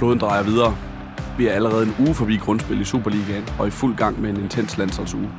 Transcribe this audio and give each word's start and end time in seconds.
Kloden 0.00 0.18
drejer 0.18 0.42
videre. 0.42 0.76
Vi 1.38 1.46
er 1.46 1.52
allerede 1.52 1.82
en 1.82 1.94
uge 1.98 2.14
forbi 2.14 2.36
grundspil 2.36 2.80
i 2.80 2.84
Superligaen 2.84 3.44
og 3.58 3.66
i 3.66 3.70
fuld 3.70 3.96
gang 3.96 4.20
med 4.20 4.30
en 4.30 4.36
intens 4.36 4.78
landsholdsuge. 4.78 5.30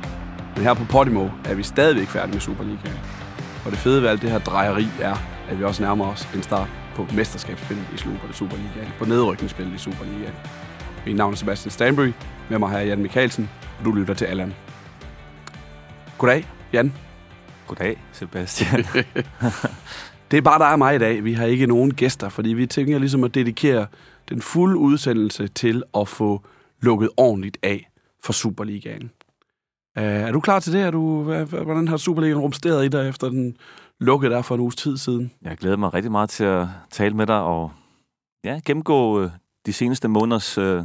Men 0.56 0.64
her 0.64 0.74
på 0.74 0.84
Podimo 0.84 1.28
er 1.44 1.54
vi 1.54 1.62
stadigvæk 1.62 2.06
færdige 2.06 2.32
med 2.32 2.40
Superligaen. 2.40 2.98
Og 3.64 3.70
det 3.70 3.78
fede 3.78 4.02
ved 4.02 4.08
alt 4.08 4.22
det 4.22 4.30
her 4.30 4.38
drejeri 4.38 4.86
er, 5.00 5.16
at 5.48 5.58
vi 5.58 5.64
også 5.64 5.82
nærmer 5.82 6.06
os 6.06 6.28
en 6.34 6.42
start 6.42 6.68
på 6.94 7.06
mesterskabsspillet 7.14 7.86
i 7.94 7.96
Superligaen, 8.32 8.88
på 8.98 9.04
nedrykningsspillet 9.04 9.74
i 9.74 9.78
Superligaen. 9.78 10.34
Mit 11.06 11.16
navn 11.16 11.32
er 11.32 11.36
Sebastian 11.36 11.70
Stanbury, 11.70 12.12
med 12.50 12.58
mig 12.58 12.70
her 12.70 12.78
er 12.78 12.82
Jan 12.82 13.02
Mikkelsen, 13.02 13.50
og 13.78 13.84
du 13.84 13.92
lytter 13.92 14.14
til 14.14 14.24
Allan. 14.24 14.54
Goddag, 16.18 16.48
Jan. 16.72 16.92
Goddag, 17.66 18.02
Sebastian. 18.12 18.84
det 20.30 20.36
er 20.36 20.42
bare 20.42 20.58
dig 20.58 20.72
og 20.72 20.78
mig 20.78 20.94
i 20.94 20.98
dag. 20.98 21.24
Vi 21.24 21.32
har 21.32 21.46
ikke 21.46 21.66
nogen 21.66 21.94
gæster, 21.94 22.28
fordi 22.28 22.48
vi 22.48 22.66
tænker 22.66 22.98
ligesom 22.98 23.24
at 23.24 23.34
dedikere 23.34 23.86
den 24.32 24.42
fulde 24.42 24.76
udsendelse 24.76 25.48
til 25.48 25.82
at 25.96 26.08
få 26.08 26.42
lukket 26.80 27.10
ordentligt 27.16 27.58
af 27.62 27.90
for 28.24 28.32
Superligaen. 28.32 29.10
Uh, 29.98 30.02
er 30.02 30.32
du 30.32 30.40
klar 30.40 30.60
til 30.60 30.72
det? 30.72 30.82
Er 30.82 30.90
du, 30.90 31.22
hvordan 31.44 31.88
har 31.88 31.96
Superligaen 31.96 32.40
rumsteret 32.40 32.84
i 32.84 32.88
dig 32.88 33.08
efter 33.08 33.28
den 33.28 33.56
lukkede 34.00 34.32
der 34.32 34.42
for 34.42 34.54
en 34.54 34.60
uges 34.60 34.76
tid 34.76 34.96
siden? 34.96 35.32
Jeg 35.42 35.56
glæder 35.56 35.76
mig 35.76 35.94
rigtig 35.94 36.12
meget 36.12 36.30
til 36.30 36.44
at 36.44 36.66
tale 36.90 37.14
med 37.14 37.26
dig 37.26 37.40
og 37.40 37.72
ja, 38.44 38.60
gennemgå 38.66 39.22
øh, 39.22 39.30
de 39.66 39.72
seneste 39.72 40.08
måneders 40.08 40.58
øh, 40.58 40.82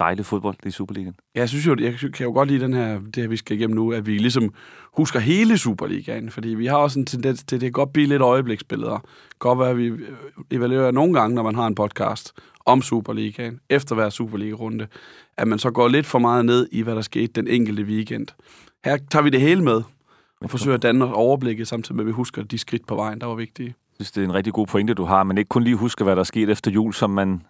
dejlige 0.00 0.24
fodbold 0.24 0.56
i 0.66 0.70
Superligaen. 0.70 1.14
Jeg 1.34 1.48
synes 1.48 1.66
jo, 1.66 1.76
jeg 1.80 1.94
kan 2.14 2.26
jo 2.26 2.32
godt 2.32 2.48
lide 2.48 2.60
den 2.60 2.74
her, 2.74 3.00
det 3.00 3.16
her, 3.16 3.28
vi 3.28 3.36
skal 3.36 3.56
igennem 3.56 3.76
nu, 3.76 3.92
at 3.92 4.06
vi 4.06 4.18
ligesom 4.18 4.54
husker 4.96 5.20
hele 5.20 5.58
Superligaen, 5.58 6.30
fordi 6.30 6.48
vi 6.48 6.66
har 6.66 6.76
også 6.76 6.98
en 6.98 7.06
tendens 7.06 7.44
til, 7.44 7.60
det 7.60 7.66
kan 7.66 7.72
godt 7.72 7.92
blive 7.92 8.06
lidt 8.06 8.22
øjebliksbilleder. 8.22 8.98
Godt 9.38 9.58
være, 9.58 9.70
at 9.70 9.78
vi 9.78 9.92
evaluerer 10.50 10.90
nogle 10.90 11.14
gange, 11.20 11.34
når 11.34 11.42
man 11.42 11.54
har 11.54 11.66
en 11.66 11.74
podcast 11.74 12.32
om 12.66 12.82
Superligaen, 12.82 13.60
efter 13.70 13.94
hver 13.94 14.10
Superliga-runde, 14.10 14.86
at 15.36 15.48
man 15.48 15.58
så 15.58 15.70
går 15.70 15.88
lidt 15.88 16.06
for 16.06 16.18
meget 16.18 16.44
ned 16.44 16.68
i, 16.72 16.82
hvad 16.82 16.94
der 16.94 17.02
skete 17.02 17.32
den 17.32 17.48
enkelte 17.48 17.82
weekend. 17.82 18.26
Her 18.84 18.98
tager 19.10 19.22
vi 19.22 19.30
det 19.30 19.40
hele 19.40 19.62
med, 19.62 19.82
og 20.40 20.50
forsøger 20.50 20.74
at 20.74 20.82
danne 20.82 21.14
overblikket, 21.14 21.68
samtidig 21.68 21.96
med, 21.96 22.04
at 22.04 22.06
vi 22.06 22.12
husker 22.12 22.42
de 22.42 22.58
skridt 22.58 22.86
på 22.86 22.94
vejen, 22.94 23.20
der 23.20 23.26
var 23.26 23.34
vigtige. 23.34 23.66
Jeg 23.66 24.06
synes, 24.06 24.12
det 24.12 24.20
er 24.20 24.24
en 24.24 24.34
rigtig 24.34 24.52
god 24.52 24.66
pointe, 24.66 24.94
du 24.94 25.04
har, 25.04 25.22
men 25.22 25.38
ikke 25.38 25.48
kun 25.48 25.62
lige 25.62 25.76
husker, 25.76 26.04
hvad 26.04 26.16
der 26.16 26.20
er 26.20 26.24
sket 26.24 26.50
efter 26.50 26.70
jul, 26.70 26.94
som 26.94 27.10
man 27.10 27.42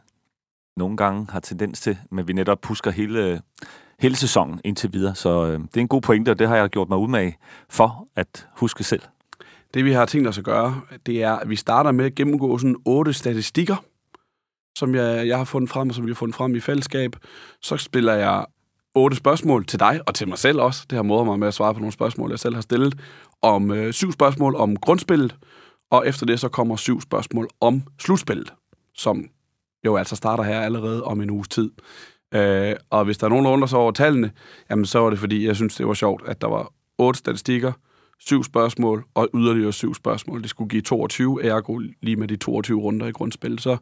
nogle 0.77 0.97
gange 0.97 1.27
har 1.31 1.41
tendens 1.41 1.81
til, 1.81 1.99
men 2.11 2.29
vi 2.29 2.33
netop 2.33 2.61
pusker 2.61 2.91
hele, 2.91 3.43
hele 4.01 4.17
sæsonen 4.17 4.61
indtil 4.65 4.93
videre. 4.93 5.15
Så 5.15 5.47
øh, 5.47 5.61
det 5.61 5.77
er 5.77 5.81
en 5.81 5.89
god 5.89 6.01
pointe, 6.01 6.31
og 6.31 6.39
det 6.39 6.49
har 6.49 6.57
jeg 6.57 6.69
gjort 6.69 6.89
mig 6.89 6.99
umage 6.99 7.27
med 7.27 7.33
for 7.69 8.09
at 8.17 8.49
huske 8.57 8.85
selv. 8.85 9.03
Det 9.75 9.85
vi 9.85 9.93
har 9.93 10.07
tænkt 10.07 10.29
os 10.29 10.39
at 10.39 10.45
gøre, 10.45 10.81
det 11.07 11.23
er, 11.23 11.33
at 11.33 11.49
vi 11.49 11.57
starter 11.57 11.93
med 11.93 12.05
at 12.05 12.15
gennemgå 12.15 12.59
sådan 12.59 12.77
otte 12.85 13.13
statistikker, 13.13 13.77
som 14.79 14.95
jeg, 14.95 15.29
jeg 15.29 15.37
har 15.39 15.45
fundet 15.45 15.71
frem, 15.71 15.89
og 15.89 15.95
som 15.95 16.07
vi 16.07 16.11
har 16.11 16.15
fundet 16.15 16.37
frem 16.37 16.55
i 16.55 16.61
fællesskab. 16.61 17.17
Så 17.63 17.77
spiller 17.77 18.15
jeg 18.15 18.47
otte 18.95 19.17
spørgsmål 19.17 19.67
til 19.67 19.81
dig, 19.81 20.01
og 20.07 20.15
til 20.15 20.29
mig 20.29 20.39
selv 20.39 20.61
også. 20.61 20.87
Det 20.91 20.97
har 20.97 21.03
modet 21.03 21.27
mig 21.27 21.39
med 21.39 21.49
at 21.49 21.55
svare 21.55 21.75
på 21.75 21.81
nogle 21.81 21.93
spørgsmål, 21.93 22.31
jeg 22.31 22.39
selv 22.39 22.55
har 22.55 22.63
stillet. 22.63 22.95
Om 23.43 23.71
øh, 23.71 23.93
syv 23.93 24.13
spørgsmål 24.13 24.57
om 24.57 24.77
grundspillet, 24.77 25.37
og 25.91 26.09
efter 26.09 26.27
det 26.27 26.41
så 26.41 26.49
kommer 26.49 26.77
syv 26.77 27.01
spørgsmål 27.01 27.49
om 27.61 27.83
slutspillet, 27.99 28.53
som 28.95 29.25
jo 29.87 29.97
altså 29.97 30.17
starter 30.17 30.45
her 30.45 30.61
allerede 30.61 31.05
om 31.05 31.21
en 31.21 31.31
uges 31.31 31.49
tid. 31.49 31.71
Øh, 32.35 32.75
og 32.91 33.05
hvis 33.05 33.19
der 33.19 33.25
er 33.25 33.29
nogen, 33.29 33.45
der 33.45 33.51
undrer 33.51 33.67
sig 33.67 33.79
over 33.79 33.93
tallene, 33.93 34.31
jamen 34.71 34.87
så 34.87 34.99
var 34.99 35.11
det 35.11 35.19
fordi, 35.19 35.47
jeg 35.47 35.57
synes, 35.57 35.75
det 35.75 35.87
var 35.87 35.95
sjovt, 35.95 36.23
at 36.27 36.41
der 36.41 36.49
var 36.49 36.73
otte 36.99 37.19
statistikker, 37.19 37.73
syv 38.19 38.45
spørgsmål 38.45 39.05
og 39.15 39.29
yderligere 39.35 39.73
syv 39.73 39.95
spørgsmål. 39.95 40.43
Det 40.43 40.51
skulle 40.51 40.69
give 40.69 40.83
22, 40.83 41.45
ergo 41.45 41.79
lige 42.03 42.17
med 42.17 42.29
de 42.29 42.37
22 42.37 42.81
runder 42.81 43.07
i 43.07 43.13
grundspil. 43.13 43.59
Så 43.59 43.77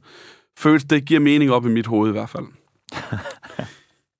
føles 0.59 0.85
det 0.85 1.05
giver 1.05 1.21
mening 1.21 1.51
op 1.51 1.67
i 1.67 1.69
mit 1.69 1.87
hoved 1.87 2.09
i 2.09 2.12
hvert 2.12 2.29
fald. 2.29 2.47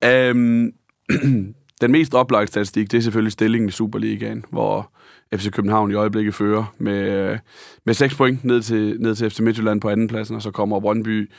øhm, 0.11 0.71
den 1.81 1.91
mest 1.91 2.13
oplagte 2.13 2.47
statistik, 2.47 2.91
det 2.91 2.97
er 2.97 3.01
selvfølgelig 3.01 3.31
stillingen 3.31 3.69
i 3.69 3.71
Superligaen, 3.71 4.45
hvor 4.49 4.91
FC 5.35 5.51
København 5.51 5.91
i 5.91 5.93
øjeblikket 5.93 6.35
fører 6.35 6.73
med, 6.77 7.37
med 7.85 7.93
6 7.93 8.15
point 8.15 8.43
ned 8.43 8.61
til, 8.61 8.97
ned 8.99 9.15
til 9.15 9.29
FC 9.29 9.39
Midtjylland 9.39 9.81
på 9.81 9.89
andenpladsen, 9.89 10.35
og 10.35 10.41
så 10.41 10.51
kommer 10.51 10.79
Brøndby 10.79 11.31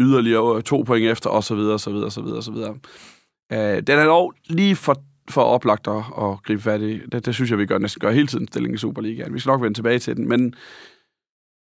yderligere 0.00 0.56
øh, 0.56 0.62
to 0.62 0.82
point 0.82 1.04
efter, 1.06 1.30
og 1.30 1.44
så 1.44 1.54
videre, 1.54 1.74
og 1.74 1.80
så 1.80 1.90
videre, 1.90 2.06
og 2.06 2.12
så 2.12 2.22
videre, 2.22 2.36
og 2.36 2.44
så 2.44 2.52
videre. 2.52 2.78
Øh, 3.52 3.82
den 3.82 3.98
er 3.98 4.04
dog 4.04 4.34
lige 4.46 4.76
for, 4.76 4.96
for 5.30 5.42
oplagt 5.42 5.88
at, 5.88 5.96
at 5.96 6.42
gribe 6.42 6.62
fat 6.62 6.80
i. 6.80 7.00
Det, 7.12 7.26
det 7.26 7.34
synes 7.34 7.50
jeg, 7.50 7.58
vi 7.58 7.66
gør 7.66 7.78
næsten 7.78 8.00
gør 8.00 8.10
hele 8.10 8.26
tiden 8.26 8.48
stillingen 8.48 8.74
i 8.74 8.78
Superligaen. 8.78 9.34
Vi 9.34 9.38
skal 9.38 9.50
nok 9.50 9.62
vende 9.62 9.78
tilbage 9.78 9.98
til 9.98 10.16
den, 10.16 10.28
men 10.28 10.54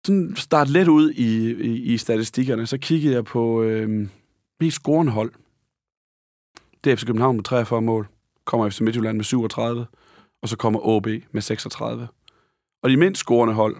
sådan 0.07 0.37
start 0.37 0.69
lidt 0.69 0.89
ud 0.89 1.11
i, 1.11 1.53
i, 1.53 1.83
i 1.83 1.99
statistikkerne, 1.99 2.67
så 2.67 2.79
kiggede 2.79 3.15
jeg 3.15 3.25
på 3.25 3.63
øh, 3.63 4.09
mest 4.61 4.77
scorende 4.77 5.13
hold. 5.13 5.33
Det 6.85 6.93
er 6.93 6.97
FC 6.97 7.07
København 7.07 7.37
med 7.37 7.45
43 7.45 7.83
mål, 7.83 8.09
kommer 8.45 8.71
FC 8.71 8.81
Midtjylland 8.81 9.17
med 9.17 9.25
37, 9.25 9.87
og 10.43 10.49
så 10.49 10.57
kommer 10.57 10.81
OB 10.83 11.07
med 11.33 11.43
36. 11.43 12.09
Og 12.83 12.91
de 12.91 12.97
mindst 12.97 13.21
scorende 13.21 13.55
hold, 13.55 13.77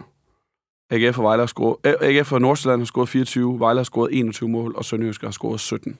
AGF 0.89 1.17
og 1.17 1.23
Vejle 1.23 1.41
har 1.41 1.47
scoret, 1.47 1.95
AGF 2.01 2.31
og 2.31 2.41
Nordsjælland 2.41 2.81
har 2.81 2.85
scoret 2.85 3.09
24, 3.09 3.59
Vejle 3.59 3.79
har 3.79 3.83
scoret 3.83 4.09
21 4.19 4.49
mål, 4.49 4.75
og 4.75 4.85
Sønderjysk 4.85 5.21
har 5.21 5.31
scoret 5.31 5.59
17. 5.59 5.97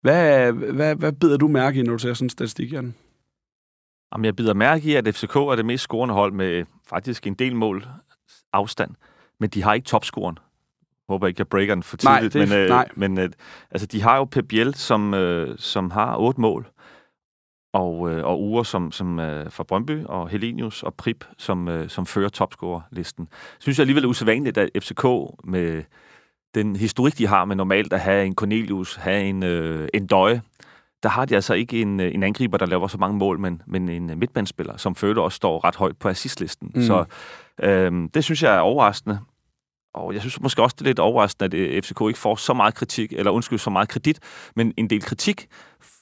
Hvad, 0.00 0.52
hvad, 0.52 0.94
hvad 0.94 1.12
bider 1.12 1.36
du 1.36 1.48
mærke 1.48 1.80
i, 1.80 1.82
når 1.82 1.92
du 1.92 1.98
ser 1.98 2.14
sådan 2.14 2.26
en 2.26 2.30
statistik, 2.30 2.72
Jan? 2.72 2.94
Jamen, 4.12 4.24
jeg 4.24 4.36
bider 4.36 4.54
mærke 4.54 4.84
i, 4.84 4.94
at 4.94 5.14
FCK 5.14 5.36
er 5.36 5.54
det 5.56 5.66
mest 5.66 5.82
scorende 5.82 6.14
hold 6.14 6.32
med 6.32 6.64
faktisk 6.86 7.26
en 7.26 7.34
del 7.34 7.56
mål 7.56 7.86
afstand, 8.52 8.90
men 9.40 9.50
de 9.50 9.62
har 9.62 9.74
ikke 9.74 9.84
topscoren. 9.84 10.38
Jeg 10.38 11.14
håber 11.14 11.26
ikke, 11.26 11.40
jeg 11.40 11.48
breaker 11.48 11.74
den 11.74 11.82
for 11.82 11.96
tidligt, 11.96 12.34
nej, 12.34 12.44
det, 12.44 12.48
men, 12.48 12.58
øh, 12.58 12.68
nej. 12.68 12.88
men 12.94 13.18
øh, 13.18 13.30
altså, 13.70 13.86
de 13.86 14.02
har 14.02 14.16
jo 14.16 14.24
Pep 14.24 14.48
Biel, 14.48 14.74
som, 14.74 15.14
øh, 15.14 15.58
som 15.58 15.90
har 15.90 16.16
otte 16.16 16.40
mål, 16.40 16.70
og, 17.72 18.10
øh, 18.10 18.24
og 18.24 18.42
Ure 18.42 18.64
som, 18.64 18.92
som 18.92 19.18
øh, 19.18 19.50
fra 19.50 19.64
Brøndby, 19.64 20.04
og 20.04 20.28
Helenius 20.28 20.82
og 20.82 20.94
Prip, 20.94 21.24
som, 21.38 21.68
øh, 21.68 21.88
som 21.88 22.06
fører 22.06 22.28
topscorer-listen. 22.28 23.28
Synes 23.60 23.78
jeg 23.78 23.82
alligevel 23.82 24.04
er 24.04 24.08
usædvanligt, 24.08 24.58
at 24.58 24.70
FCK 24.82 25.04
med 25.44 25.82
den 26.54 26.76
historik, 26.76 27.18
de 27.18 27.26
har 27.26 27.44
med 27.44 27.56
normalt 27.56 27.92
at 27.92 28.00
have 28.00 28.26
en 28.26 28.34
Cornelius, 28.34 28.94
have 28.94 29.22
en, 29.22 29.42
øh, 29.42 29.88
en 29.94 30.06
Døje, 30.06 30.42
der 31.02 31.08
har 31.08 31.24
de 31.24 31.34
altså 31.34 31.54
ikke 31.54 31.82
en, 31.82 32.00
øh, 32.00 32.14
en 32.14 32.22
angriber, 32.22 32.58
der 32.58 32.66
laver 32.66 32.88
så 32.88 32.98
mange 32.98 33.18
mål, 33.18 33.38
men, 33.38 33.62
men 33.66 33.88
en 33.88 34.10
øh, 34.10 34.18
midtbandspiller, 34.18 34.76
som 34.76 34.94
føler 34.94 35.22
også 35.22 35.36
står 35.36 35.64
ret 35.64 35.76
højt 35.76 35.96
på 35.96 36.08
assistlisten. 36.08 36.72
Mm. 36.74 36.82
Så 36.82 37.04
øh, 37.62 37.92
det 38.14 38.24
synes 38.24 38.42
jeg 38.42 38.54
er 38.56 38.60
overraskende. 38.60 39.18
Og 39.94 40.14
jeg 40.14 40.20
synes 40.20 40.40
måske 40.40 40.62
også, 40.62 40.76
det 40.78 40.84
er 40.84 40.88
lidt 40.88 40.98
overraskende, 40.98 41.44
at 41.44 41.54
øh, 41.54 41.82
FCK 41.82 42.00
ikke 42.08 42.18
får 42.18 42.36
så 42.36 42.54
meget 42.54 42.74
kritik, 42.74 43.12
eller 43.12 43.30
undskyld, 43.30 43.58
så 43.58 43.70
meget 43.70 43.88
kredit, 43.88 44.20
men 44.56 44.74
en 44.76 44.90
del 44.90 45.02
kritik 45.02 45.46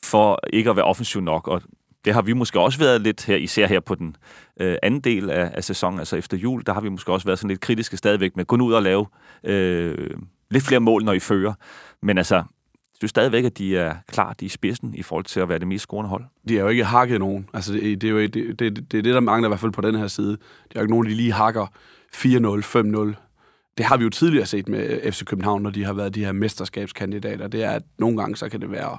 for 0.05 0.41
ikke 0.53 0.71
at 0.71 0.77
være 0.77 0.84
offensiv 0.84 1.21
nok. 1.21 1.49
Og 1.49 1.62
det 2.05 2.15
har 2.15 2.22
vi 2.22 2.33
måske 2.33 2.61
også 2.61 2.78
været 2.78 3.00
lidt 3.00 3.27
her, 3.27 3.37
især 3.37 3.66
her 3.66 3.81
på 3.81 3.94
den 3.94 4.16
øh, 4.61 4.77
anden 4.83 5.00
del 5.00 5.31
af, 5.31 5.50
af 5.55 5.65
sæsonen, 5.65 5.99
altså 5.99 6.16
efter 6.16 6.37
jul, 6.37 6.62
der 6.66 6.72
har 6.72 6.81
vi 6.81 6.88
måske 6.88 7.12
også 7.12 7.27
været 7.27 7.38
sådan 7.38 7.49
lidt 7.49 7.61
kritiske 7.61 7.97
stadigvæk 7.97 8.37
med 8.37 8.44
at 8.44 8.47
gå 8.47 8.56
ud 8.56 8.72
og 8.72 8.83
lave 8.83 9.06
øh, 9.44 10.10
lidt 10.50 10.65
flere 10.65 10.81
mål, 10.81 11.05
når 11.05 11.12
I 11.12 11.21
fører. 11.21 11.55
Men 12.03 12.19
altså, 12.19 12.37
jeg 12.37 12.44
synes 12.97 13.10
stadigvæk, 13.10 13.44
at 13.44 13.59
de 13.59 13.77
er 13.77 13.94
klar, 14.09 14.34
i 14.41 14.49
spidsen 14.49 14.94
i 14.94 15.03
forhold 15.03 15.25
til 15.25 15.41
at 15.41 15.49
være 15.49 15.59
det 15.59 15.69
mest 15.69 15.83
scorende 15.83 16.09
hold. 16.09 16.25
De 16.49 16.59
er 16.59 16.62
jo 16.62 16.69
ikke 16.69 16.84
hakket 16.84 17.19
nogen. 17.19 17.49
Altså, 17.55 17.72
det, 17.72 18.00
det, 18.00 18.09
er 18.09 18.10
jo 18.10 18.21
det, 18.21 18.34
det, 18.34 18.59
det, 18.59 18.93
det, 18.93 18.99
er 18.99 19.03
det, 19.03 19.15
der 19.15 19.21
mangler 19.21 19.49
i 19.49 19.50
hvert 19.50 19.60
fald 19.60 19.72
på 19.72 19.81
den 19.81 19.94
her 19.94 20.06
side. 20.06 20.33
De 20.33 20.37
har 20.75 20.81
jo 20.81 20.83
ikke 20.83 20.93
nogen, 20.93 21.06
de 21.06 21.15
lige 21.15 21.33
hakker 21.33 21.66
4-0, 22.15 23.15
5-0, 23.15 23.27
det 23.78 23.87
har 23.87 23.97
vi 23.97 24.05
jo 24.05 24.10
tidligere 24.10 24.47
set 24.47 24.69
med 24.69 25.12
FC 25.12 25.25
København, 25.25 25.62
når 25.62 25.71
de 25.71 25.84
har 25.84 25.93
været 25.93 26.15
de 26.15 26.25
her 26.25 26.33
mesterskabskandidater. 26.33 27.49
Det 27.49 27.65
er, 27.65 27.71
at 27.71 27.83
nogle 27.99 28.16
gange 28.16 28.37
så 28.37 28.49
kan 28.49 28.60
det 28.60 28.71
være 28.71 28.99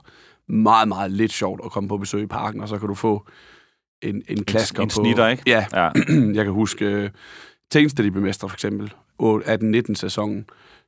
meget, 0.51 0.87
meget 0.87 1.11
lidt 1.11 1.31
sjovt 1.31 1.61
at 1.65 1.71
komme 1.71 1.89
på 1.89 1.97
besøg 1.97 2.23
i 2.23 2.27
parken, 2.27 2.61
og 2.61 2.67
så 2.67 2.77
kan 2.77 2.87
du 2.87 2.95
få 2.95 3.27
en, 4.01 4.21
en 4.29 4.43
klasker 4.43 4.79
en, 4.79 4.85
en 4.85 4.89
på... 4.89 4.93
snitter, 4.93 5.27
ikke? 5.27 5.43
Ja. 5.47 5.65
ja. 5.73 5.89
jeg 6.37 6.45
kan 6.45 6.53
huske 6.53 7.03
uh, 7.03 7.09
Tænkste 7.71 8.03
de 8.03 8.11
mestre, 8.11 8.49
for 8.49 8.55
eksempel, 8.55 8.93
18-19 9.21 9.93
sæsonen. 9.93 10.45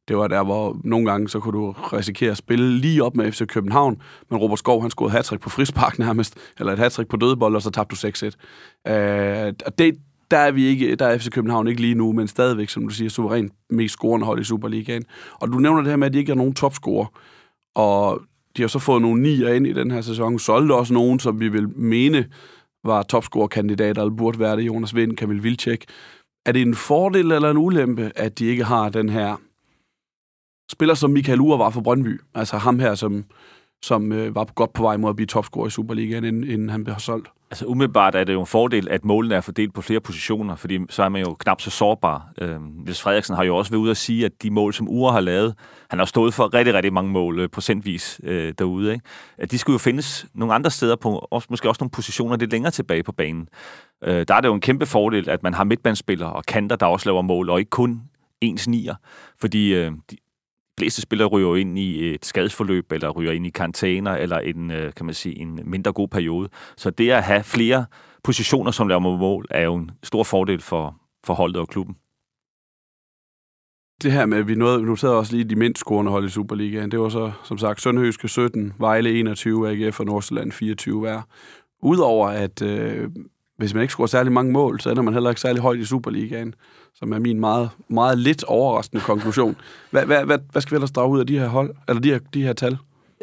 Det 0.07 0.17
var 0.17 0.27
der, 0.27 0.43
hvor 0.43 0.79
nogle 0.83 1.11
gange 1.11 1.29
så 1.29 1.39
kunne 1.39 1.57
du 1.57 1.71
risikere 1.71 2.31
at 2.31 2.37
spille 2.37 2.77
lige 2.77 3.03
op 3.03 3.15
med 3.15 3.31
FC 3.31 3.47
København, 3.47 4.01
men 4.29 4.39
Robert 4.39 4.59
Skov, 4.59 4.81
han 4.81 4.89
scorede 4.89 5.11
hat 5.11 5.33
på 5.41 5.49
frispark 5.49 5.99
nærmest, 5.99 6.37
eller 6.59 6.73
et 6.73 6.79
hat 6.79 6.99
på 7.09 7.17
dødebold, 7.17 7.55
og 7.55 7.61
så 7.61 7.69
tabte 7.69 7.95
du 7.95 8.07
6-1. 8.07 8.25
Uh, 8.89 9.53
og 9.65 9.77
det, 9.77 9.97
der 10.31 10.37
er 10.37 10.51
vi 10.51 10.65
ikke, 10.65 10.95
der 10.95 11.07
er 11.07 11.17
FC 11.17 11.29
København 11.29 11.67
ikke 11.67 11.81
lige 11.81 11.95
nu, 11.95 12.11
men 12.11 12.27
stadigvæk, 12.27 12.69
som 12.69 12.87
du 12.87 12.93
siger, 12.93 13.09
suverænt 13.09 13.53
mest 13.69 13.93
scorende 13.93 14.25
hold 14.25 14.39
i 14.39 14.43
Superligaen. 14.43 15.03
Og 15.33 15.47
du 15.47 15.57
nævner 15.57 15.81
det 15.81 15.89
her 15.89 15.97
med, 15.97 16.07
at 16.07 16.13
de 16.13 16.19
ikke 16.19 16.29
har 16.29 16.37
nogen 16.37 16.53
topscorer, 16.53 17.05
og 17.75 18.21
de 18.57 18.61
har 18.61 18.67
så 18.67 18.79
fået 18.79 19.01
nogle 19.01 19.21
nier 19.21 19.53
ind 19.53 19.67
i 19.67 19.73
den 19.73 19.91
her 19.91 20.01
sæson. 20.01 20.39
Solgte 20.39 20.73
også 20.73 20.93
nogen, 20.93 21.19
som 21.19 21.39
vi 21.39 21.47
vil 21.47 21.69
mene 21.69 22.29
var 22.83 23.03
topscorekandidater, 23.03 24.01
eller 24.01 24.15
burde 24.15 24.39
være 24.39 24.57
det, 24.57 24.63
Jonas 24.63 24.95
Vind, 24.95 25.17
Kamil 25.17 25.43
Vilcek. 25.43 25.85
Er 26.45 26.51
det 26.51 26.61
en 26.61 26.75
fordel 26.75 27.31
eller 27.31 27.51
en 27.51 27.57
ulempe, 27.57 28.11
at 28.15 28.39
de 28.39 28.45
ikke 28.45 28.63
har 28.63 28.89
den 28.89 29.09
her 29.09 29.35
spiller, 30.71 30.95
som 30.95 31.11
Michael 31.11 31.41
Ure 31.41 31.59
var 31.59 31.69
for 31.69 31.81
Brøndby? 31.81 32.21
Altså 32.35 32.57
ham 32.57 32.79
her, 32.79 32.95
som, 32.95 33.25
som 33.83 34.11
øh, 34.11 34.35
var 34.35 34.45
godt 34.55 34.73
på 34.73 34.83
vej 34.83 34.97
mod 34.97 35.09
at 35.09 35.15
blive 35.15 35.27
topscorer 35.27 35.67
i 35.67 35.69
Superligaen, 35.69 36.23
inden, 36.23 36.43
inden 36.43 36.69
han 36.69 36.83
blev 36.83 36.95
solgt. 36.99 37.27
Altså 37.53 37.65
umiddelbart 37.65 38.15
er 38.15 38.23
det 38.23 38.33
jo 38.33 38.39
en 38.39 38.47
fordel, 38.47 38.87
at 38.89 39.05
målene 39.05 39.35
er 39.35 39.41
fordelt 39.41 39.73
på 39.73 39.81
flere 39.81 39.99
positioner, 39.99 40.55
fordi 40.55 40.79
så 40.89 41.03
er 41.03 41.09
man 41.09 41.21
jo 41.21 41.33
knap 41.33 41.61
så 41.61 41.69
sårbar. 41.69 42.31
Øh, 42.41 42.61
Niels 42.61 43.01
Frederiksen 43.01 43.35
har 43.35 43.43
jo 43.43 43.57
også 43.57 43.71
været 43.71 43.81
ude 43.81 43.91
at 43.91 43.97
sige, 43.97 44.25
at 44.25 44.31
de 44.43 44.51
mål, 44.51 44.73
som 44.73 44.89
Ure 44.89 45.11
har 45.13 45.19
lavet, 45.19 45.55
han 45.89 45.99
har 45.99 46.05
stået 46.05 46.33
for 46.33 46.53
rigtig, 46.53 46.73
rigtig 46.73 46.93
mange 46.93 47.11
mål 47.11 47.39
øh, 47.39 47.49
procentvis 47.49 48.21
øh, 48.23 48.53
derude, 48.57 48.93
ikke? 48.93 49.05
at 49.37 49.51
de 49.51 49.57
skulle 49.57 49.73
jo 49.73 49.77
findes 49.77 50.25
nogle 50.33 50.53
andre 50.53 50.71
steder, 50.71 50.95
på, 50.95 51.27
også, 51.31 51.47
måske 51.49 51.69
også 51.69 51.79
nogle 51.81 51.91
positioner 51.91 52.37
lidt 52.37 52.51
længere 52.51 52.71
tilbage 52.71 53.03
på 53.03 53.11
banen. 53.11 53.47
Øh, 54.03 54.25
der 54.27 54.35
er 54.35 54.41
det 54.41 54.47
jo 54.47 54.53
en 54.53 54.61
kæmpe 54.61 54.85
fordel, 54.85 55.29
at 55.29 55.43
man 55.43 55.53
har 55.53 55.63
midtbandsspillere 55.63 56.33
og 56.33 56.45
kanter, 56.45 56.75
der 56.75 56.85
også 56.85 57.09
laver 57.09 57.21
mål, 57.21 57.49
og 57.49 57.59
ikke 57.59 57.69
kun 57.69 58.01
ens 58.41 58.67
nier, 58.67 58.95
fordi 59.39 59.73
øh, 59.73 59.91
de, 60.11 60.17
fleste 60.79 61.01
spillere 61.01 61.27
ryger 61.27 61.55
ind 61.55 61.79
i 61.79 62.13
et 62.13 62.25
skadesforløb, 62.25 62.91
eller 62.91 63.09
ryger 63.09 63.31
ind 63.31 63.45
i 63.45 63.49
karantæner, 63.49 64.11
eller 64.11 64.39
en, 64.39 64.71
øh, 64.71 64.93
kan 64.93 65.05
man 65.05 65.15
sige, 65.15 65.39
en 65.39 65.59
mindre 65.63 65.93
god 65.93 66.07
periode. 66.07 66.49
Så 66.77 66.89
det 66.89 67.11
at 67.11 67.23
have 67.23 67.43
flere 67.43 67.85
positioner, 68.23 68.71
som 68.71 68.87
laver 68.87 68.99
mål, 68.99 69.45
er 69.51 69.61
jo 69.61 69.75
en 69.75 69.91
stor 70.03 70.23
fordel 70.23 70.61
for, 70.61 70.95
for 71.25 71.33
holdet 71.33 71.57
og 71.57 71.67
klubben. 71.67 71.95
Det 74.03 74.11
her 74.11 74.25
med, 74.25 74.37
at 74.37 74.47
vi 74.47 74.55
nåede, 74.55 74.85
noterede 74.85 75.17
også 75.17 75.35
lige 75.35 75.49
de 75.49 75.55
mindst 75.55 75.79
scorende 75.79 76.11
hold 76.11 76.25
i 76.25 76.29
Superligaen, 76.29 76.91
det 76.91 76.99
var 76.99 77.09
så, 77.09 77.31
som 77.43 77.57
sagt, 77.57 77.81
Sønderjyske 77.81 78.27
17, 78.27 78.73
Vejle 78.79 79.19
21, 79.19 79.69
AGF 79.69 79.99
og 79.99 80.05
Nordsjælland 80.05 80.51
24 80.51 80.99
hver. 80.99 81.21
Udover 81.81 82.27
at, 82.27 82.61
øh, 82.61 83.09
hvis 83.57 83.73
man 83.73 83.81
ikke 83.81 83.91
scorer 83.91 84.07
særlig 84.07 84.31
mange 84.31 84.51
mål, 84.51 84.79
så 84.79 84.89
ender 84.89 85.03
man 85.03 85.13
heller 85.13 85.29
ikke 85.29 85.41
særlig 85.41 85.61
højt 85.61 85.79
i 85.79 85.85
Superligaen 85.85 86.55
som 86.95 87.13
er 87.13 87.19
min 87.19 87.39
meget, 87.39 87.69
meget 87.87 88.17
lidt 88.17 88.43
overraskende 88.43 89.03
konklusion. 89.03 89.55
Hvad, 89.91 90.05
hvad, 90.05 90.25
hvad, 90.25 90.37
hvad 90.51 90.61
skal 90.61 90.71
vi 90.71 90.75
ellers 90.75 90.91
drage 90.91 91.09
ud 91.09 91.19
af 91.19 91.27
de 91.27 91.39
her 91.39 91.47
hold, 91.47 91.75
eller 91.87 92.01
de 92.01 92.11
her, 92.11 92.19
de 92.33 92.43
her 92.43 92.53
tal? 92.53 92.77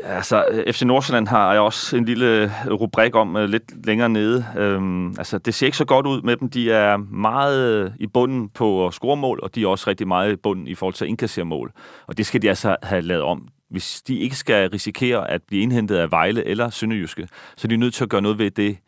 Altså, 0.04 0.64
FC 0.72 0.82
Nordsjælland 0.82 1.28
har 1.28 1.52
jeg 1.52 1.60
også 1.60 1.96
en 1.96 2.04
lille 2.04 2.52
rubrik 2.70 3.14
om 3.14 3.36
uh, 3.36 3.42
lidt 3.42 3.86
længere 3.86 4.08
nede. 4.08 4.46
Øhm, 4.56 5.08
altså, 5.08 5.38
det 5.38 5.54
ser 5.54 5.66
ikke 5.66 5.78
så 5.78 5.84
godt 5.84 6.06
ud 6.06 6.22
med 6.22 6.36
dem. 6.36 6.50
De 6.50 6.72
er 6.72 6.96
meget 6.96 7.84
øh, 7.84 7.90
i 7.98 8.06
bunden 8.06 8.48
på 8.48 8.90
scoremål, 8.90 9.40
og 9.42 9.54
de 9.54 9.62
er 9.62 9.66
også 9.66 9.90
rigtig 9.90 10.08
meget 10.08 10.32
i 10.32 10.36
bunden 10.36 10.66
i 10.66 10.74
forhold 10.74 10.94
til 10.94 11.08
indkassermål. 11.08 11.58
mål. 11.58 11.72
Og 12.06 12.18
det 12.18 12.26
skal 12.26 12.42
de 12.42 12.48
altså 12.48 12.76
have 12.82 13.02
lavet 13.02 13.22
om. 13.22 13.48
Hvis 13.70 14.02
de 14.02 14.18
ikke 14.18 14.36
skal 14.36 14.70
risikere 14.70 15.30
at 15.30 15.42
blive 15.42 15.62
indhentet 15.62 15.96
af 15.96 16.10
Vejle 16.10 16.44
eller 16.44 16.70
Sønderjyske, 16.70 17.28
så 17.56 17.66
er 17.66 17.68
de 17.68 17.76
nødt 17.76 17.94
til 17.94 18.04
at 18.04 18.10
gøre 18.10 18.22
noget 18.22 18.38
ved 18.38 18.50
det, 18.50 18.78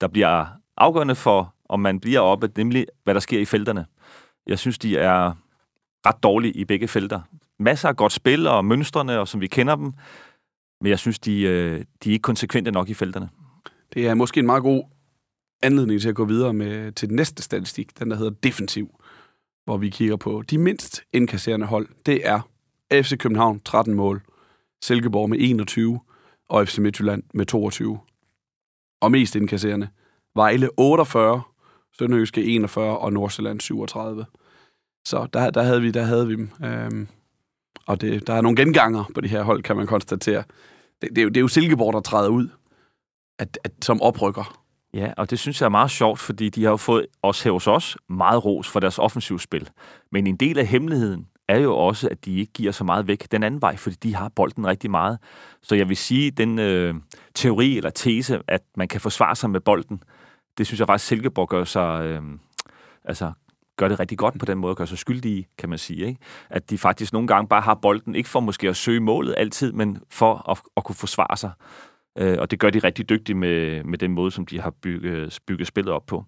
der 0.00 0.08
bliver 0.08 0.46
afgørende 0.76 1.14
for, 1.14 1.54
om 1.68 1.80
man 1.80 2.00
bliver 2.00 2.20
oppe, 2.20 2.50
nemlig 2.56 2.86
hvad 3.04 3.14
der 3.14 3.20
sker 3.20 3.40
i 3.40 3.44
felterne. 3.44 3.86
Jeg 4.46 4.58
synes, 4.58 4.78
de 4.78 4.96
er 4.96 5.32
ret 6.06 6.22
dårlige 6.22 6.52
i 6.52 6.64
begge 6.64 6.88
felter. 6.88 7.20
Masser 7.58 7.88
af 7.88 7.96
godt 7.96 8.12
spil 8.12 8.46
og 8.46 8.64
mønstrene, 8.64 9.18
og 9.18 9.28
som 9.28 9.40
vi 9.40 9.46
kender 9.46 9.76
dem, 9.76 9.92
men 10.80 10.90
jeg 10.90 10.98
synes, 10.98 11.18
de, 11.18 11.42
øh, 11.42 11.84
de 12.04 12.08
er 12.08 12.12
ikke 12.12 12.22
konsekvente 12.22 12.70
nok 12.70 12.88
i 12.88 12.94
felterne. 12.94 13.28
Det 13.94 14.08
er 14.08 14.14
måske 14.14 14.40
en 14.40 14.46
meget 14.46 14.62
god 14.62 14.84
anledning 15.62 16.00
til 16.00 16.08
at 16.08 16.14
gå 16.14 16.24
videre 16.24 16.52
med 16.52 16.92
til 16.92 17.08
den 17.08 17.16
næste 17.16 17.42
statistik, 17.42 17.98
den 17.98 18.10
der 18.10 18.16
hedder 18.16 18.30
defensiv, 18.30 19.00
hvor 19.64 19.76
vi 19.76 19.90
kigger 19.90 20.16
på 20.16 20.42
de 20.50 20.58
mindst 20.58 21.02
indkasserende 21.12 21.66
hold. 21.66 21.88
Det 22.06 22.26
er 22.28 22.40
FC 22.92 23.18
København 23.18 23.60
13 23.60 23.94
mål, 23.94 24.22
Silkeborg 24.82 25.30
med 25.30 25.38
21 25.40 26.00
og 26.48 26.68
FC 26.68 26.78
Midtjylland 26.78 27.22
med 27.34 27.46
22. 27.46 28.00
Og 29.00 29.10
mest 29.10 29.36
indkasserende 29.36 29.88
Vejle 30.34 30.68
48, 30.76 31.42
Sønderjyske 31.98 32.44
41 32.44 32.98
og 32.98 33.12
Nordsjælland 33.12 33.60
37. 33.60 34.26
Så 35.04 35.26
der, 35.32 35.50
der, 35.50 35.62
havde 35.62 35.82
vi, 35.82 35.90
der 35.90 36.02
havde 36.02 36.26
vi 36.26 36.36
dem. 36.36 36.50
Øhm, 36.64 37.08
og 37.86 38.00
det, 38.00 38.26
der 38.26 38.34
er 38.34 38.40
nogle 38.40 38.56
genganger 38.56 39.04
på 39.14 39.20
de 39.20 39.28
her 39.28 39.42
hold, 39.42 39.62
kan 39.62 39.76
man 39.76 39.86
konstatere. 39.86 40.44
Det, 41.02 41.10
det, 41.10 41.18
er, 41.18 41.22
jo, 41.22 41.28
det 41.28 41.36
er 41.36 41.40
jo 41.40 41.48
Silkeborg, 41.48 41.92
der 41.92 42.00
træder 42.00 42.28
ud 42.28 42.48
at, 43.38 43.58
at, 43.64 43.72
som 43.82 44.02
oprykker. 44.02 44.62
Ja, 44.94 45.12
og 45.16 45.30
det 45.30 45.38
synes 45.38 45.60
jeg 45.60 45.66
er 45.66 45.70
meget 45.70 45.90
sjovt, 45.90 46.18
fordi 46.18 46.48
de 46.48 46.62
har 46.62 46.70
jo 46.70 46.76
fået, 46.76 47.06
også 47.22 47.44
her 47.44 47.52
hos 47.52 47.66
os, 47.66 47.96
meget 48.08 48.44
ros 48.44 48.68
for 48.68 48.80
deres 48.80 48.98
offensivspil. 48.98 49.68
Men 50.12 50.26
en 50.26 50.36
del 50.36 50.58
af 50.58 50.66
hemmeligheden 50.66 51.26
er 51.48 51.58
jo 51.58 51.76
også, 51.76 52.08
at 52.08 52.24
de 52.24 52.38
ikke 52.38 52.52
giver 52.52 52.72
så 52.72 52.84
meget 52.84 53.06
væk 53.06 53.32
den 53.32 53.42
anden 53.42 53.62
vej, 53.62 53.76
fordi 53.76 53.96
de 54.02 54.14
har 54.14 54.28
bolden 54.28 54.66
rigtig 54.66 54.90
meget. 54.90 55.18
Så 55.62 55.74
jeg 55.74 55.88
vil 55.88 55.96
sige, 55.96 56.30
den 56.30 56.58
øh, 56.58 56.94
teori 57.34 57.76
eller 57.76 57.90
tese, 57.90 58.40
at 58.48 58.62
man 58.76 58.88
kan 58.88 59.00
forsvare 59.00 59.36
sig 59.36 59.50
med 59.50 59.60
bolden, 59.60 60.02
det 60.58 60.66
synes 60.66 60.80
jeg 60.80 60.86
faktisk, 60.86 61.08
Silkeborg 61.08 61.48
gør 61.48 61.64
sig... 61.64 62.04
Øh, 62.04 62.22
altså, 63.04 63.32
gør 63.76 63.88
det 63.88 64.00
rigtig 64.00 64.18
godt 64.18 64.38
på 64.38 64.46
den 64.46 64.58
måde, 64.58 64.74
gør 64.74 64.84
sig 64.84 64.98
skyldige, 64.98 65.48
kan 65.58 65.68
man 65.68 65.78
sige. 65.78 66.06
Ikke? 66.06 66.20
At 66.50 66.70
de 66.70 66.78
faktisk 66.78 67.12
nogle 67.12 67.28
gange 67.28 67.48
bare 67.48 67.60
har 67.60 67.74
bolden, 67.74 68.14
ikke 68.14 68.28
for 68.28 68.40
måske 68.40 68.68
at 68.68 68.76
søge 68.76 69.00
målet 69.00 69.34
altid, 69.38 69.72
men 69.72 69.98
for 70.10 70.50
at, 70.50 70.60
at 70.76 70.84
kunne 70.84 70.96
forsvare 70.96 71.36
sig. 71.36 71.50
Øh, 72.18 72.36
og 72.38 72.50
det 72.50 72.58
gør 72.58 72.70
de 72.70 72.78
rigtig 72.78 73.08
dygtigt 73.08 73.38
med, 73.38 73.84
med 73.84 73.98
den 73.98 74.12
måde, 74.12 74.30
som 74.30 74.46
de 74.46 74.60
har 74.60 74.70
bygget, 74.70 75.38
bygget 75.46 75.66
spillet 75.66 75.94
op 75.94 76.06
på. 76.06 76.24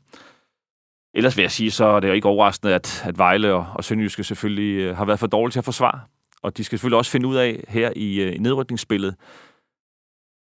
Ellers 1.14 1.36
vil 1.36 1.42
jeg 1.42 1.50
sige, 1.50 1.70
så 1.70 1.84
er 1.84 2.00
det 2.00 2.08
jo 2.08 2.12
ikke 2.12 2.28
overraskende, 2.28 2.74
at, 2.74 3.02
at 3.06 3.18
Vejle 3.18 3.54
og, 3.54 3.66
og 3.74 3.84
Sønderjyske 3.84 4.24
selvfølgelig 4.24 4.76
øh, 4.76 4.96
har 4.96 5.04
været 5.04 5.18
for 5.18 5.26
dårlige 5.26 5.52
til 5.52 5.58
at 5.58 5.64
forsvare. 5.64 6.00
Og 6.42 6.56
de 6.56 6.64
skal 6.64 6.78
selvfølgelig 6.78 6.98
også 6.98 7.10
finde 7.10 7.28
ud 7.28 7.36
af 7.36 7.64
her 7.68 7.92
i, 7.96 8.20
øh, 8.20 8.34
i 8.34 8.38
nedrykningsspillet, 8.38 9.14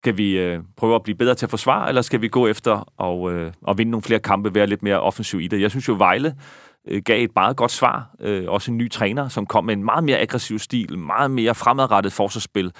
skal 0.04 0.16
vi 0.16 0.38
øh, 0.38 0.60
prøve 0.76 0.94
at 0.94 1.02
blive 1.02 1.16
bedre 1.16 1.34
til 1.34 1.46
at 1.46 1.50
forsvare, 1.50 1.88
eller 1.88 2.02
skal 2.02 2.22
vi 2.22 2.28
gå 2.28 2.46
efter 2.46 2.92
og, 2.96 3.32
øh, 3.32 3.52
og 3.62 3.78
vinde 3.78 3.90
nogle 3.90 4.02
flere 4.02 4.20
kampe, 4.20 4.54
være 4.54 4.66
lidt 4.66 4.82
mere 4.82 5.00
offensiv 5.00 5.40
i 5.40 5.46
det? 5.46 5.60
Jeg 5.60 5.70
synes 5.70 5.88
jo, 5.88 5.94
Vejle 5.98 6.34
øh, 6.88 7.02
gav 7.02 7.24
et 7.24 7.30
meget 7.34 7.56
godt 7.56 7.70
svar. 7.70 8.10
Øh, 8.20 8.44
også 8.48 8.70
en 8.70 8.76
ny 8.76 8.90
træner, 8.90 9.28
som 9.28 9.46
kom 9.46 9.64
med 9.64 9.74
en 9.74 9.84
meget 9.84 10.04
mere 10.04 10.18
aggressiv 10.18 10.58
stil, 10.58 10.98
meget 10.98 11.30
mere 11.30 11.54
fremadrettet 11.54 12.12
forsvarsspil, 12.12 12.72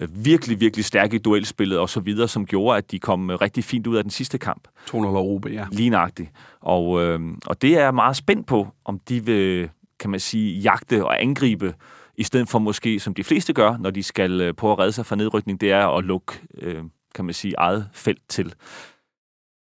øh, 0.00 0.08
virkelig, 0.24 0.60
virkelig 0.60 0.84
stærk 0.84 1.12
i 1.12 1.18
duelspillet 1.18 1.78
og 1.78 1.88
så 1.88 2.00
videre, 2.00 2.28
som 2.28 2.46
gjorde, 2.46 2.78
at 2.78 2.90
de 2.90 2.98
kom 2.98 3.30
øh, 3.30 3.40
rigtig 3.40 3.64
fint 3.64 3.86
ud 3.86 3.96
af 3.96 4.04
den 4.04 4.10
sidste 4.10 4.38
kamp. 4.38 4.68
200 4.86 5.16
Rube, 5.16 5.48
ja. 5.48 5.66
Lige 5.72 5.90
nøjagtigt. 5.90 6.30
Og, 6.60 7.02
øh, 7.02 7.20
og 7.46 7.62
det 7.62 7.76
er 7.76 7.82
jeg 7.82 7.94
meget 7.94 8.16
spændt 8.16 8.46
på, 8.46 8.68
om 8.84 8.98
de 9.08 9.24
vil, 9.24 9.70
kan 10.00 10.10
man 10.10 10.20
sige, 10.20 10.60
jagte 10.60 11.04
og 11.04 11.22
angribe 11.22 11.74
i 12.18 12.22
stedet 12.22 12.48
for 12.48 12.58
måske, 12.58 13.00
som 13.00 13.14
de 13.14 13.24
fleste 13.24 13.52
gør, 13.52 13.76
når 13.76 13.90
de 13.90 14.02
skal 14.02 14.40
øh, 14.40 14.54
prøve 14.54 14.72
at 14.72 14.78
redde 14.78 14.92
sig 14.92 15.06
fra 15.06 15.16
nedrykning, 15.16 15.60
det 15.60 15.72
er 15.72 15.86
at 15.86 16.04
lukke, 16.04 16.32
øh, 16.58 16.84
kan 17.14 17.24
man 17.24 17.34
sige, 17.34 17.54
eget 17.58 17.88
felt 17.92 18.22
til. 18.28 18.54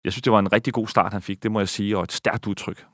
Jeg 0.05 0.13
synes, 0.13 0.23
det 0.23 0.33
var 0.33 0.39
en 0.39 0.53
rigtig 0.53 0.73
god 0.73 0.87
start, 0.87 1.13
han 1.13 1.23
fik, 1.23 1.43
det 1.43 1.53
må 1.53 1.61
jeg 1.61 1.69
sige, 1.69 1.97
og 1.97 2.03
et 2.03 2.13
stærkt 2.13 2.47
udtryk. 2.47 2.87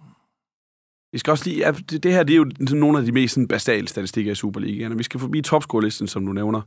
Vi 1.12 1.18
skal 1.18 1.30
også 1.30 1.44
lige, 1.48 1.58
ja, 1.58 1.72
det, 1.72 2.02
det 2.02 2.12
her 2.12 2.22
det 2.22 2.32
er 2.32 2.36
jo 2.36 2.76
nogle 2.76 2.98
af 2.98 3.04
de 3.04 3.12
mest 3.12 3.34
sådan, 3.34 3.48
basale 3.48 3.88
statistikker 3.88 4.32
i 4.32 4.34
Superligaen, 4.34 4.92
og 4.92 4.98
vi 4.98 5.02
skal 5.02 5.20
forbi 5.20 5.42
topscorelisten, 5.42 6.08
som 6.08 6.26
du 6.26 6.32
nævner. 6.32 6.60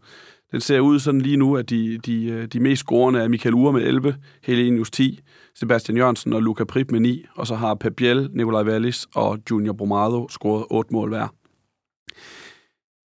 Den 0.52 0.62
ser 0.62 0.80
ud 0.80 1.00
sådan 1.00 1.22
lige 1.22 1.38
nu, 1.38 1.58
at 1.58 1.70
de, 1.70 1.98
de, 1.98 2.26
øh, 2.26 2.48
de 2.48 2.60
mest 2.60 2.80
scorende 2.80 3.20
er 3.20 3.28
Michael 3.28 3.56
Ure 3.56 3.74
med 3.74 3.82
11, 3.82 4.16
Helenius 4.44 4.92
10, 4.92 5.20
Sebastian 5.56 5.98
Jørgensen 5.98 6.34
og 6.34 6.42
Luca 6.42 6.64
Prip 6.64 6.92
med 6.92 7.00
9, 7.00 7.26
og 7.36 7.48
så 7.48 7.56
har 7.56 7.76
Pep 7.76 7.96
Biel, 7.96 8.30
Nikolaj 8.34 8.64
Wallis 8.64 9.08
og 9.16 9.40
Junior 9.52 9.74
Bromado 9.74 10.28
scoret 10.30 10.66
8 10.70 10.94
mål 10.94 11.10
hver. 11.10 11.28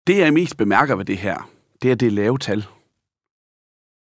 Det, 0.07 0.19
jeg 0.19 0.33
mest 0.33 0.57
bemærker 0.57 0.95
ved 0.95 1.05
det 1.05 1.19
her, 1.19 1.51
det 1.83 1.91
er, 1.91 1.95
det 1.95 2.13
lave 2.13 2.39
tal. 2.39 2.67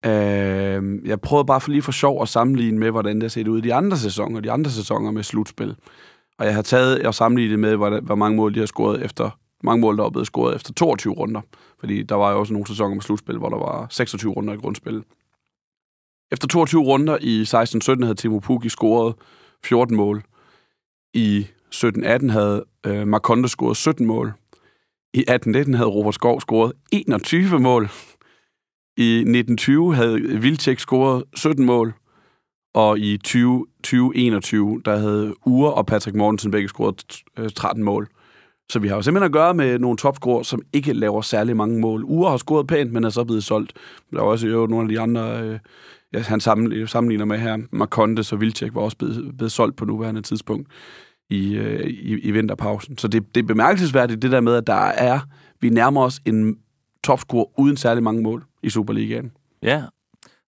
Øh, 0.07 1.09
jeg 1.09 1.21
prøvede 1.21 1.47
bare 1.47 1.61
for 1.61 1.71
lige 1.71 1.83
for 1.83 1.93
sjov 1.93 2.23
at 2.23 2.29
sammenligne 2.29 2.79
med, 2.79 2.91
hvordan 2.91 3.15
det 3.15 3.23
har 3.23 3.29
set 3.29 3.49
ud 3.49 3.59
i 3.59 3.61
de 3.61 3.75
andre 3.75 3.97
sæsoner, 3.97 4.41
de 4.41 4.51
andre 4.51 4.71
sæsoner 4.71 5.11
med 5.11 5.23
slutspil. 5.23 5.77
Og 6.39 6.47
jeg 6.47 6.55
har 6.55 6.63
taget 6.63 7.07
og 7.07 7.15
sammenlignet 7.15 7.59
med, 7.59 7.77
hvor, 7.77 8.01
hvor 8.01 8.15
mange 8.15 8.37
mål 8.37 8.55
de 8.55 8.59
har 8.59 8.67
scoret 8.67 9.05
efter, 9.05 9.31
mange 9.63 9.81
mål, 9.81 9.97
der 9.99 10.05
er 10.05 10.11
blevet 10.11 10.27
scoret 10.27 10.57
efter 10.57 10.73
22 10.73 11.13
runder. 11.15 11.41
Fordi 11.81 12.03
der 12.03 12.15
var 12.15 12.33
jo 12.33 12.39
også 12.39 12.53
nogle 12.53 12.67
sæsoner 12.67 12.95
med 12.95 13.03
slutspil, 13.03 13.39
hvor 13.39 13.49
der 13.49 13.59
var 13.59 13.87
26 13.91 14.33
runder 14.33 14.55
i 14.55 14.57
grundspil. 14.57 15.05
Efter 16.33 16.49
22 16.49 16.83
runder 16.83 17.19
i 17.21 17.43
16-17 18.01 18.05
havde 18.05 18.15
Timo 18.15 18.39
Pukki 18.39 18.69
scoret 18.69 19.15
14 19.65 19.97
mål. 19.97 20.23
I 21.15 21.47
17-18 21.75 22.31
havde 22.31 22.65
øh, 22.87 23.09
Marconde 23.09 23.49
scoret 23.49 23.77
17 23.77 24.07
mål. 24.07 24.33
I 25.17 25.21
1819 25.21 25.75
havde 25.75 25.91
Robert 25.91 26.15
Skov 26.15 26.41
scoret 26.41 26.73
21 26.93 27.61
mål. 27.61 27.89
I 28.97 29.15
1920 29.15 29.95
havde 29.95 30.21
Vilcek 30.41 30.79
scoret 30.79 31.25
17 31.35 31.65
mål. 31.65 31.95
Og 32.75 32.99
i 32.99 33.17
2021, 33.17 34.83
der 34.85 34.97
havde 34.97 35.35
Ure 35.47 35.75
og 35.75 35.87
Patrick 35.87 36.17
Mortensen 36.17 36.51
begge 36.51 36.69
scoret 36.69 37.23
13 37.55 37.83
øh, 37.83 37.85
mål. 37.85 38.09
Så 38.73 38.79
vi 38.79 38.89
har 38.89 38.97
jo 38.97 39.03
simpelthen 39.03 39.27
at 39.27 39.33
gøre 39.33 39.55
med 39.55 39.79
nogle 39.79 39.97
topscorer, 39.97 40.43
som 40.43 40.63
ikke 40.73 40.93
laver 40.93 41.21
særlig 41.21 41.57
mange 41.57 41.81
mål. 41.81 42.05
Ure 42.05 42.31
har 42.31 42.37
scoret 42.37 42.67
pænt, 42.67 42.93
men 42.93 43.05
er 43.05 43.11
så 43.11 43.25
blevet 43.25 43.45
solgt. 43.45 43.73
Der 44.11 44.19
er 44.19 44.23
også 44.23 44.47
jo 44.47 44.67
nogle 44.67 44.85
af 44.85 44.89
de 44.89 45.01
andre, 45.01 45.43
øh, 45.43 45.59
ja, 46.13 46.21
han 46.21 46.41
sammenligner 46.41 47.25
med 47.25 47.39
her. 47.39 47.59
Marcondes 47.71 48.33
og 48.33 48.41
Vilcek 48.41 48.75
var 48.75 48.81
også 48.81 48.97
blevet, 48.97 49.37
blevet 49.37 49.53
solgt 49.53 49.77
på 49.77 49.85
nuværende 49.85 50.23
tidspunkt 50.23 50.69
i, 51.31 51.55
øh, 51.55 51.87
i, 51.87 52.19
i 52.21 52.31
vinterpausen. 52.31 52.99
Så 52.99 53.09
det, 53.09 53.35
det 53.35 53.43
er 53.43 53.47
bemærkelsesværdigt, 53.47 54.23
det 54.23 54.31
der 54.31 54.41
med, 54.41 54.55
at 54.55 54.67
der 54.67 54.85
er, 54.85 55.21
vi 55.61 55.71
nærmer 55.71 56.03
os 56.03 56.21
en 56.25 56.59
topscore 57.05 57.47
uden 57.59 57.77
særlig 57.77 58.03
mange 58.03 58.23
mål 58.23 58.45
i 58.63 58.71
Superligaen. 58.71 59.33
Ja, 59.63 59.83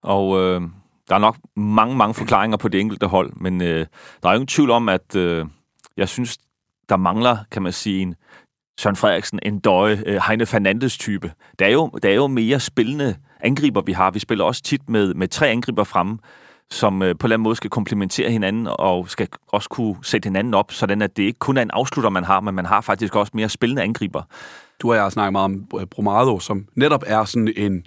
og 0.02 0.40
øh, 0.40 0.60
der 1.08 1.14
er 1.14 1.18
nok 1.18 1.36
mange, 1.56 1.96
mange 1.96 2.14
forklaringer 2.14 2.56
på 2.56 2.68
det 2.68 2.80
enkelte 2.80 3.06
hold, 3.06 3.32
men 3.36 3.62
øh, 3.62 3.86
der 4.22 4.28
er 4.28 4.32
jo 4.32 4.34
ingen 4.34 4.46
tvivl 4.46 4.70
om, 4.70 4.88
at 4.88 5.16
øh, 5.16 5.46
jeg 5.96 6.08
synes, 6.08 6.38
der 6.88 6.96
mangler, 6.96 7.36
kan 7.50 7.62
man 7.62 7.72
sige, 7.72 8.02
en 8.02 8.14
Søren 8.78 8.96
Frederiksen, 8.96 9.38
en 9.42 9.58
døje, 9.58 10.02
øh, 10.06 10.20
Heine 10.26 10.46
Fernandes-type. 10.46 11.32
Der 11.58 11.66
er, 11.66 11.70
jo, 11.70 11.90
der 12.02 12.08
er 12.08 12.14
jo 12.14 12.26
mere 12.26 12.60
spillende 12.60 13.16
angriber, 13.40 13.80
vi 13.80 13.92
har. 13.92 14.10
Vi 14.10 14.18
spiller 14.18 14.44
også 14.44 14.62
tit 14.62 14.88
med, 14.88 15.14
med 15.14 15.28
tre 15.28 15.48
angriber 15.48 15.84
fremme, 15.84 16.18
som 16.70 17.02
øh, 17.02 17.14
på 17.18 17.26
en 17.26 17.26
eller 17.26 17.34
anden 17.34 17.42
måde 17.42 17.56
skal 17.56 17.70
komplementere 17.70 18.30
hinanden 18.30 18.68
og 18.70 19.10
skal 19.10 19.28
også 19.48 19.68
kunne 19.68 19.96
sætte 20.02 20.26
hinanden 20.26 20.54
op, 20.54 20.72
sådan 20.72 21.02
at 21.02 21.16
det 21.16 21.22
ikke 21.22 21.38
kun 21.38 21.56
er 21.56 21.62
en 21.62 21.70
afslutter, 21.70 22.10
man 22.10 22.24
har, 22.24 22.40
men 22.40 22.54
man 22.54 22.66
har 22.66 22.80
faktisk 22.80 23.16
også 23.16 23.32
mere 23.34 23.48
spillende 23.48 23.82
angriber. 23.82 24.22
Du 24.82 24.88
og 24.88 24.94
jeg 24.94 25.02
har 25.02 25.10
snakket 25.10 25.32
meget 25.32 25.44
om 25.44 25.68
øh, 25.80 25.86
Bromado, 25.86 26.40
som 26.40 26.66
netop 26.74 27.04
er 27.06 27.24
sådan 27.24 27.52
en, 27.56 27.86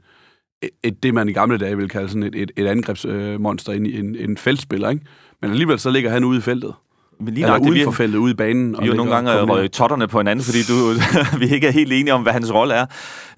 øh, 0.64 0.70
et, 0.84 1.04
det 1.04 1.14
man 1.14 1.30
i 1.30 1.34
gamle 1.34 1.58
dage 1.58 1.76
ville 1.76 1.90
kalde 1.90 2.10
sådan 2.10 2.24
et, 2.24 2.36
et, 2.36 2.52
et 2.58 2.68
angrebsmonster, 2.68 3.74
en, 3.74 3.86
en, 3.86 4.16
en 4.16 4.38
feltspiller, 4.38 4.90
ikke? 4.90 5.06
Men 5.42 5.52
alligevel 5.52 5.80
så 5.80 5.90
ligger 5.90 6.10
han 6.10 6.24
ude 6.24 6.38
i 6.38 6.42
feltet. 6.42 6.74
Men 7.22 7.34
lige 7.34 7.48
nok, 7.48 7.62
uden 7.62 7.74
det, 7.74 7.84
for 7.84 7.92
feltet, 7.92 8.18
ude 8.18 8.32
i 8.32 8.36
banen. 8.36 8.76
Vi 8.80 8.84
er 8.84 8.88
jo 8.88 8.94
nogle 8.94 9.14
gange 9.14 9.42
røget 9.42 9.72
totterne 9.72 10.08
på 10.08 10.20
hinanden, 10.20 10.46
fordi 10.46 10.58
du, 10.64 10.74
vi 11.42 11.54
ikke 11.54 11.68
er 11.68 11.72
helt 11.72 11.94
enige 11.94 12.14
om, 12.14 12.22
hvad 12.22 12.34
hans 12.34 12.54
rolle 12.54 12.74
er. 12.74 12.86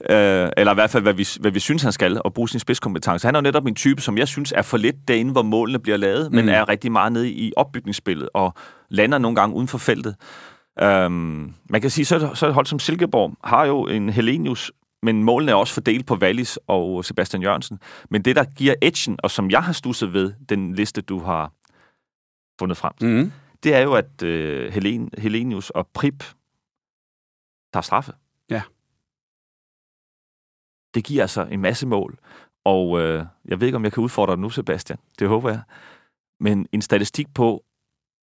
Øh, 0.09 0.49
eller 0.57 0.71
i 0.71 0.75
hvert 0.75 0.89
fald, 0.89 1.03
hvad 1.03 1.13
vi, 1.13 1.27
hvad 1.39 1.51
vi 1.51 1.59
synes, 1.59 1.83
han 1.83 1.91
skal, 1.91 2.21
og 2.25 2.33
bruge 2.33 2.49
sin 2.49 2.59
spidskompetence. 2.59 3.27
Han 3.27 3.35
er 3.35 3.39
jo 3.39 3.43
netop 3.43 3.65
en 3.65 3.75
type, 3.75 4.01
som 4.01 4.17
jeg 4.17 4.27
synes 4.27 4.53
er 4.55 4.61
for 4.61 4.77
lidt 4.77 5.07
derinde, 5.07 5.31
hvor 5.31 5.41
målene 5.41 5.79
bliver 5.79 5.97
lavet, 5.97 6.31
mm. 6.31 6.35
men 6.35 6.49
er 6.49 6.69
rigtig 6.69 6.91
meget 6.91 7.11
nede 7.11 7.31
i 7.31 7.53
opbygningsspillet, 7.57 8.29
og 8.33 8.53
lander 8.89 9.17
nogle 9.17 9.35
gange 9.35 9.55
uden 9.55 9.67
for 9.67 9.77
feltet. 9.77 10.15
Um, 10.83 11.53
man 11.69 11.81
kan 11.81 11.89
sige, 11.89 12.05
så, 12.05 12.29
så 12.33 12.47
et 12.47 12.53
hold 12.53 12.65
som 12.65 12.79
Silkeborg 12.79 13.33
har 13.43 13.65
jo 13.65 13.87
en 13.87 14.09
Helenius, 14.09 14.71
men 15.03 15.23
målene 15.23 15.51
er 15.51 15.55
også 15.55 15.73
fordelt 15.73 16.05
på 16.05 16.15
Wallis 16.15 16.59
og 16.67 17.05
Sebastian 17.05 17.43
Jørgensen. 17.43 17.79
Men 18.09 18.21
det, 18.21 18.35
der 18.35 18.43
giver 18.43 18.73
edgen, 18.81 19.17
og 19.23 19.31
som 19.31 19.51
jeg 19.51 19.63
har 19.63 19.73
stusset 19.73 20.13
ved, 20.13 20.31
den 20.49 20.75
liste, 20.75 21.01
du 21.01 21.19
har 21.19 21.51
fundet 22.59 22.77
frem, 22.77 22.91
mm 23.01 23.31
det 23.63 23.75
er 23.75 23.79
jo, 23.79 23.93
at 23.93 24.24
øh, 24.24 24.74
Helen, 24.74 25.10
Helenius 25.17 25.70
og 25.70 25.88
Prip 25.88 26.24
tager 27.74 27.82
straffe. 27.82 28.13
Ja. 28.50 28.62
Det 30.93 31.03
giver 31.03 31.22
altså 31.22 31.43
en 31.43 31.62
masse 31.62 31.88
mål. 31.88 32.20
Og 32.65 33.00
øh, 33.01 33.25
jeg 33.46 33.60
ved 33.60 33.67
ikke, 33.67 33.75
om 33.75 33.84
jeg 33.84 33.93
kan 33.93 34.03
udfordre 34.03 34.34
dig 34.34 34.41
nu, 34.41 34.50
Sebastian. 34.50 35.00
Det 35.20 35.27
håber 35.27 35.50
jeg. 35.50 35.62
Men 36.39 36.67
en 36.72 36.82
statistik 36.82 37.34
på, 37.34 37.65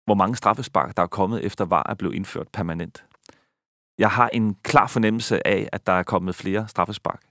hvor 0.05 0.15
mange 0.15 0.35
straffespark, 0.35 0.97
der 0.97 1.03
er 1.03 1.07
kommet 1.07 1.45
efter 1.45 1.65
VAR 1.65 1.89
er 1.89 1.93
blevet 1.93 2.15
indført 2.15 2.47
permanent. 2.47 3.05
Jeg 3.97 4.11
har 4.11 4.29
en 4.33 4.55
klar 4.55 4.87
fornemmelse 4.87 5.47
af, 5.47 5.69
at 5.71 5.87
der 5.87 5.93
er 5.93 6.03
kommet 6.03 6.35
flere 6.35 6.67
straffespark, 6.67 7.21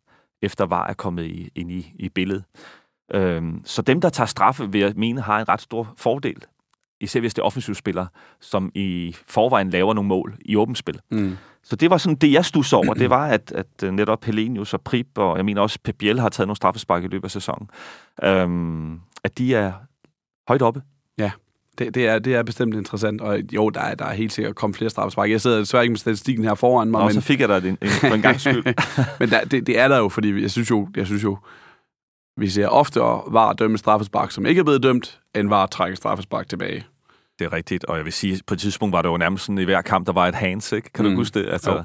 efter 0.43 0.67
VAR 0.67 0.87
er 0.87 0.95
kommet 0.95 1.25
i, 1.25 1.51
ind 1.55 1.71
i, 1.71 1.93
i 1.95 2.09
billedet. 2.09 2.45
Øhm, 3.11 3.63
så 3.65 3.83
dem, 3.83 4.01
der 4.01 4.09
tager 4.09 4.27
straffe, 4.27 4.73
vil 4.73 4.81
jeg 4.81 4.93
mene, 4.97 5.21
har 5.21 5.41
en 5.41 5.49
ret 5.49 5.61
stor 5.61 5.95
fordel 5.97 6.45
især 7.01 7.21
hvis 7.21 7.35
det 7.35 7.43
er 7.43 7.47
offensivspillere, 7.47 8.07
som 8.41 8.71
i 8.75 9.17
forvejen 9.27 9.71
laver 9.71 9.95
nogle 9.95 10.09
mål 10.09 10.35
i 10.41 10.57
åbent 10.57 10.79
spil. 10.79 11.01
Mm. 11.11 11.37
Så 11.63 11.77
det 11.77 11.91
var 11.91 11.99
sådan 11.99 12.17
det, 12.17 12.33
jeg 12.33 12.45
stod 12.45 12.75
over. 12.75 12.95
Det 13.03 13.11
var, 13.11 13.27
at, 13.27 13.53
at 13.53 13.67
øh, 13.85 13.93
netop 13.93 14.25
Helenius 14.25 14.75
og 14.75 14.81
Prip, 14.81 15.07
og 15.17 15.37
jeg 15.37 15.45
mener 15.45 15.63
også 15.63 15.79
Pep 15.85 15.95
Biel 15.99 16.21
har 16.21 16.29
taget 16.29 16.47
nogle 16.47 16.57
straffespark 16.57 17.05
i 17.05 17.07
løbet 17.07 17.25
af 17.25 17.31
sæsonen, 17.31 17.71
øhm, 18.23 19.01
at 19.25 19.39
de 19.39 19.55
er 19.55 19.73
højt 20.49 20.63
oppe. 20.63 20.83
Ja, 21.19 21.31
det, 21.79 21.95
det, 21.95 22.07
er, 22.07 22.19
det 22.19 22.35
er 22.35 22.43
bestemt 22.43 22.75
interessant, 22.75 23.21
og 23.21 23.41
jo, 23.53 23.71
der 23.71 23.81
er, 23.81 23.95
der 23.95 24.05
er 24.05 24.13
helt 24.13 24.33
sikkert 24.33 24.55
kommet 24.55 24.77
flere 24.77 24.91
straffespark. 24.91 25.31
Jeg 25.31 25.41
sidder 25.41 25.59
desværre 25.59 25.85
ikke 25.85 25.93
med 25.93 25.99
statistikken 25.99 26.45
her 26.45 26.55
foran 26.55 26.91
mig. 26.91 26.99
Nå, 26.99 27.05
men... 27.05 27.15
så 27.15 27.21
fik 27.21 27.41
jeg 27.41 27.49
dig 27.49 27.69
en, 27.69 27.79
en, 27.83 27.89
for 27.89 28.15
en 28.15 28.23
gang 28.23 28.41
skyld. 28.41 28.65
men 29.21 29.31
der, 29.31 29.45
det, 29.45 29.67
det 29.67 29.79
er 29.79 29.89
der 29.89 29.99
jo, 29.99 30.09
fordi 30.09 30.43
jeg 30.43 30.51
synes 30.51 30.71
jo, 30.71 30.89
jeg 30.97 31.07
synes 31.07 31.25
jo 31.25 31.39
vi 32.39 32.49
ser 32.49 32.69
ofte 32.69 33.01
var 33.01 33.53
dømme 33.53 33.79
straffespark, 33.79 34.31
som 34.31 34.47
ikke 34.47 34.59
er 34.59 34.65
blevet 34.65 34.83
dømt, 34.83 35.21
end 35.35 35.49
var 35.49 35.63
at 35.65 35.71
trække 35.71 35.97
straffespark 35.97 36.49
tilbage. 36.49 36.87
Det 37.39 37.45
er 37.45 37.53
rigtigt, 37.53 37.85
og 37.85 37.97
jeg 37.97 38.05
vil 38.05 38.13
sige, 38.13 38.41
på 38.47 38.55
et 38.55 38.61
tidspunkt 38.61 38.93
var 38.93 39.03
det 39.03 39.09
jo 39.09 39.17
nærmest 39.17 39.45
sådan, 39.45 39.59
i 39.59 39.65
hver 39.65 39.83
kamp, 39.83 40.07
der 40.07 40.13
var 40.13 40.29
et 40.29 40.35
hands, 40.35 40.73
ikke? 40.73 40.91
Kan 40.93 41.05
mm. 41.05 41.11
du 41.11 41.17
huske 41.17 41.41
det? 41.41 41.49
Altså, 41.49 41.85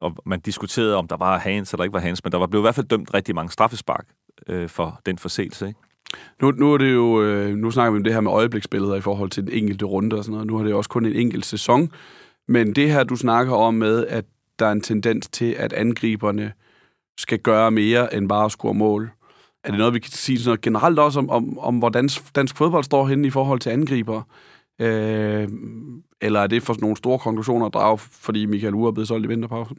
og 0.00 0.16
man 0.26 0.40
diskuterede, 0.40 0.96
om 0.96 1.08
der 1.08 1.16
var 1.16 1.38
hands 1.38 1.72
eller 1.72 1.84
ikke 1.84 1.94
var 1.94 2.00
hands, 2.00 2.24
men 2.24 2.32
der 2.32 2.38
var 2.38 2.46
blevet 2.46 2.62
i 2.62 2.64
hvert 2.64 2.74
fald 2.74 2.86
dømt 2.86 3.14
rigtig 3.14 3.34
mange 3.34 3.50
straffespark 3.50 4.06
øh, 4.48 4.68
for 4.68 5.00
den 5.06 5.18
forseelse, 5.18 5.68
ikke? 5.68 5.80
Nu, 6.42 6.50
nu 6.50 6.72
er 6.72 6.78
det 6.78 6.94
jo, 6.94 7.22
øh, 7.22 7.56
nu 7.56 7.70
snakker 7.70 7.90
vi 7.90 7.96
om 7.96 8.04
det 8.04 8.12
her 8.12 8.20
med 8.20 8.30
øjebliksbilleder 8.30 8.94
i 8.94 9.00
forhold 9.00 9.30
til 9.30 9.42
den 9.42 9.52
enkelte 9.52 9.84
runde 9.84 10.16
og 10.16 10.24
sådan 10.24 10.32
noget. 10.32 10.46
Nu 10.46 10.56
har 10.56 10.64
det 10.64 10.70
jo 10.70 10.76
også 10.76 10.90
kun 10.90 11.06
en 11.06 11.12
enkelt 11.12 11.46
sæson. 11.46 11.90
Men 12.48 12.72
det 12.72 12.92
her, 12.92 13.04
du 13.04 13.16
snakker 13.16 13.54
om 13.54 13.74
med, 13.74 14.06
at 14.06 14.24
der 14.58 14.66
er 14.66 14.72
en 14.72 14.80
tendens 14.80 15.28
til, 15.28 15.52
at 15.52 15.72
angriberne 15.72 16.52
skal 17.18 17.38
gøre 17.38 17.70
mere 17.70 18.14
end 18.14 18.28
bare 18.28 18.44
at 18.44 18.50
score 18.50 18.74
mål. 18.74 19.10
Er 19.66 19.70
det 19.70 19.78
noget, 19.78 19.94
vi 19.94 19.98
kan 19.98 20.10
sige 20.10 20.38
sådan 20.38 20.48
noget 20.48 20.60
generelt 20.60 20.98
også 20.98 21.18
om, 21.18 21.30
om, 21.30 21.58
om 21.58 21.78
hvordan 21.78 22.08
dansk 22.36 22.56
fodbold 22.56 22.84
står 22.84 23.06
henne 23.06 23.26
i 23.26 23.30
forhold 23.30 23.60
til 23.60 23.70
angriber? 23.70 24.22
Øh, 24.78 25.48
eller 26.20 26.40
er 26.40 26.46
det 26.46 26.62
for 26.62 26.76
nogle 26.80 26.96
store 26.96 27.18
konklusioner 27.18 27.66
at 27.66 27.74
drage, 27.74 27.98
fordi 27.98 28.46
Michael 28.46 28.74
Ure 28.74 28.88
er 28.88 28.92
blevet 28.92 29.08
solgt 29.08 29.24
i 29.24 29.28
vinterpausen? 29.28 29.76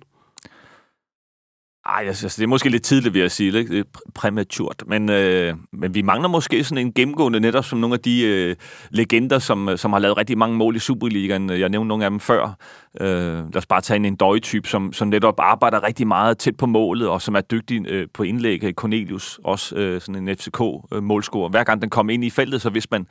Ej, 1.87 2.03
altså, 2.07 2.25
altså, 2.25 2.37
det 2.37 2.43
er 2.43 2.47
måske 2.47 2.69
lidt 2.69 2.83
tidligt, 2.83 3.13
vil 3.13 3.19
jeg 3.21 3.31
sige. 3.31 3.57
Ikke? 3.57 3.73
Det 3.73 3.79
er 3.79 3.99
præmaturt. 4.15 4.83
Men, 4.87 5.09
øh, 5.09 5.55
men 5.73 5.95
vi 5.95 6.01
mangler 6.01 6.29
måske 6.29 6.63
sådan 6.63 6.85
en 6.85 6.93
gennemgående, 6.93 7.39
netop 7.39 7.65
som 7.65 7.79
nogle 7.79 7.93
af 7.93 7.99
de 7.99 8.25
øh, 8.25 8.55
legender, 8.89 9.39
som, 9.39 9.69
øh, 9.69 9.77
som 9.77 9.93
har 9.93 9.99
lavet 9.99 10.17
rigtig 10.17 10.37
mange 10.37 10.57
mål 10.57 10.75
i 10.75 10.79
Superligaen. 10.79 11.49
Jeg 11.49 11.69
nævnte 11.69 11.87
nogle 11.87 12.03
af 12.05 12.09
dem 12.09 12.19
før. 12.19 12.57
Øh, 13.01 13.07
lad 13.07 13.55
os 13.55 13.65
bare 13.65 13.81
tage 13.81 13.95
en, 13.95 14.05
en 14.05 14.15
døje-type, 14.15 14.67
som, 14.67 14.93
som 14.93 15.07
netop 15.07 15.39
arbejder 15.39 15.83
rigtig 15.83 16.07
meget 16.07 16.37
tæt 16.37 16.57
på 16.57 16.65
målet, 16.65 17.07
og 17.07 17.21
som 17.21 17.35
er 17.35 17.41
dygtig 17.41 17.87
øh, 17.87 18.07
på 18.13 18.23
indlæg. 18.23 18.73
Cornelius, 18.75 19.39
også 19.43 19.75
øh, 19.75 20.01
sådan 20.01 20.27
en 20.27 20.35
FCK-målscorer. 20.37 21.45
Øh, 21.45 21.51
Hver 21.51 21.63
gang 21.63 21.81
den 21.81 21.89
kom 21.89 22.09
ind 22.09 22.23
i 22.23 22.29
feltet, 22.29 22.61
så 22.61 22.69
hvis 22.69 22.91
man 22.91 23.07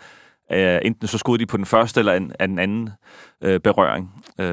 Uh, 0.53 0.59
enten 0.83 1.09
så 1.09 1.19
skulle 1.19 1.39
de 1.39 1.47
på 1.47 1.57
den 1.57 1.67
første 1.67 2.01
eller 2.01 2.13
en, 2.13 2.33
den 2.41 2.59
anden 2.59 2.91
uh, 3.47 3.57
berøring. 3.65 4.11
Uh, 4.39 4.47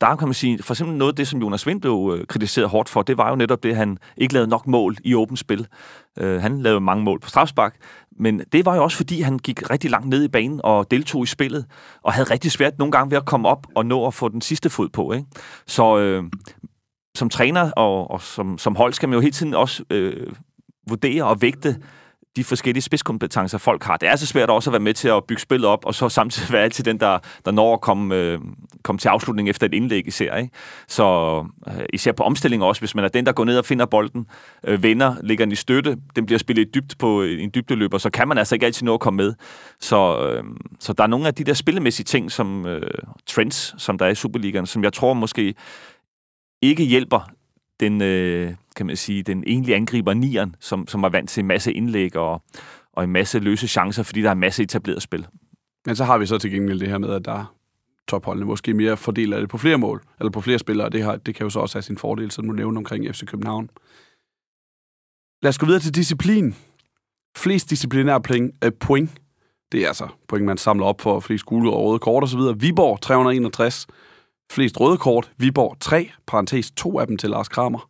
der 0.00 0.16
kan 0.18 0.28
man 0.28 0.34
sige, 0.34 0.62
for 0.62 0.74
eksempel 0.74 0.96
noget 0.96 1.12
af 1.12 1.16
det, 1.16 1.28
som 1.28 1.40
Jonas 1.40 1.66
Vind 1.66 1.80
blev 1.80 1.92
uh, 1.92 2.20
kritiseret 2.28 2.68
hårdt 2.68 2.88
for, 2.88 3.02
det 3.02 3.18
var 3.18 3.30
jo 3.30 3.36
netop 3.36 3.62
det, 3.62 3.70
at 3.70 3.76
han 3.76 3.98
ikke 4.16 4.34
lavede 4.34 4.50
nok 4.50 4.66
mål 4.66 4.96
i 5.04 5.14
åbent 5.14 5.38
spil. 5.38 5.66
Uh, 6.20 6.26
han 6.26 6.62
lavede 6.62 6.80
mange 6.80 7.04
mål 7.04 7.20
på 7.20 7.28
strafspark, 7.28 7.76
men 8.18 8.40
det 8.52 8.66
var 8.66 8.76
jo 8.76 8.82
også, 8.82 8.96
fordi 8.96 9.20
han 9.20 9.38
gik 9.38 9.70
rigtig 9.70 9.90
langt 9.90 10.08
ned 10.08 10.24
i 10.24 10.28
banen 10.28 10.60
og 10.64 10.90
deltog 10.90 11.22
i 11.22 11.26
spillet, 11.26 11.66
og 12.02 12.12
havde 12.12 12.30
rigtig 12.30 12.52
svært 12.52 12.78
nogle 12.78 12.92
gange 12.92 13.10
ved 13.10 13.18
at 13.18 13.26
komme 13.26 13.48
op 13.48 13.66
og 13.74 13.86
nå 13.86 14.06
at 14.06 14.14
få 14.14 14.28
den 14.28 14.40
sidste 14.40 14.70
fod 14.70 14.88
på. 14.88 15.12
Ikke? 15.12 15.26
Så 15.66 16.18
uh, 16.20 16.24
som 17.14 17.28
træner 17.28 17.70
og, 17.70 18.10
og 18.10 18.22
som, 18.22 18.58
som 18.58 18.76
hold 18.76 18.92
skal 18.92 19.08
man 19.08 19.14
jo 19.14 19.20
hele 19.20 19.32
tiden 19.32 19.54
også 19.54 19.84
uh, 19.94 20.32
vurdere 20.88 21.24
og 21.24 21.42
vægte, 21.42 21.76
de 22.36 22.44
forskellige 22.44 22.82
spidskompetencer, 22.82 23.58
folk 23.58 23.82
har. 23.82 23.96
Det 23.96 24.08
er 24.08 24.16
så 24.16 24.26
svært 24.26 24.50
også 24.50 24.70
at 24.70 24.72
være 24.72 24.80
med 24.80 24.94
til 24.94 25.08
at 25.08 25.24
bygge 25.24 25.42
spillet 25.42 25.68
op, 25.68 25.84
og 25.84 25.94
så 25.94 26.08
samtidig 26.08 26.52
være 26.52 26.62
altid 26.62 26.84
den, 26.84 27.00
der, 27.00 27.18
der 27.44 27.50
når 27.50 27.74
at 27.74 27.80
komme, 27.80 28.14
øh, 28.14 28.38
komme 28.82 28.98
til 28.98 29.08
afslutning 29.08 29.48
efter 29.48 29.66
et 29.66 29.74
indlæg 29.74 30.06
især. 30.06 30.36
Ikke? 30.36 30.50
Så 30.88 31.38
øh, 31.68 31.84
især 31.92 32.12
på 32.12 32.22
omstilling 32.22 32.62
også, 32.62 32.80
hvis 32.80 32.94
man 32.94 33.04
er 33.04 33.08
den, 33.08 33.26
der 33.26 33.32
går 33.32 33.44
ned 33.44 33.58
og 33.58 33.64
finder 33.64 33.86
bolden, 33.86 34.26
øh, 34.66 34.82
vender, 34.82 35.16
ligger 35.22 35.44
den 35.44 35.52
i 35.52 35.56
støtte, 35.56 35.96
den 36.16 36.26
bliver 36.26 36.38
spillet 36.38 36.74
dybt 36.74 36.98
på 36.98 37.22
øh, 37.22 37.42
en 37.42 37.50
dybdeløber, 37.54 37.98
så 37.98 38.10
kan 38.10 38.28
man 38.28 38.38
altså 38.38 38.54
ikke 38.54 38.66
altid 38.66 38.84
nå 38.84 38.94
at 38.94 39.00
komme 39.00 39.16
med. 39.16 39.34
Så, 39.80 40.28
øh, 40.28 40.44
så 40.80 40.92
der 40.92 41.02
er 41.02 41.08
nogle 41.08 41.26
af 41.26 41.34
de 41.34 41.44
der 41.44 41.54
spillemæssige 41.54 42.04
ting, 42.04 42.32
som 42.32 42.66
øh, 42.66 42.90
trends, 43.26 43.74
som 43.78 43.98
der 43.98 44.06
er 44.06 44.10
i 44.10 44.14
Superligaen, 44.14 44.66
som 44.66 44.84
jeg 44.84 44.92
tror 44.92 45.14
måske 45.14 45.54
ikke 46.62 46.84
hjælper 46.84 47.30
den, 47.82 48.02
øh, 48.02 48.54
kan 48.76 48.86
man 48.86 48.96
sige, 48.96 49.22
den 49.22 49.44
egentlige 49.46 49.76
angriber 49.76 50.14
nieren, 50.14 50.56
som, 50.60 50.88
som 50.88 51.04
er 51.04 51.08
vant 51.08 51.30
til 51.30 51.40
en 51.40 51.46
masse 51.46 51.72
indlæg 51.72 52.16
og, 52.16 52.42
og 52.92 53.04
en 53.04 53.10
masse 53.10 53.38
løse 53.38 53.68
chancer, 53.68 54.02
fordi 54.02 54.22
der 54.22 54.28
er 54.28 54.32
en 54.32 54.40
masse 54.40 54.62
etableret 54.62 55.02
spil. 55.02 55.26
Men 55.86 55.96
så 55.96 56.04
har 56.04 56.18
vi 56.18 56.26
så 56.26 56.38
til 56.38 56.50
gengæld 56.50 56.80
det 56.80 56.88
her 56.88 56.98
med, 56.98 57.10
at 57.10 57.24
der 57.24 57.54
topholdene 58.08 58.46
måske 58.46 58.74
mere 58.74 58.96
fordeler 58.96 59.40
det 59.40 59.48
på 59.48 59.58
flere 59.58 59.78
mål, 59.78 60.02
eller 60.20 60.30
på 60.30 60.40
flere 60.40 60.58
spillere, 60.58 60.90
det, 60.90 61.02
har, 61.02 61.16
det 61.16 61.34
kan 61.34 61.44
jo 61.44 61.50
så 61.50 61.60
også 61.60 61.76
have 61.76 61.82
sin 61.82 61.98
fordel, 61.98 62.30
som 62.30 62.46
du 62.46 62.52
nævner 62.52 62.80
omkring 62.80 63.14
FC 63.14 63.24
København. 63.26 63.70
Lad 65.42 65.48
os 65.48 65.58
gå 65.58 65.66
videre 65.66 65.80
til 65.80 65.94
disciplin. 65.94 66.54
Flest 67.36 67.70
disciplinære 67.70 68.20
point, 68.20 68.54
øh, 68.64 68.72
point 68.72 69.10
det 69.72 69.82
er 69.82 69.88
altså 69.88 70.08
point, 70.28 70.46
man 70.46 70.58
samler 70.58 70.86
op 70.86 71.00
for 71.00 71.20
flest 71.20 71.44
gule 71.44 71.70
og 71.70 71.84
røde 71.84 71.98
kort 71.98 72.24
osv. 72.24 72.40
Viborg 72.56 73.00
361, 73.00 73.86
Flest 74.52 74.80
røde 74.80 74.98
kort, 74.98 75.32
Viborg 75.38 75.76
3, 75.80 76.10
parentes 76.26 76.70
2 76.70 76.98
af 76.98 77.06
dem 77.06 77.16
til 77.16 77.30
Lars 77.30 77.48
Kramer. 77.48 77.88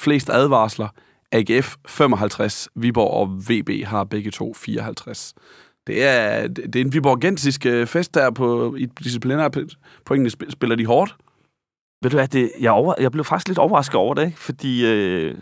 Flest 0.00 0.30
advarsler, 0.30 0.88
AGF 1.32 1.74
55, 1.86 2.68
Viborg 2.74 3.10
og 3.10 3.28
VB 3.50 3.84
har 3.84 4.04
begge 4.04 4.30
to 4.30 4.54
54. 4.54 5.34
Det 5.86 6.04
er, 6.04 6.48
det 6.48 6.76
er 6.76 6.80
en 6.80 6.92
viborgensisk 6.92 7.66
øh, 7.66 7.86
fest 7.86 8.14
der 8.14 8.30
på 8.30 8.74
i 8.74 8.86
disciplinære 8.86 9.50
pointene. 10.04 10.30
Spiller 10.50 10.76
de 10.76 10.86
hårdt? 10.86 11.16
Ved 12.02 12.10
du 12.10 12.16
hvad, 12.16 12.28
det, 12.28 12.52
jeg, 12.60 12.72
over, 12.72 12.94
jeg 13.00 13.12
blev 13.12 13.24
faktisk 13.24 13.48
lidt 13.48 13.58
overrasket 13.58 13.94
over 13.94 14.14
det, 14.14 14.32
fordi 14.36 14.86
øh, 14.86 15.34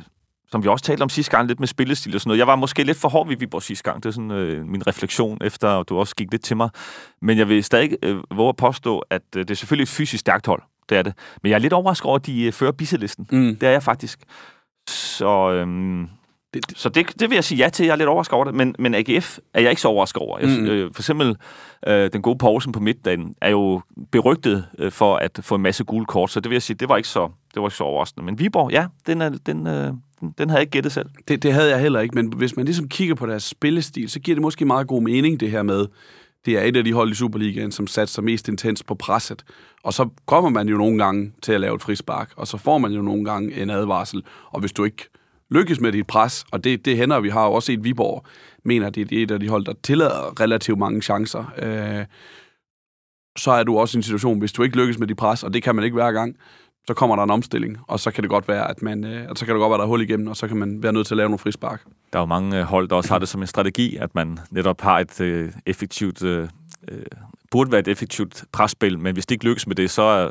som 0.53 0.63
vi 0.63 0.69
også 0.69 0.85
talte 0.85 1.03
om 1.03 1.09
sidste 1.09 1.37
gang, 1.37 1.49
lidt 1.49 1.61
med 1.61 1.69
spillestil 1.69 2.15
og 2.15 2.21
sådan 2.21 2.29
noget. 2.29 2.39
Jeg 2.39 2.47
var 2.47 2.57
måske 2.57 2.85
lidt 2.85 2.99
for 2.99 3.09
hård 3.09 3.29
ved 3.29 3.37
Viborg 3.37 3.63
sidste 3.63 3.91
gang. 3.91 4.03
Det 4.03 4.09
er 4.09 4.13
sådan 4.13 4.31
øh, 4.31 4.67
min 4.67 4.87
refleksion, 4.87 5.39
efter 5.45 5.69
at 5.69 5.89
du 5.89 5.99
også 5.99 6.15
gik 6.17 6.31
lidt 6.31 6.45
til 6.45 6.57
mig. 6.57 6.71
Men 7.23 7.39
jeg 7.39 7.49
vil 7.49 7.65
stadig 7.65 7.97
øh, 8.03 8.17
våge 8.31 8.49
at 8.49 8.57
påstå, 8.57 8.99
at 8.99 9.23
øh, 9.37 9.43
det 9.43 9.51
er 9.51 9.55
selvfølgelig 9.55 9.83
et 9.83 9.89
fysisk 9.89 10.21
stærkt 10.21 10.47
hold. 10.47 10.63
Det 10.89 10.99
er 10.99 11.03
det. 11.03 11.15
Men 11.43 11.51
jeg 11.51 11.57
er 11.57 11.61
lidt 11.61 11.73
overrasket 11.73 12.07
over, 12.07 12.17
at 12.17 12.27
de 12.27 12.45
øh, 12.45 12.53
fører 12.53 12.73
bisselisten. 12.73 13.27
Mm. 13.31 13.57
Det 13.57 13.67
er 13.67 13.71
jeg 13.71 13.83
faktisk. 13.83 14.21
Så, 14.89 15.51
øhm, 15.53 16.09
det, 16.55 16.71
det. 16.71 16.79
så 16.79 16.89
det, 16.89 17.21
det 17.21 17.31
vil 17.31 17.37
jeg 17.37 17.45
sige 17.45 17.59
ja 17.59 17.69
til. 17.69 17.87
Jeg 17.87 17.93
er 17.93 17.97
lidt 17.97 18.09
overrasket 18.09 18.35
over 18.35 18.45
det. 18.45 18.55
Men, 18.55 18.75
men 18.79 18.95
AGF 18.95 19.39
er 19.55 19.61
jeg 19.61 19.71
ikke 19.71 19.83
så 19.83 19.89
overrasket 19.89 20.23
over. 20.23 20.39
Jeg, 20.39 20.49
mm. 20.49 20.67
øh, 20.67 20.91
for 20.95 21.03
eksempel 21.03 21.37
øh, 21.87 22.11
den 22.13 22.23
gode 22.23 22.39
Poulsen 22.39 22.73
på 22.73 22.81
midtdagen 22.81 23.35
er 23.41 23.51
jo 23.51 23.81
berygtet 24.13 24.67
øh, 24.79 24.93
for 24.93 25.17
at 25.17 25.41
få 25.43 25.55
en 25.55 25.63
masse 25.63 25.85
gule 25.85 26.07
kort. 26.07 26.31
Så 26.31 26.41
det 26.41 26.51
vil 26.51 26.55
jeg 26.55 26.63
sige, 26.63 26.77
det 26.77 26.89
var 26.89 26.97
ikke 26.97 27.09
så, 27.09 27.31
det 27.55 27.63
var 27.63 27.69
ikke 27.69 27.77
så 27.77 27.85
overraskende. 27.85 28.27
Men 28.27 28.39
Viborg, 28.39 28.73
ja, 28.73 28.87
den 29.07 29.23
er, 29.23 29.31
den, 29.47 29.67
øh, 29.67 29.93
den, 30.21 30.35
den 30.39 30.51
havde 30.51 30.59
jeg 30.59 30.61
ikke 30.61 30.71
gættet 30.71 30.93
selv. 30.93 31.09
Det, 31.29 31.43
det 31.43 31.53
havde 31.53 31.71
jeg 31.71 31.81
heller 31.81 32.01
ikke, 32.01 32.15
men 32.15 32.33
hvis 32.33 32.57
man 32.57 32.65
ligesom 32.65 32.89
kigger 32.89 33.15
på 33.15 33.27
deres 33.27 33.43
spillestil, 33.43 34.11
så 34.11 34.21
giver 34.21 34.35
det 34.35 34.43
måske 34.43 34.65
meget 34.65 34.87
god 34.87 35.03
mening, 35.03 35.41
det 35.41 35.51
her 35.51 35.63
med, 35.63 35.87
det 36.47 36.59
er 36.59 36.63
et 36.63 36.77
af 36.77 36.85
de 36.85 36.93
hold 36.93 37.11
i 37.11 37.15
Superligaen, 37.15 37.73
som 37.73 37.87
satser 37.87 38.23
mest 38.23 38.49
intens 38.49 38.83
på 38.83 38.95
presset. 38.95 39.45
Og 39.83 39.93
så 39.93 40.09
kommer 40.27 40.51
man 40.51 40.69
jo 40.69 40.77
nogle 40.77 40.99
gange 40.99 41.33
til 41.43 41.53
at 41.53 41.61
lave 41.61 41.75
et 41.75 41.83
frispark, 41.83 42.33
og 42.37 42.47
så 42.47 42.57
får 42.57 42.79
man 42.79 42.93
jo 42.93 43.03
nogle 43.03 43.25
gange 43.25 43.63
en 43.63 43.71
advarsel. 43.71 44.23
Og 44.51 44.61
hvis 44.61 44.73
du 44.73 44.85
ikke 44.85 45.09
lykkes 45.53 45.81
med 45.81 45.93
dit 45.93 46.07
pres, 46.07 46.45
og 46.53 46.65
det, 46.65 46.85
det 46.85 46.97
hænder, 46.97 47.21
vi 47.21 47.29
har 47.29 47.47
jo 47.47 47.53
også 47.53 47.67
set 47.67 47.85
Viborg, 47.85 48.25
mener, 48.65 48.91
det 48.91 49.13
er 49.13 49.23
et 49.23 49.31
af 49.31 49.41
de 49.41 49.49
hold, 49.49 49.65
der 49.65 49.73
tillader 49.83 50.41
relativt 50.41 50.79
mange 50.79 51.03
chancer. 51.03 51.53
Øh, 51.59 52.05
så 53.37 53.51
er 53.51 53.63
du 53.63 53.79
også 53.79 53.97
i 53.97 53.99
en 53.99 54.03
situation, 54.03 54.39
hvis 54.39 54.53
du 54.53 54.63
ikke 54.63 54.77
lykkes 54.77 54.99
med 54.99 55.07
dit 55.07 55.17
pres, 55.17 55.43
og 55.43 55.55
det 55.55 55.63
kan 55.63 55.75
man 55.75 55.85
ikke 55.85 55.95
hver 55.95 56.13
gang, 56.13 56.37
så 56.87 56.95
kommer 56.95 57.17
der 57.17 57.23
en 57.23 57.31
omstilling, 57.31 57.79
og 57.89 58.01
så 58.01 58.11
kan 58.11 58.23
det 58.23 58.31
godt 58.31 58.49
være, 58.49 58.71
at 58.71 58.83
man, 58.83 59.05
øh, 59.05 59.29
så 59.37 59.47
kan 59.47 59.55
det 59.55 59.61
godt 59.61 59.71
være, 59.71 59.79
der 59.79 59.85
er 59.85 59.89
hul 59.89 60.03
igennem, 60.03 60.27
og 60.27 60.37
så 60.37 60.49
kan 60.49 60.57
man 60.57 60.83
være 60.83 60.93
nødt 60.93 61.07
til 61.07 61.15
at 61.15 61.17
lave 61.17 61.29
nogle 61.29 61.39
frispark. 61.39 61.85
Der 62.13 62.19
er 62.19 62.23
jo 62.23 62.27
mange 62.27 62.59
øh, 62.59 62.65
hold, 62.65 62.89
der 62.89 62.97
også 62.97 63.13
har 63.13 63.19
det 63.19 63.29
som 63.29 63.41
en 63.41 63.47
strategi, 63.47 63.97
at 63.97 64.15
man 64.15 64.39
netop 64.51 64.81
har 64.81 64.99
et 64.99 65.21
øh, 65.21 65.53
effektivt, 65.67 66.23
øh, 66.23 66.49
øh 66.89 67.03
burde 67.51 67.73
være 67.73 67.81
et 67.81 67.89
effektivt 67.89 68.45
presspil, 68.53 68.99
men 68.99 69.13
hvis 69.13 69.27
det 69.27 69.35
ikke 69.35 69.45
lykkes 69.45 69.67
med 69.67 69.77
det, 69.77 69.91
så 69.91 70.03
er, 70.03 70.29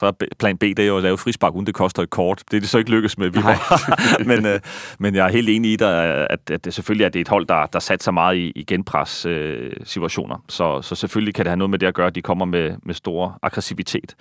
så 0.00 0.06
er 0.06 0.12
plan 0.38 0.58
B, 0.58 0.62
det 0.62 0.78
er 0.78 0.86
jo 0.86 0.96
at 0.96 1.02
lave 1.02 1.18
frispark, 1.18 1.54
uden 1.54 1.66
det 1.66 1.74
koster 1.74 2.02
et 2.02 2.10
kort. 2.10 2.42
Det 2.50 2.56
er 2.56 2.60
det 2.60 2.68
så 2.68 2.78
ikke 2.78 2.90
lykkes 2.90 3.18
med, 3.18 3.28
vi 3.28 3.40
men, 4.30 4.46
øh, 4.46 4.60
men 4.98 5.14
jeg 5.14 5.26
er 5.26 5.30
helt 5.30 5.48
enig 5.48 5.72
i 5.72 5.76
dig, 5.76 6.04
at, 6.30 6.50
at 6.50 6.64
det 6.64 6.74
selvfølgelig 6.74 7.04
er 7.04 7.08
det 7.08 7.20
et 7.20 7.28
hold, 7.28 7.46
der, 7.46 7.66
der 7.66 7.78
satser 7.78 8.12
meget 8.12 8.36
i, 8.36 8.52
i 8.56 8.64
genpres-situationer. 8.64 10.36
Øh, 10.36 10.42
så, 10.48 10.82
så 10.82 10.94
selvfølgelig 10.94 11.34
kan 11.34 11.44
det 11.44 11.50
have 11.50 11.56
noget 11.56 11.70
med 11.70 11.78
det 11.78 11.86
at 11.86 11.94
gøre, 11.94 12.06
at 12.06 12.14
de 12.14 12.22
kommer 12.22 12.44
med, 12.44 12.76
med 12.82 12.94
stor 12.94 13.38
aggressivitet. 13.42 14.14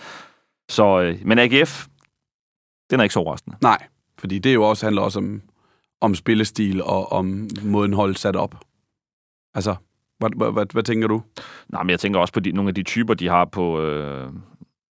Så, 0.70 1.02
øh, 1.02 1.20
men 1.26 1.40
AGF, 1.40 1.86
den 2.90 3.00
er 3.00 3.04
ikke 3.04 3.14
så 3.14 3.20
overraskende. 3.20 3.58
Nej, 3.62 3.84
fordi 4.18 4.40
det 4.40 4.54
jo 4.54 4.64
også 4.64 4.86
handler 4.86 5.02
også 5.02 5.20
om, 5.20 5.42
om 6.02 6.16
spillestil 6.16 6.84
og 6.84 7.12
om 7.12 7.48
måden 7.64 7.94
holdet 7.94 8.20
sat 8.20 8.36
op. 8.36 8.56
Altså, 9.54 9.76
hvad, 10.20 10.30
hvad, 10.38 10.52
hvad, 10.52 10.66
hvad 10.74 10.84
tænker 10.84 11.08
du? 11.08 11.22
Nej, 11.70 11.84
men 11.84 11.90
jeg 11.90 12.00
tænker 12.00 12.20
også 12.20 12.34
på 12.34 12.40
de, 12.40 12.52
nogle 12.52 12.70
af 12.70 12.76
de 12.76 12.84
typer, 12.84 13.14
de 13.14 13.28
har 13.28 13.46
på... 13.46 13.82
Øh, 13.82 14.30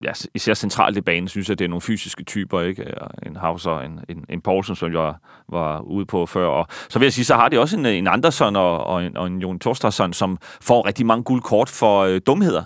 ja, 0.04 0.12
især 0.36 0.54
centralt 0.54 0.98
i 0.98 1.02
banen, 1.02 1.28
synes 1.28 1.50
jeg, 1.50 1.60
det 1.60 1.66
er 1.66 1.70
nogle 1.70 1.82
fysiske 1.82 2.24
typer, 2.24 2.62
ikke? 2.62 2.94
En 3.26 3.36
Hauser, 3.36 3.80
en, 3.80 4.00
en, 4.10 4.26
en 4.30 4.42
Poulsen, 4.42 4.76
som 4.76 4.94
jeg 4.94 5.14
var 5.50 5.80
ude 5.80 6.06
på 6.06 6.26
før. 6.26 6.48
Og 6.48 6.68
så 6.90 7.00
vil 7.00 7.06
jeg 7.06 7.14
sige, 7.14 7.26
så 7.26 7.36
har 7.36 7.50
de 7.50 7.60
også 7.60 7.78
en, 7.78 7.86
en 7.86 8.08
Andersson 8.08 8.56
og, 8.56 8.84
og, 8.84 9.06
en, 9.06 9.18
og 9.18 9.28
en 9.28 9.42
Jon 9.42 9.60
Torstensson, 9.60 10.14
som 10.14 10.38
får 10.62 10.86
rigtig 10.86 11.06
mange 11.06 11.24
guldkort 11.24 11.70
for 11.70 12.02
øh, 12.02 12.22
dumheder, 12.28 12.64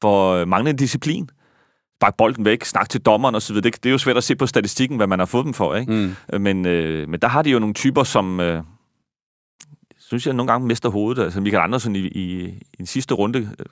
for 0.00 0.32
øh, 0.32 0.48
manglende 0.48 0.78
disciplin 0.78 1.30
spark 1.98 2.16
bolden 2.16 2.44
væk, 2.44 2.64
snak 2.64 2.88
til 2.88 3.00
dommeren 3.00 3.34
osv. 3.34 3.56
Det, 3.56 3.64
det 3.64 3.86
er 3.86 3.90
jo 3.90 3.98
svært 3.98 4.16
at 4.16 4.24
se 4.24 4.36
på 4.36 4.46
statistikken, 4.46 4.96
hvad 4.96 5.06
man 5.06 5.18
har 5.18 5.26
fået 5.26 5.44
dem 5.44 5.54
for. 5.54 5.74
Ikke? 5.74 5.92
Mm. 5.92 6.14
Øh, 6.32 6.40
men, 6.40 6.66
øh, 6.66 7.08
men 7.08 7.20
der 7.20 7.28
har 7.28 7.42
de 7.42 7.50
jo 7.50 7.58
nogle 7.58 7.74
typer, 7.74 8.02
som 8.04 8.40
øh, 8.40 8.62
synes 9.98 10.26
jeg 10.26 10.34
nogle 10.34 10.52
gange 10.52 10.66
mister 10.66 10.88
hovedet. 10.88 11.22
Altså 11.22 11.40
Michael 11.40 11.62
Andersen 11.64 11.96
i, 11.96 11.98
i, 11.98 12.48
i 12.48 12.76
den 12.78 12.86
sidste 12.86 13.14
runde 13.14 13.38
øh, 13.38 13.66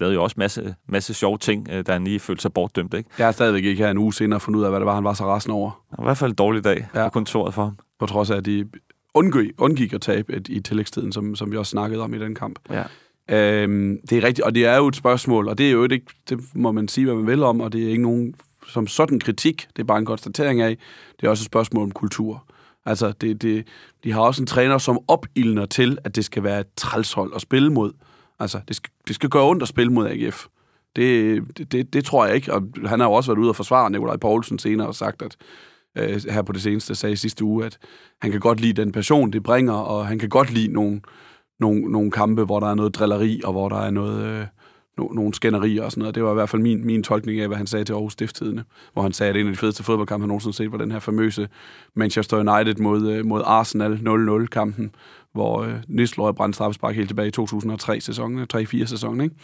lavede 0.00 0.14
jo 0.14 0.22
også 0.22 0.34
masse, 0.38 0.74
masse 0.88 1.14
sjove 1.14 1.38
ting, 1.38 1.68
øh, 1.70 1.86
da 1.86 1.92
han 1.92 2.04
lige 2.04 2.20
følte 2.20 2.42
sig 2.42 2.52
bortdømt. 2.52 2.94
Ikke? 2.94 3.10
Jeg 3.18 3.26
har 3.26 3.32
stadigvæk 3.32 3.64
ikke 3.64 3.82
her 3.82 3.90
en 3.90 3.98
uge 3.98 4.14
senere 4.14 4.40
fundet 4.40 4.60
ud 4.60 4.64
af, 4.64 4.70
hvad 4.70 4.80
det 4.80 4.86
var, 4.86 4.94
han 4.94 5.04
var 5.04 5.14
så 5.14 5.24
rasende 5.24 5.54
over. 5.54 5.70
Det 5.90 5.98
var 5.98 6.04
i 6.04 6.06
hvert 6.06 6.18
fald 6.18 6.30
en 6.30 6.36
dårlig 6.36 6.64
dag 6.64 6.88
ja. 6.94 7.04
på 7.04 7.10
kontoret 7.10 7.54
for 7.54 7.64
ham. 7.64 7.78
På 7.98 8.06
trods 8.06 8.30
af, 8.30 8.36
at 8.36 8.44
de 8.44 8.68
undgik, 9.14 9.50
undgik 9.58 9.92
at 9.92 10.00
tabe 10.00 10.42
i 10.48 10.60
tillægstiden, 10.60 11.12
som, 11.12 11.34
som 11.34 11.52
vi 11.52 11.56
også 11.56 11.70
snakkede 11.70 12.02
om 12.02 12.14
i 12.14 12.18
den 12.18 12.34
kamp. 12.34 12.58
Ja. 12.70 12.82
Øhm, 13.30 13.98
det 14.10 14.18
er 14.18 14.24
rigtigt, 14.24 14.40
og 14.40 14.54
det 14.54 14.66
er 14.66 14.76
jo 14.76 14.88
et 14.88 14.96
spørgsmål, 14.96 15.48
og 15.48 15.58
det 15.58 15.66
er 15.66 15.70
jo 15.70 15.84
ikke, 15.84 16.06
det 16.28 16.40
må 16.54 16.72
man 16.72 16.88
sige, 16.88 17.04
hvad 17.04 17.14
man 17.14 17.26
vil 17.26 17.42
om, 17.42 17.60
og 17.60 17.72
det 17.72 17.84
er 17.84 17.88
ikke 17.88 18.02
nogen 18.02 18.34
som 18.68 18.86
sådan 18.86 19.20
kritik, 19.20 19.66
det 19.76 19.82
er 19.82 19.86
bare 19.86 19.98
en 19.98 20.04
konstatering 20.04 20.60
af, 20.60 20.78
det 21.20 21.26
er 21.26 21.30
også 21.30 21.42
et 21.42 21.46
spørgsmål 21.46 21.82
om 21.84 21.90
kultur. 21.90 22.44
Altså, 22.86 23.12
det, 23.12 23.42
det, 23.42 23.66
de 24.04 24.12
har 24.12 24.20
også 24.20 24.42
en 24.42 24.46
træner, 24.46 24.78
som 24.78 24.98
opildner 25.08 25.66
til, 25.66 25.98
at 26.04 26.16
det 26.16 26.24
skal 26.24 26.42
være 26.42 26.60
et 26.60 26.66
trælshold 26.76 27.32
at 27.34 27.40
spille 27.40 27.72
mod. 27.72 27.92
Altså, 28.42 28.60
det 28.68 28.76
skal, 28.76 28.92
det 29.08 29.14
skal 29.14 29.28
gøre 29.28 29.48
ondt 29.48 29.62
at 29.62 29.68
spille 29.68 29.92
mod 29.92 30.08
AGF. 30.08 30.46
Det, 30.96 31.42
det, 31.72 31.92
det 31.92 32.04
tror 32.04 32.26
jeg 32.26 32.34
ikke, 32.34 32.54
og 32.54 32.62
han 32.86 33.00
har 33.00 33.06
jo 33.06 33.12
også 33.12 33.30
været 33.30 33.40
ude 33.40 33.48
og 33.48 33.56
forsvare 33.56 33.90
Nikolaj 33.90 34.16
Poulsen 34.16 34.58
senere 34.58 34.86
og 34.86 34.94
sagt, 34.94 35.22
at 35.22 35.36
øh, 35.98 36.20
her 36.30 36.42
på 36.42 36.52
det 36.52 36.62
seneste 36.62 36.94
sagde 36.94 37.12
i 37.12 37.16
sidste 37.16 37.44
uge, 37.44 37.64
at 37.64 37.78
han 38.22 38.30
kan 38.30 38.40
godt 38.40 38.60
lide 38.60 38.82
den 38.82 38.92
passion, 38.92 39.32
det 39.32 39.42
bringer, 39.42 39.72
og 39.72 40.06
han 40.06 40.18
kan 40.18 40.28
godt 40.28 40.50
lide 40.50 40.72
nogle, 40.72 41.00
nogle, 41.60 41.80
nogle 41.80 42.10
kampe, 42.10 42.44
hvor 42.44 42.60
der 42.60 42.66
er 42.66 42.74
noget 42.74 42.94
drilleri, 42.94 43.40
og 43.44 43.52
hvor 43.52 43.68
der 43.68 43.76
er 43.76 43.90
noget, 43.90 44.24
øh, 44.24 44.46
no, 44.98 45.08
nogle 45.08 45.34
skænderier 45.34 45.82
og 45.82 45.90
sådan 45.90 46.00
noget. 46.00 46.14
Det 46.14 46.24
var 46.24 46.30
i 46.30 46.34
hvert 46.34 46.48
fald 46.48 46.62
min, 46.62 46.86
min 46.86 47.02
tolkning 47.02 47.40
af, 47.40 47.48
hvad 47.48 47.56
han 47.56 47.66
sagde 47.66 47.84
til 47.84 47.92
Aarhus 47.92 48.12
Stifttidene, 48.12 48.64
hvor 48.92 49.02
han 49.02 49.12
sagde, 49.12 49.30
at 49.30 49.36
en 49.36 49.46
af 49.46 49.52
de 49.52 49.58
fedeste 49.58 49.84
fodboldkampe, 49.84 50.22
han 50.22 50.28
nogensinde 50.28 50.56
set, 50.56 50.72
var 50.72 50.78
den 50.78 50.92
her 50.92 50.98
famøse 50.98 51.48
Manchester 51.94 52.36
United 52.36 52.74
mod, 52.74 53.10
øh, 53.10 53.26
mod 53.26 53.42
Arsenal 53.44 53.94
0-0-kampen, 53.94 54.94
hvor 55.32 55.62
øh, 55.62 55.74
Nistelrøj 55.88 56.32
brændte 56.32 56.56
straffespark 56.56 56.96
helt 56.96 57.08
tilbage 57.08 57.28
i 57.28 57.32
2003-sæsonen, 57.40 58.46
3-4-sæsonen, 58.54 59.20
ikke? 59.20 59.36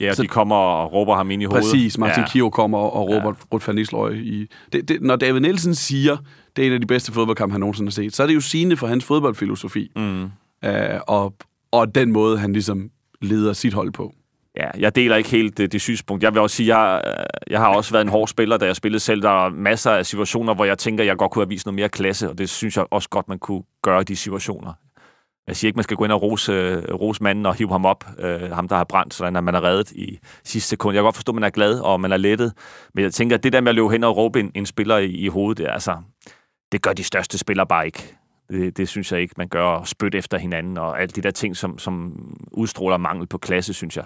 Ja, 0.00 0.14
så, 0.14 0.22
de 0.22 0.28
kommer 0.28 0.56
og 0.56 0.92
råber 0.92 1.14
ham 1.14 1.30
ind 1.30 1.42
i 1.42 1.44
hovedet. 1.44 1.64
Præcis, 1.64 1.98
Martin 1.98 2.22
ja. 2.22 2.28
Kio 2.28 2.50
kommer 2.50 2.78
og 2.78 3.08
råber 3.08 3.28
ja. 3.28 3.34
Ruth 3.52 3.68
van 3.68 3.74
Nistelrooy 3.74 4.14
i... 4.14 4.46
Det, 4.72 4.88
det, 4.88 5.02
når 5.02 5.16
David 5.16 5.40
Nielsen 5.40 5.74
siger, 5.74 6.16
det 6.56 6.62
er 6.62 6.66
en 6.66 6.72
af 6.72 6.80
de 6.80 6.86
bedste 6.86 7.12
fodboldkampe, 7.12 7.52
han 7.52 7.60
nogensinde 7.60 7.88
har 7.88 7.92
set, 7.92 8.14
så 8.14 8.22
er 8.22 8.26
det 8.26 8.34
jo 8.34 8.40
sigende 8.40 8.76
for 8.76 8.86
hans 8.86 9.04
fodboldfilosofi. 9.04 9.90
Mm. 9.96 10.22
Uh, 10.22 10.70
og, 11.06 11.34
og 11.72 11.94
den 11.94 12.12
måde, 12.12 12.38
han 12.38 12.52
ligesom 12.52 12.90
leder 13.20 13.52
sit 13.52 13.72
hold 13.74 13.92
på. 13.92 14.14
Ja, 14.56 14.70
jeg 14.78 14.94
deler 14.96 15.16
ikke 15.16 15.30
helt 15.30 15.58
det, 15.58 15.72
det 15.72 15.80
synspunkt. 15.80 16.22
Jeg 16.22 16.32
vil 16.34 16.40
også 16.40 16.56
sige, 16.56 16.78
jeg, 16.78 17.02
jeg 17.50 17.60
har 17.60 17.68
også 17.68 17.92
været 17.92 18.02
en 18.02 18.08
hård 18.08 18.28
spiller, 18.28 18.56
da 18.56 18.66
jeg 18.66 18.76
spillede 18.76 19.00
selv. 19.00 19.22
Der 19.22 19.46
er 19.46 19.50
masser 19.50 19.90
af 19.90 20.06
situationer, 20.06 20.54
hvor 20.54 20.64
jeg 20.64 20.78
tænker, 20.78 21.04
jeg 21.04 21.16
godt 21.16 21.30
kunne 21.30 21.42
have 21.44 21.48
vist 21.48 21.66
noget 21.66 21.74
mere 21.74 21.88
klasse, 21.88 22.30
og 22.30 22.38
det 22.38 22.50
synes 22.50 22.76
jeg 22.76 22.86
også 22.90 23.08
godt, 23.08 23.28
man 23.28 23.38
kunne 23.38 23.62
gøre 23.82 24.00
i 24.00 24.04
de 24.04 24.16
situationer. 24.16 24.72
Jeg 25.46 25.56
siger 25.56 25.68
ikke, 25.68 25.76
man 25.76 25.84
skal 25.84 25.96
gå 25.96 26.04
ind 26.04 26.12
og 26.12 26.22
rose, 26.22 26.52
øh, 26.52 26.94
rose 26.94 27.22
manden 27.22 27.46
og 27.46 27.54
hive 27.54 27.68
ham 27.68 27.84
op, 27.84 28.04
øh, 28.18 28.50
ham 28.50 28.68
der 28.68 28.76
har 28.76 28.84
brændt, 28.84 29.14
sådan 29.14 29.36
at 29.36 29.44
man 29.44 29.54
er 29.54 29.64
reddet 29.64 29.92
i 29.92 30.18
sidste 30.44 30.68
sekund. 30.68 30.94
Jeg 30.94 31.00
kan 31.00 31.04
godt 31.04 31.14
forstå, 31.14 31.32
at 31.32 31.34
man 31.34 31.44
er 31.44 31.50
glad, 31.50 31.80
og 31.80 32.00
man 32.00 32.12
er 32.12 32.16
lettet, 32.16 32.52
men 32.94 33.04
jeg 33.04 33.12
tænker, 33.12 33.36
at 33.36 33.42
det 33.42 33.52
der 33.52 33.60
med 33.60 33.68
at 33.68 33.74
løbe 33.74 33.90
hen 33.90 34.04
og 34.04 34.16
råbe 34.16 34.40
en, 34.40 34.52
en 34.54 34.66
spiller 34.66 34.98
i, 34.98 35.10
i 35.10 35.28
hovedet, 35.28 35.58
det, 35.58 35.66
er, 35.66 35.72
altså, 35.72 35.96
det 36.72 36.82
gør 36.82 36.92
de 36.92 37.04
største 37.04 37.38
spillere 37.38 37.66
bare 37.66 37.86
ikke. 37.86 38.16
Det, 38.50 38.76
det 38.76 38.88
synes 38.88 39.12
jeg 39.12 39.20
ikke, 39.20 39.34
man 39.36 39.48
gør, 39.48 39.64
og 39.64 39.88
spytte 39.88 40.18
efter 40.18 40.38
hinanden, 40.38 40.78
og 40.78 41.00
alle 41.00 41.12
de 41.12 41.20
der 41.20 41.30
ting, 41.30 41.56
som, 41.56 41.78
som 41.78 42.14
udstråler 42.52 42.96
mangel 42.96 43.26
på 43.26 43.38
klasse, 43.38 43.74
synes 43.74 43.96
jeg. 43.96 44.04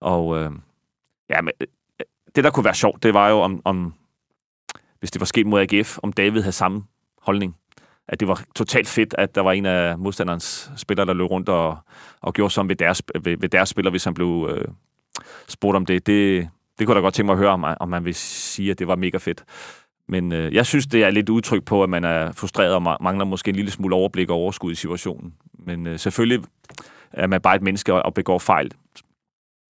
Og 0.00 0.38
øh, 0.38 0.50
ja, 1.30 1.40
men, 1.40 1.52
øh, 1.60 1.66
det, 2.36 2.44
der 2.44 2.50
kunne 2.50 2.64
være 2.64 2.74
sjovt, 2.74 3.02
det 3.02 3.14
var 3.14 3.28
jo, 3.28 3.38
om, 3.38 3.62
om 3.64 3.94
hvis 4.98 5.10
det 5.10 5.20
var 5.20 5.26
sket 5.26 5.46
mod 5.46 5.60
AGF, 5.60 5.98
om 6.02 6.12
David 6.12 6.40
havde 6.40 6.52
samme 6.52 6.84
holdning. 7.22 7.56
At 8.08 8.20
det 8.20 8.28
var 8.28 8.42
totalt 8.54 8.88
fedt, 8.88 9.14
at 9.18 9.34
der 9.34 9.40
var 9.40 9.52
en 9.52 9.66
af 9.66 9.98
modstanderens 9.98 10.70
spillere, 10.76 11.06
der 11.06 11.14
løb 11.14 11.30
rundt 11.30 11.48
og, 11.48 11.78
og 12.20 12.34
gjorde 12.34 12.54
som 12.54 12.68
ved 12.68 12.76
deres, 12.76 13.02
ved, 13.20 13.36
ved 13.36 13.48
deres 13.48 13.68
spiller, 13.68 13.90
hvis 13.90 14.04
han 14.04 14.14
blev 14.14 14.48
øh, 14.50 14.64
spurgt 15.48 15.76
om 15.76 15.86
det. 15.86 16.06
det. 16.06 16.48
Det 16.78 16.86
kunne 16.86 16.94
da 16.94 17.00
godt 17.00 17.14
tænke 17.14 17.26
mig 17.26 17.32
at 17.32 17.38
høre, 17.38 17.50
om, 17.50 17.64
om 17.80 17.88
man 17.88 18.04
vil 18.04 18.14
sige, 18.14 18.70
at 18.70 18.78
det 18.78 18.88
var 18.88 18.96
mega 18.96 19.18
fedt. 19.18 19.44
Men 20.08 20.32
øh, 20.32 20.54
jeg 20.54 20.66
synes, 20.66 20.86
det 20.86 21.04
er 21.04 21.10
lidt 21.10 21.28
udtryk 21.28 21.64
på, 21.64 21.82
at 21.82 21.88
man 21.88 22.04
er 22.04 22.32
frustreret 22.32 22.74
og 22.74 22.82
mangler 22.82 23.24
måske 23.24 23.48
en 23.48 23.56
lille 23.56 23.70
smule 23.70 23.94
overblik 23.94 24.30
og 24.30 24.36
overskud 24.36 24.72
i 24.72 24.74
situationen. 24.74 25.34
Men 25.58 25.86
øh, 25.86 25.98
selvfølgelig 25.98 26.44
er 27.12 27.26
man 27.26 27.40
bare 27.40 27.56
et 27.56 27.62
menneske 27.62 27.94
og 27.94 28.14
begår 28.14 28.38
fejl. 28.38 28.70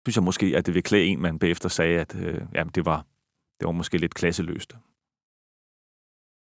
Synes 0.07 0.17
jeg 0.17 0.25
måske, 0.25 0.53
at 0.57 0.67
det 0.67 0.75
vil 0.75 0.83
klæde 0.83 1.05
en, 1.05 1.23
man 1.23 1.39
bagefter 1.39 1.69
sagde, 1.69 2.01
at 2.01 2.17
øh, 2.21 2.41
jamen, 2.55 2.71
det, 2.75 2.85
var, 2.85 3.05
det 3.61 3.67
var 3.67 3.73
måske 3.73 3.99
lidt 3.99 4.15
klasseløst. 4.15 4.77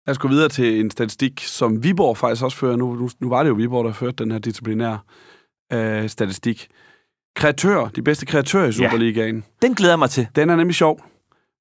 Lad 0.08 0.12
os 0.12 0.18
gå 0.18 0.28
videre 0.28 0.50
til 0.50 0.80
en 0.80 0.92
statistik, 0.92 1.40
som 1.40 1.84
Viborg 1.84 2.18
faktisk 2.18 2.44
også 2.44 2.58
fører. 2.58 2.76
Nu, 2.76 2.96
nu, 2.96 3.10
nu 3.20 3.30
var 3.30 3.44
det 3.44 3.50
jo 3.50 3.54
Viborg, 3.54 3.86
der 3.86 3.94
førte 3.94 4.24
den 4.24 4.32
her 4.32 4.40
disciplinære 4.40 5.00
øh, 5.74 6.10
statistik. 6.10 6.68
Kreatører, 7.36 7.90
de 7.90 8.02
bedste 8.02 8.26
kreatører 8.26 8.68
i 8.68 8.72
Superligaen. 8.72 9.36
Ja, 9.36 9.68
den 9.68 9.76
glæder 9.76 9.96
mig 9.96 10.10
til. 10.10 10.28
Den 10.36 10.50
er 10.50 10.56
nemlig 10.56 10.76
sjov, 10.76 11.06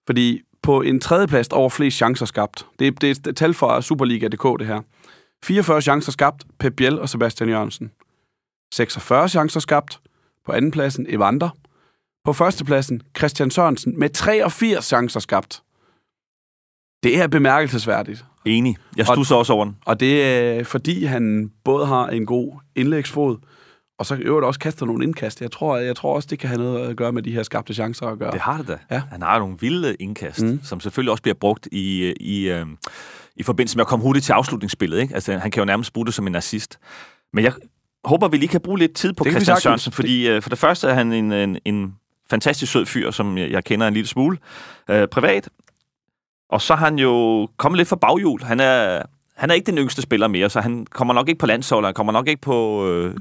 fordi 0.06 0.42
på 0.62 0.82
en 0.82 1.00
tredjeplads 1.00 1.48
over 1.48 1.68
flest 1.68 1.96
chancer 1.96 2.26
skabt. 2.26 2.66
Det, 2.78 3.00
det 3.00 3.26
er 3.26 3.30
et 3.30 3.36
tal 3.36 3.54
fra 3.54 3.82
Superliga.dk, 3.82 4.58
det 4.58 4.66
her. 4.66 4.80
44 5.44 5.82
chancer 5.82 6.12
skabt, 6.12 6.44
Pep 6.58 6.76
Biel 6.76 7.00
og 7.00 7.08
Sebastian 7.08 7.48
Jørgensen. 7.48 7.90
46 8.74 9.28
chancer 9.28 9.60
skabt. 9.60 10.00
På 10.46 10.52
andenpladsen, 10.52 11.06
Evander. 11.08 11.50
På 12.24 12.32
førstepladsen, 12.32 13.02
Christian 13.16 13.50
Sørensen 13.50 13.98
med 13.98 14.10
83 14.10 14.84
chancer 14.84 15.20
skabt. 15.20 15.62
Det 17.02 17.20
er 17.20 17.26
bemærkelsesværdigt. 17.26 18.24
Enig. 18.44 18.76
Jeg 18.96 19.06
stusser 19.06 19.34
også 19.34 19.52
over 19.52 19.64
den. 19.64 19.76
Og 19.86 20.00
det 20.00 20.24
er, 20.24 20.64
fordi 20.64 21.04
han 21.04 21.50
både 21.64 21.86
har 21.86 22.08
en 22.08 22.26
god 22.26 22.52
indlægsfod, 22.76 23.36
og 23.98 24.06
så 24.06 24.14
øvrigt 24.14 24.46
også 24.46 24.60
kaster 24.60 24.86
nogle 24.86 25.04
indkast. 25.04 25.40
Jeg 25.40 25.50
tror, 25.50 25.76
jeg 25.76 25.96
tror 25.96 26.14
også, 26.14 26.28
det 26.30 26.38
kan 26.38 26.48
have 26.48 26.58
noget 26.58 26.88
at 26.88 26.96
gøre 26.96 27.12
med 27.12 27.22
de 27.22 27.32
her 27.32 27.42
skabte 27.42 27.74
chancer 27.74 28.06
at 28.06 28.18
gøre. 28.18 28.32
Det 28.32 28.40
har 28.40 28.56
det 28.56 28.68
da. 28.68 28.78
Ja. 28.90 29.02
Han 29.10 29.22
har 29.22 29.38
nogle 29.38 29.56
vilde 29.60 29.94
indkast, 29.94 30.42
mm. 30.42 30.60
som 30.62 30.80
selvfølgelig 30.80 31.10
også 31.10 31.22
bliver 31.22 31.34
brugt 31.34 31.68
i, 31.72 32.14
i, 32.20 32.50
øh, 32.50 32.66
i 33.36 33.42
forbindelse 33.42 33.76
med 33.76 33.82
at 33.82 33.88
komme 33.88 34.02
hurtigt 34.02 34.24
til 34.24 34.32
afslutningsspillet. 34.32 35.00
Ikke? 35.00 35.14
Altså, 35.14 35.38
han 35.38 35.50
kan 35.50 35.60
jo 35.60 35.64
nærmest 35.64 35.92
bruge 35.92 36.06
det 36.06 36.14
som 36.14 36.26
en 36.26 36.34
assist. 36.34 36.78
Men 37.32 37.44
jeg 37.44 37.52
håber, 38.04 38.28
vi 38.28 38.36
lige 38.36 38.48
kan 38.48 38.60
bruge 38.60 38.78
lidt 38.78 38.94
tid 38.94 39.12
på 39.12 39.24
det 39.24 39.32
Christian 39.32 39.60
Sørensen, 39.60 39.92
fordi 39.92 40.28
øh, 40.28 40.42
for 40.42 40.50
det 40.50 40.58
første 40.58 40.88
er 40.88 40.94
han 40.94 41.12
en, 41.12 41.32
en, 41.32 41.58
en 41.64 41.94
fantastisk 42.30 42.72
sød 42.72 42.86
fyr, 42.86 43.10
som 43.10 43.38
jeg, 43.38 43.50
jeg 43.50 43.64
kender 43.64 43.88
en 43.88 43.94
lille 43.94 44.08
smule 44.08 44.38
øh, 44.90 45.08
privat. 45.08 45.48
Og 46.48 46.60
så 46.60 46.74
har 46.74 46.84
han 46.84 46.98
jo 46.98 47.48
kommet 47.56 47.76
lidt 47.76 47.88
fra 47.88 47.96
baghjul. 47.96 48.42
Han 48.42 48.60
er, 48.60 49.02
han 49.36 49.50
er 49.50 49.54
ikke 49.54 49.66
den 49.66 49.78
yngste 49.78 50.02
spiller 50.02 50.28
mere, 50.28 50.50
så 50.50 50.60
han 50.60 50.86
kommer 50.90 51.14
nok 51.14 51.28
ikke 51.28 51.38
på 51.38 51.46
landshold, 51.46 51.84
han 51.84 51.94
kommer 51.94 52.12
nok 52.12 52.28
ikke 52.28 52.40
på 52.40 52.88
øh, 52.88 53.14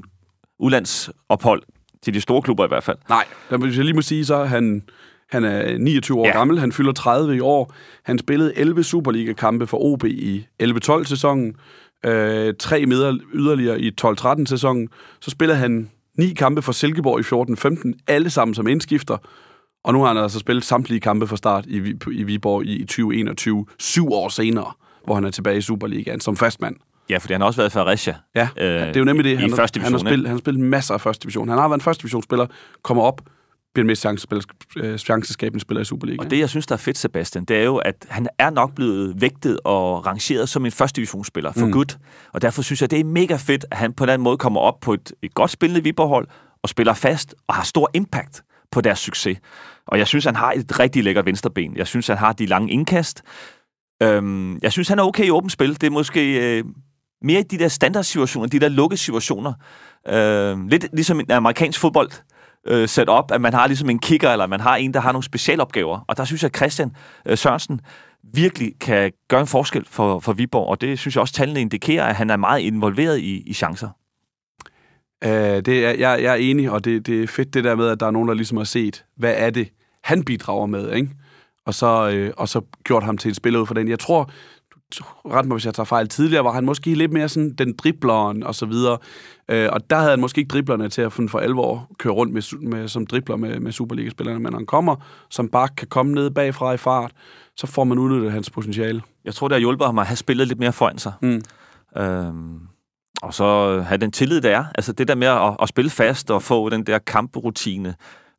udlandsophold 0.59 1.63
til 2.01 2.13
de 2.13 2.21
store 2.21 2.41
klubber 2.41 2.65
i 2.65 2.67
hvert 2.67 2.83
fald. 2.83 2.97
Nej, 3.09 3.25
hvis 3.49 3.77
jeg 3.77 3.85
lige 3.85 3.95
må 3.95 4.01
sige, 4.01 4.25
så 4.25 4.43
han, 4.43 4.83
han 5.29 5.43
er 5.43 5.77
29 5.77 6.19
år 6.19 6.27
ja. 6.27 6.31
gammel, 6.31 6.59
han 6.59 6.71
fylder 6.71 6.91
30 6.91 7.35
i 7.35 7.39
år. 7.39 7.73
Han 8.03 8.19
spillede 8.19 8.57
11 8.57 8.83
Superliga-kampe 8.83 9.67
for 9.67 9.77
OB 9.83 10.03
i 10.03 10.45
11-12-sæsonen, 10.63 11.55
øh, 12.05 12.53
tre 12.59 12.85
med 12.85 13.19
yderligere 13.33 13.81
i 13.81 13.91
12-13-sæsonen. 14.01 14.89
Så 15.21 15.31
spillede 15.31 15.57
han 15.57 15.89
ni 16.17 16.33
kampe 16.33 16.61
for 16.61 16.71
Silkeborg 16.71 17.19
i 17.19 17.93
14-15, 17.93 18.03
alle 18.07 18.29
sammen 18.29 18.55
som 18.55 18.67
indskifter. 18.67 19.17
Og 19.83 19.93
nu 19.93 20.01
har 20.01 20.07
han 20.07 20.17
altså 20.17 20.39
spillet 20.39 20.63
samtlige 20.63 20.99
kampe 20.99 21.27
fra 21.27 21.37
start 21.37 21.65
i, 21.65 21.95
i 22.11 22.23
Viborg 22.23 22.65
i 22.65 22.79
2021, 22.79 23.65
syv 23.79 24.11
år 24.11 24.29
senere, 24.29 24.71
hvor 25.05 25.15
han 25.15 25.23
er 25.23 25.31
tilbage 25.31 25.57
i 25.57 25.61
Superligaen 25.61 26.19
som 26.19 26.37
fastmand. 26.37 26.75
Ja, 27.09 27.17
fordi 27.17 27.33
han 27.33 27.41
har 27.41 27.47
også 27.47 27.57
været 27.57 27.69
i 27.69 27.73
Fredericia. 27.73 28.15
Ja, 28.35 28.47
øh, 28.57 28.65
det 28.65 28.95
er 28.95 28.99
jo 28.99 29.05
nemlig 29.05 29.23
det. 29.25 29.37
Han, 29.39 29.49
i 29.49 29.53
første 29.55 29.79
division, 29.79 29.93
han, 29.93 30.05
har 30.05 30.09
spillet, 30.09 30.27
han 30.27 30.35
har 30.35 30.39
spillet 30.39 30.63
masser 30.63 30.93
af 30.93 31.01
første 31.01 31.23
division. 31.23 31.49
Han 31.49 31.57
har 31.57 31.67
været 31.67 31.77
en 31.77 31.81
første 31.81 32.01
divisionsspiller, 32.01 32.45
kommer 32.83 33.03
op, 33.03 33.21
bliver 33.73 33.85
mest 33.85 34.05
øh, 34.77 34.97
chanceskabende 34.97 35.61
spiller 35.61 35.81
i 35.81 35.85
Superligaen. 35.85 36.19
Og 36.19 36.31
det, 36.31 36.39
jeg 36.39 36.49
synes, 36.49 36.67
der 36.67 36.73
er 36.73 36.77
fedt, 36.77 36.97
Sebastian, 36.97 37.45
det 37.45 37.57
er 37.57 37.63
jo, 37.63 37.77
at 37.77 38.05
han 38.09 38.27
er 38.37 38.49
nok 38.49 38.75
blevet 38.75 39.21
vægtet 39.21 39.59
og 39.63 40.05
rangeret 40.07 40.49
som 40.49 40.65
en 40.65 40.71
første 40.71 40.95
divisionsspiller 40.95 41.51
for 41.51 41.65
mm. 41.65 41.71
godt. 41.71 41.97
Og 42.33 42.41
derfor 42.41 42.61
synes 42.61 42.81
jeg, 42.81 42.91
det 42.91 42.99
er 42.99 43.03
mega 43.03 43.35
fedt, 43.35 43.65
at 43.71 43.77
han 43.77 43.93
på 43.93 44.03
en 44.03 44.05
eller 44.05 44.13
anden 44.13 44.23
måde 44.23 44.37
kommer 44.37 44.59
op 44.59 44.79
på 44.79 44.93
et, 44.93 45.11
et 45.21 45.33
godt 45.33 45.51
spillende 45.51 45.83
Viborg-hold 45.83 46.27
og 46.63 46.69
spiller 46.69 46.93
fast 46.93 47.35
og 47.47 47.55
har 47.55 47.63
stor 47.63 47.89
impact 47.93 48.43
på 48.73 48.81
deres 48.81 48.99
succes. 48.99 49.37
Og 49.87 49.97
jeg 49.97 50.07
synes, 50.07 50.25
han 50.25 50.35
har 50.35 50.51
et 50.51 50.79
rigtig 50.79 51.03
lækkert 51.03 51.25
venstreben. 51.25 51.77
Jeg 51.77 51.87
synes, 51.87 52.07
han 52.07 52.17
har 52.17 52.33
de 52.33 52.45
lange 52.45 52.71
indkast. 52.71 53.23
Øhm, 54.03 54.57
jeg 54.61 54.71
synes, 54.71 54.87
han 54.87 54.99
er 54.99 55.03
okay 55.03 55.25
i 55.25 55.29
åbent 55.29 55.51
spil. 55.51 55.73
Det 55.81 55.83
er 55.83 55.91
måske 55.91 56.57
øh, 56.57 56.63
mere 57.21 57.39
i 57.39 57.43
de 57.43 57.57
der 57.57 57.67
standardsituationer, 57.67 58.47
de 58.47 58.59
der 58.59 58.69
lukkede 58.69 58.97
situationer. 58.97 59.53
Øh, 60.07 60.67
lidt 60.67 60.85
ligesom 60.93 61.19
en 61.19 61.31
amerikansk 61.31 61.79
fodbold 61.79 62.11
øh, 62.67 62.89
set 62.89 63.09
op, 63.09 63.31
at 63.31 63.41
man 63.41 63.53
har 63.53 63.67
ligesom 63.67 63.89
en 63.89 63.99
kicker, 63.99 64.29
eller 64.29 64.47
man 64.47 64.59
har 64.59 64.75
en, 64.75 64.93
der 64.93 64.99
har 64.99 65.11
nogle 65.11 65.23
specialopgaver. 65.23 65.99
Og 66.07 66.17
der 66.17 66.25
synes 66.25 66.43
jeg, 66.43 66.49
at 66.49 66.55
Christian 66.55 66.91
øh, 67.25 67.37
Sørensen 67.37 67.81
virkelig 68.33 68.71
kan 68.81 69.11
gøre 69.29 69.41
en 69.41 69.47
forskel 69.47 69.85
for, 69.89 70.19
for 70.19 70.33
Viborg, 70.33 70.67
og 70.67 70.81
det 70.81 70.99
synes 70.99 71.15
jeg 71.15 71.21
også, 71.21 71.33
tallene 71.33 71.61
indikerer, 71.61 72.05
at 72.05 72.15
han 72.15 72.29
er 72.29 72.37
meget 72.37 72.59
involveret 72.59 73.19
i, 73.19 73.43
i 73.45 73.53
chancer. 73.53 73.89
Uh, 75.25 75.31
det 75.31 75.67
er, 75.67 75.89
jeg, 75.89 76.23
jeg 76.23 76.31
er 76.31 76.35
enig, 76.35 76.71
og 76.71 76.85
det, 76.85 77.07
det 77.07 77.23
er 77.23 77.27
fedt 77.27 77.53
det 77.53 77.63
der 77.63 77.75
med, 77.75 77.87
at 77.87 77.99
der 77.99 78.05
er 78.05 78.11
nogen, 78.11 78.27
der 78.27 78.33
ligesom 78.33 78.57
har 78.57 78.65
set, 78.65 79.05
hvad 79.17 79.33
er 79.37 79.49
det, 79.49 79.69
han 80.03 80.23
bidrager 80.23 80.65
med, 80.65 80.93
ikke? 80.93 81.09
Og 81.65 81.73
så, 81.73 82.09
øh, 82.09 82.33
og 82.37 82.49
så 82.49 82.61
gjort 82.83 83.03
ham 83.03 83.17
til 83.17 83.29
et 83.29 83.35
spiller 83.35 83.59
ud 83.59 83.65
for 83.65 83.73
den. 83.73 83.87
Jeg 83.87 83.99
tror, 83.99 84.31
ret 85.25 85.45
mig, 85.45 85.55
hvis 85.55 85.65
jeg 85.65 85.73
tager 85.73 85.85
fejl, 85.85 86.07
tidligere 86.07 86.43
var 86.43 86.51
han 86.51 86.65
måske 86.65 86.95
lidt 86.95 87.13
mere 87.13 87.29
sådan 87.29 87.53
den 87.53 87.73
dribleren 87.73 88.43
og 88.43 88.55
så 88.55 88.65
videre. 88.65 88.97
Øh, 89.49 89.69
og 89.71 89.89
der 89.89 89.95
havde 89.95 90.09
han 90.09 90.19
måske 90.19 90.39
ikke 90.39 90.49
driblerne 90.49 90.89
til 90.89 91.01
at 91.01 91.13
for 91.13 91.39
alvor 91.39 91.87
køre 91.97 92.13
rundt 92.13 92.33
med, 92.33 92.69
med, 92.69 92.87
som 92.87 93.07
dribler 93.07 93.35
med, 93.35 93.59
med 93.59 93.71
Superliga-spillerne. 93.71 94.39
Men 94.39 94.51
når 94.51 94.59
han 94.59 94.65
kommer 94.65 94.95
som 95.29 95.49
bak, 95.49 95.71
kan 95.77 95.87
komme 95.87 96.13
ned 96.13 96.29
bagfra 96.29 96.73
i 96.73 96.77
fart, 96.77 97.11
så 97.57 97.67
får 97.67 97.83
man 97.83 97.99
udnyttet 97.99 98.31
hans 98.31 98.49
potentiale. 98.49 99.01
Jeg 99.25 99.33
tror, 99.33 99.47
det 99.47 99.55
har 99.55 99.59
hjulpet 99.59 99.85
ham 99.85 99.99
at 99.99 100.07
have 100.07 100.17
spillet 100.17 100.47
lidt 100.47 100.59
mere 100.59 100.73
foran 100.73 100.97
sig. 100.97 101.13
Mm. 101.21 101.41
Øhm, 101.97 102.59
og 103.23 103.33
så 103.33 103.77
øh, 103.77 103.85
have 103.85 103.97
den 103.97 104.11
tillid, 104.11 104.41
der 104.41 104.57
er. 104.57 104.65
Altså 104.75 104.93
det 104.93 105.07
der 105.07 105.15
med 105.15 105.27
at, 105.27 105.57
at 105.61 105.69
spille 105.69 105.89
fast 105.89 106.31
og 106.31 106.43
få 106.43 106.69
den 106.69 106.85
der 106.85 106.99
kamprutine, 106.99 107.95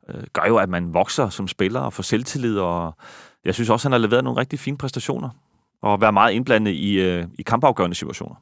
øh, 0.09 0.23
gør 0.33 0.45
jo, 0.47 0.57
at 0.57 0.69
man 0.69 0.93
vokser 0.93 1.29
som 1.29 1.47
spiller 1.47 1.79
og 1.79 1.93
får 1.93 2.03
selvtillid. 2.03 2.57
Og 2.57 2.95
jeg 3.45 3.53
synes 3.53 3.69
også, 3.69 3.87
at 3.87 3.91
han 3.91 4.01
har 4.01 4.07
leveret 4.07 4.23
nogle 4.23 4.39
rigtig 4.39 4.59
fine 4.59 4.77
præstationer 4.77 5.29
og 5.81 6.01
være 6.01 6.11
meget 6.11 6.33
indblandet 6.33 6.71
i, 6.71 6.93
øh, 6.93 7.25
i 7.39 7.41
kampafgørende 7.41 7.95
situationer. 7.95 8.35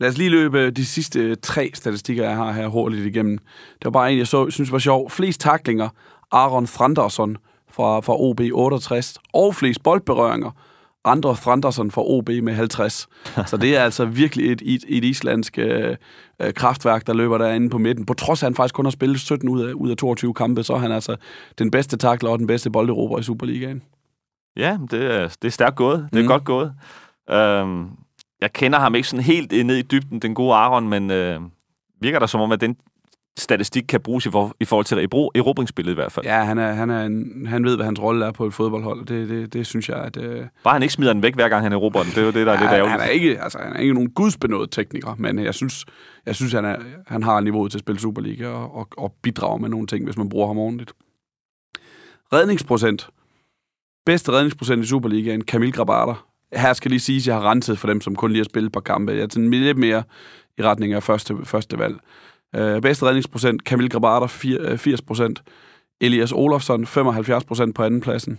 Lad 0.00 0.08
os 0.08 0.18
lige 0.18 0.30
løbe 0.30 0.60
øh, 0.60 0.72
de 0.72 0.86
sidste 0.86 1.20
øh, 1.20 1.36
tre 1.42 1.70
statistikker, 1.74 2.24
jeg 2.24 2.36
har 2.36 2.52
her 2.52 2.66
hurtigt 2.66 3.06
igennem. 3.06 3.38
Det 3.38 3.84
var 3.84 3.90
bare 3.90 4.12
en, 4.12 4.18
jeg 4.18 4.26
så, 4.26 4.50
synes 4.50 4.72
var 4.72 4.78
sjov. 4.78 5.10
Flest 5.10 5.40
taklinger, 5.40 5.88
Aaron 6.32 6.66
Franderson 6.66 7.36
fra, 7.70 8.00
fra 8.00 8.20
OB 8.20 8.40
68, 8.52 9.18
og 9.32 9.54
flest 9.54 9.82
boldberøringer, 9.82 10.50
andre 11.04 11.36
Franderson 11.36 11.90
fra 11.90 12.02
OB 12.04 12.28
med 12.28 12.54
50. 12.54 13.08
Så 13.46 13.56
det 13.56 13.76
er 13.76 13.84
altså 13.88 14.04
virkelig 14.04 14.52
et, 14.52 14.62
et, 14.64 14.84
et 14.88 15.04
islandsk 15.04 15.58
øh, 15.58 15.96
øh, 16.42 16.54
kraftværk, 16.54 17.06
der 17.06 17.12
løber 17.12 17.38
derinde 17.38 17.70
på 17.70 17.78
midten. 17.78 18.06
På 18.06 18.14
trods 18.14 18.42
af, 18.42 18.46
at 18.46 18.50
han 18.50 18.54
faktisk 18.54 18.74
kun 18.74 18.84
har 18.84 18.90
spillet 18.90 19.20
17 19.20 19.48
ud 19.48 19.62
af, 19.62 19.72
ud 19.72 19.90
af 19.90 19.96
22 19.96 20.34
kampe, 20.34 20.62
så 20.62 20.72
er 20.72 20.78
han 20.78 20.92
altså 20.92 21.16
den 21.58 21.70
bedste 21.70 21.96
takler 21.96 22.30
og 22.30 22.38
den 22.38 22.46
bedste 22.46 22.70
bolderober 22.70 23.18
i 23.18 23.22
Superligaen. 23.22 23.82
Ja, 24.56 24.78
det 24.90 25.14
er, 25.14 25.28
det 25.42 25.48
er 25.48 25.52
stærkt 25.52 25.76
gået. 25.76 26.08
Det 26.12 26.18
er 26.18 26.22
mm. 26.22 26.28
godt 26.28 26.44
gået. 26.44 26.72
Øhm, 27.30 27.88
jeg 28.40 28.52
kender 28.52 28.78
ham 28.78 28.94
ikke 28.94 29.08
sådan 29.08 29.24
helt 29.24 29.66
ned 29.66 29.76
i 29.76 29.82
dybden, 29.82 30.18
den 30.18 30.34
gode 30.34 30.54
Aaron, 30.54 30.88
men 30.88 31.10
øh, 31.10 31.40
virker 32.00 32.18
der 32.18 32.26
som 32.26 32.40
om, 32.40 32.52
at 32.52 32.60
den 32.60 32.76
statistik 33.38 33.84
kan 33.88 34.00
bruges 34.00 34.26
i, 34.26 34.30
for, 34.30 34.56
i 34.60 34.64
forhold 34.64 34.84
til 34.84 34.98
erobringsspillet 35.34 35.92
i 35.92 35.94
hvert 35.94 36.12
fald. 36.12 36.26
Ja, 36.26 36.44
han, 36.44 36.58
er, 36.58 36.72
han, 36.72 36.90
er 36.90 37.04
en, 37.04 37.46
han 37.46 37.64
ved, 37.64 37.76
hvad 37.76 37.84
hans 37.84 38.00
rolle 38.00 38.26
er 38.26 38.32
på 38.32 38.46
et 38.46 38.54
fodboldhold. 38.54 39.06
Det, 39.06 39.28
det, 39.28 39.52
det 39.52 39.66
synes 39.66 39.88
jeg, 39.88 39.96
at... 39.96 40.16
Øh... 40.16 40.46
Bare 40.64 40.74
han 40.74 40.82
ikke 40.82 40.94
smider 40.94 41.12
den 41.12 41.22
væk, 41.22 41.34
hver 41.34 41.48
gang 41.48 41.62
han 41.62 41.72
erobrer 41.72 42.02
den. 42.02 42.10
Det 42.10 42.18
er 42.18 42.22
jo 42.22 42.30
det, 42.30 42.46
der 42.46 42.52
er 42.52 42.56
ja, 42.56 42.60
lidt 42.60 42.72
ærgerligt. 42.72 42.90
Han 42.90 43.00
er 43.00 43.12
ikke, 43.12 43.42
altså, 43.42 43.58
han 43.58 43.72
er 43.72 43.80
ikke 43.80 43.94
nogen 43.94 44.10
gudsbenået 44.10 44.70
tekniker, 44.70 45.14
men 45.18 45.38
jeg 45.38 45.54
synes, 45.54 45.84
jeg 46.26 46.34
synes 46.34 46.52
han, 46.52 46.64
er, 46.64 46.76
han 47.06 47.22
har 47.22 47.40
niveauet 47.40 47.70
til 47.70 47.78
at 47.78 47.80
spille 47.80 48.00
Superliga 48.00 48.48
og, 48.48 48.74
og, 48.74 48.88
og 48.96 49.14
bidrage 49.22 49.58
med 49.58 49.68
nogle 49.68 49.86
ting, 49.86 50.04
hvis 50.04 50.16
man 50.16 50.28
bruger 50.28 50.46
ham 50.46 50.58
ordentligt. 50.58 50.92
Redningsprocent. 52.32 53.08
Bedste 54.06 54.32
redningsprocent 54.32 54.84
i 54.84 54.86
Superligaen, 54.86 55.44
Kamil 55.44 55.72
Grabater. 55.72 56.26
Her 56.52 56.72
skal 56.72 56.90
lige 56.90 57.00
sige, 57.00 57.16
at 57.16 57.26
jeg 57.26 57.34
har 57.34 57.50
renset 57.50 57.78
for 57.78 57.86
dem, 57.86 58.00
som 58.00 58.16
kun 58.16 58.30
lige 58.30 58.40
har 58.40 58.44
spillet 58.44 58.72
på 58.72 58.80
kampe. 58.80 59.12
Jeg 59.12 59.20
er 59.20 59.26
sådan 59.30 59.50
lidt 59.50 59.78
mere 59.78 60.02
i 60.58 60.62
retning 60.62 60.92
af 60.92 61.02
første, 61.02 61.36
første 61.44 61.78
valg. 61.78 61.96
Øh, 62.56 62.82
bedste 62.82 63.06
redningsprocent, 63.06 63.64
Kamil 63.64 63.90
Grabater, 63.90 64.26
80 64.26 64.86
øh, 64.86 65.06
procent. 65.06 65.42
Elias 66.00 66.32
Olofsson, 66.32 66.86
75 66.86 67.44
procent 67.44 67.74
på 67.74 67.82
andenpladsen. 67.82 68.38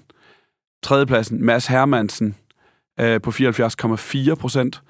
Tredjepladsen, 0.84 1.45
Mads 1.45 1.67
Hermansen 1.67 2.36
øh, 2.99 3.21
på 3.21 3.30
74,4 3.30 4.36
procent. 4.36 4.82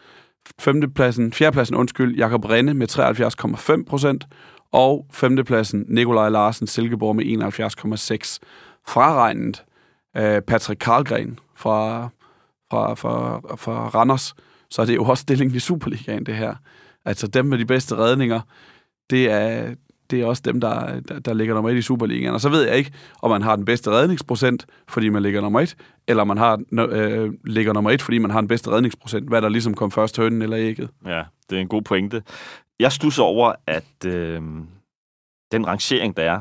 Femtepladsen, 0.59 1.33
fjerdepladsen, 1.33 1.75
undskyld, 1.75 2.15
Jakob 2.15 2.45
Rinde 2.45 2.73
med 2.73 3.79
73,5 3.79 3.89
procent. 3.89 4.27
Og 4.71 5.07
femtepladsen, 5.12 5.86
Nikolaj 5.88 6.29
Larsen 6.29 6.67
Silkeborg 6.67 7.15
med 7.15 7.25
71,6. 7.25 8.38
Fraregnet 8.88 9.63
øh, 10.17 10.41
Patrick 10.41 10.79
Karlgren 10.79 11.39
fra, 11.55 12.09
fra, 12.71 12.93
fra, 12.93 13.39
fra 13.55 13.88
Randers, 13.88 14.36
så 14.69 14.81
er 14.81 14.86
det 14.86 14.95
jo 14.95 15.03
også 15.03 15.21
stillingen 15.21 15.55
i 15.55 15.59
Superligaen, 15.59 16.25
det 16.25 16.36
her. 16.36 16.55
Altså 17.05 17.27
dem 17.27 17.45
med 17.45 17.57
de 17.57 17.65
bedste 17.65 17.95
redninger, 17.95 18.41
det 19.09 19.31
er, 19.31 19.75
det 20.09 20.21
er 20.21 20.25
også 20.25 20.41
dem, 20.45 20.61
der, 20.61 20.99
der, 20.99 21.19
der 21.19 21.33
ligger 21.33 21.53
nummer 21.53 21.69
et 21.69 21.77
i 21.77 21.81
Superligaen. 21.81 22.33
Og 22.33 22.41
så 22.41 22.49
ved 22.49 22.67
jeg 22.67 22.77
ikke, 22.77 22.91
om 23.21 23.31
man 23.31 23.41
har 23.41 23.55
den 23.55 23.65
bedste 23.65 23.91
redningsprocent, 23.91 24.65
fordi 24.87 25.09
man 25.09 25.23
ligger 25.23 25.41
nummer 25.41 25.59
et, 25.59 25.75
eller 26.07 26.23
man 26.23 26.37
har, 26.37 26.61
øh, 26.71 27.33
ligger 27.45 27.73
nummer 27.73 27.91
et, 27.91 28.01
fordi 28.01 28.17
man 28.17 28.31
har 28.31 28.41
den 28.41 28.47
bedste 28.47 28.71
redningsprocent. 28.71 29.29
Hvad 29.29 29.41
der 29.41 29.49
ligesom 29.49 29.73
kom 29.73 29.91
først, 29.91 30.17
hønnen 30.17 30.41
eller 30.41 30.57
ægget. 30.57 30.89
Ja, 31.05 31.23
det 31.49 31.57
er 31.57 31.61
en 31.61 31.67
god 31.67 31.81
pointe. 31.81 32.23
Jeg 32.79 32.91
stusser 32.91 33.23
over, 33.23 33.53
at 33.67 34.05
øh, 34.05 34.41
den 35.51 35.67
rangering, 35.67 36.17
der 36.17 36.23
er, 36.23 36.39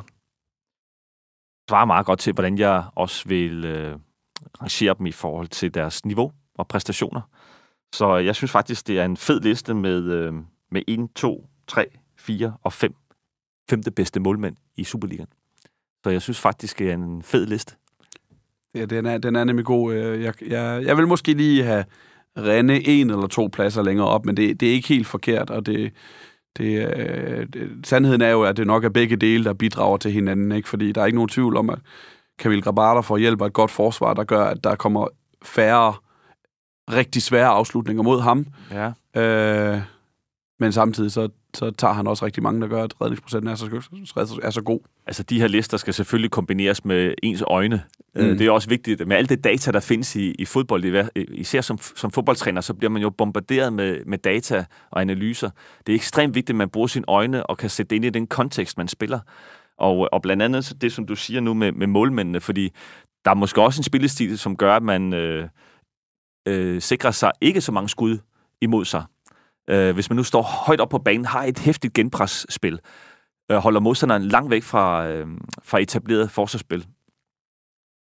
svarer 1.68 1.85
meget 1.85 2.07
godt 2.07 2.18
til, 2.18 2.33
hvordan 2.33 2.59
jeg 2.59 2.85
også 2.94 3.29
vil 3.29 3.64
øh, 3.64 3.96
rangere 4.62 4.94
dem 4.98 5.07
i 5.07 5.12
forhold 5.12 5.48
til 5.48 5.75
deres 5.75 6.05
niveau 6.05 6.33
og 6.55 6.68
præstationer. 6.68 7.20
Så 7.94 8.16
jeg 8.16 8.37
synes 8.37 8.51
faktisk, 8.51 8.87
det 8.87 8.98
er 8.98 9.05
en 9.05 9.16
fed 9.16 9.40
liste 9.40 9.75
med, 9.75 10.03
øh, 10.03 10.35
med 10.70 10.83
1, 10.88 11.09
2, 11.14 11.46
3, 11.68 11.87
4 12.23 12.55
og 12.63 12.73
5 12.73 12.95
femte 13.71 13.91
bedste 13.91 14.21
målmænd 14.21 14.57
i 14.77 14.85
Superligaen. 14.85 15.29
Så 16.05 16.11
jeg 16.11 16.23
synes 16.23 16.41
faktisk, 16.41 16.79
det 16.79 16.91
er 16.91 16.95
en 16.95 17.23
fed 17.23 17.47
liste. 17.47 17.75
Ja, 18.75 18.85
den 18.85 19.07
er, 19.07 19.19
den 19.19 19.37
er 19.37 19.45
nemlig 19.45 19.65
god. 19.65 19.95
Øh, 19.95 20.23
jeg, 20.23 20.35
jeg, 20.43 20.85
jeg 20.85 20.97
vil 20.97 21.09
måske 21.09 21.35
lige 21.35 21.65
have 21.65 21.85
Renne 22.39 22.89
en 22.89 23.11
eller 23.11 23.27
to 23.27 23.49
pladser 23.53 23.83
længere 23.83 24.07
op, 24.07 24.27
men 24.27 24.37
det, 24.37 24.61
det 24.61 24.69
er 24.69 24.73
ikke 24.73 24.89
helt 24.89 25.07
forkert, 25.07 25.51
og 25.51 25.67
det, 25.67 25.93
det, 26.57 26.97
øh, 26.97 27.47
sandheden 27.85 28.21
er 28.21 28.31
jo, 28.31 28.43
at 28.43 28.57
det 28.57 28.67
nok 28.67 28.85
er 28.85 28.89
begge 28.89 29.17
dele, 29.17 29.45
der 29.45 29.53
bidrager 29.53 29.97
til 29.97 30.13
hinanden, 30.13 30.53
ikke? 30.53 30.69
fordi 30.69 30.93
der 30.93 31.01
er 31.01 31.07
ikke 31.07 31.17
nogen 31.17 31.29
tvivl 31.29 31.57
om, 31.57 31.71
at 31.71 31.79
Kamil 32.39 32.63
Grabater 32.63 33.03
får 33.03 33.17
hjælp 33.17 33.43
af 33.43 33.47
et 33.47 33.53
godt 33.53 33.71
forsvar, 33.71 34.15
der 34.15 34.25
gør, 34.25 34.45
at 34.45 34.65
der 34.65 34.75
kommer 34.75 35.09
færre 35.43 35.95
rigtig 36.91 37.23
svære 37.23 37.49
afslutninger 37.49 38.03
mod 38.03 38.21
ham. 38.21 38.47
Ja. 38.71 38.93
Øh, 39.21 39.81
men 40.61 40.73
samtidig 40.73 41.13
så, 41.13 41.29
så 41.55 41.71
tager 41.71 41.95
han 41.95 42.07
også 42.07 42.25
rigtig 42.25 42.43
mange, 42.43 42.61
der 42.61 42.69
gør, 42.69 42.85
at 42.85 43.01
redningsprocenten 43.01 43.49
er 43.49 43.55
så, 43.55 44.41
er 44.43 44.51
så 44.51 44.62
god. 44.62 44.81
Altså 45.07 45.23
de 45.23 45.41
her 45.41 45.49
lister 45.49 45.77
skal 45.77 45.95
selvfølgelig 45.95 46.31
kombineres 46.31 46.85
med 46.85 47.15
ens 47.23 47.43
øjne. 47.47 47.83
Øh, 48.15 48.31
mm. 48.31 48.38
Det 48.38 48.47
er 48.47 48.51
også 48.51 48.69
vigtigt. 48.69 49.09
Med 49.09 49.17
alt 49.17 49.29
det 49.29 49.45
data, 49.45 49.71
der 49.71 49.81
findes 49.81 50.17
i, 50.17 50.31
i 50.31 50.45
fodbold, 50.45 51.09
især 51.17 51.61
som, 51.61 51.79
som 51.79 52.11
fodboldtræner, 52.11 52.61
så 52.61 52.75
bliver 52.75 52.91
man 52.91 53.03
jo 53.03 53.11
bombarderet 53.11 53.73
med, 53.73 54.05
med 54.07 54.19
data 54.19 54.65
og 54.91 55.01
analyser. 55.01 55.51
Det 55.87 55.93
er 55.93 55.97
ekstremt 55.97 56.35
vigtigt, 56.35 56.55
at 56.55 56.59
man 56.59 56.71
bruger 56.71 56.87
sine 56.87 57.05
øjne 57.09 57.47
og 57.47 57.59
kan 57.59 57.71
sætte 57.71 57.91
det 57.91 57.97
ind 57.97 58.05
i 58.05 58.11
den 58.11 58.27
kontekst, 58.27 58.79
man 58.79 58.88
spiller. 58.88 59.21
Og, 59.79 60.09
og 60.12 60.23
blandt 60.23 60.43
andet 60.43 60.77
det, 60.81 60.93
som 60.93 61.07
du 61.07 61.17
siger 61.17 61.41
nu 61.41 61.55
med, 61.55 61.73
med 61.73 61.87
målmændene, 61.87 62.41
fordi 62.41 62.71
der 63.25 63.31
er 63.31 63.35
måske 63.35 63.62
også 63.62 63.81
en 63.81 63.85
spillestil, 63.85 64.38
som 64.38 64.57
gør, 64.57 64.77
at 64.77 64.83
man 64.83 65.15
øh, 65.15 65.49
øh, 66.49 66.81
sikrer 66.81 67.11
sig 67.11 67.33
ikke 67.41 67.61
så 67.61 67.73
mange 67.73 67.88
skud 67.88 68.19
imod 68.61 68.85
sig. 68.85 69.05
Øh, 69.70 69.94
hvis 69.94 70.11
man 70.11 70.16
nu 70.16 70.22
står 70.22 70.42
højt 70.42 70.81
op 70.81 70.88
på 70.88 70.98
banen, 70.98 71.25
har 71.25 71.44
et 71.44 71.59
hæftigt 71.59 71.94
genpresspil, 71.94 72.79
øh, 73.51 73.57
holder 73.57 73.81
modstanderen 73.81 74.22
langt 74.22 74.51
væk 74.51 74.62
fra, 74.62 75.07
øh, 75.07 75.27
fra 75.62 75.79
etableret 75.79 76.31
forsvarsspil, 76.31 76.87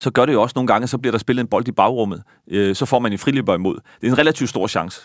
så 0.04 0.12
gør 0.12 0.26
det 0.26 0.34
jo 0.34 0.42
også 0.42 0.54
nogle 0.56 0.68
gange, 0.68 0.88
så 0.88 0.98
bliver 0.98 1.12
der 1.12 1.18
spillet 1.20 1.44
en 1.44 1.48
bold 1.48 1.68
i 1.68 1.72
bagrummet. 1.72 2.24
Øh, 2.48 2.76
så 2.76 2.86
får 2.86 3.00
man 3.00 3.12
en 3.12 3.18
friløber 3.18 3.56
imod. 3.56 3.76
Det 4.02 4.08
er 4.08 4.12
en 4.12 4.18
relativt 4.18 4.50
stor 4.50 4.68
chance. 4.68 5.02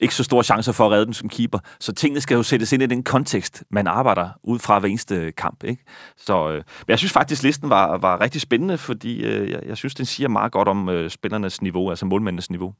Ikke 0.00 0.14
så 0.14 0.24
store 0.24 0.44
chancer 0.44 0.72
for 0.72 0.86
at 0.86 0.92
redde 0.92 1.06
den 1.06 1.14
som 1.14 1.28
keeper. 1.28 1.58
Så 1.80 1.92
tingene 1.92 2.20
skal 2.20 2.34
jo 2.34 2.42
sættes 2.42 2.72
ind 2.72 2.82
i 2.82 2.86
den 2.86 3.02
kontekst, 3.02 3.64
man 3.70 3.86
arbejder 3.86 4.28
ud 4.42 4.58
fra 4.58 4.78
hver 4.78 4.88
eneste 4.88 5.32
kamp. 5.32 5.64
Ikke? 5.64 5.84
Så, 6.16 6.48
øh, 6.48 6.54
men 6.56 6.88
jeg 6.88 6.98
synes 6.98 7.12
faktisk, 7.12 7.42
listen 7.42 7.70
var, 7.70 7.98
var 7.98 8.20
rigtig 8.20 8.40
spændende, 8.40 8.78
fordi 8.78 9.24
øh, 9.24 9.50
jeg, 9.50 9.60
jeg 9.66 9.76
synes, 9.76 9.94
den 9.94 10.06
siger 10.06 10.28
meget 10.28 10.52
godt 10.52 10.68
om 10.68 10.88
øh, 10.88 11.10
spillernes 11.10 11.62
niveau, 11.62 11.90
altså 11.90 12.06
målmændenes 12.06 12.50
niveau 12.50 12.74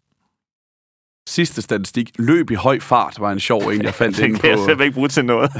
sidste 1.30 1.62
statistik, 1.62 2.10
løb 2.18 2.50
i 2.50 2.54
høj 2.54 2.80
fart, 2.80 3.16
var 3.20 3.32
en 3.32 3.40
sjov 3.40 3.62
en, 3.62 3.82
jeg 3.82 3.94
fandt 3.94 4.16
det 4.16 4.24
inde 4.24 4.34
på. 4.34 4.36
Det 4.36 4.40
kan 4.40 4.50
jeg 4.50 4.58
simpelthen 4.58 4.84
ikke 4.84 4.94
bruge 4.94 5.08
til 5.08 5.24
noget. 5.24 5.52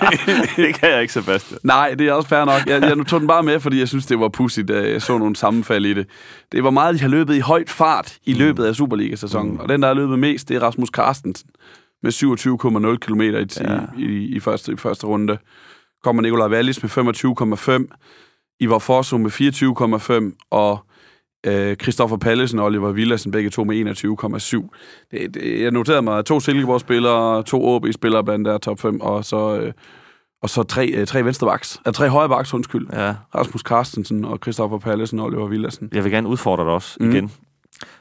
det 0.56 0.74
kan 0.74 0.90
jeg 0.90 1.02
ikke, 1.02 1.12
Sebastian. 1.12 1.60
Nej, 1.62 1.94
det 1.94 2.08
er 2.08 2.12
også 2.12 2.28
fair 2.28 2.44
nok. 2.44 2.66
Jeg, 2.66 2.82
jeg 2.82 3.06
tog 3.06 3.20
den 3.20 3.28
bare 3.28 3.42
med, 3.42 3.60
fordi 3.60 3.78
jeg 3.78 3.88
synes, 3.88 4.06
det 4.06 4.20
var 4.20 4.28
pudsigt, 4.28 4.70
at 4.70 4.92
jeg 4.92 5.02
så 5.02 5.18
nogle 5.18 5.36
sammenfald 5.36 5.86
i 5.86 5.94
det. 5.94 6.06
Det 6.52 6.64
var 6.64 6.70
meget, 6.70 6.94
de 6.94 7.00
har 7.00 7.08
løbet 7.08 7.34
i 7.34 7.40
højt 7.40 7.70
fart 7.70 8.16
i 8.24 8.32
mm. 8.32 8.38
løbet 8.38 8.64
af 8.64 8.74
Superliga-sæsonen. 8.74 9.52
Mm. 9.52 9.60
Og 9.60 9.68
den, 9.68 9.82
der 9.82 9.88
har 9.88 9.94
løbet 9.94 10.18
mest, 10.18 10.48
det 10.48 10.56
er 10.56 10.60
Rasmus 10.60 10.88
Carstensen 10.88 11.50
med 12.02 12.12
27,0 12.92 12.96
km 12.96 13.20
i, 13.20 13.46
ja. 13.60 13.80
i, 13.98 14.36
i, 14.36 14.40
første, 14.40 14.72
i 14.72 14.76
første 14.76 15.06
runde. 15.06 15.38
Kommer 16.04 16.22
Nikolaj 16.22 16.48
Wallis 16.48 16.82
med 16.82 16.90
25,5. 17.90 18.56
Ivar 18.60 18.78
Forso 18.78 19.16
med 19.18 19.30
24,5. 20.32 20.46
Og 20.50 20.87
Øh, 21.46 21.76
Christoffer 21.76 22.16
Pallesen 22.16 22.58
og 22.58 22.64
Oliver 22.64 22.92
Villassen, 22.92 23.32
begge 23.32 23.50
to 23.50 23.64
med 23.64 23.76
21,7. 23.76 24.68
Det, 25.10 25.34
det, 25.34 25.62
jeg 25.62 25.70
noterede 25.70 26.02
mig 26.02 26.24
to 26.24 26.40
Silkeborg-spillere, 26.40 27.42
to 27.42 27.76
AB-spillere 27.76 28.24
blandt 28.24 28.46
der 28.46 28.58
top 28.58 28.80
5, 28.80 29.00
og 29.00 29.24
så, 29.24 29.60
øh, 29.60 29.72
og 30.42 30.50
så 30.50 30.62
tre, 30.62 30.86
øh, 30.86 31.06
tre 31.06 31.24
venstrebaks. 31.24 31.80
Altså 31.84 31.98
tre 31.98 32.08
højrebaks, 32.08 32.54
undskyld. 32.54 32.86
Ja. 32.92 33.14
Rasmus 33.34 33.60
Carstensen 33.60 34.24
og 34.24 34.38
Christoffer 34.42 34.78
Pallesen 34.78 35.18
og 35.18 35.26
Oliver 35.26 35.46
Villassen. 35.46 35.88
Jeg 35.92 36.04
vil 36.04 36.12
gerne 36.12 36.28
udfordre 36.28 36.64
dig 36.64 36.72
også 36.72 36.96
mm. 37.00 37.10
igen. 37.10 37.32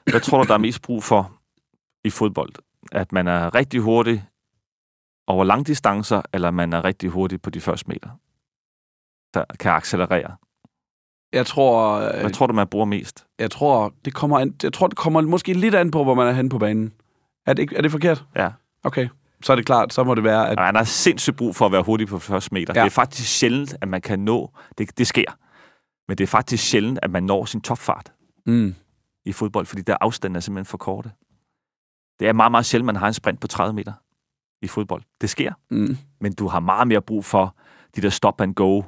Hvad 0.10 0.19
tror 0.19 0.43
du, 0.43 0.47
der 0.47 0.54
er 0.54 0.58
mest 0.58 0.82
brug 0.82 1.04
for 1.04 1.32
i 2.04 2.10
fodbold? 2.10 2.54
At 2.91 3.12
man 3.12 3.28
er 3.28 3.56
rigtig 3.56 3.80
hurtig 3.80 4.26
over 5.28 5.43
langdistancer, 5.43 6.21
eller 6.34 6.52
man 6.52 6.73
er 6.73 6.86
rigtig 6.86 7.10
hurtig 7.10 7.41
på 7.41 7.50
de 7.50 7.62
første 7.62 7.86
meter? 7.88 8.10
Der 9.34 9.43
kan 9.60 9.71
accelerere. 9.71 10.36
Jeg 11.34 11.46
tror... 11.46 12.00
Hvad 12.00 12.24
øh, 12.24 12.32
tror 12.32 12.48
du, 12.48 12.54
man 12.54 12.68
bruger 12.68 12.86
mest? 12.86 13.26
Jeg 13.40 13.52
tror, 13.52 13.94
det 14.06 14.13
kommer, 14.13 14.40
an, 14.40 14.56
jeg 14.63 14.74
tror, 14.74 14.88
det 14.88 14.98
kommer 14.98 15.22
måske 15.22 15.54
lidt 15.54 15.76
an 15.76 15.92
på, 15.92 16.04
hvor 16.04 16.13
man 16.13 16.28
er 16.28 16.32
henne 16.32 16.50
på 16.50 16.58
banen. 16.58 16.94
Er 17.46 17.54
det, 17.54 17.72
er 17.76 17.82
det 17.82 17.92
forkert? 17.92 18.24
Ja. 18.36 18.50
Okay. 18.84 19.08
Så 19.44 19.52
er 19.52 19.56
det 19.56 19.66
klart, 19.66 19.94
så 19.94 20.04
må 20.04 20.16
det 20.16 20.24
være, 20.24 20.50
at... 20.50 20.60
Ja, 20.60 20.66
han 20.66 20.76
har 20.76 20.84
sindssygt 20.84 21.36
brug 21.36 21.56
for 21.56 21.66
at 21.66 21.72
være 21.72 21.84
hurtig 21.84 22.08
på 22.08 22.20
første 22.20 22.54
meter. 22.54 22.74
Ja. 22.76 22.82
Det 22.82 22.86
er 22.86 22.92
faktisk 22.92 23.40
sjældent, 23.40 23.76
at 23.82 23.88
man 23.88 24.02
kan 24.02 24.20
nå... 24.20 24.52
Det, 24.78 24.98
det 24.98 25.08
sker. 25.08 25.38
Men 26.08 26.18
det 26.18 26.24
er 26.24 26.28
faktisk 26.28 26.63
sjældent, 26.63 27.00
at 27.02 27.12
man 27.12 27.24
når 27.24 27.46
sin 27.46 27.62
topfart 27.62 28.12
mm. 28.46 28.76
i 29.26 29.32
fodbold, 29.32 29.66
fordi 29.66 29.82
der 29.82 29.98
afstanden 30.02 30.36
er 30.36 30.40
simpelthen 30.40 30.66
for 30.66 30.78
korte. 30.78 31.12
Det 32.20 32.28
er 32.28 32.34
meget, 32.34 32.52
meget 32.52 32.66
sjældent, 32.66 32.86
man 32.86 32.96
har 32.96 33.08
en 33.08 33.13
sprint 33.13 33.40
på 33.40 33.48
30 33.48 33.74
meter 33.74 33.94
i 34.62 34.68
fodbold. 34.68 35.04
Det 35.22 35.30
sker. 35.30 35.54
Mm. 35.72 35.98
Men 36.22 36.34
du 36.34 36.48
har 36.48 36.60
meget 36.60 36.88
mere 36.88 37.02
brug 37.02 37.26
for 37.26 37.56
de 37.96 38.02
der 38.02 38.10
stop 38.10 38.42
and 38.42 38.56
go, 38.56 38.82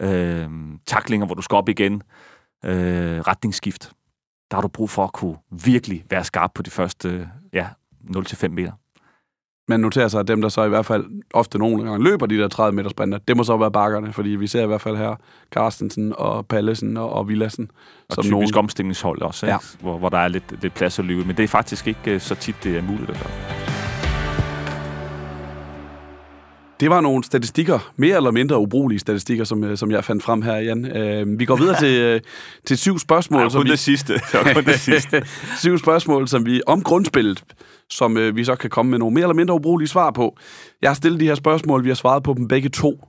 øh, 0.00 0.48
taklinger, 0.86 1.26
hvor 1.26 1.34
du 1.34 1.42
skal 1.42 1.56
op 1.56 1.68
igen, 1.68 2.02
øh, 2.64 3.20
retningsskift. 3.20 3.92
Der 4.50 4.56
har 4.56 4.62
du 4.62 4.68
brug 4.68 4.90
for 4.90 5.04
at 5.04 5.12
kunne 5.12 5.36
virkelig 5.50 6.04
være 6.10 6.24
skarp 6.24 6.50
på 6.54 6.62
de 6.62 6.70
første 6.70 7.28
ja, 7.52 7.66
0-5 8.16 8.48
meter. 8.48 8.72
Man 9.68 9.80
noterer 9.80 10.08
sig, 10.08 10.20
at 10.20 10.28
dem, 10.28 10.40
der 10.40 10.48
så 10.48 10.64
i 10.64 10.68
hvert 10.68 10.86
fald 10.86 11.04
ofte 11.34 11.58
nogle 11.58 11.82
gange 11.82 12.04
løber 12.04 12.26
de 12.26 12.38
der 12.38 12.48
30 12.48 12.76
meter 12.76 12.90
sprinter, 12.90 13.18
det 13.18 13.36
må 13.36 13.44
så 13.44 13.56
være 13.56 13.70
bakkerne, 13.70 14.12
fordi 14.12 14.30
vi 14.30 14.46
ser 14.46 14.62
i 14.62 14.66
hvert 14.66 14.80
fald 14.80 14.96
her 14.96 15.16
Carstensen 15.50 16.12
og 16.16 16.46
Pallesen 16.46 16.96
og, 16.96 17.12
og 17.12 17.28
Villassen. 17.28 17.70
Og 18.08 18.14
som 18.14 18.22
typisk 18.22 18.32
nogle... 18.32 18.58
omstillingshold 18.58 19.22
også, 19.22 19.46
ja. 19.46 19.58
hvor, 19.80 19.98
hvor 19.98 20.08
der 20.08 20.18
er 20.18 20.28
lidt, 20.28 20.62
lidt 20.62 20.74
plads 20.74 20.98
at 20.98 21.04
løbe. 21.04 21.24
Men 21.24 21.36
det 21.36 21.44
er 21.44 21.48
faktisk 21.48 21.86
ikke 21.86 22.20
så 22.20 22.34
tit, 22.34 22.56
det 22.64 22.76
er 22.76 22.82
muligt 22.82 23.10
at 23.10 23.16
gøre. 23.16 23.71
Det 26.82 26.90
var 26.90 27.00
nogle 27.00 27.24
statistikker, 27.24 27.92
mere 27.96 28.16
eller 28.16 28.30
mindre 28.30 28.58
ubrugelige 28.58 28.98
statistikker, 28.98 29.44
som, 29.44 29.64
øh, 29.64 29.76
som 29.76 29.90
jeg 29.90 30.04
fandt 30.04 30.22
frem 30.22 30.42
her, 30.42 30.56
Jan. 30.56 30.84
Uh, 30.84 31.38
vi 31.38 31.44
går 31.44 31.56
videre 31.56 31.78
til, 31.78 32.14
uh, 32.14 32.20
til 32.64 32.78
syv 32.78 32.98
spørgsmål. 32.98 33.42
Ja, 33.42 33.48
kun 33.48 33.64
vi, 33.64 33.70
det 33.70 33.78
sidste. 33.78 34.20
kun 34.54 34.64
det 34.64 34.80
sidste. 34.80 35.24
syv 35.62 35.78
spørgsmål, 35.78 36.28
som 36.28 36.46
vi 36.46 36.62
om 36.66 36.82
grundspillet, 36.82 37.44
som 37.90 38.16
uh, 38.16 38.36
vi 38.36 38.44
så 38.44 38.54
kan 38.54 38.70
komme 38.70 38.90
med 38.90 38.98
nogle 38.98 39.14
mere 39.14 39.22
eller 39.22 39.34
mindre 39.34 39.54
ubrugelige 39.54 39.88
svar 39.88 40.10
på. 40.10 40.36
Jeg 40.82 40.90
har 40.90 40.94
stillet 40.94 41.20
de 41.20 41.26
her 41.26 41.34
spørgsmål, 41.34 41.84
vi 41.84 41.88
har 41.88 41.94
svaret 41.94 42.22
på 42.22 42.34
dem 42.34 42.48
begge 42.48 42.68
to. 42.68 43.08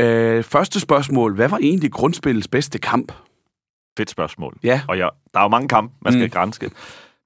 Uh, 0.00 0.04
første 0.44 0.80
spørgsmål, 0.80 1.34
hvad 1.34 1.48
var 1.48 1.58
egentlig 1.58 1.92
grundspillets 1.92 2.48
bedste 2.48 2.78
kamp? 2.78 3.12
Fedt 3.98 4.10
spørgsmål. 4.10 4.56
Ja. 4.64 4.80
Og 4.88 4.98
jeg, 4.98 5.10
der 5.34 5.40
er 5.40 5.44
jo 5.44 5.48
mange 5.48 5.68
kampe, 5.68 5.94
man 6.02 6.12
skal 6.12 6.24
mm. 6.24 6.30
grænske. 6.30 6.70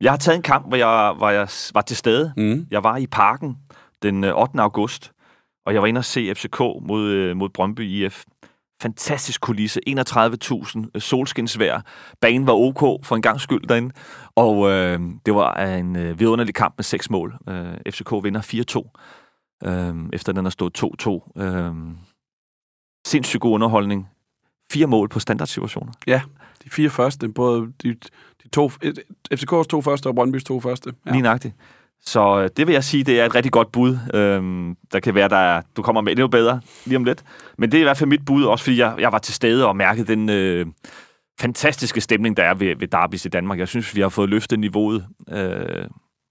Jeg 0.01 0.13
har 0.13 0.17
taget 0.17 0.37
en 0.37 0.43
kamp, 0.43 0.69
hvor 0.69 0.77
jeg, 0.77 1.15
hvor 1.17 1.31
jeg 1.31 1.49
var 1.75 1.81
til 1.81 1.97
stede. 1.97 2.33
Mm. 2.37 2.67
Jeg 2.71 2.85
var 2.85 2.97
i 2.97 3.07
parken 3.07 3.57
den 4.03 4.25
8. 4.25 4.61
august 4.61 5.13
og 5.71 5.75
jeg 5.75 5.83
var 5.83 5.89
inde 5.89 5.99
og 5.99 6.05
se 6.05 6.35
FCK 6.35 6.61
mod, 6.61 7.11
øh, 7.11 7.37
mod 7.37 7.49
Brøndby 7.49 7.81
IF. 7.81 8.25
Fantastisk 8.83 9.41
kulisse. 9.41 9.81
31.000 9.89 10.91
øh, 10.95 11.01
solskinsvær. 11.01 11.81
Banen 12.21 12.47
var 12.47 12.53
ok 12.53 13.05
for 13.05 13.17
en 13.17 13.23
gang 13.23 13.41
skyld 13.41 13.69
derinde. 13.69 13.95
Og 14.37 14.71
øh, 14.71 15.01
det 15.27 15.35
var 15.35 15.55
en 15.55 15.97
øh, 15.97 16.21
vidunderlig 16.21 16.55
kamp 16.55 16.75
med 16.79 16.85
seks 16.85 17.11
mål. 17.11 17.37
Øh, 17.49 17.93
FCK 17.93 18.13
vinder 18.23 18.41
4-2, 19.65 19.69
øh, 19.69 19.95
efter 20.13 20.33
den 20.33 20.45
har 20.45 20.51
stået 20.51 20.85
2-2. 21.37 21.43
Øh, 21.43 21.75
sindssygt 23.07 23.41
god 23.41 23.53
underholdning. 23.53 24.09
Fire 24.73 24.87
mål 24.87 25.09
på 25.09 25.21
standardsituationer. 25.21 25.93
Ja, 26.07 26.23
de 26.65 26.71
fire 26.71 26.91
første. 26.91 27.29
Både 27.29 27.73
de, 27.83 27.95
de 28.43 28.49
to, 28.53 28.71
FCK's 29.35 29.67
to 29.69 29.81
første 29.81 30.07
og 30.07 30.15
Brøndby's 30.19 30.45
to 30.45 30.61
første. 30.61 30.95
Ja. 31.07 31.11
Lige 31.13 31.23
nøjagtigt. 31.23 31.55
Så 32.03 32.41
øh, 32.41 32.51
det 32.57 32.67
vil 32.67 32.73
jeg 32.73 32.85
sige, 32.85 33.05
det 33.05 33.21
er 33.21 33.27
et 33.27 33.35
rigtig 33.35 33.53
godt 33.53 33.73
bud. 33.73 33.99
Øhm, 34.15 34.77
der 34.93 35.01
kan 35.01 35.15
være, 35.15 35.29
der 35.29 35.37
er, 35.37 35.63
du 35.77 35.83
kommer 35.83 36.01
med 36.01 36.13
endnu 36.13 36.29
bedre 36.29 36.61
lige 36.85 36.97
om 36.97 37.05
lidt. 37.05 37.25
Men 37.59 37.73
det 37.73 37.79
er 37.79 37.81
i 37.81 37.85
hvert 37.85 37.97
fald 37.97 38.09
mit 38.09 38.25
bud, 38.25 38.45
også 38.45 38.65
fordi 38.65 38.79
jeg, 38.79 38.95
jeg 38.99 39.13
var 39.13 39.19
til 39.19 39.35
stede 39.35 39.67
og 39.67 39.77
mærkede 39.77 40.07
den 40.07 40.29
øh, 40.29 40.67
fantastiske 41.41 42.01
stemning, 42.01 42.37
der 42.37 42.43
er 42.43 42.55
ved, 42.55 42.77
ved 42.77 42.89
Derbys 42.89 43.25
i 43.25 43.29
Danmark. 43.29 43.59
Jeg 43.59 43.69
synes, 43.69 43.97
vi 43.97 44.01
har 44.01 44.09
fået 44.09 44.29
løftet 44.29 44.59
niveauet, 44.59 45.07
øh, 45.33 45.85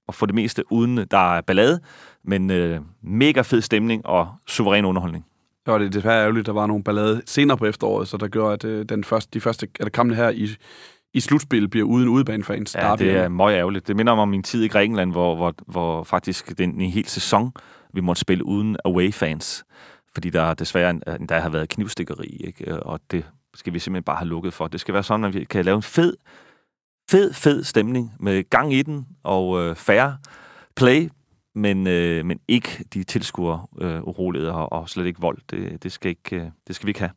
og 0.08 0.16
for 0.16 0.26
det 0.26 0.36
meste 0.36 0.72
uden 0.72 0.98
der 0.98 1.36
er 1.36 1.42
ballade, 1.42 1.80
men 2.24 2.52
øh, 2.52 2.80
mega 3.04 3.42
fed 3.42 3.62
stemning 3.62 4.06
og 4.06 4.30
suveræn 4.48 4.86
underholdning. 4.86 5.26
Ja, 5.68 5.74
det 5.74 5.82
det 5.82 5.94
desværre 5.94 6.22
ærgerligt, 6.22 6.42
at 6.42 6.46
der 6.46 6.54
var 6.54 6.68
nogle 6.68 6.84
ballade 6.84 7.22
senere 7.26 7.58
på 7.58 7.66
efteråret, 7.66 8.08
så 8.08 8.18
der 8.18 8.28
gjorde, 8.28 8.54
at 8.54 8.66
øh, 8.66 8.86
den 8.90 9.04
første, 9.04 9.30
de 9.34 9.42
første 9.42 9.68
eller 9.80 9.90
kampene 9.90 10.16
her 10.16 10.30
i 10.30 10.56
i 11.14 11.20
slutspil 11.20 11.68
bliver 11.68 11.86
uden 11.86 12.10
udebanefans. 12.10 12.76
Ja, 12.76 12.96
det 12.96 13.12
er 13.12 13.30
meget 13.30 13.58
ærgerligt. 13.58 13.88
Det 13.88 13.96
minder 13.96 14.14
om 14.14 14.28
min 14.28 14.44
tid 14.44 14.64
i 14.64 14.68
Grækenland, 14.68 15.12
hvor, 15.12 15.36
hvor, 15.36 15.54
hvor 15.68 16.04
faktisk 16.04 16.58
den 16.58 16.82
en 16.82 16.90
hel 16.90 17.06
sæson, 17.06 17.52
vi 17.94 18.02
måtte 18.02 18.20
spille 18.20 18.46
uden 18.46 18.78
away-fans. 18.86 19.66
Fordi 20.14 20.30
der 20.30 20.54
desværre 20.54 21.00
der 21.30 21.40
har 21.40 21.50
været 21.50 21.70
knivstikkeri, 21.70 22.28
ikke? 22.28 22.84
og 22.84 23.00
det 23.12 23.26
skal 23.54 23.74
vi 23.74 23.80
simpelthen 23.80 24.04
bare 24.04 24.18
have 24.18 24.28
lukket 24.28 24.54
for. 24.54 24.68
Det 24.68 24.80
skal 24.80 24.94
være 24.94 25.04
sådan, 25.04 25.26
at 25.26 25.34
vi 25.34 25.44
kan 25.44 25.66
lave 25.66 25.76
en 25.76 25.84
fed, 25.84 26.14
fed, 27.12 27.34
fed 27.34 27.64
stemning 27.64 28.14
med 28.20 28.50
gang 28.50 28.74
i 28.74 28.82
den 28.82 29.08
og 29.24 29.62
øh, 29.62 29.76
færre 29.76 30.18
play, 30.76 31.10
men, 31.56 31.88
øh, 31.88 32.26
men 32.26 32.40
ikke 32.48 32.86
de 32.94 33.04
tilskuer 33.04 33.70
øh, 33.82 34.04
uroligheder 34.04 34.54
og, 34.54 34.72
og 34.72 34.90
slet 34.90 35.06
ikke 35.06 35.22
vold. 35.22 35.38
Det, 35.52 35.84
det, 35.84 35.92
skal 35.92 36.10
ikke, 36.10 36.36
øh, 36.36 36.46
det 36.68 36.76
skal 36.76 36.86
vi 36.86 36.90
ikke 36.90 37.00
have. 37.00 37.12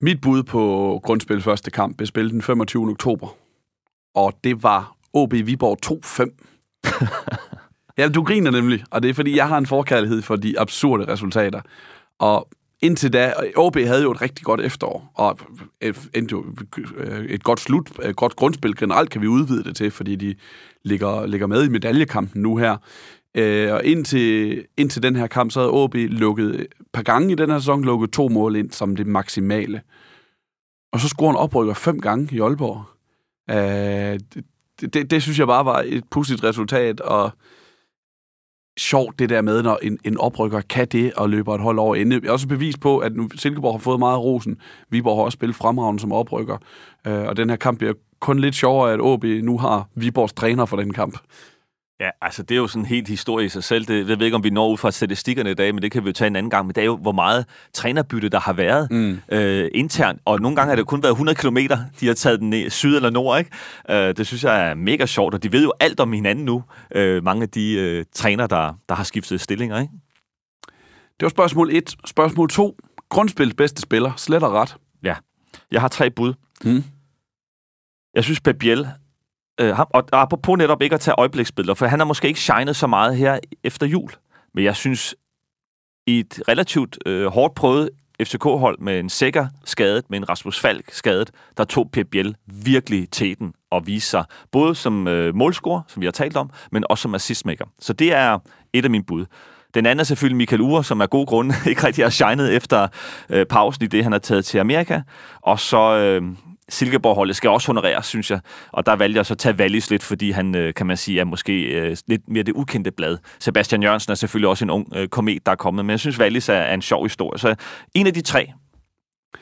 Mit 0.00 0.20
bud 0.20 0.42
på 0.42 1.00
grundspil 1.02 1.42
første 1.42 1.70
kamp 1.70 1.96
blev 1.96 2.06
spillet 2.06 2.32
den 2.32 2.42
25. 2.42 2.90
oktober. 2.90 3.36
Og 4.14 4.32
det 4.44 4.62
var 4.62 4.96
OB 5.12 5.32
Viborg 5.32 5.78
2-5. 5.86 7.14
ja, 7.98 8.08
du 8.08 8.22
griner 8.22 8.50
nemlig, 8.50 8.84
og 8.90 9.02
det 9.02 9.10
er 9.10 9.14
fordi, 9.14 9.36
jeg 9.36 9.48
har 9.48 9.58
en 9.58 9.66
forkærlighed 9.66 10.22
for 10.22 10.36
de 10.36 10.60
absurde 10.60 11.12
resultater. 11.12 11.60
Og 12.18 12.48
indtil 12.80 13.12
da, 13.12 13.32
OB 13.56 13.76
havde 13.76 14.02
jo 14.02 14.10
et 14.10 14.22
rigtig 14.22 14.44
godt 14.44 14.60
efterår, 14.60 15.12
og 15.14 15.38
endte 16.14 16.32
jo 16.32 16.44
et 17.28 17.44
godt 17.44 17.60
slut, 17.60 17.90
et 18.02 18.16
godt 18.16 18.36
grundspil 18.36 18.76
generelt 18.76 19.10
kan 19.10 19.22
vi 19.22 19.26
udvide 19.26 19.64
det 19.64 19.76
til, 19.76 19.90
fordi 19.90 20.16
de 20.16 20.34
ligger, 20.84 21.26
ligger 21.26 21.46
med 21.46 21.64
i 21.64 21.68
medaljekampen 21.68 22.42
nu 22.42 22.56
her. 22.56 22.76
Øh, 23.38 23.72
og 23.72 23.84
indtil, 23.84 24.64
indtil 24.76 25.02
den 25.02 25.16
her 25.16 25.26
kamp, 25.26 25.50
så 25.50 25.60
havde 25.60 25.72
OB 25.72 25.94
lukket 25.94 26.60
et 26.60 26.66
par 26.92 27.02
gange 27.02 27.32
i 27.32 27.34
den 27.34 27.50
her 27.50 27.58
sæson, 27.58 27.84
lukket 27.84 28.10
to 28.10 28.28
mål 28.28 28.56
ind 28.56 28.70
som 28.70 28.96
det 28.96 29.06
maksimale. 29.06 29.80
Og 30.92 31.00
så 31.00 31.08
scorer 31.08 31.30
han 31.30 31.36
oprykker 31.36 31.74
fem 31.74 32.00
gange 32.00 32.36
i 32.36 32.40
Aalborg. 32.40 32.84
Øh, 33.50 34.20
det, 34.80 34.94
det, 34.94 35.10
det 35.10 35.22
synes 35.22 35.38
jeg 35.38 35.46
bare 35.46 35.64
var 35.64 35.84
et 35.86 36.04
pudsigt 36.10 36.44
resultat, 36.44 37.00
og 37.00 37.30
sjovt 38.78 39.18
det 39.18 39.28
der 39.28 39.42
med, 39.42 39.62
når 39.62 39.78
en, 39.82 39.98
en 40.04 40.18
oprykker 40.18 40.60
kan 40.60 40.86
det 40.86 41.12
og 41.14 41.30
løber 41.30 41.54
et 41.54 41.60
hold 41.60 41.78
over 41.78 41.94
ende. 41.94 42.20
Jeg 42.22 42.28
er 42.28 42.32
også 42.32 42.48
bevis 42.48 42.78
på, 42.78 42.98
at 42.98 43.16
nu 43.16 43.28
Silkeborg 43.34 43.74
har 43.74 43.78
fået 43.78 43.98
meget 43.98 44.20
rosen. 44.20 44.56
Viborg 44.90 45.16
har 45.16 45.24
også 45.24 45.36
spillet 45.36 45.56
fremragende 45.56 46.00
som 46.00 46.12
oprykker. 46.12 46.56
Øh, 47.06 47.22
og 47.22 47.36
den 47.36 47.50
her 47.50 47.56
kamp 47.56 47.78
bliver 47.78 47.94
kun 48.20 48.38
lidt 48.38 48.54
sjovere, 48.54 48.92
at 48.92 49.00
OB 49.00 49.24
nu 49.24 49.58
har 49.58 49.88
Viborgs 49.94 50.32
træner 50.32 50.64
for 50.64 50.76
den 50.76 50.92
kamp. 50.92 51.18
Ja, 52.00 52.10
altså 52.22 52.42
det 52.42 52.54
er 52.54 52.58
jo 52.58 52.66
sådan 52.66 52.86
helt 52.86 53.08
historie 53.08 53.46
i 53.46 53.48
sig 53.48 53.64
selv. 53.64 53.86
Det, 53.86 54.08
jeg 54.08 54.18
ved 54.18 54.26
ikke, 54.26 54.34
om 54.34 54.44
vi 54.44 54.50
når 54.50 54.68
ud 54.68 54.76
fra 54.76 54.90
statistikkerne 54.90 55.50
i 55.50 55.54
dag, 55.54 55.74
men 55.74 55.82
det 55.82 55.92
kan 55.92 56.04
vi 56.04 56.08
jo 56.08 56.12
tage 56.12 56.26
en 56.26 56.36
anden 56.36 56.50
gang. 56.50 56.66
Men 56.66 56.74
det 56.74 56.80
er 56.80 56.84
jo, 56.84 56.96
hvor 56.96 57.12
meget 57.12 57.46
trænerbytte, 57.72 58.28
der 58.28 58.40
har 58.40 58.52
været 58.52 58.90
mm. 58.90 59.20
øh, 59.32 59.70
internt. 59.74 60.20
Og 60.24 60.40
nogle 60.40 60.56
gange 60.56 60.68
har 60.68 60.76
det 60.76 60.86
kun 60.86 61.02
været 61.02 61.12
100 61.12 61.38
km, 61.38 61.56
de 62.00 62.06
har 62.06 62.14
taget 62.14 62.40
den 62.40 62.50
ned, 62.50 62.70
syd 62.70 62.96
eller 62.96 63.10
nord. 63.10 63.38
Ikke? 63.38 63.50
Øh, 63.90 64.16
det 64.16 64.26
synes 64.26 64.44
jeg 64.44 64.70
er 64.70 64.74
mega 64.74 65.06
sjovt, 65.06 65.34
og 65.34 65.42
de 65.42 65.52
ved 65.52 65.62
jo 65.62 65.72
alt 65.80 66.00
om 66.00 66.12
hinanden 66.12 66.44
nu. 66.44 66.64
Øh, 66.94 67.24
mange 67.24 67.42
af 67.42 67.48
de 67.48 67.72
øh, 67.72 68.04
træner, 68.12 68.46
der, 68.46 68.74
der 68.88 68.94
har 68.94 69.04
skiftet 69.04 69.40
stillinger. 69.40 69.80
Ikke? 69.80 69.92
Det 71.20 71.22
var 71.22 71.28
spørgsmål 71.28 71.70
1. 71.72 71.96
Spørgsmål 72.06 72.50
2. 72.50 72.76
Grundspil 73.08 73.54
bedste 73.54 73.82
spiller. 73.82 74.12
Slet 74.16 74.42
og 74.42 74.52
ret. 74.52 74.76
Ja. 75.04 75.14
Jeg 75.70 75.80
har 75.80 75.88
tre 75.88 76.10
bud. 76.10 76.34
Mm. 76.64 76.84
Jeg 78.14 78.24
synes, 78.24 78.40
Pep 78.40 78.58
Biel 78.58 78.88
Øh, 79.60 79.76
ham, 79.76 79.86
og 79.90 80.04
apropos 80.12 80.58
netop 80.58 80.82
ikke 80.82 80.94
at 80.94 81.00
tage 81.00 81.14
øjebliksbilleder, 81.18 81.74
for 81.74 81.86
han 81.86 82.00
har 82.00 82.06
måske 82.06 82.28
ikke 82.28 82.40
shined 82.40 82.74
så 82.74 82.86
meget 82.86 83.16
her 83.16 83.38
efter 83.64 83.86
jul. 83.86 84.10
Men 84.54 84.64
jeg 84.64 84.76
synes, 84.76 85.14
i 86.06 86.18
et 86.18 86.42
relativt 86.48 86.98
øh, 87.06 87.26
hårdt 87.26 87.54
prøvet 87.54 87.90
FCK-hold 88.22 88.78
med 88.78 89.00
en 89.00 89.08
sikker 89.08 89.46
skadet, 89.64 90.10
med 90.10 90.18
en 90.18 90.28
Rasmus 90.28 90.60
Falk 90.60 90.92
skadet, 90.92 91.30
der 91.56 91.64
tog 91.64 91.90
Pep 91.92 92.06
Biel 92.10 92.36
virkelig 92.46 93.08
teten 93.10 93.52
og 93.70 93.86
viste 93.86 94.10
sig, 94.10 94.24
både 94.52 94.74
som 94.74 95.08
øh, 95.08 95.34
målscorer, 95.34 95.82
som 95.88 96.00
vi 96.00 96.06
har 96.06 96.12
talt 96.12 96.36
om, 96.36 96.50
men 96.72 96.84
også 96.90 97.02
som 97.02 97.14
assistmaker. 97.14 97.64
Så 97.80 97.92
det 97.92 98.14
er 98.14 98.38
et 98.72 98.84
af 98.84 98.90
mine 98.90 99.04
bud. 99.04 99.26
Den 99.74 99.86
anden 99.86 100.00
er 100.00 100.04
selvfølgelig 100.04 100.36
Michael 100.36 100.62
Ure, 100.62 100.84
som 100.84 101.00
af 101.00 101.10
god 101.10 101.26
grund 101.26 101.52
ikke 101.68 101.86
rigtig 101.86 102.04
har 102.04 102.10
shined 102.10 102.56
efter 102.56 102.88
øh, 103.30 103.46
pausen 103.46 103.84
i 103.84 103.86
det, 103.86 104.02
han 104.02 104.12
har 104.12 104.18
taget 104.18 104.44
til 104.44 104.58
Amerika. 104.58 105.00
Og 105.40 105.60
så 105.60 105.96
øh, 105.96 106.22
Silkeborg-holdet 106.68 107.36
skal 107.36 107.50
også 107.50 107.66
honoreres, 107.66 108.06
synes 108.06 108.30
jeg. 108.30 108.40
Og 108.72 108.86
der 108.86 108.96
valgte 108.96 109.16
jeg 109.16 109.26
så 109.26 109.34
at 109.34 109.38
tage 109.38 109.54
Wallis 109.58 109.90
lidt, 109.90 110.02
fordi 110.02 110.30
han, 110.30 110.54
øh, 110.54 110.74
kan 110.74 110.86
man 110.86 110.96
sige, 110.96 111.20
er 111.20 111.24
måske 111.24 111.62
øh, 111.62 111.96
lidt 112.06 112.28
mere 112.28 112.42
det 112.42 112.52
ukendte 112.52 112.90
blad. 112.90 113.18
Sebastian 113.38 113.82
Jørgensen 113.82 114.10
er 114.10 114.14
selvfølgelig 114.14 114.48
også 114.48 114.64
en 114.64 114.70
ung 114.70 114.92
øh, 114.96 115.08
komet, 115.08 115.46
der 115.46 115.52
er 115.52 115.56
kommet, 115.56 115.84
men 115.84 115.90
jeg 115.90 116.00
synes, 116.00 116.20
Wallis 116.20 116.48
er, 116.48 116.74
en 116.74 116.82
sjov 116.82 117.04
historie. 117.04 117.38
Så 117.38 117.54
en 117.94 118.06
af 118.06 118.14
de 118.14 118.20
tre. 118.20 118.52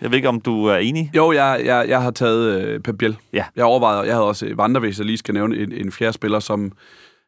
Jeg 0.00 0.10
ved 0.10 0.16
ikke, 0.16 0.28
om 0.28 0.40
du 0.40 0.64
er 0.64 0.76
enig? 0.76 1.10
Jo, 1.16 1.32
jeg, 1.32 1.62
jeg, 1.64 1.88
jeg 1.88 2.02
har 2.02 2.10
taget 2.10 2.62
øh, 2.62 2.80
Pep 2.80 2.98
Biel. 2.98 3.16
Ja. 3.32 3.44
Jeg 3.56 3.64
overvejede, 3.64 4.00
jeg 4.00 4.14
havde 4.14 4.26
også 4.26 4.52
Vandre, 4.56 4.80
hvis 4.80 4.98
jeg 4.98 5.06
lige 5.06 5.18
skal 5.18 5.34
nævne 5.34 5.56
en, 5.56 5.72
en 5.72 5.92
fjerde 5.92 6.12
spiller, 6.12 6.40
som 6.40 6.72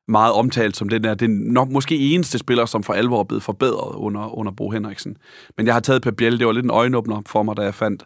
meget 0.08 0.32
omtalt 0.32 0.76
som 0.76 0.88
den 0.88 1.04
der, 1.04 1.14
den 1.14 1.30
nok 1.30 1.68
måske 1.68 1.96
eneste 1.96 2.38
spiller, 2.38 2.66
som 2.66 2.82
for 2.82 2.92
alvor 2.92 3.20
er 3.20 3.24
blevet 3.24 3.42
forbedret 3.42 3.94
under, 3.94 4.38
under 4.38 4.52
Bo 4.52 4.70
Henriksen. 4.70 5.16
Men 5.56 5.66
jeg 5.66 5.74
har 5.74 5.80
taget 5.80 6.02
Pep 6.02 6.16
Biel, 6.16 6.38
det 6.38 6.46
var 6.46 6.52
lidt 6.52 6.64
en 6.64 6.70
øjenåbner 6.70 7.22
for 7.26 7.42
mig, 7.42 7.56
da 7.56 7.62
jeg 7.62 7.74
fandt 7.74 8.04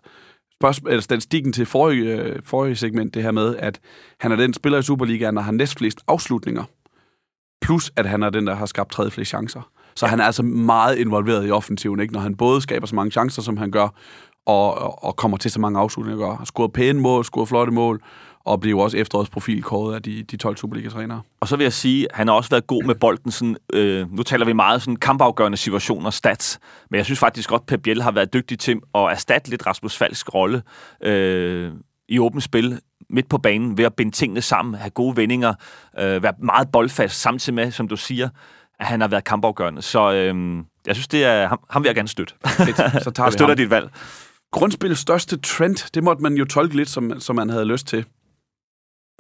spørgsmål, 0.63 0.91
eller 0.91 1.03
statistikken 1.03 1.53
til 1.53 1.67
forrige, 1.67 2.05
øh, 2.05 2.43
forrige 2.45 2.77
segment, 2.77 3.15
det 3.15 3.23
her 3.23 3.31
med, 3.31 3.57
at 3.57 3.81
han 4.21 4.33
er 4.33 4.37
den 4.37 4.55
spiller 4.55 4.79
i 4.79 4.83
Superligaen, 4.83 5.37
der 5.37 5.43
har 5.43 5.53
næstflest 5.53 6.01
afslutninger, 6.09 6.65
plus 7.63 7.93
at 7.97 8.07
han 8.07 8.23
er 8.23 8.31
den, 8.31 8.47
der 8.47 8.55
har 8.55 8.67
skabt 8.67 8.93
tredje 8.93 9.11
flest 9.11 9.29
chancer. 9.29 9.71
Så 9.95 10.07
han 10.07 10.21
er 10.21 10.25
altså 10.25 10.43
meget 10.43 10.99
involveret 10.99 11.49
i 11.49 11.51
offensiven, 11.51 12.01
ikke? 12.01 12.13
når 12.13 12.21
han 12.21 12.37
både 12.37 12.61
skaber 12.61 12.87
så 12.87 12.95
mange 12.95 13.11
chancer, 13.11 13.43
som 13.43 13.57
han 13.57 13.71
gør, 13.71 13.89
og, 14.47 14.75
og, 14.75 15.05
og 15.05 15.17
kommer 15.17 15.37
til 15.37 15.51
så 15.51 15.61
mange 15.61 15.79
afslutninger. 15.79 16.37
Har 16.37 16.45
scoret 16.45 16.73
pæne 16.73 17.01
mål, 17.01 17.25
scoret 17.25 17.49
flotte 17.49 17.73
mål, 17.73 18.03
og 18.45 18.65
jo 18.65 18.79
også 18.79 18.97
efterårets 18.97 19.31
profil 19.31 19.63
kåret 19.63 19.95
af 19.95 20.03
de, 20.03 20.23
de 20.23 20.37
12 20.37 20.57
Superliga-trænere. 20.57 21.23
Og 21.41 21.49
så 21.49 21.57
vil 21.57 21.65
jeg 21.65 21.73
sige, 21.73 22.07
at 22.11 22.17
han 22.17 22.29
har 22.29 22.35
også 22.35 22.51
været 22.51 22.67
god 22.67 22.85
med 22.85 22.95
bolden. 22.95 23.31
Sådan, 23.31 23.57
øh, 23.73 24.17
nu 24.17 24.23
taler 24.23 24.47
vi 24.47 24.53
meget 24.53 24.83
sådan 24.83 24.97
kampafgørende 24.97 25.59
situationer, 25.59 26.11
stats. 26.11 26.59
Men 26.91 26.99
jeg 26.99 27.05
synes 27.05 27.19
faktisk 27.19 27.49
godt, 27.49 27.63
at 27.63 27.67
Pep 27.67 27.83
Biel 27.83 28.03
har 28.03 28.11
været 28.11 28.33
dygtig 28.33 28.59
til 28.59 28.81
at 28.95 29.01
erstatte 29.01 29.51
lidt 29.51 29.67
Rasmus 29.67 29.97
Falsk 29.97 30.35
rolle 30.35 30.63
øh, 31.03 31.73
i 32.09 32.19
åbent 32.19 32.43
spil 32.43 32.81
midt 33.11 33.29
på 33.29 33.39
banen 33.39 33.79
ved 33.79 33.85
at 33.85 33.95
binde 33.95 34.13
tingene 34.13 34.43
sammen, 34.43 34.75
have 34.75 34.91
gode 34.91 35.17
vendinger, 35.17 35.55
øh, 35.99 36.23
være 36.23 36.33
meget 36.39 36.69
boldfast, 36.73 37.21
samtidig 37.21 37.55
med, 37.55 37.71
som 37.71 37.89
du 37.89 37.97
siger, 37.97 38.29
at 38.81 38.87
han 38.87 39.01
har 39.01 39.09
været 39.09 39.25
kampafgørende. 39.25 39.83
Så 39.83 40.13
øh, 40.13 40.65
jeg 40.87 40.95
synes, 40.95 41.09
det 41.09 41.25
er 41.25 41.49
ham, 41.49 41.59
ham 41.71 41.83
vil 41.83 41.89
jeg 41.89 41.95
gerne 41.95 42.09
støtte. 42.09 42.35
Fedt. 42.47 42.77
Så 43.03 43.11
tager 43.11 43.27
jeg 43.27 43.33
støtter 43.33 43.47
ham. 43.47 43.57
dit 43.57 43.71
valg. 43.71 43.91
Grundspillets 44.51 45.01
største 45.01 45.37
trend, 45.37 45.91
det 45.95 46.05
måtte 46.05 46.23
man 46.23 46.35
jo 46.35 46.45
tolke 46.45 46.77
lidt, 46.77 46.89
som, 46.89 47.21
som 47.21 47.37
man 47.37 47.49
havde 47.49 47.65
lyst 47.65 47.87
til. 47.87 48.05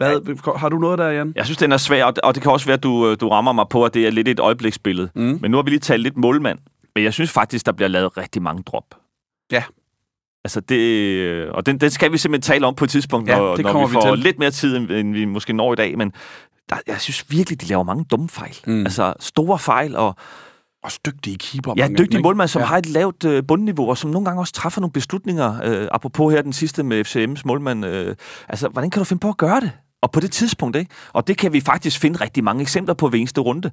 Hvad, 0.03 0.59
har 0.59 0.69
du 0.69 0.79
noget 0.79 0.99
der, 0.99 1.09
Jan? 1.09 1.33
Jeg 1.37 1.45
synes, 1.45 1.59
den 1.59 1.73
er 1.73 1.77
svær, 1.77 2.05
og 2.05 2.35
det 2.35 2.43
kan 2.43 2.53
også 2.53 2.67
være, 2.67 2.75
at 2.75 2.83
du, 2.83 3.15
du 3.15 3.29
rammer 3.29 3.53
mig 3.53 3.67
på, 3.71 3.85
at 3.85 3.95
det 3.95 4.07
er 4.07 4.11
lidt 4.11 4.29
et 4.29 4.41
øjebliksbillede. 4.41 5.11
Mm. 5.15 5.38
Men 5.41 5.51
nu 5.51 5.57
har 5.57 5.62
vi 5.62 5.71
lige 5.71 5.81
talt 5.81 6.03
lidt 6.03 6.17
målmand. 6.17 6.59
Men 6.95 7.05
jeg 7.05 7.12
synes 7.12 7.31
faktisk, 7.31 7.67
der 7.67 7.73
bliver 7.73 7.88
lavet 7.88 8.17
rigtig 8.17 8.43
mange 8.43 8.62
drop. 8.62 8.85
Ja. 9.53 9.62
Altså 10.45 10.61
det, 10.61 11.49
og 11.49 11.67
den, 11.67 11.79
den 11.79 11.91
skal 11.91 12.12
vi 12.12 12.19
simpelthen 12.19 12.53
tale 12.53 12.67
om 12.67 12.75
på 12.75 12.85
et 12.85 12.91
tidspunkt, 12.91 13.29
ja, 13.29 13.37
når, 13.37 13.57
når 13.62 13.87
vi 13.87 13.93
får 13.93 14.11
vi 14.11 14.17
lidt 14.17 14.38
mere 14.38 14.51
tid, 14.51 14.77
end 14.77 15.12
vi 15.12 15.25
måske 15.25 15.53
når 15.53 15.73
i 15.73 15.77
dag. 15.77 15.99
Men 15.99 16.12
der, 16.69 16.77
jeg 16.87 17.01
synes 17.01 17.31
virkelig, 17.31 17.61
de 17.61 17.67
laver 17.67 17.83
mange 17.83 18.05
dumme 18.05 18.29
fejl. 18.29 18.57
Mm. 18.67 18.81
Altså 18.81 19.15
store 19.21 19.59
fejl, 19.59 19.97
og 19.97 20.17
også 20.83 21.01
dygtige 21.07 21.38
keeper. 21.38 21.75
Ja, 21.77 21.88
dygtige 21.99 22.23
målmand, 22.23 22.49
som 22.49 22.61
ja. 22.61 22.67
har 22.67 22.79
et 22.79 22.87
lavt 22.87 23.25
øh, 23.25 23.43
bundniveau, 23.49 23.91
og 23.91 23.99
som 23.99 24.11
nogle 24.11 24.25
gange 24.25 24.41
også 24.41 24.53
træffer 24.53 24.81
nogle 24.81 24.93
beslutninger. 24.93 25.61
Øh, 25.65 25.88
apropos 25.93 26.35
her 26.35 26.43
den 26.43 26.53
sidste 26.53 26.83
med 26.83 27.07
FCM's 27.07 27.43
målmand. 27.45 27.87
Øh, 27.87 28.17
altså, 28.49 28.69
hvordan 28.69 28.91
kan 28.91 29.01
du 29.01 29.05
finde 29.05 29.21
på 29.21 29.29
at 29.29 29.37
gøre 29.37 29.61
det? 29.61 29.71
Og 30.03 30.11
på 30.11 30.21
det 30.21 30.33
tidspunkt, 30.33 30.77
ikke? 30.77 30.91
Og 31.12 31.27
det 31.27 31.38
kan 31.38 31.53
vi 31.53 31.61
faktisk 31.61 32.01
finde 32.01 32.21
rigtig 32.21 32.45
mange 32.45 32.62
eksempler 32.62 32.95
på 32.95 33.09
ved 33.09 33.19
eneste 33.19 33.41
runde. 33.41 33.71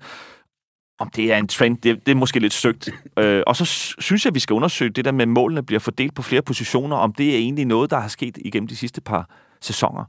Om 0.99 1.09
det 1.09 1.33
er 1.33 1.37
en 1.37 1.47
trend, 1.47 1.77
det, 1.77 2.05
det 2.05 2.11
er 2.11 2.15
måske 2.15 2.39
lidt 2.39 2.53
søgt. 2.53 2.89
øh, 3.19 3.43
og 3.47 3.55
så 3.55 3.65
synes 3.99 4.25
jeg, 4.25 4.35
vi 4.35 4.39
skal 4.39 4.53
undersøge 4.53 4.91
det 4.91 5.05
der 5.05 5.11
med, 5.11 5.21
at 5.21 5.27
målene 5.27 5.63
bliver 5.63 5.79
fordelt 5.79 6.15
på 6.15 6.21
flere 6.21 6.41
positioner, 6.41 6.95
om 6.95 7.13
det 7.13 7.29
er 7.29 7.37
egentlig 7.37 7.65
noget, 7.65 7.89
der 7.89 7.99
har 7.99 8.07
sket 8.07 8.37
igennem 8.45 8.67
de 8.67 8.75
sidste 8.75 9.01
par 9.01 9.29
sæsoner 9.61 10.05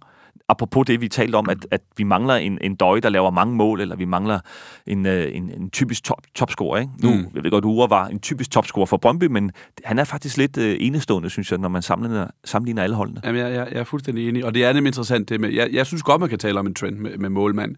apropos 0.50 0.86
det, 0.86 1.00
vi 1.00 1.08
talte 1.08 1.36
om, 1.36 1.48
at, 1.48 1.66
at 1.70 1.80
vi 1.96 2.04
mangler 2.04 2.34
en, 2.34 2.58
en 2.60 2.74
døj, 2.74 3.00
der 3.00 3.08
laver 3.08 3.30
mange 3.30 3.54
mål, 3.54 3.80
eller 3.80 3.96
vi 3.96 4.04
mangler 4.04 4.40
en, 4.86 5.06
øh, 5.06 5.36
en, 5.36 5.50
en 5.50 5.70
typisk 5.70 6.04
top, 6.04 6.22
topscorer. 6.34 6.80
Ikke? 6.80 6.92
Nu, 7.02 7.14
mm. 7.14 7.26
jeg 7.34 7.44
ved 7.44 7.50
godt, 7.50 7.64
Ure 7.64 7.90
var 7.90 8.06
en 8.06 8.20
typisk 8.20 8.50
topscorer 8.50 8.86
for 8.86 8.96
Brøndby, 8.96 9.24
men 9.24 9.50
han 9.84 9.98
er 9.98 10.04
faktisk 10.04 10.36
lidt 10.36 10.56
uh, 10.56 10.64
enestående, 10.64 11.30
synes 11.30 11.50
jeg, 11.50 11.58
når 11.58 11.68
man 11.68 11.82
sammenligner, 11.82 12.26
sammenligner 12.44 12.82
alle 12.82 12.96
holdene. 12.96 13.20
Jamen, 13.24 13.40
jeg, 13.40 13.52
jeg, 13.54 13.68
jeg 13.72 13.80
er 13.80 13.84
fuldstændig 13.84 14.28
enig, 14.28 14.44
og 14.44 14.54
det 14.54 14.64
er 14.64 14.72
nemlig 14.72 14.88
interessant 14.88 15.28
det 15.28 15.40
med, 15.40 15.50
jeg, 15.52 15.68
jeg 15.72 15.86
synes 15.86 16.02
godt, 16.02 16.20
man 16.20 16.28
kan 16.28 16.38
tale 16.38 16.58
om 16.58 16.66
en 16.66 16.74
trend 16.74 16.96
med, 16.96 17.18
med 17.18 17.28
målmand. 17.28 17.76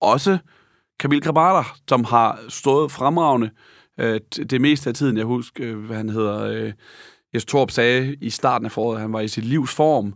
Også 0.00 0.38
Kamil 1.00 1.20
Grabater, 1.20 1.76
som 1.88 2.04
har 2.04 2.38
stået 2.48 2.92
fremragende 2.92 3.50
øh, 4.00 4.20
det 4.50 4.60
meste 4.60 4.88
af 4.90 4.94
tiden. 4.94 5.16
Jeg 5.16 5.24
husker, 5.24 5.64
øh, 5.66 5.78
hvad 5.78 5.96
han 5.96 6.08
hedder... 6.08 6.44
Øh, 6.44 6.72
Jes 7.34 7.44
Torp 7.44 7.70
sagde 7.70 8.16
i 8.20 8.30
starten 8.30 8.66
af 8.66 8.72
foråret, 8.72 8.96
at 8.96 9.02
han 9.02 9.12
var 9.12 9.20
i 9.20 9.28
sit 9.28 9.44
livs 9.44 9.74
form, 9.74 10.14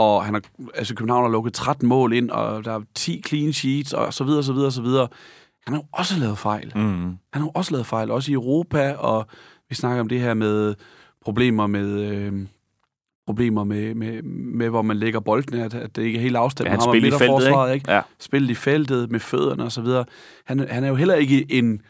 og 0.00 0.24
han 0.24 0.34
har, 0.34 0.42
altså 0.74 0.94
København 0.94 1.24
har 1.24 1.30
lukket 1.30 1.52
13 1.52 1.88
mål 1.88 2.12
ind, 2.12 2.30
og 2.30 2.64
der 2.64 2.72
er 2.72 2.80
10 2.94 3.22
clean 3.26 3.52
sheets, 3.52 3.92
og 3.92 4.14
så 4.14 4.24
videre, 4.24 4.42
så 4.42 4.52
videre, 4.52 4.72
så 4.72 4.82
videre. 4.82 5.08
Han 5.66 5.74
har 5.74 5.80
jo 5.80 5.86
også 5.92 6.18
lavet 6.18 6.38
fejl. 6.38 6.72
Mm. 6.74 7.04
Han 7.04 7.18
har 7.32 7.40
jo 7.40 7.50
også 7.54 7.72
lavet 7.72 7.86
fejl, 7.86 8.10
også 8.10 8.30
i 8.30 8.34
Europa, 8.34 8.92
og 8.92 9.26
vi 9.68 9.74
snakker 9.74 10.00
om 10.00 10.08
det 10.08 10.20
her 10.20 10.34
med 10.34 10.74
problemer 11.24 11.66
med... 11.66 11.88
Øh, 11.88 12.46
problemer 13.26 13.64
med, 13.64 13.94
med, 13.94 14.22
med, 14.22 14.68
hvor 14.68 14.82
man 14.82 14.96
lægger 14.96 15.20
bolden, 15.20 15.60
at, 15.60 15.74
at 15.74 15.96
det 15.96 16.02
ikke 16.02 16.18
er 16.18 16.22
helt 16.22 16.36
afstemt. 16.36 16.66
Ja, 16.66 16.70
han 16.70 16.80
spiller 16.80 17.16
i 17.16 17.18
feltet, 17.18 17.46
ikke? 17.46 17.74
ikke? 17.74 17.92
Ja. 17.92 18.00
Spillet 18.18 18.50
i 18.50 18.54
feltet 18.54 19.10
med 19.10 19.20
fødderne 19.20 19.64
og 19.64 19.72
så 19.72 19.82
videre. 19.82 20.04
Han, 20.44 20.66
han 20.70 20.84
er 20.84 20.88
jo 20.88 20.94
heller 20.94 21.14
ikke 21.14 21.46
en 21.52 21.80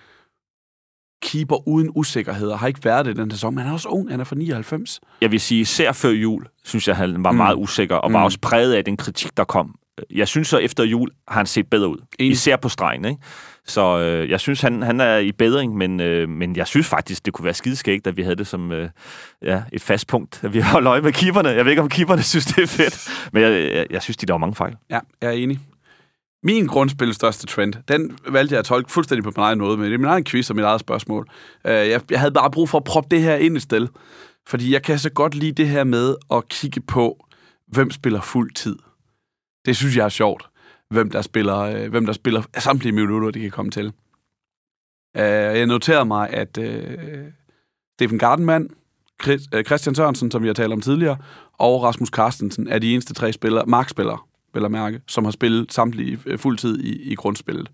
keeper 1.22 1.68
uden 1.68 1.90
usikkerhed, 1.94 2.48
og 2.48 2.58
har 2.58 2.66
ikke 2.66 2.84
været 2.84 3.06
det 3.06 3.16
den 3.16 3.30
sæson, 3.30 3.54
men 3.54 3.62
han 3.62 3.68
er 3.68 3.72
også 3.72 3.88
ung, 3.88 4.10
han 4.10 4.20
er 4.20 4.24
fra 4.24 4.36
99. 4.36 5.00
Jeg 5.20 5.30
vil 5.32 5.40
sige, 5.40 5.60
især 5.60 5.92
før 5.92 6.10
jul, 6.10 6.46
synes 6.64 6.88
jeg, 6.88 6.96
han 6.96 7.24
var 7.24 7.30
mm. 7.30 7.36
meget 7.36 7.56
usikker, 7.56 7.96
og 7.96 8.10
mm. 8.10 8.14
var 8.14 8.24
også 8.24 8.38
præget 8.42 8.74
af 8.74 8.84
den 8.84 8.96
kritik, 8.96 9.36
der 9.36 9.44
kom. 9.44 9.74
Jeg 10.10 10.28
synes 10.28 10.48
så, 10.48 10.58
efter 10.58 10.84
jul 10.84 11.10
har 11.28 11.36
han 11.36 11.46
set 11.46 11.70
bedre 11.70 11.88
ud. 11.88 11.98
Enig. 12.18 12.32
Især 12.32 12.56
på 12.56 12.68
stregen, 12.68 13.04
ikke? 13.04 13.20
Så 13.66 13.98
øh, 13.98 14.30
jeg 14.30 14.40
synes, 14.40 14.60
han, 14.60 14.82
han 14.82 15.00
er 15.00 15.18
i 15.18 15.32
bedring, 15.32 15.76
men, 15.76 16.00
øh, 16.00 16.28
men 16.28 16.56
jeg 16.56 16.66
synes 16.66 16.86
faktisk, 16.86 17.26
det 17.26 17.32
kunne 17.32 17.44
være 17.44 17.54
skideskægt, 17.54 18.06
at 18.06 18.16
vi 18.16 18.22
havde 18.22 18.36
det 18.36 18.46
som 18.46 18.72
øh, 18.72 18.88
ja, 19.42 19.62
et 19.72 19.82
fast 19.82 20.06
punkt, 20.06 20.40
at 20.44 20.54
vi 20.54 20.60
holder 20.72 20.92
øje 20.92 21.00
med 21.00 21.12
keeperne. 21.12 21.48
Jeg 21.48 21.64
ved 21.64 21.72
ikke, 21.72 21.82
om 21.82 21.88
keeperne 21.88 22.22
synes, 22.22 22.46
det 22.46 22.62
er 22.62 22.66
fedt, 22.66 23.28
men 23.32 23.42
jeg, 23.42 23.52
jeg, 23.52 23.86
jeg 23.90 24.02
synes, 24.02 24.16
de 24.16 24.26
der 24.26 24.32
var 24.34 24.38
mange 24.38 24.54
fejl. 24.54 24.76
Ja, 24.90 24.98
jeg 25.22 25.28
er 25.28 25.32
enig. 25.32 25.58
Min 26.42 26.66
grundspil 26.66 27.14
største 27.14 27.46
trend, 27.46 27.74
den 27.88 28.18
valgte 28.28 28.52
jeg 28.52 28.58
at 28.58 28.64
tolke 28.64 28.92
fuldstændig 28.92 29.24
på 29.24 29.32
min 29.36 29.44
egen 29.44 29.58
måde, 29.58 29.76
men 29.76 29.86
det 29.86 29.94
er 29.94 29.98
min 29.98 30.08
egen 30.08 30.24
quiz 30.24 30.50
og 30.50 30.56
mit 30.56 30.64
eget 30.64 30.80
spørgsmål. 30.80 31.28
Øh, 31.66 31.72
jeg, 31.72 32.00
jeg 32.10 32.20
havde 32.20 32.32
bare 32.32 32.50
brug 32.50 32.68
for 32.68 32.78
at 32.78 32.84
proppe 32.84 33.16
det 33.16 33.22
her 33.22 33.36
ind 33.36 33.56
i 33.56 33.60
sted, 33.60 33.86
fordi 34.48 34.72
jeg 34.72 34.82
kan 34.82 34.98
så 34.98 35.10
godt 35.10 35.34
lide 35.34 35.52
det 35.52 35.68
her 35.68 35.84
med 35.84 36.16
at 36.30 36.48
kigge 36.48 36.80
på, 36.80 37.26
hvem 37.66 37.90
spiller 37.90 38.20
fuld 38.20 38.52
tid. 38.52 38.76
Det 39.66 39.76
synes 39.76 39.96
jeg 39.96 40.04
er 40.04 40.08
sjovt, 40.08 40.46
hvem 40.90 41.10
der 41.10 41.22
spiller, 41.22 41.58
øh, 41.58 41.90
hvem 41.90 42.06
der 42.06 42.12
spiller 42.12 42.42
samtlige 42.58 42.92
minutter, 42.92 43.30
de 43.30 43.40
kan 43.40 43.50
komme 43.50 43.70
til. 43.70 43.92
Øh, 45.16 45.22
jeg 45.22 45.66
noterede 45.66 46.04
mig, 46.04 46.30
at 46.30 46.58
Stephen 47.96 48.18
Gardenman, 48.18 48.70
Christian 49.66 49.94
Sørensen, 49.94 50.30
som 50.30 50.42
vi 50.42 50.46
har 50.46 50.54
talt 50.54 50.72
om 50.72 50.80
tidligere, 50.80 51.16
og 51.58 51.82
Rasmus 51.82 52.08
Carstensen 52.08 52.68
er 52.68 52.78
de 52.78 52.92
eneste 52.92 53.14
tre 53.14 53.32
spillere, 53.32 53.66
markspillere, 53.66 54.18
vel 54.54 54.64
at 54.64 54.70
mærke, 54.70 55.00
som 55.06 55.24
har 55.24 55.32
spillet 55.32 55.72
samtlige 55.72 56.18
øh, 56.26 56.38
fuldtid 56.38 56.80
i, 56.80 57.12
i 57.12 57.14
grundspillet. 57.14 57.70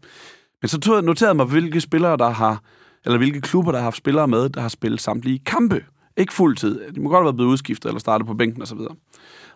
Men 0.63 0.69
så 0.69 0.81
tog 0.81 0.95
jeg 0.95 1.03
noteret 1.03 1.37
mig, 1.37 1.47
hvilke 1.47 1.81
spillere, 1.81 2.17
der 2.17 2.31
har, 2.31 2.63
eller 3.05 3.19
hvilke 3.19 3.41
klubber, 3.41 3.73
der 3.73 3.79
har 3.79 3.85
haft 3.85 3.97
spillere 3.97 4.29
med, 4.29 4.49
der 4.49 4.61
har 4.61 4.69
spillet 4.69 5.01
samtlige 5.01 5.39
kampe. 5.39 5.85
Ikke 6.17 6.33
fuldtid. 6.33 6.81
De 6.95 7.01
må 7.01 7.09
godt 7.09 7.19
have 7.19 7.25
været 7.25 7.37
blevet 7.37 7.51
udskiftet 7.51 7.89
eller 7.89 8.01
startet 8.01 8.27
på 8.27 8.35
bænken 8.35 8.63
osv. 8.63 8.79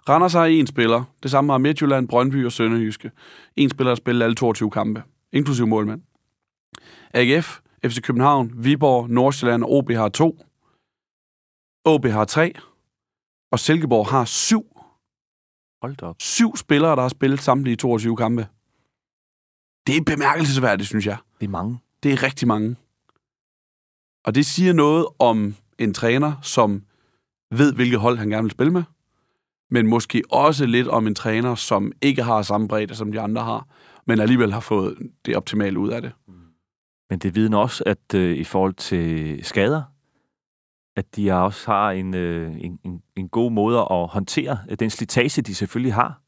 Randers 0.08 0.32
har 0.32 0.44
en 0.44 0.66
spiller. 0.66 1.04
Det 1.22 1.30
samme 1.30 1.52
har 1.52 1.58
Midtjylland, 1.58 2.08
Brøndby 2.08 2.46
og 2.46 2.52
Sønderjyske. 2.52 3.10
En 3.56 3.70
spiller 3.70 3.90
har 3.90 3.96
spillet 3.96 4.24
alle 4.24 4.34
22 4.34 4.70
kampe. 4.70 5.02
inklusive 5.32 5.66
målmand. 5.66 6.02
AGF, 7.14 7.58
FC 7.86 8.00
København, 8.00 8.52
Viborg, 8.54 9.10
Nordsjælland 9.10 9.64
og 9.64 9.72
OB 9.72 9.90
har 9.90 10.08
to. 10.08 10.38
OB 11.84 12.06
har 12.06 12.24
tre. 12.24 12.54
Og 13.52 13.58
Silkeborg 13.58 14.06
har 14.06 14.24
syv. 14.24 14.79
Hold 15.82 15.96
da 15.96 16.06
op. 16.06 16.16
Syv 16.18 16.56
spillere, 16.56 16.96
der 16.96 17.02
har 17.02 17.08
spillet 17.08 17.40
samtlige 17.40 17.76
22 17.76 18.16
kampe. 18.16 18.46
Det 19.86 19.96
er 19.96 20.04
bemærkelsesværdigt, 20.06 20.88
synes 20.88 21.06
jeg. 21.06 21.16
Det 21.40 21.46
er 21.46 21.50
mange. 21.50 21.78
Det 22.02 22.12
er 22.12 22.22
rigtig 22.22 22.48
mange. 22.48 22.76
Og 24.24 24.34
det 24.34 24.46
siger 24.46 24.72
noget 24.72 25.06
om 25.18 25.54
en 25.78 25.94
træner, 25.94 26.32
som 26.42 26.82
ved, 27.50 27.74
hvilket 27.74 28.00
hold 28.00 28.18
han 28.18 28.28
gerne 28.28 28.42
vil 28.42 28.50
spille 28.50 28.72
med, 28.72 28.82
men 29.70 29.86
måske 29.86 30.22
også 30.30 30.66
lidt 30.66 30.88
om 30.88 31.06
en 31.06 31.14
træner, 31.14 31.54
som 31.54 31.92
ikke 32.02 32.22
har 32.22 32.42
samme 32.42 32.68
bredde, 32.68 32.94
som 32.94 33.12
de 33.12 33.20
andre 33.20 33.42
har, 33.42 33.66
men 34.06 34.20
alligevel 34.20 34.52
har 34.52 34.60
fået 34.60 34.98
det 35.26 35.36
optimale 35.36 35.78
ud 35.78 35.88
af 35.88 36.02
det. 36.02 36.12
Men 37.10 37.18
det 37.18 37.34
vidner 37.34 37.58
også, 37.58 37.84
at 37.86 38.14
øh, 38.14 38.36
i 38.36 38.44
forhold 38.44 38.74
til 38.74 39.40
skader, 39.44 39.82
at 40.96 41.16
de 41.16 41.32
også 41.32 41.70
har 41.70 41.90
en, 41.90 42.14
øh, 42.14 42.52
en, 42.60 42.78
en, 42.84 43.00
en 43.16 43.28
god 43.28 43.52
måde 43.52 43.78
at 43.78 44.06
håndtere 44.08 44.58
øh, 44.70 44.76
den 44.80 44.90
slitage, 44.90 45.42
de 45.42 45.54
selvfølgelig 45.54 45.94
har, 45.94 46.20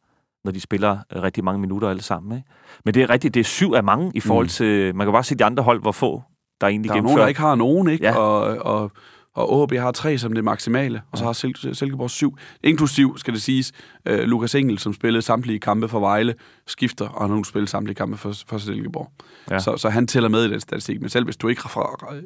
når 0.44 0.52
de 0.52 0.60
spiller 0.60 0.98
øh, 1.16 1.22
rigtig 1.22 1.44
mange 1.44 1.60
minutter 1.60 1.88
alle 1.88 2.02
sammen. 2.02 2.36
Ikke? 2.38 2.48
Men 2.84 2.94
det 2.94 3.02
er 3.02 3.10
rigtigt, 3.10 3.34
det 3.34 3.40
er 3.40 3.44
syv 3.44 3.72
af 3.72 3.84
mange 3.84 4.12
i 4.14 4.20
forhold 4.20 4.46
Mm. 4.46 4.48
til, 4.48 4.94
man 4.96 5.06
kan 5.06 5.12
bare 5.12 5.24
se 5.24 5.34
de 5.34 5.44
andre 5.44 5.62
hold, 5.62 5.80
hvor 5.80 5.92
få 5.92 6.22
der 6.60 6.66
egentlig 6.66 6.88
Der 6.88 6.94
er 6.94 6.96
nogen, 6.96 7.04
gennemfører. 7.06 7.24
der 7.24 7.28
ikke 7.28 7.40
har 7.40 7.54
nogen, 7.54 7.88
ikke? 7.88 8.04
Ja. 8.04 8.16
Og, 8.16 8.40
og, 8.66 8.90
og 9.34 9.60
AaB 9.60 9.72
har 9.72 9.92
tre 9.92 10.18
som 10.18 10.32
det 10.32 10.44
maksimale, 10.44 11.02
og 11.12 11.18
så 11.18 11.24
har 11.24 11.32
Sil- 11.40 11.74
Silkeborg 11.74 12.10
syv. 12.10 12.36
Inklusiv, 12.64 13.18
skal 13.18 13.34
det 13.34 13.42
siges, 13.42 13.72
uh, 14.10 14.16
Lukas 14.18 14.54
Engel, 14.54 14.78
som 14.78 14.92
spillede 14.92 15.22
samtlige 15.22 15.58
kampe 15.58 15.88
for 15.88 16.00
Vejle, 16.00 16.34
skifter, 16.66 17.08
og 17.08 17.28
nu 17.30 17.44
spillet 17.44 17.70
samtlige 17.70 17.94
kampe 17.94 18.16
for, 18.16 18.32
for 18.46 18.58
Silkeborg. 18.58 19.10
Ja. 19.50 19.58
Så, 19.58 19.76
så 19.76 19.88
han 19.88 20.06
tæller 20.06 20.28
med 20.28 20.44
i 20.44 20.50
den 20.50 20.60
statistik, 20.60 21.00
men 21.00 21.10
selv 21.10 21.24
hvis 21.24 21.36
du 21.36 21.48
ikke 21.48 21.62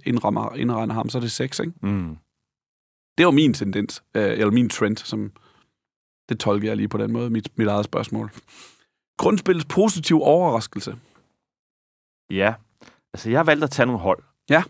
indrammer, 0.07 0.55
indregner 0.55 0.95
ham, 0.95 1.09
så 1.09 1.18
er 1.18 1.22
det 1.22 1.30
seks, 1.32 1.59
ikke? 1.61 1.72
Mm. 1.82 2.16
Det 3.18 3.26
var 3.26 3.32
min 3.32 3.54
tendens, 3.54 4.02
øh, 4.14 4.32
eller 4.32 4.50
min 4.50 4.68
trend, 4.68 4.96
som 4.96 5.32
det 6.28 6.40
tolker 6.40 6.68
jeg 6.68 6.76
lige 6.76 6.88
på 6.88 6.98
den 6.98 7.12
måde, 7.12 7.30
mit, 7.30 7.48
mit 7.58 7.68
eget 7.68 7.84
spørgsmål. 7.84 8.30
Grundspillets 9.18 9.66
positiv 9.68 10.22
overraskelse. 10.22 10.96
Ja, 12.30 12.54
altså 13.14 13.30
jeg 13.30 13.38
har 13.38 13.44
valgt 13.44 13.64
at 13.64 13.70
tage 13.70 13.86
nogle 13.86 14.00
hold. 14.00 14.22
Ja. 14.50 14.62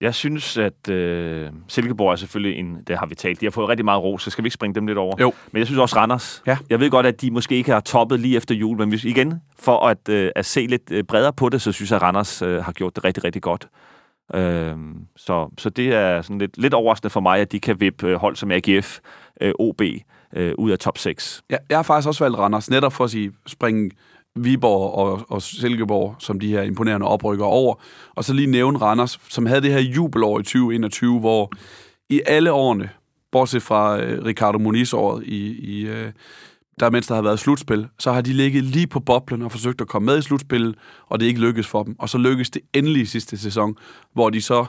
Jeg 0.00 0.14
synes, 0.14 0.58
at 0.58 0.88
øh, 0.88 1.50
Silkeborg 1.68 2.12
er 2.12 2.16
selvfølgelig 2.16 2.58
en, 2.58 2.82
det 2.86 2.98
har 2.98 3.06
vi 3.06 3.14
talt, 3.14 3.40
de 3.40 3.46
har 3.46 3.50
fået 3.50 3.68
rigtig 3.68 3.84
meget 3.84 4.02
ro, 4.02 4.18
så 4.18 4.30
skal 4.30 4.44
vi 4.44 4.46
ikke 4.46 4.54
springe 4.54 4.74
dem 4.74 4.86
lidt 4.86 4.98
over. 4.98 5.16
Jo. 5.20 5.32
Men 5.52 5.58
jeg 5.58 5.66
synes 5.66 5.78
også 5.78 5.96
Randers. 5.96 6.42
Ja. 6.46 6.58
Jeg 6.70 6.80
ved 6.80 6.90
godt, 6.90 7.06
at 7.06 7.20
de 7.20 7.30
måske 7.30 7.54
ikke 7.54 7.72
har 7.72 7.80
toppet 7.80 8.20
lige 8.20 8.36
efter 8.36 8.54
jul, 8.54 8.78
men 8.78 8.88
hvis, 8.88 9.04
igen, 9.04 9.42
for 9.58 9.86
at, 9.86 10.08
øh, 10.08 10.30
at 10.36 10.46
se 10.46 10.66
lidt 10.66 10.90
øh, 10.90 11.04
bredere 11.04 11.32
på 11.32 11.48
det, 11.48 11.62
så 11.62 11.72
synes 11.72 11.90
jeg, 11.90 11.96
at 11.96 12.02
Randers 12.02 12.42
øh, 12.42 12.64
har 12.64 12.72
gjort 12.72 12.96
det 12.96 13.04
rigtig, 13.04 13.24
rigtig 13.24 13.42
godt. 13.42 13.68
Øhm, 14.34 15.06
så, 15.16 15.48
så 15.58 15.70
det 15.70 15.94
er 15.94 16.22
sådan 16.22 16.38
lidt, 16.38 16.58
lidt 16.58 16.74
overraskende 16.74 17.10
for 17.10 17.20
mig, 17.20 17.40
at 17.40 17.52
de 17.52 17.60
kan 17.60 17.80
vippe 17.80 18.06
øh, 18.06 18.14
hold 18.14 18.36
som 18.36 18.50
AGF, 18.50 18.98
øh, 19.40 19.52
OB 19.58 19.82
øh, 20.36 20.54
ud 20.58 20.70
af 20.70 20.78
top 20.78 20.98
6. 20.98 21.42
Jeg, 21.50 21.58
jeg 21.68 21.78
har 21.78 21.82
faktisk 21.82 22.08
også 22.08 22.24
valgt 22.24 22.38
Randers, 22.38 22.70
netop 22.70 22.92
for 22.92 23.04
at 23.04 23.10
sige, 23.10 23.32
springe 23.46 23.90
Viborg 24.36 24.94
og, 24.94 25.26
og 25.28 25.42
Silkeborg, 25.42 26.14
som 26.18 26.40
de 26.40 26.48
her 26.48 26.62
imponerende 26.62 27.06
oprykker 27.06 27.44
over. 27.44 27.74
Og 28.14 28.24
så 28.24 28.32
lige 28.32 28.46
nævne 28.46 28.78
Randers, 28.78 29.18
som 29.28 29.46
havde 29.46 29.60
det 29.60 29.72
her 29.72 29.80
jubelår 29.80 30.40
i 30.40 30.42
2021, 30.42 31.20
hvor 31.20 31.52
i 32.08 32.20
alle 32.26 32.52
årene, 32.52 32.90
bortset 33.32 33.62
fra 33.62 34.00
øh, 34.00 34.24
Ricardo 34.24 34.58
Moniz-året, 34.58 35.24
i, 35.24 35.46
i, 35.46 35.86
øh, 35.86 36.12
der 36.80 36.90
mens 36.90 37.06
der 37.06 37.14
har 37.14 37.22
været 37.22 37.38
slutspil, 37.38 37.88
så 37.98 38.12
har 38.12 38.20
de 38.20 38.32
ligget 38.32 38.64
lige 38.64 38.86
på 38.86 39.00
boblen 39.00 39.42
og 39.42 39.52
forsøgt 39.52 39.80
at 39.80 39.88
komme 39.88 40.06
med 40.06 40.18
i 40.18 40.22
slutspillet, 40.22 40.74
og 41.06 41.20
det 41.20 41.26
er 41.26 41.28
ikke 41.28 41.40
lykkedes 41.40 41.66
for 41.66 41.82
dem. 41.82 41.96
Og 41.98 42.08
så 42.08 42.18
lykkedes 42.18 42.50
det 42.50 42.62
endelig 42.74 43.02
i 43.02 43.06
sidste 43.06 43.38
sæson, 43.38 43.76
hvor 44.12 44.30
de 44.30 44.42
så 44.42 44.66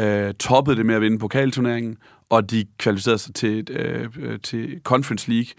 øh, 0.00 0.34
toppede 0.34 0.76
det 0.76 0.86
med 0.86 0.94
at 0.94 1.00
vinde 1.00 1.18
pokalturneringen, 1.18 1.96
og 2.30 2.50
de 2.50 2.64
kvalificerede 2.78 3.18
sig 3.18 3.34
til, 3.34 3.70
øh, 3.70 4.08
øh, 4.20 4.40
til 4.40 4.80
Conference 4.84 5.30
League 5.30 5.52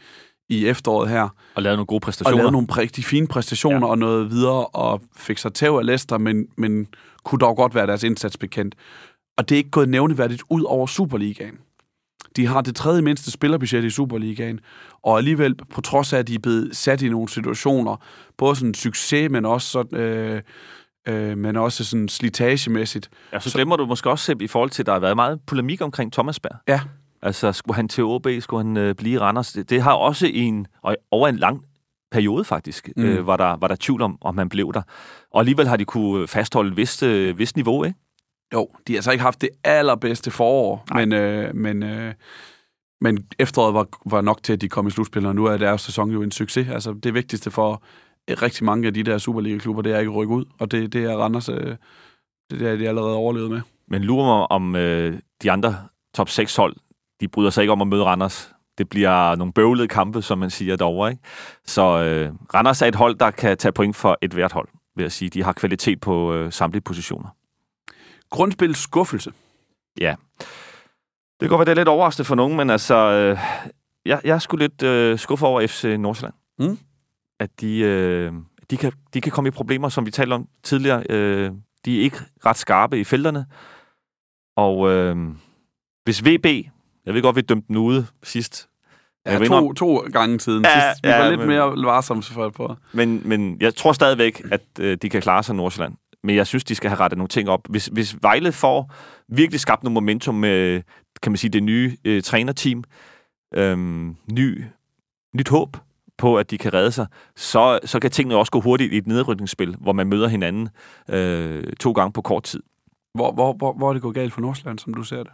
i 0.50 0.68
efteråret 0.68 1.10
her, 1.10 1.30
Og 1.56 1.64
lavet 1.64 1.78
nogle 1.78 1.86
gode 1.86 1.98
og 1.98 2.02
præstationer. 2.02 2.38
lavede 2.38 2.52
nogle 2.52 2.68
rigtig 2.70 3.04
fine 3.04 3.28
præstationer 3.28 3.88
ja. 3.88 3.92
og 3.92 3.98
noget 3.98 4.32
videre, 4.32 4.66
og 4.66 5.02
fik 5.16 5.38
sig 5.38 5.54
tæv 5.54 5.76
af 5.76 5.86
Leicester, 5.86 6.18
men, 6.18 6.48
men 6.58 6.88
kunne 7.24 7.40
dog 7.40 7.56
godt 7.56 7.76
være 7.76 7.88
deres 7.88 8.04
indsats 8.04 8.38
bekendt. 8.38 8.76
Og 9.38 9.50
det 9.50 9.56
er 9.56 9.58
ikke 9.58 9.70
gået 9.70 9.90
nævneværdigt 9.90 10.44
ud 10.50 10.64
over 10.64 10.88
Superligaen. 10.88 11.58
De 12.36 12.46
har 12.46 12.62
det 12.62 12.76
tredje 12.76 13.02
mindste 13.02 13.32
spillerbudget 13.32 13.84
i 13.84 13.90
Superligaen, 13.90 14.60
og 15.04 15.18
alligevel, 15.18 15.56
på 15.56 15.82
trods 15.82 16.14
af, 16.14 16.18
at 16.18 16.28
de 16.28 16.36
er 16.36 16.40
blevet 16.40 16.76
sat 16.76 17.02
i 17.02 17.10
nogle 17.10 17.30
situationer, 17.30 17.96
både 18.38 18.56
sådan 18.56 18.74
succes, 18.74 19.30
men 19.30 19.46
også 19.46 19.68
sådan, 19.68 20.00
øh, 20.00 20.42
øh, 21.08 21.38
men 21.38 21.56
også 21.56 21.86
sådan 21.86 22.10
slitagemæssigt. 22.10 23.10
Ja, 23.34 23.40
så 23.40 23.54
glemmer 23.54 23.76
du 23.76 23.86
måske 23.86 24.10
også, 24.10 24.26
Sepp, 24.26 24.42
i 24.42 24.48
forhold 24.48 24.70
til, 24.70 24.84
at 24.84 24.86
der 24.86 24.94
har 24.94 25.00
været 25.00 25.16
meget 25.16 25.40
polemik 25.48 25.82
omkring 25.82 26.14
Thomasberg. 26.14 26.58
Ja, 26.68 26.82
Altså, 27.24 27.52
skulle 27.52 27.76
han 27.76 27.88
til 27.88 28.04
OB, 28.04 28.28
skulle 28.40 28.64
han 28.64 28.78
øh, 28.78 28.96
blive 28.96 29.14
i 29.14 29.18
Randers? 29.18 29.52
Det, 29.52 29.70
det 29.70 29.82
har 29.82 29.94
også 29.94 30.28
en, 30.34 30.68
og 30.82 30.96
over 31.12 31.28
en 31.28 31.38
lang 31.38 31.66
periode 32.12 32.46
faktisk, 32.46 32.90
mm. 32.98 33.04
Øh, 33.04 33.28
var, 33.28 33.38
der, 33.38 33.58
var 33.58 33.68
der 33.68 33.76
tvivl 33.80 34.02
om, 34.02 34.18
om 34.22 34.38
han 34.38 34.50
blev 34.50 34.74
der. 34.74 34.82
Og 35.32 35.40
alligevel 35.40 35.68
har 35.68 35.78
de 35.78 35.86
kunne 35.86 36.28
fastholde 36.28 36.72
et 36.72 36.78
vist, 36.78 37.04
øh, 37.04 37.38
vist 37.40 37.56
niveau, 37.56 37.84
ikke? 37.84 38.00
Jo, 38.54 38.70
de 38.88 38.96
har 38.96 39.02
så 39.02 39.12
ikke 39.12 39.22
haft 39.22 39.42
det 39.42 39.50
allerbedste 39.64 40.32
forår, 40.32 40.86
Nej. 40.90 41.06
men, 41.06 41.14
øh, 41.14 41.56
men, 41.56 41.84
øh, 41.84 42.14
men 43.04 43.28
efteråret 43.40 43.74
var, 43.74 43.88
var 44.06 44.22
nok 44.22 44.44
til, 44.44 44.54
at 44.54 44.62
de 44.62 44.70
kom 44.70 44.88
i 44.88 44.92
slutspillet, 44.92 45.30
og 45.30 45.36
nu 45.36 45.46
er 45.46 45.58
deres 45.58 45.82
sæson 45.82 46.12
jo 46.12 46.22
en 46.22 46.32
succes. 46.32 46.68
Altså, 46.70 46.94
det 46.94 47.14
vigtigste 47.14 47.52
for 47.52 47.84
rigtig 48.30 48.66
mange 48.66 48.88
af 48.88 48.94
de 48.94 49.04
der 49.04 49.18
Superliga-klubber, 49.18 49.82
det 49.82 49.92
er 49.92 50.00
ikke 50.00 50.12
at 50.12 50.16
rykke 50.16 50.34
ud, 50.34 50.46
og 50.60 50.72
det, 50.72 50.94
det 50.94 51.04
er 51.04 51.18
Randers, 51.18 51.50
øh, 51.50 51.76
det 52.52 52.62
er 52.62 52.76
de 52.76 52.88
allerede 52.88 53.16
overlevet 53.16 53.52
med. 53.52 53.62
Men 53.88 54.04
lurer 54.04 54.26
mig, 54.26 54.52
om 54.52 54.76
øh, 54.76 55.20
de 55.42 55.52
andre 55.52 55.76
top 56.14 56.30
6 56.30 56.56
hold, 56.56 56.76
de 57.22 57.28
bryder 57.28 57.50
sig 57.50 57.62
ikke 57.62 57.72
om 57.72 57.82
at 57.82 57.88
møde 57.88 58.04
Randers. 58.04 58.52
Det 58.78 58.90
bliver 58.90 59.36
nogle 59.36 59.54
bøvlede 59.54 59.88
kampe, 59.88 60.22
som 60.22 60.38
man 60.38 60.50
siger 60.50 60.76
derovre, 60.76 61.12
ikke? 61.12 61.24
Så 61.66 61.82
øh, 61.82 62.34
Randers 62.54 62.82
er 62.82 62.86
et 62.86 62.96
hold, 62.96 63.16
der 63.16 63.32
kan 63.32 63.58
tage 63.58 63.72
point 63.72 63.96
for 63.96 64.18
et 64.22 64.34
hvert 64.34 64.52
hold, 64.52 64.68
vil 64.96 65.04
jeg 65.04 65.12
sige. 65.12 65.30
De 65.30 65.44
har 65.44 65.54
kvalitet 65.54 66.02
på 66.02 66.34
øh, 66.34 66.52
samtlige 66.52 66.82
positioner. 66.82 67.28
Grundspil 68.30 68.76
skuffelse. 68.76 69.34
Ja. 70.00 70.16
Det 71.44 71.50
kan 71.50 71.58
godt 71.58 71.68
være, 71.68 71.76
det 71.76 71.80
er 71.80 71.82
lidt 71.82 71.88
overraskende 71.88 72.26
for 72.26 72.36
nogen, 72.36 72.58
men 72.58 72.70
altså, 72.70 72.96
øh, 72.96 73.38
jeg, 74.06 74.22
jeg 74.24 74.36
er 74.36 74.40
sgu 74.40 74.58
lidt 74.58 74.84
øh, 74.84 75.20
skuffet 75.20 75.48
over 75.48 75.68
FC 75.68 75.96
Nordsjælland. 76.00 76.34
Mm. 76.60 76.78
At 77.40 77.50
de, 77.62 77.80
øh, 77.80 78.32
de, 78.72 78.78
kan, 78.78 78.92
de 79.14 79.22
kan 79.22 79.32
komme 79.32 79.48
i 79.48 79.52
problemer, 79.52 79.90
som 79.90 80.06
vi 80.06 80.12
talte 80.12 80.34
om 80.34 80.48
tidligere. 80.64 81.04
Øh, 81.10 81.52
de 81.86 81.98
er 82.00 82.04
ikke 82.04 82.18
ret 82.46 82.58
skarpe 82.58 83.00
i 83.00 83.04
felterne. 83.04 83.46
Og 84.58 84.92
øh, 84.92 85.16
hvis 86.04 86.26
VB, 86.26 86.46
jeg 87.06 87.14
ved 87.14 87.22
godt, 87.22 87.36
vi 87.36 87.42
dømte 87.42 87.68
den 87.68 87.78
ude 87.78 88.06
sidst, 88.24 88.70
Ja, 89.26 89.46
to, 89.46 89.74
to 89.74 89.98
gange 89.98 90.38
tiden. 90.38 90.64
Ja, 90.66 90.92
Sidst, 90.92 91.04
vi 91.04 91.10
ja, 91.10 91.22
var 91.22 91.30
lidt 91.30 91.40
men- 91.40 91.48
mere 91.50 91.86
varsomme 91.86 92.24
for 92.24 92.50
på. 92.50 92.76
Men, 92.94 93.22
men 93.26 93.58
jeg 93.62 93.76
tror 93.76 93.92
stadigvæk, 93.94 94.42
at 94.52 94.62
øh, 94.80 94.98
de 95.02 95.10
kan 95.10 95.22
klare 95.22 95.44
sig 95.44 95.56
Nordsjælland. 95.56 95.94
Men 96.24 96.36
jeg 96.36 96.48
synes, 96.48 96.64
de 96.64 96.76
skal 96.76 96.90
have 96.90 97.00
rettet 97.00 97.18
nogle 97.18 97.28
ting 97.28 97.50
op. 97.50 97.60
Hvis, 97.70 97.86
hvis 97.86 98.16
Vejle 98.22 98.52
får 98.52 98.94
virkelig 99.30 99.60
skabt 99.60 99.84
noget 99.84 99.94
momentum 99.94 100.36
med, 100.36 100.82
kan 101.24 101.32
man 101.32 101.38
sige, 101.38 101.52
det 101.52 101.64
nye 101.64 101.98
øh, 102.06 102.24
trænerteam, 102.24 102.84
øhm, 103.56 104.16
ny, 104.32 104.64
nyt 105.36 105.50
håb 105.50 105.78
på, 106.18 106.38
at 106.38 106.52
de 106.52 106.58
kan 106.58 106.74
redde 106.74 106.92
sig, 106.92 107.08
så, 107.36 107.80
så 107.86 108.00
kan 108.00 108.12
tingene 108.12 108.36
også 108.36 108.52
gå 108.52 108.62
hurtigt 108.62 108.94
i 108.94 108.98
et 108.98 109.08
nedrykningsspil, 109.08 109.76
hvor 109.80 109.94
man 109.94 110.08
møder 110.08 110.28
hinanden 110.28 110.70
øh, 111.10 111.64
to 111.80 111.92
gange 111.92 112.14
på 112.14 112.22
kort 112.22 112.44
tid. 112.44 112.64
Hvor, 113.14 113.32
hvor, 113.32 113.54
hvor, 113.54 113.74
hvor 113.74 113.90
er 113.90 113.94
det 113.94 114.02
gået 114.02 114.16
galt 114.16 114.34
for 114.34 114.42
Nordsjælland, 114.42 114.80
som 114.80 114.94
du 114.94 115.04
ser 115.04 115.24
det? 115.24 115.32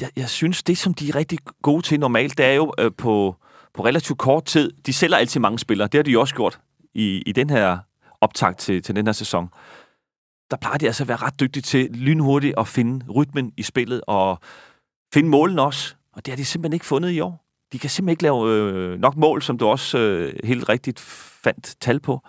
jeg, 0.00 0.10
jeg 0.16 0.28
synes, 0.28 0.62
det 0.62 0.78
som 0.78 0.94
de 0.94 1.08
er 1.08 1.14
rigtig 1.14 1.38
gode 1.62 1.82
til 1.82 2.00
normalt, 2.00 2.38
det 2.38 2.46
er 2.46 2.52
jo 2.52 2.72
øh, 2.78 2.92
på, 2.98 3.36
på 3.74 3.84
relativt 3.84 4.18
kort 4.18 4.44
tid. 4.44 4.72
De 4.86 4.92
sælger 4.92 5.16
altid 5.16 5.40
mange 5.40 5.58
spillere. 5.58 5.88
Det 5.88 5.98
har 5.98 6.02
de 6.02 6.18
også 6.18 6.34
gjort 6.34 6.60
i, 6.94 7.22
i 7.26 7.32
den 7.32 7.50
her 7.50 7.78
optakt 8.20 8.58
til, 8.58 8.82
til 8.82 8.96
den 8.96 9.06
her 9.06 9.12
sæson. 9.12 9.48
Der 10.52 10.58
plejer 10.58 10.78
de 10.78 10.86
altså 10.86 11.04
at 11.04 11.08
være 11.08 11.16
ret 11.16 11.40
dygtige 11.40 11.62
til 11.62 11.90
lynhurtigt 11.90 12.54
at 12.58 12.68
finde 12.68 13.06
rytmen 13.12 13.52
i 13.56 13.62
spillet 13.62 14.00
og 14.06 14.38
finde 15.14 15.28
målene 15.28 15.62
også. 15.62 15.94
Og 16.12 16.26
det 16.26 16.32
har 16.32 16.36
de 16.36 16.44
simpelthen 16.44 16.72
ikke 16.72 16.86
fundet 16.86 17.10
i 17.10 17.20
år. 17.20 17.44
De 17.72 17.78
kan 17.78 17.90
simpelthen 17.90 18.12
ikke 18.12 18.22
lave 18.22 18.50
øh, 18.50 19.00
nok 19.00 19.16
mål, 19.16 19.42
som 19.42 19.58
du 19.58 19.66
også 19.66 19.98
øh, 19.98 20.34
helt 20.44 20.68
rigtigt 20.68 21.00
fandt 21.44 21.74
tal 21.80 22.00
på. 22.00 22.20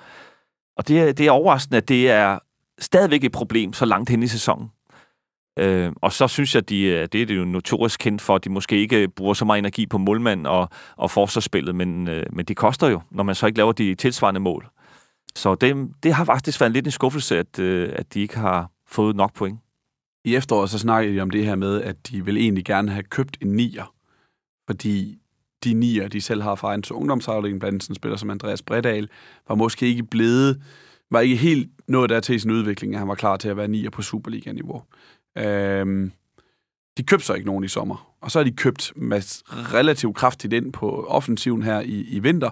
Og 0.78 0.88
det 0.88 1.00
er, 1.00 1.12
det 1.12 1.28
er 1.28 1.32
overraskende, 1.32 1.78
at 1.78 1.88
det 1.88 2.12
er 2.12 2.40
stadigvæk 2.80 3.24
et 3.24 3.32
problem 3.32 3.74
så 3.74 3.86
langt 3.86 4.10
hen 4.10 4.24
i 4.24 4.28
sæsonen. 4.28 4.72
Øh, 5.60 5.92
og 6.02 6.14
så 6.14 6.28
synes 6.28 6.56
jeg, 6.56 6.70
de, 6.70 6.82
øh, 6.82 7.08
det 7.12 7.22
er 7.22 7.26
det 7.26 7.38
jo 7.38 7.46
notorisk 7.46 8.00
kendt 8.00 8.22
for, 8.22 8.36
at 8.36 8.44
de 8.44 8.50
måske 8.50 8.78
ikke 8.78 9.08
bruger 9.08 9.34
så 9.34 9.46
meget 9.46 9.60
energi 9.60 9.86
på 9.86 9.98
målmand 9.98 10.48
og, 10.48 10.70
og 10.96 11.12
forsvarsspillet, 11.12 11.76
men, 11.76 12.08
øh, 12.08 12.26
men 12.32 12.46
det 12.46 12.58
koster 12.58 12.88
jo, 12.88 13.02
når 13.12 13.24
man 13.24 13.36
så 13.36 13.46
ikke 13.46 13.58
laver 13.58 13.72
de 13.72 13.96
tilsvarende 13.96 14.40
mål. 14.40 14.70
Så 15.36 15.56
det, 15.56 15.88
det 16.04 16.14
har 16.14 16.26
faktisk 16.26 16.60
været 16.60 16.72
lidt 16.72 16.86
en 16.86 16.92
skuffelse, 16.92 17.40
at, 17.40 17.60
øh, 17.60 17.94
at 17.96 18.14
de 18.14 18.20
ikke 18.20 18.38
har 18.38 18.72
fået 18.88 19.16
nok 19.16 19.34
point. 19.34 19.60
I 20.26 20.36
efteråret 20.36 20.70
så 20.70 20.80
snakkede 20.80 21.16
de 21.16 21.22
om 21.22 21.30
det 21.30 21.46
her 21.46 21.56
med, 21.56 21.82
at 21.82 22.08
de 22.10 22.26
vil 22.26 22.38
egentlig 22.38 22.66
gerne 22.66 22.92
have 22.92 23.04
købt 23.04 23.38
en 23.42 23.48
nier, 23.48 23.94
fordi 24.68 25.20
de 25.64 25.74
nier, 25.74 26.08
de 26.08 26.22
selv 26.22 26.42
har 26.42 26.56
fra 26.56 26.74
en 26.74 26.84
ungdomsafdeling, 26.92 27.60
blandt 27.60 27.76
andet 27.76 27.90
en 27.90 27.96
spiller 27.96 28.18
som 28.18 28.30
Andreas 28.30 28.62
Bredal, 28.62 29.10
var 29.48 29.56
måske 29.56 29.88
ikke 29.88 30.04
blevet 30.04 30.62
var 31.12 31.20
ikke 31.20 31.36
helt 31.36 31.70
nået 31.88 32.10
der 32.10 32.20
til 32.20 32.42
sin 32.42 32.52
udvikling, 32.52 32.94
at 32.94 33.00
han 33.00 33.08
var 33.08 33.16
klar 33.16 33.38
til 33.38 33.50
at 33.50 33.58
være 33.58 33.68
nier 33.68 33.90
på 33.90 34.02
Superliga-niveau. 34.02 34.84
Øhm, 35.38 36.12
de 36.98 37.04
købte 37.04 37.26
så 37.26 37.34
ikke 37.34 37.46
nogen 37.46 37.64
i 37.64 37.68
sommer, 37.68 38.16
og 38.22 38.32
så 38.32 38.40
har 38.40 38.44
de 38.44 38.52
købt 38.52 38.94
Mads 38.96 39.44
relativt 39.48 40.16
kraftigt 40.16 40.54
ind 40.54 40.74
på 40.74 41.06
offensiven 41.08 41.64
her 41.64 41.80
i, 41.82 42.02
i 42.02 42.20
vinter. 42.20 42.50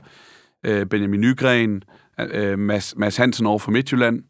Øh, 0.66 0.86
Benjamin 0.86 1.22
Nygren, 1.22 1.84
øh, 2.32 2.60
Mads, 2.60 2.98
Mads 2.98 3.18
Hansen 3.18 3.46
over 3.46 3.60
for 3.60 3.72
Midtjylland, 3.72 4.24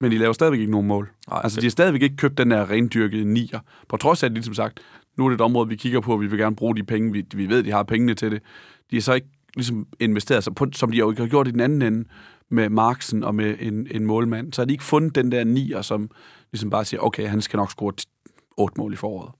men 0.00 0.10
de 0.10 0.18
laver 0.18 0.32
stadigvæk 0.32 0.60
ikke 0.60 0.72
nogen 0.72 0.86
mål. 0.86 1.10
Nej, 1.28 1.40
altså, 1.44 1.60
de 1.60 1.66
har 1.66 1.70
stadigvæk 1.70 2.02
ikke 2.02 2.16
købt 2.16 2.38
den 2.38 2.50
der 2.50 2.70
rendyrkede 2.70 3.24
nier. 3.24 3.60
På 3.88 3.96
trods 3.96 4.22
af, 4.22 4.28
at 4.28 4.36
de 4.36 4.42
som 4.42 4.54
sagt, 4.54 4.80
nu 5.16 5.24
er 5.24 5.28
det 5.28 5.34
et 5.34 5.40
område, 5.40 5.68
vi 5.68 5.76
kigger 5.76 6.00
på, 6.00 6.12
og 6.12 6.20
vi 6.20 6.26
vil 6.26 6.38
gerne 6.38 6.56
bruge 6.56 6.76
de 6.76 6.82
penge, 6.82 7.12
vi, 7.12 7.24
vi 7.34 7.48
ved, 7.48 7.62
de 7.62 7.70
har 7.70 7.82
pengene 7.82 8.14
til 8.14 8.30
det. 8.30 8.42
De 8.90 8.96
har 8.96 9.00
så 9.00 9.14
ikke 9.14 9.28
ligesom 9.54 9.86
investeret 10.00 10.44
sig 10.44 10.54
på, 10.54 10.66
som 10.72 10.90
de 10.90 10.98
jo 10.98 11.10
ikke 11.10 11.22
har 11.22 11.28
gjort 11.28 11.48
i 11.48 11.50
den 11.50 11.60
anden 11.60 11.82
ende, 11.82 12.08
med 12.50 12.68
Marksen 12.68 13.24
og 13.24 13.34
med 13.34 13.56
en, 13.60 13.86
en 13.90 14.06
målmand. 14.06 14.52
Så 14.52 14.62
har 14.62 14.66
de 14.66 14.74
ikke 14.74 14.84
fundet 14.84 15.14
den 15.14 15.32
der 15.32 15.44
nier, 15.44 15.82
som 15.82 16.10
ligesom 16.52 16.70
bare 16.70 16.84
siger, 16.84 17.00
okay, 17.00 17.28
han 17.28 17.42
skal 17.42 17.56
nok 17.56 17.70
score 17.70 17.92
otte 18.56 18.74
mål 18.78 18.92
i 18.92 18.96
foråret. 18.96 19.32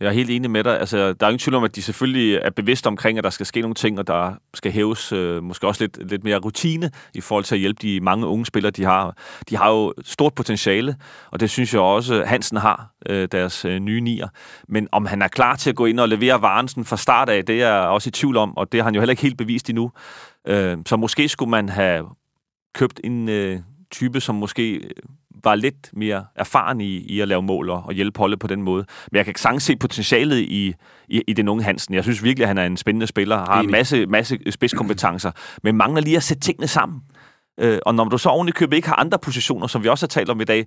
Jeg 0.00 0.06
er 0.06 0.12
helt 0.12 0.30
enig 0.30 0.50
med 0.50 0.64
dig. 0.64 0.80
Altså, 0.80 1.12
der 1.12 1.26
er 1.26 1.30
ingen 1.30 1.38
tvivl 1.38 1.54
om, 1.54 1.64
at 1.64 1.76
de 1.76 1.82
selvfølgelig 1.82 2.34
er 2.34 2.50
bevidste 2.50 2.86
omkring, 2.86 3.18
at 3.18 3.24
der 3.24 3.30
skal 3.30 3.46
ske 3.46 3.60
nogle 3.60 3.74
ting, 3.74 3.98
og 3.98 4.06
der 4.06 4.34
skal 4.54 4.72
hæves 4.72 5.12
øh, 5.12 5.42
måske 5.42 5.66
også 5.66 5.84
lidt, 5.84 6.10
lidt 6.10 6.24
mere 6.24 6.38
rutine 6.38 6.90
i 7.14 7.20
forhold 7.20 7.44
til 7.44 7.54
at 7.54 7.58
hjælpe 7.58 7.78
de 7.82 8.00
mange 8.00 8.26
unge 8.26 8.46
spillere, 8.46 8.70
de 8.70 8.84
har. 8.84 9.16
De 9.50 9.56
har 9.56 9.70
jo 9.70 9.94
stort 10.04 10.34
potentiale, 10.34 10.96
og 11.30 11.40
det 11.40 11.50
synes 11.50 11.74
jeg 11.74 11.80
også, 11.80 12.24
Hansen 12.26 12.56
har, 12.56 12.90
øh, 13.08 13.28
deres 13.32 13.64
øh, 13.64 13.78
nye 13.78 14.00
nier. 14.00 14.28
Men 14.68 14.88
om 14.92 15.06
han 15.06 15.22
er 15.22 15.28
klar 15.28 15.56
til 15.56 15.70
at 15.70 15.76
gå 15.76 15.86
ind 15.86 16.00
og 16.00 16.08
levere 16.08 16.42
varen 16.42 16.68
sådan 16.68 16.84
fra 16.84 16.96
start 16.96 17.28
af, 17.28 17.44
det 17.44 17.62
er 17.62 17.68
jeg 17.68 17.88
også 17.88 18.08
i 18.08 18.10
tvivl 18.10 18.36
om, 18.36 18.56
og 18.56 18.72
det 18.72 18.80
har 18.80 18.84
han 18.84 18.94
jo 18.94 19.00
heller 19.00 19.12
ikke 19.12 19.22
helt 19.22 19.38
bevist 19.38 19.70
endnu. 19.70 19.90
Øh, 20.48 20.78
så 20.86 20.96
måske 20.96 21.28
skulle 21.28 21.50
man 21.50 21.68
have 21.68 22.06
købt 22.74 23.00
en 23.04 23.28
øh, 23.28 23.60
type, 23.90 24.20
som 24.20 24.34
måske 24.34 24.72
øh, 24.72 24.90
var 25.44 25.54
lidt 25.54 25.90
mere 25.92 26.24
erfaren 26.36 26.80
i, 26.80 26.96
i 26.96 27.20
at 27.20 27.28
lave 27.28 27.42
mål 27.42 27.70
og, 27.70 27.82
og 27.86 27.92
hjælpe 27.92 28.18
holdet 28.18 28.38
på 28.38 28.46
den 28.46 28.62
måde. 28.62 28.84
Men 29.12 29.16
jeg 29.16 29.24
kan 29.24 29.34
sagtens 29.36 29.62
se 29.62 29.76
potentialet 29.76 30.38
i, 30.38 30.74
i, 31.08 31.22
i 31.28 31.32
den 31.32 31.48
unge 31.48 31.64
Hansen. 31.64 31.94
Jeg 31.94 32.02
synes 32.02 32.22
virkelig, 32.22 32.44
at 32.44 32.48
han 32.48 32.58
er 32.58 32.66
en 32.66 32.76
spændende 32.76 33.06
spiller, 33.06 33.36
har 33.36 33.60
en 33.60 33.70
masse, 33.70 34.06
masse 34.06 34.38
spidskompetencer, 34.50 35.30
men 35.62 35.76
mangler 35.76 36.00
lige 36.00 36.16
at 36.16 36.22
sætte 36.22 36.40
tingene 36.40 36.68
sammen. 36.68 37.00
Øh, 37.60 37.78
og 37.86 37.94
når 37.94 38.04
du 38.04 38.18
så 38.18 38.28
oven 38.28 38.48
i 38.48 38.50
købet 38.50 38.76
ikke 38.76 38.88
har 38.88 38.96
andre 38.96 39.18
positioner, 39.18 39.66
som 39.66 39.82
vi 39.82 39.88
også 39.88 40.06
har 40.06 40.08
talt 40.08 40.30
om 40.30 40.40
i 40.40 40.44
dag, 40.44 40.66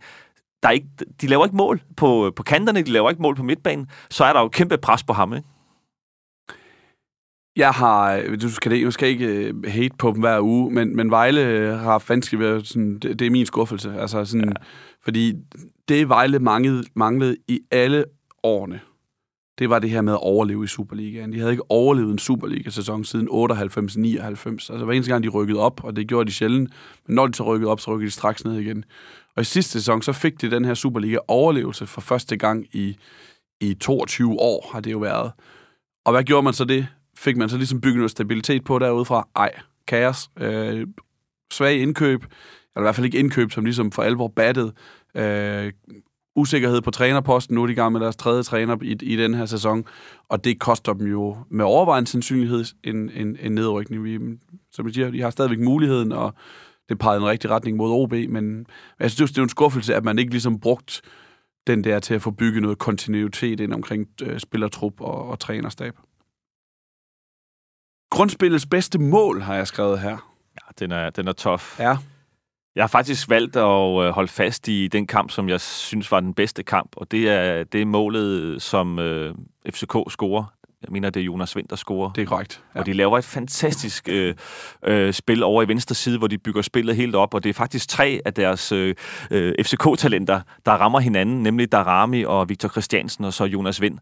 der 0.64 0.70
er 0.70 0.74
ikke, 0.74 0.88
de 1.22 1.28
laver 1.28 1.46
ikke 1.46 1.58
mål 1.58 1.82
på, 1.98 2.32
på 2.36 2.44
kanterne, 2.44 2.82
de 2.82 2.92
laver 2.92 3.10
ikke 3.10 3.22
mål 3.22 3.36
på 3.36 3.44
midtbanen, 3.44 3.88
så 4.10 4.24
er 4.24 4.34
der 4.34 4.40
jo 4.40 4.48
kæmpe 4.48 4.78
pres 4.78 5.04
på 5.04 5.14
ham. 5.14 5.34
Ikke? 5.34 5.48
Jeg 7.60 7.72
har, 7.72 8.22
du 8.41 8.49
skal, 8.49 8.72
det, 8.72 8.86
du 8.86 8.91
skal 8.91 9.10
ikke 9.10 9.26
øh, 9.26 9.64
hate 9.68 9.95
på 9.97 10.12
dem 10.12 10.20
hver 10.20 10.41
uge, 10.41 10.72
men, 10.72 10.95
men 10.95 11.12
Vejle 11.12 11.41
øh, 11.41 11.70
har 11.70 11.91
haft 11.91 12.10
vanskeligt 12.10 12.43
ved, 12.43 12.64
sådan, 12.64 12.99
det, 12.99 13.20
det 13.20 13.28
er 13.28 13.32
min 13.32 13.45
skuffelse. 13.45 13.93
Altså 13.99 14.26
sådan, 14.26 14.47
ja. 14.47 14.64
Fordi 15.03 15.34
det 15.89 16.10
Vejle 16.10 16.39
manglede, 16.39 16.84
manglede 16.95 17.38
i 17.47 17.60
alle 17.72 18.05
årene, 18.43 18.80
det 19.60 19.70
var 19.70 19.80
det 19.80 19.89
her 19.89 20.01
med 20.01 20.14
at 20.14 20.20
overleve 20.22 20.64
i 20.64 20.68
Superligaen. 20.68 21.34
De 21.34 21.39
havde 21.39 21.51
ikke 21.51 21.72
overlevet 21.72 22.12
en 22.12 22.20
Superliga-sæson 22.20 23.03
siden 23.03 23.28
98-99. 23.30 23.32
Altså 23.34 24.82
hver 24.86 24.93
eneste 24.93 25.12
gang, 25.12 25.24
de 25.24 25.30
rykkede 25.30 25.60
op, 25.60 25.84
og 25.84 25.95
det 25.95 26.07
gjorde 26.07 26.28
de 26.28 26.34
sjældent, 26.34 26.74
men 27.07 27.16
når 27.16 27.28
de 27.28 27.34
så 27.34 27.43
rykkede 27.43 27.72
op, 27.72 27.80
så 27.80 27.91
rykkede 27.91 28.05
de 28.05 28.14
straks 28.14 28.45
ned 28.45 28.60
igen. 28.60 28.86
Og 29.36 29.41
i 29.41 29.45
sidste 29.45 29.72
sæson, 29.72 30.01
så 30.01 30.14
fik 30.14 30.41
de 30.41 30.51
den 30.51 30.66
her 30.66 30.74
Superliga-overlevelse 30.74 31.88
for 31.88 32.01
første 32.01 32.38
gang 32.38 32.66
i, 32.72 32.97
i 33.62 33.74
22 33.74 34.39
år, 34.39 34.70
har 34.74 34.80
det 34.80 34.91
jo 34.91 34.97
været. 34.97 35.32
Og 36.05 36.12
hvad 36.12 36.24
gjorde 36.24 36.43
man 36.43 36.53
så 36.53 36.66
det? 36.66 36.88
Fik 37.20 37.38
man 37.38 37.50
så 37.50 37.58
ligesom 37.58 37.82
bygget 37.82 37.98
noget 37.98 38.12
stabilitet 38.12 38.64
på 38.64 38.80
derudefra? 38.80 39.28
Ej, 39.36 39.52
kaos. 39.88 40.30
Øh, 40.40 40.88
svag 41.52 41.82
indkøb, 41.82 42.24
eller 42.24 42.82
i 42.82 42.82
hvert 42.82 42.96
fald 42.96 43.06
ikke 43.06 43.18
indkøb, 43.18 43.52
som 43.52 43.66
ligesom 43.66 43.92
for 43.92 44.04
alvor 44.04 44.28
battet. 44.28 44.74
Øh, 45.16 45.74
usikkerhed 46.36 46.82
på 46.82 46.92
trænerposten. 46.92 47.56
Nu 47.56 47.62
er 47.62 47.68
de 47.68 47.72
i 47.72 47.76
gang 47.76 47.92
med 47.92 48.02
deres 48.02 48.16
tredje 48.16 48.44
træner 48.44 48.78
i, 48.82 48.98
i 49.02 49.16
den 49.16 49.34
her 49.34 49.46
sæson, 49.46 49.86
og 50.30 50.44
det 50.44 50.60
koster 50.60 50.94
dem 50.94 51.08
jo 51.08 51.38
med 51.50 51.66
overvejende 51.66 52.10
sandsynlighed 52.10 52.66
en, 52.84 53.10
en, 53.10 53.38
en 53.40 53.52
nedrykning. 53.52 54.04
Vi, 54.04 54.20
som 54.72 54.86
jeg 54.86 54.94
siger, 54.94 55.12
de 55.12 55.22
har 55.22 55.30
stadigvæk 55.30 55.60
muligheden, 55.60 56.12
og 56.12 56.34
det 56.90 57.00
pegede 57.00 57.20
i 57.20 57.24
en 57.24 57.30
rigtig 57.30 57.50
retning 57.50 57.78
mod 57.78 57.92
OB, 57.92 58.14
men 58.30 58.66
jeg 59.00 59.12
synes, 59.12 59.32
det 59.32 59.38
er 59.38 59.44
en 59.44 59.50
skuffelse, 59.50 59.96
at 59.96 60.04
man 60.04 60.20
ikke 60.20 60.32
ligesom 60.32 60.60
brugt 60.60 61.02
den 61.68 61.84
der 61.84 62.00
til 62.00 62.14
at 62.14 62.22
få 62.22 62.32
bygget 62.32 62.62
noget 62.62 62.78
kontinuitet 62.78 63.60
ind 63.60 63.74
omkring 63.74 64.08
øh, 64.24 64.40
spillertrup 64.40 65.02
og, 65.02 65.28
og 65.30 65.40
trænerstab. 65.40 65.94
Grundspillets 68.10 68.66
bedste 68.66 68.99
mål, 68.99 69.41
har 69.41 69.55
jeg 69.55 69.68
skrevet 69.68 69.99
her. 69.99 70.18
Ja, 70.55 70.86
den 70.86 70.91
er, 70.91 71.10
den 71.10 71.28
er 71.28 71.34
tof. 71.34 71.80
Ja. 71.80 71.97
Jeg 72.76 72.84
har 72.84 72.88
faktisk 72.88 73.30
valgt 73.30 73.55
at 73.55 73.64
øh, 73.64 74.10
holde 74.10 74.28
fast 74.28 74.68
i 74.68 74.88
den 74.88 75.07
kamp, 75.07 75.32
som 75.32 75.49
jeg 75.49 75.62
synes 75.62 76.12
var 76.12 76.20
den 76.20 76.34
bedste 76.34 76.64
kamp, 76.64 76.91
og 76.97 77.12
det 77.12 77.30
er 77.30 77.64
det 77.64 77.82
er 77.82 77.86
målet, 77.86 78.62
som 78.62 78.99
øh, 78.99 79.36
FCK 79.70 79.95
scorer. 80.10 80.53
Jeg 80.82 80.91
mener, 80.91 81.10
det 81.10 81.20
er 81.20 81.24
Jonas 81.24 81.55
Vind, 81.55 81.68
der 81.68 81.76
scorer. 81.76 82.12
Det 82.12 82.22
er 82.22 82.26
korrekt. 82.26 82.64
Ja. 82.76 82.80
Og 82.80 82.86
de 82.86 82.93
laver 82.93 83.18
et 83.18 83.26
fantastisk 83.26 84.10
øh, 84.10 84.36
øh, 84.86 85.14
spil 85.14 85.43
over 85.43 85.64
i 85.64 85.68
venstre 85.68 85.95
side, 85.95 86.18
hvor 86.18 86.28
de 86.28 86.38
bygger 86.38 86.62
spillet 86.62 86.95
helt 86.95 87.16
op, 87.16 87.34
og 87.34 87.43
det 87.43 87.49
er 87.49 87.53
faktisk 87.53 87.89
tre 87.89 88.22
af 88.26 88.34
deres 88.34 88.72
øh, 88.72 88.95
øh, 89.32 89.53
FCK-talenter, 89.62 90.41
der 90.66 90.72
rammer 90.72 90.99
hinanden, 90.99 91.43
nemlig 91.43 91.72
Darami 91.72 92.24
og 92.24 92.49
Victor 92.49 92.70
Christiansen 92.70 93.26
og 93.26 93.34
så 93.34 93.45
Jonas 93.45 93.82
Vind. 93.82 93.99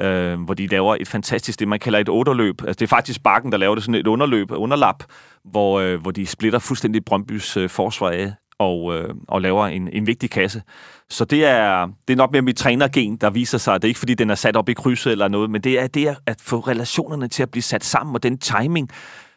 Øh, 0.00 0.40
hvor 0.40 0.54
de 0.54 0.66
laver 0.66 0.96
et 1.00 1.08
fantastisk, 1.08 1.58
det 1.58 1.68
man 1.68 1.78
kalder 1.78 1.98
et 1.98 2.08
otterløb. 2.08 2.60
Altså, 2.60 2.78
det 2.78 2.82
er 2.82 2.88
faktisk 2.96 3.22
Bakken, 3.22 3.52
der 3.52 3.58
laver 3.58 3.74
det 3.74 3.84
sådan 3.84 4.00
et 4.00 4.06
underløb, 4.06 4.50
underlap, 4.50 5.04
hvor, 5.44 5.80
øh, 5.80 6.00
hvor 6.00 6.10
de 6.10 6.26
splitter 6.26 6.58
fuldstændig 6.58 7.04
Brøndbys 7.04 7.56
øh, 7.56 7.68
forsvar 7.68 8.10
af 8.10 8.32
og, 8.58 8.94
øh, 8.94 9.14
og 9.28 9.42
laver 9.42 9.66
en, 9.66 9.88
en 9.92 10.06
vigtig 10.06 10.30
kasse. 10.30 10.62
Så 11.10 11.24
det 11.24 11.44
er, 11.44 11.86
det 12.08 12.12
er 12.12 12.16
nok 12.16 12.32
mere 12.32 12.42
mit 12.42 12.56
trænergen, 12.56 13.16
der 13.16 13.30
viser 13.30 13.58
sig. 13.58 13.82
Det 13.82 13.84
er 13.84 13.90
ikke, 13.90 13.98
fordi 13.98 14.14
den 14.14 14.30
er 14.30 14.34
sat 14.34 14.56
op 14.56 14.68
i 14.68 14.74
krydset 14.74 15.12
eller 15.12 15.28
noget, 15.28 15.50
men 15.50 15.60
det 15.60 15.80
er 15.80 15.86
det 15.86 16.16
at 16.26 16.40
få 16.40 16.58
relationerne 16.60 17.28
til 17.28 17.42
at 17.42 17.50
blive 17.50 17.62
sat 17.62 17.84
sammen, 17.84 18.14
og 18.14 18.22
den 18.22 18.38
timing, 18.38 18.88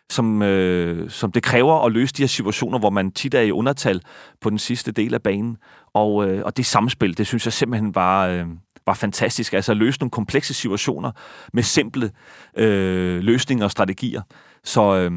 som, 0.10 0.42
øh, 0.42 1.10
som 1.10 1.32
det 1.32 1.44
kræver 1.44 1.86
at 1.86 1.92
løse 1.92 2.14
de 2.14 2.22
her 2.22 2.28
situationer, 2.28 2.80
hvor 2.80 2.90
man 2.90 3.12
tit 3.12 3.34
er 3.34 3.42
i 3.42 3.52
undertal 3.52 4.02
på 4.42 4.50
den 4.50 4.60
sidste 4.60 4.92
del 4.92 5.14
af 5.14 5.22
banen. 5.22 5.58
Og, 5.94 6.30
øh, 6.30 6.46
og 6.46 6.58
det 6.58 6.66
samspil, 6.66 7.18
det 7.18 7.28
synes 7.28 7.46
jeg 7.46 7.54
simpelthen 7.54 7.96
var, 7.96 8.28
øh, 8.28 8.46
var 8.86 8.94
fantastisk. 8.94 9.54
Altså 9.54 9.72
at 9.72 9.78
løse 9.78 10.00
nogle 10.00 10.12
komplekse 10.12 10.54
situationer 10.54 11.12
med 11.54 11.64
simple 11.64 12.12
øh, 12.58 13.20
løsninger 13.20 13.66
og 13.66 13.72
strategier. 13.72 14.22
Så 14.64 14.96
øh, 14.96 15.12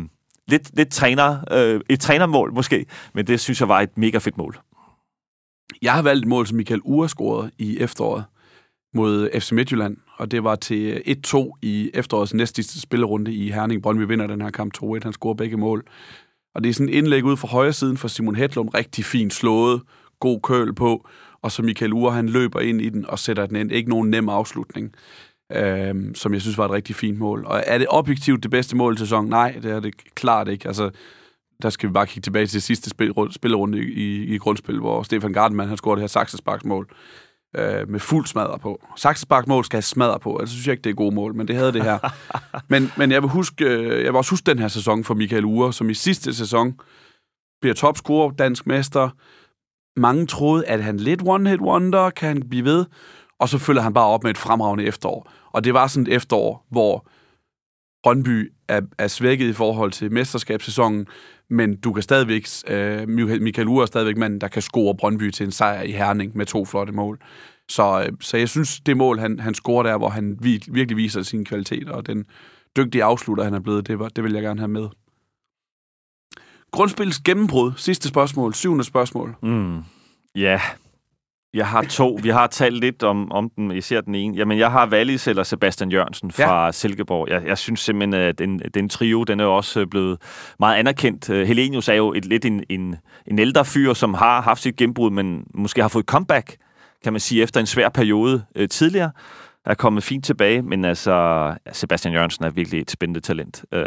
lidt, 0.48 0.76
lidt 0.76 0.90
træner, 0.90 1.38
øh, 1.52 1.80
et 1.88 2.00
trænermål 2.00 2.52
måske, 2.52 2.86
men 3.14 3.26
det 3.26 3.40
synes 3.40 3.60
jeg 3.60 3.68
var 3.68 3.80
et 3.80 3.98
mega 3.98 4.18
fedt 4.18 4.38
mål. 4.38 4.58
Jeg 5.82 5.92
har 5.92 6.02
valgt 6.02 6.24
et 6.24 6.28
mål, 6.28 6.46
som 6.46 6.56
Michael 6.56 6.80
Ure 6.84 7.08
scorede 7.08 7.50
i 7.58 7.78
efteråret 7.78 8.24
mod 8.94 9.40
FC 9.40 9.52
Midtjylland, 9.52 9.96
og 10.16 10.30
det 10.30 10.44
var 10.44 10.54
til 10.54 11.02
1-2 11.26 11.52
i 11.62 11.90
efterårets 11.94 12.34
næstsidste 12.34 12.80
spillerunde 12.80 13.34
i 13.34 13.50
Herning. 13.50 13.82
Brøndby 13.82 14.02
vinder 14.02 14.26
den 14.26 14.40
her 14.40 14.50
kamp 14.50 14.74
2-1, 14.82 14.98
han 15.02 15.12
scorer 15.12 15.34
begge 15.34 15.56
mål. 15.56 15.84
Og 16.54 16.64
det 16.64 16.70
er 16.70 16.74
sådan 16.74 16.88
et 16.88 16.94
indlæg 16.94 17.24
ud 17.24 17.36
fra 17.36 17.48
højre 17.48 17.72
siden 17.72 17.96
for 17.96 18.08
Simon 18.08 18.36
Hedlund, 18.36 18.74
rigtig 18.74 19.04
fint 19.04 19.34
slået, 19.34 19.82
god 20.20 20.40
køl 20.42 20.74
på, 20.74 21.08
og 21.42 21.52
så 21.52 21.62
Michael 21.62 21.92
Ure, 21.92 22.12
han 22.12 22.28
løber 22.28 22.60
ind 22.60 22.80
i 22.80 22.88
den 22.88 23.06
og 23.06 23.18
sætter 23.18 23.46
den 23.46 23.56
ind. 23.56 23.72
Ikke 23.72 23.90
nogen 23.90 24.10
nem 24.10 24.28
afslutning, 24.28 24.94
øhm, 25.52 26.14
som 26.14 26.34
jeg 26.34 26.40
synes 26.40 26.58
var 26.58 26.64
et 26.64 26.70
rigtig 26.70 26.96
fint 26.96 27.18
mål. 27.18 27.44
Og 27.46 27.62
er 27.66 27.78
det 27.78 27.86
objektivt 27.90 28.42
det 28.42 28.50
bedste 28.50 28.76
mål 28.76 28.94
i 28.94 28.98
sæsonen? 28.98 29.30
Nej, 29.30 29.58
det 29.62 29.70
er 29.70 29.80
det 29.80 30.14
klart 30.14 30.48
ikke. 30.48 30.68
Altså, 30.68 30.90
der 31.62 31.70
skal 31.70 31.88
vi 31.88 31.92
bare 31.92 32.06
kigge 32.06 32.24
tilbage 32.24 32.46
til 32.46 32.62
sidste 32.62 32.90
spil, 32.90 33.14
spillerunde 33.30 33.78
i, 33.78 34.34
i 34.34 34.38
grundspil, 34.38 34.78
hvor 34.78 35.02
Stefan 35.02 35.32
Gardenman 35.32 35.68
han 35.68 35.76
scorede 35.76 35.96
det 35.96 36.02
her 36.02 36.08
saksesparksmål 36.08 36.88
øh, 37.56 37.88
med 37.88 38.00
fuld 38.00 38.26
smadre 38.26 38.58
på. 38.58 38.82
Saksesparksmål 38.96 39.64
skal 39.64 39.76
have 39.76 39.82
smadre 39.82 40.20
på, 40.20 40.36
altså 40.36 40.54
synes 40.54 40.66
jeg 40.66 40.72
ikke, 40.72 40.84
det 40.84 40.90
er 40.90 40.94
gode 40.94 41.14
mål, 41.14 41.34
men 41.34 41.48
det 41.48 41.56
havde 41.56 41.72
det 41.72 41.82
her. 41.82 41.98
men, 42.72 42.92
men 42.96 43.10
jeg 43.10 43.22
vil, 43.22 43.30
huske, 43.30 43.64
øh, 43.64 44.04
jeg 44.04 44.12
vil 44.12 44.16
også 44.16 44.30
huske 44.30 44.46
den 44.46 44.58
her 44.58 44.68
sæson 44.68 45.04
for 45.04 45.14
Michael 45.14 45.44
Ure, 45.44 45.72
som 45.72 45.90
i 45.90 45.94
sidste 45.94 46.34
sæson 46.34 46.74
bliver 47.60 47.74
topscorer, 47.74 48.30
dansk 48.30 48.66
mester. 48.66 49.10
Mange 49.98 50.26
troede, 50.26 50.66
at 50.66 50.84
han 50.84 50.96
lidt 50.96 51.22
one-hit 51.22 51.60
wonder, 51.60 52.10
kan 52.10 52.28
han 52.28 52.48
blive 52.48 52.64
ved, 52.64 52.84
og 53.38 53.48
så 53.48 53.58
følger 53.58 53.82
han 53.82 53.94
bare 53.94 54.06
op 54.06 54.22
med 54.22 54.30
et 54.30 54.38
fremragende 54.38 54.84
efterår. 54.84 55.30
Og 55.52 55.64
det 55.64 55.74
var 55.74 55.86
sådan 55.86 56.06
et 56.06 56.14
efterår, 56.14 56.66
hvor 56.70 57.08
Brøndby 58.02 58.52
er, 58.68 58.80
er 58.98 59.08
svækket 59.08 59.48
i 59.48 59.52
forhold 59.52 59.92
til 59.92 60.12
mesterskabssæsonen, 60.12 61.06
men 61.50 61.76
du 61.76 61.92
kan 61.92 62.02
stadigvæk, 62.02 62.46
øh, 62.68 63.08
Michael 63.40 63.68
Ure 63.68 63.82
er 63.82 63.86
stadigvæk 63.86 64.16
manden, 64.16 64.40
der 64.40 64.48
kan 64.48 64.62
score 64.62 64.96
Brøndby 64.96 65.30
til 65.30 65.46
en 65.46 65.52
sejr 65.52 65.82
i 65.82 65.92
Herning 65.92 66.36
med 66.36 66.46
to 66.46 66.64
flotte 66.64 66.92
mål. 66.92 67.18
Så, 67.68 68.00
øh, 68.02 68.12
så 68.20 68.36
jeg 68.36 68.48
synes, 68.48 68.80
det 68.80 68.96
mål, 68.96 69.18
han, 69.18 69.40
han 69.40 69.54
scorer 69.54 69.82
der, 69.82 69.98
hvor 69.98 70.08
han 70.08 70.38
virkelig 70.68 70.96
viser 70.96 71.22
sin 71.22 71.44
kvalitet, 71.44 71.88
og 71.88 72.06
den 72.06 72.24
dygtige 72.76 73.04
afslutter, 73.04 73.44
han 73.44 73.54
er 73.54 73.60
blevet, 73.60 73.88
det, 73.88 73.98
var, 73.98 74.08
det 74.08 74.24
vil 74.24 74.32
jeg 74.32 74.42
gerne 74.42 74.60
have 74.60 74.68
med. 74.68 74.88
Grundspillets 76.70 77.20
gennembrud, 77.20 77.72
sidste 77.76 78.08
spørgsmål, 78.08 78.54
syvende 78.54 78.84
spørgsmål. 78.84 79.34
Mm. 79.42 79.78
Ja, 80.34 80.60
Jeg 81.54 81.66
har 81.66 81.82
to. 81.82 82.18
Vi 82.22 82.28
har 82.28 82.46
talt 82.46 82.80
lidt 82.80 83.02
om, 83.02 83.32
om 83.32 83.50
den, 83.56 83.70
især 83.70 84.00
den 84.00 84.14
ene. 84.14 84.36
Jamen, 84.36 84.58
jeg 84.58 84.70
har 84.72 84.88
Wallis 84.88 85.26
eller 85.28 85.42
Sebastian 85.42 85.90
Jørgensen 85.92 86.30
fra 86.30 86.64
ja. 86.64 86.72
Silkeborg. 86.72 87.28
Jeg, 87.28 87.46
jeg 87.46 87.58
synes 87.58 87.80
simpelthen, 87.80 88.22
at 88.22 88.38
den, 88.38 88.60
den 88.74 88.88
trio, 88.88 89.24
den 89.24 89.40
er 89.40 89.44
også 89.44 89.86
blevet 89.86 90.18
meget 90.58 90.76
anerkendt. 90.76 91.30
Øh, 91.30 91.46
Helenius 91.46 91.88
er 91.88 91.94
jo 91.94 92.12
et, 92.12 92.24
lidt 92.24 92.44
en, 92.44 92.64
en, 92.68 92.96
en 93.26 93.38
ældre 93.38 93.64
fyr, 93.64 93.92
som 93.92 94.14
har 94.14 94.42
haft 94.42 94.62
sit 94.62 94.76
gennembrud, 94.76 95.10
men 95.10 95.44
måske 95.54 95.80
har 95.80 95.88
fået 95.88 96.04
comeback, 96.04 96.56
kan 97.04 97.12
man 97.12 97.20
sige, 97.20 97.42
efter 97.42 97.60
en 97.60 97.66
svær 97.66 97.88
periode 97.88 98.44
øh, 98.56 98.68
tidligere. 98.68 99.10
Er 99.66 99.74
kommet 99.74 100.02
fint 100.02 100.24
tilbage, 100.24 100.62
men 100.62 100.84
altså, 100.84 101.54
Sebastian 101.72 102.14
Jørgensen 102.14 102.44
er 102.44 102.50
virkelig 102.50 102.80
et 102.80 102.90
spændende 102.90 103.20
talent. 103.20 103.64
Øh, 103.72 103.84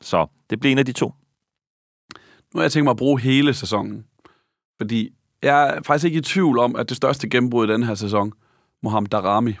så 0.00 0.26
det 0.50 0.60
bliver 0.60 0.72
en 0.72 0.78
af 0.78 0.86
de 0.86 0.92
to. 0.92 1.12
Nu 2.54 2.58
har 2.58 2.62
jeg 2.62 2.72
tænkt 2.72 2.84
mig 2.84 2.90
at 2.90 2.96
bruge 2.96 3.20
hele 3.20 3.54
sæsonen, 3.54 4.06
fordi 4.80 5.10
jeg 5.42 5.76
er 5.76 5.82
faktisk 5.82 6.04
ikke 6.04 6.18
i 6.18 6.22
tvivl 6.22 6.58
om, 6.58 6.76
at 6.76 6.88
det 6.88 6.96
største 6.96 7.28
gennembrud 7.28 7.68
i 7.68 7.72
den 7.72 7.82
her 7.82 7.94
sæson, 7.94 8.32
Mohamed 8.82 9.08
Darami. 9.08 9.56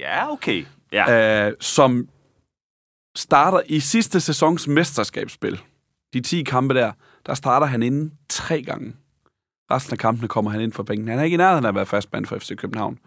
Ja, 0.00 0.32
okay. 0.32 0.64
Ja. 0.92 1.46
Øh, 1.46 1.52
som 1.60 2.08
starter 3.16 3.60
i 3.66 3.80
sidste 3.80 4.20
sæsons 4.20 4.68
mesterskabsspil. 4.68 5.60
De 6.12 6.20
10 6.20 6.42
kampe 6.42 6.74
der, 6.74 6.92
der 7.26 7.34
starter 7.34 7.66
han 7.66 7.82
inden 7.82 8.12
tre 8.28 8.62
gange. 8.62 8.94
Resten 9.70 9.92
af 9.92 9.98
kampene 9.98 10.28
kommer 10.28 10.50
han 10.50 10.60
ind 10.60 10.72
for 10.72 10.82
pengene. 10.82 11.10
Han 11.10 11.20
er 11.20 11.24
ikke 11.24 11.34
i 11.34 11.38
nærheden 11.38 11.64
af 11.64 11.68
at 11.68 11.74
være 11.74 11.86
fastmand 11.86 12.26
for 12.26 12.38
FC 12.38 12.56
København. 12.56 12.98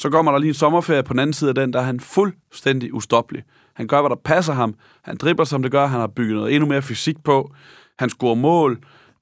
Så 0.00 0.10
kommer 0.10 0.32
der 0.32 0.38
lige 0.38 0.48
en 0.48 0.54
sommerferie 0.54 1.02
på 1.02 1.12
den 1.12 1.20
anden 1.20 1.34
side 1.34 1.48
af 1.48 1.54
den, 1.54 1.72
der 1.72 1.78
er 1.78 1.84
han 1.84 2.00
fuldstændig 2.00 2.94
ustoppelig. 2.94 3.44
Han 3.74 3.86
gør, 3.86 4.00
hvad 4.00 4.10
der 4.10 4.16
passer 4.16 4.52
ham. 4.52 4.74
Han 5.02 5.16
dribler, 5.16 5.44
som 5.44 5.62
det 5.62 5.72
gør. 5.72 5.86
Han 5.86 6.00
har 6.00 6.06
bygget 6.06 6.36
noget 6.36 6.54
endnu 6.54 6.68
mere 6.68 6.82
fysik 6.82 7.24
på. 7.24 7.54
Han 8.00 8.10
scorer 8.10 8.34
mål. 8.34 8.72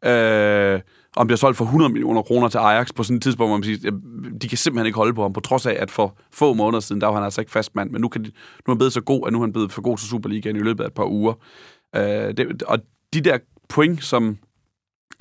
Øh, 0.05 0.81
og 1.17 1.21
han 1.21 1.27
bliver 1.27 1.37
solgt 1.37 1.57
for 1.57 1.65
100 1.65 1.93
millioner 1.93 2.23
kroner 2.23 2.49
til 2.49 2.59
Ajax 2.59 2.89
på 2.95 3.03
sådan 3.03 3.17
et 3.17 3.23
tidspunkt, 3.23 3.51
hvor 3.51 3.57
man 3.57 3.65
siger, 3.65 3.91
de 4.43 4.49
kan 4.49 4.59
simpelthen 4.59 4.87
ikke 4.87 4.97
holde 4.97 5.15
på 5.15 5.23
ham, 5.23 5.33
på 5.33 5.41
trods 5.41 5.67
af, 5.67 5.77
at 5.79 5.91
for 5.91 6.19
få 6.33 6.55
måneder 6.55 6.81
siden, 6.81 7.01
der 7.01 7.07
var 7.07 7.15
han 7.15 7.25
altså 7.25 7.41
ikke 7.41 7.53
fast 7.53 7.75
mand, 7.75 7.91
men 7.91 8.01
nu, 8.01 8.09
kan 8.09 8.25
de, 8.25 8.29
nu 8.29 8.71
er 8.71 8.71
han 8.71 8.79
blevet 8.79 8.93
så 8.93 9.01
god, 9.01 9.27
at 9.27 9.33
nu 9.33 9.39
er 9.39 9.43
han 9.43 9.53
blevet 9.53 9.73
for 9.73 9.83
god 9.83 9.99
til 9.99 10.09
Superligaen 10.09 10.57
i 10.57 10.59
løbet 10.59 10.85
af 10.85 10.87
et 10.89 10.95
par 10.95 11.05
uger. 11.05 11.35
Øh, 11.97 12.03
det, 12.37 12.63
og 12.63 12.79
de 13.15 13.21
der 13.21 13.39
point, 13.69 14.05
som 14.05 14.39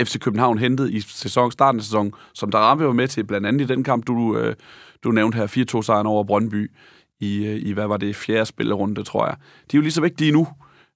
FC 0.01 0.19
København 0.19 0.57
hentede 0.57 0.93
i 0.93 0.99
sæson, 0.99 1.51
starten 1.51 1.79
af 1.79 1.83
sæsonen, 1.83 2.13
som 2.33 2.51
der 2.51 2.59
var 2.59 2.93
med 2.93 3.07
til, 3.07 3.23
blandt 3.23 3.47
andet 3.47 3.61
i 3.61 3.73
den 3.73 3.83
kamp, 3.83 4.07
du, 4.07 4.37
øh, 4.37 4.55
du 5.03 5.11
nævnte 5.11 5.35
her, 5.35 5.47
4-2-sejren 5.47 6.07
over 6.07 6.23
Brøndby, 6.23 6.71
i, 7.19 7.45
øh, 7.45 7.61
i, 7.65 7.71
hvad 7.71 7.87
var 7.87 7.97
det, 7.97 8.15
fjerde 8.15 8.45
spillerunde, 8.45 9.03
tror 9.03 9.25
jeg. 9.25 9.35
De 9.71 9.77
er 9.77 9.79
jo 9.79 9.81
ligesom 9.81 9.83
lige 9.83 9.91
så 9.91 10.01
vigtige 10.01 10.31
nu, 10.31 10.47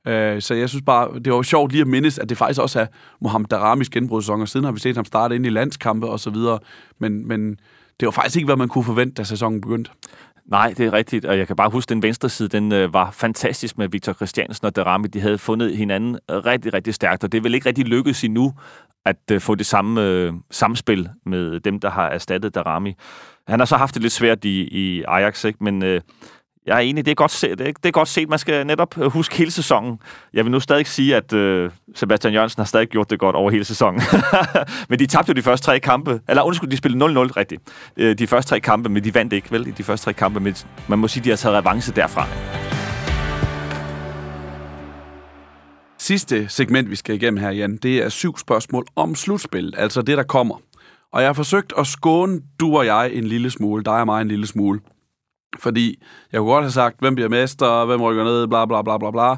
Øh, 0.08 0.42
så 0.42 0.54
jeg 0.54 0.70
synes 0.70 0.84
bare, 0.86 1.20
det 1.20 1.34
var 1.34 1.42
sjovt 1.42 1.72
lige 1.72 1.82
at 1.82 1.88
mindes, 1.88 2.20
at 2.20 2.30
det 2.30 2.38
faktisk 2.38 2.62
også 2.62 2.80
er 2.80 2.86
Mohamed 3.22 3.48
Daramis 3.48 3.90
genbrudssæson, 3.90 4.42
og 4.42 4.48
siden 4.48 4.64
har 4.64 4.72
vi 4.72 4.80
set 4.80 4.96
ham 4.96 5.06
starte 5.06 5.36
ind 5.36 5.46
i 5.46 5.50
landskampe 5.50 6.08
og 6.08 6.20
så 6.20 6.30
videre. 6.30 6.60
Men, 7.00 7.28
men 7.28 7.60
det 8.00 8.06
var 8.06 8.12
faktisk 8.12 8.36
ikke, 8.36 8.46
hvad 8.46 8.56
man 8.56 8.68
kunne 8.68 8.84
forvente, 8.84 9.14
da 9.14 9.24
sæsonen 9.24 9.62
begyndte. 9.62 9.92
Nej, 10.46 10.74
det 10.78 10.86
er 10.86 10.94
rigtigt, 10.94 11.26
og 11.26 11.38
jeg 11.38 11.48
kan 11.48 11.56
bare 11.56 11.70
huske, 11.70 11.90
den 11.90 12.04
venstre 12.04 12.30
side, 12.30 12.50
den 12.50 12.72
øh, 12.72 12.94
var 12.94 13.12
fantastisk 13.12 13.78
med 13.78 13.88
Victor 13.90 14.14
Christiansen 14.14 14.66
og 14.66 14.76
Darami. 14.76 15.08
De 15.08 15.20
havde 15.20 15.38
fundet 15.38 15.78
hinanden 15.78 16.18
rigtig, 16.30 16.74
rigtig 16.74 16.94
stærkt, 16.94 17.24
og 17.24 17.32
det 17.32 17.44
vil 17.44 17.54
ikke 17.54 17.70
rigtig 17.70 17.86
lykkes 17.86 18.24
endnu 18.24 18.54
at 19.06 19.18
øh, 19.32 19.42
få 19.42 19.56
det 19.56 19.66
samme 19.66 20.02
øh, 20.02 20.34
samspil 20.52 21.10
med 21.26 21.60
dem, 21.60 21.80
der 21.80 21.90
har 21.90 22.08
erstattet 22.10 22.56
Darami. 22.56 22.94
Han 23.48 23.60
har 23.60 23.66
så 23.66 23.78
haft 23.78 23.94
det 23.94 24.02
lidt 24.02 24.14
svært 24.14 24.46
i, 24.46 24.62
i 24.62 25.04
Ajax, 25.08 25.46
ikke? 25.46 25.64
men 25.64 25.84
øh, 25.84 26.02
jeg 26.66 26.76
er 26.76 26.80
enig, 26.80 27.06
det 27.06 27.12
er 27.12 27.16
godt 27.16 27.32
set. 27.32 27.60
Det 27.60 27.86
er 27.86 27.92
godt 27.92 28.08
set. 28.08 28.30
Man 28.30 28.40
skal 28.40 28.68
netop 28.68 28.98
øh, 28.98 29.06
huske 29.06 29.36
hele 29.36 29.52
sæsonen. 29.52 30.00
Jeg 30.34 30.46
vil 30.46 30.52
nu 30.52 30.60
stadig 30.60 30.88
sige, 30.88 31.16
at 31.16 31.34
øh, 31.34 31.72
Sebastian 31.96 32.34
Jørgensen 32.34 32.60
har 32.60 32.66
stadig 32.66 32.88
gjort 32.88 33.10
det 33.10 33.20
godt 33.20 33.36
over 33.36 33.52
hele 33.52 33.64
sæsonen. 33.64 34.02
men 34.90 35.00
de 35.00 35.08
tabte 35.08 35.30
jo 35.30 35.34
de 35.34 35.42
første 35.42 35.66
tre 35.66 35.80
kampe. 35.80 36.22
Eller 36.30 36.44
undskyld, 36.44 36.70
de 36.70 36.78
spillede 36.78 37.06
0-0 37.06 37.08
rigtigt. 37.38 37.62
Øh, 37.98 38.18
de 38.18 38.28
første 38.28 38.50
tre 38.50 38.60
kampe, 38.60 38.90
men 38.90 39.04
de 39.04 39.14
vandt 39.14 39.34
ikke, 39.34 39.52
vel? 39.52 39.68
I 39.68 39.72
de 39.72 39.84
første 39.84 40.06
tre 40.06 40.14
kampe. 40.14 40.40
Men 40.40 40.56
man 40.88 41.00
må 41.00 41.08
sige, 41.08 41.22
at 41.22 41.26
de 41.26 41.30
har 41.30 41.38
taget 41.38 41.58
revanche 41.58 41.94
derfra. 41.96 42.28
Sidste 46.00 46.50
segment, 46.50 46.90
vi 46.90 46.96
skal 46.96 47.16
igennem 47.16 47.38
her, 47.38 47.52
Jan, 47.52 47.78
det 47.78 47.98
er 47.98 48.10
syv 48.10 48.38
spørgsmål 48.38 48.86
om 48.96 49.16
slutspil. 49.16 49.74
Altså 49.78 50.02
det, 50.02 50.18
der 50.18 50.24
kommer. 50.24 50.56
Og 51.14 51.22
jeg 51.22 51.30
har 51.30 51.34
forsøgt 51.34 51.74
at 51.78 51.88
skåne 51.88 52.42
du 52.60 52.78
og 52.78 52.86
jeg 52.86 53.12
en 53.14 53.24
lille 53.24 53.52
smule, 53.52 53.84
dig 53.84 54.00
og 54.00 54.06
mig 54.06 54.22
en 54.22 54.28
lille 54.28 54.48
smule. 54.48 54.80
Fordi 55.60 56.04
jeg 56.32 56.40
kunne 56.40 56.52
godt 56.52 56.64
have 56.64 56.72
sagt, 56.72 57.00
hvem 57.00 57.16
bliver 57.16 57.30
mester, 57.30 57.86
hvem 57.86 58.02
rykker 58.02 58.24
ned, 58.24 58.48
bla 58.48 58.66
bla 58.66 58.82
bla 58.82 58.98
bla 58.98 59.12
bla. 59.12 59.38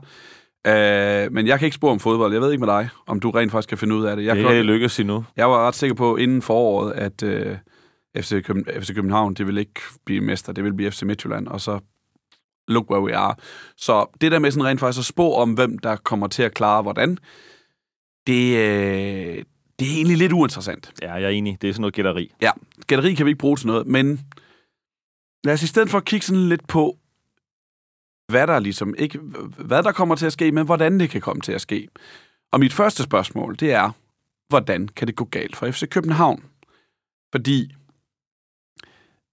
Uh, 0.67 1.33
men 1.33 1.47
jeg 1.47 1.59
kan 1.59 1.65
ikke 1.65 1.75
spore 1.75 1.91
om 1.91 1.99
fodbold. 1.99 2.33
Jeg 2.33 2.41
ved 2.41 2.51
ikke 2.51 2.65
med 2.65 2.73
dig, 2.73 2.89
om 3.07 3.19
du 3.19 3.29
rent 3.29 3.51
faktisk 3.51 3.69
kan 3.69 3.77
finde 3.77 3.95
ud 3.95 4.05
af 4.05 4.15
det. 4.15 4.25
Jeg 4.25 4.35
det 4.35 4.45
kan 4.45 4.65
lykkes 4.65 4.99
endnu. 4.99 5.25
Jeg 5.35 5.49
var 5.49 5.67
ret 5.67 5.75
sikker 5.75 5.95
på 5.95 6.15
inden 6.15 6.41
foråret, 6.41 6.91
at 6.91 7.23
uh, 7.23 8.21
FC, 8.23 8.43
Køben, 8.43 8.65
FC 8.81 8.95
København, 8.95 9.33
det 9.33 9.47
vil 9.47 9.57
ikke 9.57 9.81
blive 10.05 10.21
mester, 10.21 10.53
det 10.53 10.63
vil 10.63 10.73
blive 10.73 10.91
FC 10.91 11.01
Midtjylland, 11.01 11.47
og 11.47 11.61
så 11.61 11.79
look 12.67 12.91
where 12.91 13.03
we 13.03 13.15
are. 13.15 13.35
Så 13.77 14.05
det 14.21 14.31
der 14.31 14.39
med 14.39 14.51
sådan 14.51 14.65
rent 14.65 14.79
faktisk 14.79 14.99
at 14.99 15.05
spå 15.05 15.33
om, 15.33 15.53
hvem 15.53 15.77
der 15.77 15.95
kommer 15.95 16.27
til 16.27 16.43
at 16.43 16.53
klare 16.53 16.81
hvordan, 16.81 17.17
det, 18.27 18.53
uh, 18.53 19.43
det 19.79 19.87
er 19.91 19.95
egentlig 19.95 20.17
lidt 20.17 20.33
uinteressant. 20.33 20.91
Ja, 21.01 21.13
jeg 21.13 21.23
er 21.23 21.29
enig. 21.29 21.57
Det 21.61 21.69
er 21.69 21.73
sådan 21.73 21.81
noget 21.81 21.93
gætteri. 21.93 22.31
Ja, 22.41 22.51
gætteri 22.87 23.13
kan 23.13 23.25
vi 23.25 23.29
ikke 23.29 23.39
bruge 23.39 23.57
til 23.57 23.67
noget, 23.67 23.87
men 23.87 24.21
lad 25.43 25.53
os 25.53 25.63
i 25.63 25.67
stedet 25.67 25.89
for 25.89 25.99
kigge 25.99 26.25
sådan 26.25 26.49
lidt 26.49 26.67
på, 26.67 26.97
hvad 28.27 28.47
der 28.47 28.59
ligesom 28.59 28.95
ikke, 28.97 29.19
hvad 29.57 29.83
der 29.83 29.91
kommer 29.91 30.15
til 30.15 30.25
at 30.25 30.33
ske, 30.33 30.51
men 30.51 30.65
hvordan 30.65 30.99
det 30.99 31.09
kan 31.09 31.21
komme 31.21 31.41
til 31.41 31.51
at 31.51 31.61
ske. 31.61 31.87
Og 32.51 32.59
mit 32.59 32.73
første 32.73 33.03
spørgsmål, 33.03 33.55
det 33.59 33.71
er, 33.71 33.91
hvordan 34.49 34.87
kan 34.87 35.07
det 35.07 35.15
gå 35.15 35.25
galt 35.25 35.55
for 35.55 35.71
FC 35.71 35.89
København? 35.89 36.43
Fordi 37.31 37.73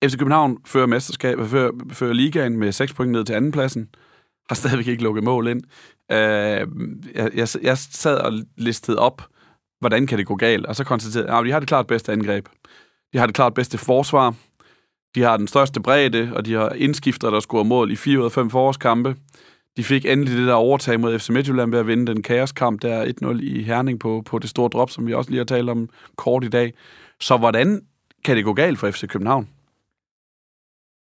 FC 0.05 0.19
København 0.19 0.59
fører 0.67 0.87
mesterskab, 0.87 1.39
øh, 1.39 1.49
fører, 1.49 1.71
fører 1.93 2.13
ligaen 2.13 2.57
med 2.57 2.73
6 2.73 2.93
point 2.93 3.13
ned 3.13 3.25
til 3.25 3.33
andenpladsen, 3.33 3.95
har 4.49 4.55
stadigvæk 4.55 4.87
ikke 4.87 5.03
lukket 5.03 5.25
mål 5.25 5.49
ind. 5.49 5.63
Uh, 6.13 6.17
jeg, 7.15 7.31
jeg, 7.35 7.49
jeg 7.63 7.79
sad 7.79 8.19
og 8.19 8.33
listede 8.57 8.99
op, 8.99 9.23
hvordan 9.81 10.07
kan 10.07 10.19
det 10.19 10.27
gå 10.27 10.37
galt, 10.37 10.67
og 10.67 10.77
så 10.77 10.85
konstaterede 10.85 11.31
jeg, 11.31 11.39
at 11.39 11.47
de 11.47 11.53
har 11.53 11.61
det 11.61 11.69
klart 11.69 11.87
bedste 11.87 12.13
angreb. 12.13 12.49
De 13.13 13.19
har 13.19 13.27
det 13.27 13.35
klart 13.35 13.55
bedste 13.55 13.79
forsvar. 13.79 14.35
De 15.15 15.23
har 15.23 15.37
den 15.37 15.47
største 15.47 15.81
bredde, 15.81 16.33
og 16.37 16.47
de 16.47 16.55
har 16.55 16.69
indskifter, 16.71 17.31
der 17.31 17.41
scorer 17.41 17.65
mål 17.65 17.91
i 17.91 17.97
4 17.97 18.19
ud 18.19 18.25
af 18.25 18.33
5 18.33 18.51
forårskampe. 18.51 19.17
De 19.77 19.85
fik 19.85 20.05
endelig 20.05 20.39
det 20.39 20.47
der 20.47 20.55
overtag 20.55 21.01
mod 21.01 21.19
FC 21.19 21.29
Midtjylland 21.29 21.71
ved 21.71 21.79
at 21.79 21.87
vinde 21.87 22.07
den 22.07 22.23
kaoskamp 22.23 22.83
der 22.83 23.05
1-0 23.23 23.43
i 23.43 23.63
Herning 23.63 24.01
på, 24.01 24.23
på 24.27 24.39
det 24.39 24.51
store 24.51 24.69
drop, 24.69 24.91
som 24.91 25.07
vi 25.07 25.15
også 25.15 25.31
lige 25.31 25.39
har 25.39 25.45
talt 25.45 25.71
om 25.71 25.89
kort 26.17 26.45
i 26.45 26.49
dag. 26.49 26.75
Så 27.21 27.37
hvordan 27.37 27.81
kan 28.25 28.37
det 28.37 28.45
gå 28.45 28.53
galt 28.53 28.79
for 28.79 28.91
FC 28.91 29.09
København? 29.09 29.49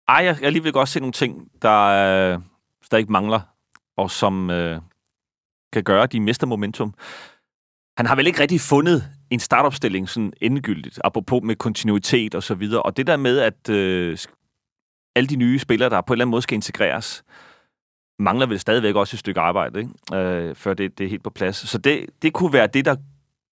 Ej, 0.08 0.26
jeg, 0.26 0.38
jeg 0.42 0.52
lige 0.52 0.64
vil 0.64 0.74
godt 0.74 0.90
se 0.90 1.00
nogle 1.00 1.14
ting, 1.14 1.52
der, 1.62 2.38
stadig 2.82 2.92
der 2.92 2.98
ikke 2.98 3.12
mangler, 3.12 3.40
og 3.98 4.12
som 4.12 4.50
øh, 4.50 4.82
kan 5.74 5.84
gøre, 5.84 6.04
at 6.04 6.12
de 6.12 6.20
mister 6.20 6.48
momentum 6.48 6.94
han 7.98 8.06
har 8.06 8.16
vel 8.16 8.28
ikke 8.28 8.40
rigtig 8.40 8.62
fundet 8.62 9.04
en 9.30 9.40
startopstilling 9.40 10.10
sådan 10.10 10.34
endegyldigt, 10.42 11.00
apropos 11.04 11.44
med 11.44 11.56
kontinuitet 11.56 12.36
og 12.36 12.44
så 12.44 12.56
videre. 12.56 12.82
Og 12.82 12.98
det 12.98 13.08
der 13.08 13.18
med, 13.18 13.40
at 13.40 13.70
øh, 13.70 14.18
alle 15.16 15.28
de 15.28 15.36
nye 15.36 15.60
spillere, 15.60 15.90
der 15.90 16.02
på 16.02 16.14
en 16.14 16.16
eller 16.16 16.26
anden 16.26 16.32
måde 16.32 16.42
skal 16.42 16.56
integreres, 16.56 17.24
mangler 18.20 18.46
vel 18.46 18.60
stadigvæk 18.60 18.96
også 18.96 19.16
et 19.16 19.20
stykke 19.20 19.40
arbejde, 19.40 19.80
ikke? 19.80 20.18
Øh, 20.18 20.56
før 20.56 20.74
det, 20.74 20.98
det 20.98 21.04
er 21.04 21.10
helt 21.10 21.24
på 21.24 21.30
plads. 21.30 21.56
Så 21.56 21.78
det, 21.78 22.06
det 22.22 22.34
kunne 22.34 22.54
være 22.54 22.68
det, 22.68 22.86
der 22.86 22.96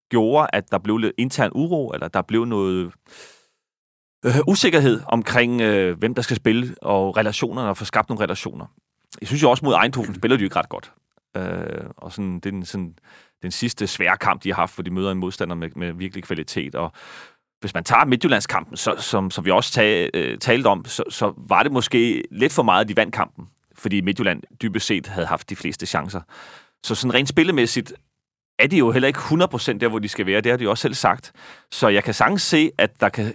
gjorde, 0.09 0.47
at 0.53 0.71
der 0.71 0.77
blev 0.77 0.97
lidt 0.97 1.13
intern 1.17 1.51
uro, 1.55 1.89
eller 1.89 2.07
der 2.07 2.21
blev 2.21 2.45
noget 2.45 2.91
øh, 4.25 4.35
usikkerhed 4.47 5.01
omkring, 5.05 5.61
øh, 5.61 5.97
hvem 5.97 6.15
der 6.15 6.21
skal 6.21 6.35
spille, 6.35 6.75
og 6.81 7.17
relationerne, 7.17 7.69
og 7.69 7.77
få 7.77 7.85
skabt 7.85 8.09
nogle 8.09 8.23
relationer. 8.23 8.65
Jeg 9.21 9.27
synes 9.27 9.43
jo 9.43 9.49
også, 9.49 9.65
mod 9.65 9.75
Eindhoven 9.83 10.15
spiller 10.15 10.37
de 10.37 10.41
jo 10.41 10.45
ikke 10.45 10.55
ret 10.55 10.69
godt. 10.69 10.93
Øh, 11.37 11.89
og 11.97 12.11
sådan, 12.11 12.39
det 12.39 12.53
er 12.53 12.65
sådan, 12.65 12.95
den 13.41 13.51
sidste 13.51 13.87
svære 13.87 14.17
kamp, 14.17 14.43
de 14.43 14.49
har 14.49 14.55
haft, 14.55 14.75
hvor 14.75 14.83
de 14.83 14.91
møder 14.91 15.11
en 15.11 15.17
modstander 15.17 15.55
med, 15.55 15.69
med 15.75 15.93
virkelig 15.93 16.23
kvalitet. 16.23 16.75
Og 16.75 16.91
hvis 17.59 17.73
man 17.73 17.83
tager 17.83 18.05
Midtjyllandskampen, 18.05 18.77
så, 18.77 18.95
som, 18.97 19.31
som 19.31 19.45
vi 19.45 19.51
også 19.51 19.71
tag, 19.71 20.09
øh, 20.13 20.37
talte 20.37 20.67
om, 20.67 20.85
så, 20.85 21.03
så 21.09 21.33
var 21.37 21.63
det 21.63 21.71
måske 21.71 22.23
lidt 22.31 22.53
for 22.53 22.63
meget, 22.63 22.81
at 22.81 22.87
de 22.89 22.95
vandt 22.95 23.15
kampen. 23.15 23.47
Fordi 23.75 24.01
Midtjylland 24.01 24.43
dybest 24.61 24.85
set 24.85 25.07
havde 25.07 25.27
haft 25.27 25.49
de 25.49 25.55
fleste 25.55 25.85
chancer. 25.85 26.21
Så 26.83 26.95
sådan 26.95 27.13
rent 27.13 27.29
spillemæssigt 27.29 27.93
er 28.59 28.67
de 28.67 28.77
jo 28.77 28.91
heller 28.91 29.07
ikke 29.07 29.19
100% 29.19 29.77
der, 29.77 29.87
hvor 29.87 29.99
de 29.99 30.07
skal 30.07 30.25
være. 30.25 30.41
Det 30.41 30.51
har 30.51 30.57
de 30.57 30.69
også 30.69 30.81
selv 30.81 30.93
sagt. 30.93 31.31
Så 31.71 31.87
jeg 31.87 32.03
kan 32.03 32.13
sagtens 32.13 32.41
se, 32.41 32.71
at 32.77 33.01
der 33.01 33.09
kan 33.09 33.33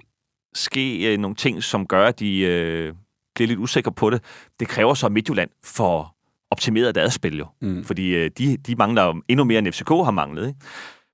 ske 0.54 1.12
øh, 1.12 1.18
nogle 1.18 1.36
ting, 1.36 1.62
som 1.62 1.86
gør, 1.86 2.06
at 2.06 2.20
de 2.20 2.40
øh, 2.40 2.94
bliver 3.34 3.48
lidt 3.48 3.58
usikre 3.58 3.92
på 3.92 4.10
det. 4.10 4.22
Det 4.60 4.68
kræver 4.68 4.94
så, 4.94 5.06
at 5.06 5.12
Midtjylland 5.12 5.50
får 5.64 6.13
optimeret 6.54 6.94
deres 6.94 7.14
spil 7.14 7.38
jo. 7.38 7.46
Mm. 7.60 7.84
Fordi 7.84 8.14
øh, 8.14 8.30
de, 8.38 8.56
de 8.56 8.74
mangler 8.74 9.20
endnu 9.28 9.44
mere, 9.44 9.58
end 9.58 9.72
FCK 9.72 9.88
har 9.88 10.10
manglet. 10.10 10.46
Ikke? 10.48 10.60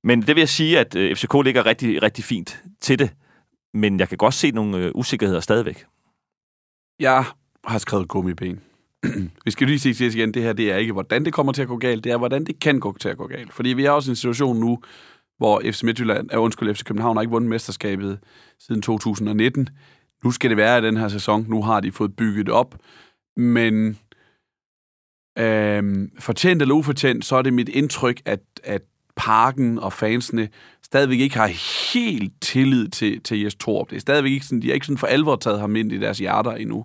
Men 0.04 0.20
det 0.22 0.28
vil 0.28 0.38
jeg 0.38 0.48
sige, 0.48 0.78
at 0.78 0.96
øh, 0.96 1.16
FCK 1.16 1.34
ligger 1.44 1.66
rigtig, 1.66 2.02
rigtig 2.02 2.24
fint 2.24 2.62
til 2.80 2.98
det. 2.98 3.10
Men 3.74 4.00
jeg 4.00 4.08
kan 4.08 4.18
godt 4.18 4.34
se 4.34 4.50
nogle 4.50 4.76
øh, 4.76 4.90
usikkerheder 4.94 5.40
stadigvæk. 5.40 5.84
Jeg 7.00 7.24
har 7.64 7.78
skrevet 7.78 8.08
gummiben. 8.08 8.60
vi 9.44 9.50
skal 9.50 9.66
lige 9.66 9.78
sige 9.78 10.06
igen, 10.06 10.34
det 10.34 10.42
her 10.42 10.52
det 10.52 10.72
er 10.72 10.76
ikke, 10.76 10.92
hvordan 10.92 11.24
det 11.24 11.32
kommer 11.32 11.52
til 11.52 11.62
at 11.62 11.68
gå 11.68 11.76
galt, 11.76 12.04
det 12.04 12.12
er, 12.12 12.16
hvordan 12.16 12.44
det 12.44 12.60
kan 12.60 12.80
gå 12.80 12.96
til 13.00 13.08
at 13.08 13.16
gå 13.16 13.26
galt. 13.26 13.52
Fordi 13.52 13.68
vi 13.68 13.84
er 13.84 13.90
også 13.90 14.10
i 14.10 14.12
en 14.12 14.16
situation 14.16 14.56
nu, 14.56 14.78
hvor 15.38 15.62
FC 15.64 15.82
Midtjylland, 15.82 16.34
uh, 16.34 16.42
undskyld, 16.42 16.74
FC 16.74 16.84
København 16.84 17.16
har 17.16 17.22
ikke 17.22 17.30
vundet 17.30 17.50
mesterskabet 17.50 18.18
siden 18.58 18.82
2019. 18.82 19.68
Nu 20.24 20.30
skal 20.30 20.50
det 20.50 20.56
være 20.56 20.78
i 20.78 20.82
den 20.82 20.96
her 20.96 21.08
sæson. 21.08 21.46
Nu 21.48 21.62
har 21.62 21.80
de 21.80 21.92
fået 21.92 22.16
bygget 22.16 22.48
op. 22.48 22.74
Men 23.36 23.98
Øhm, 25.38 26.10
fortjent 26.18 26.62
eller 26.62 26.74
ufortjent, 26.74 27.24
så 27.24 27.36
er 27.36 27.42
det 27.42 27.52
mit 27.52 27.68
indtryk, 27.68 28.20
at, 28.24 28.40
at 28.64 28.82
parken 29.16 29.78
og 29.78 29.92
fansene 29.92 30.48
stadigvæk 30.82 31.20
ikke 31.20 31.36
har 31.36 31.46
helt 31.92 32.32
tillid 32.40 32.88
til, 32.88 33.20
til 33.20 33.42
Jes 33.42 33.54
Torp. 33.54 33.90
Det 33.90 33.96
er 33.96 34.00
stadigvæk 34.00 34.32
ikke 34.32 34.46
sådan, 34.46 34.62
de 34.62 34.66
har 34.66 34.74
ikke 34.74 34.86
sådan 34.86 34.98
for 34.98 35.06
alvor 35.06 35.36
taget 35.36 35.60
ham 35.60 35.76
ind 35.76 35.92
i 35.92 35.98
deres 35.98 36.18
hjerter 36.18 36.52
endnu. 36.52 36.84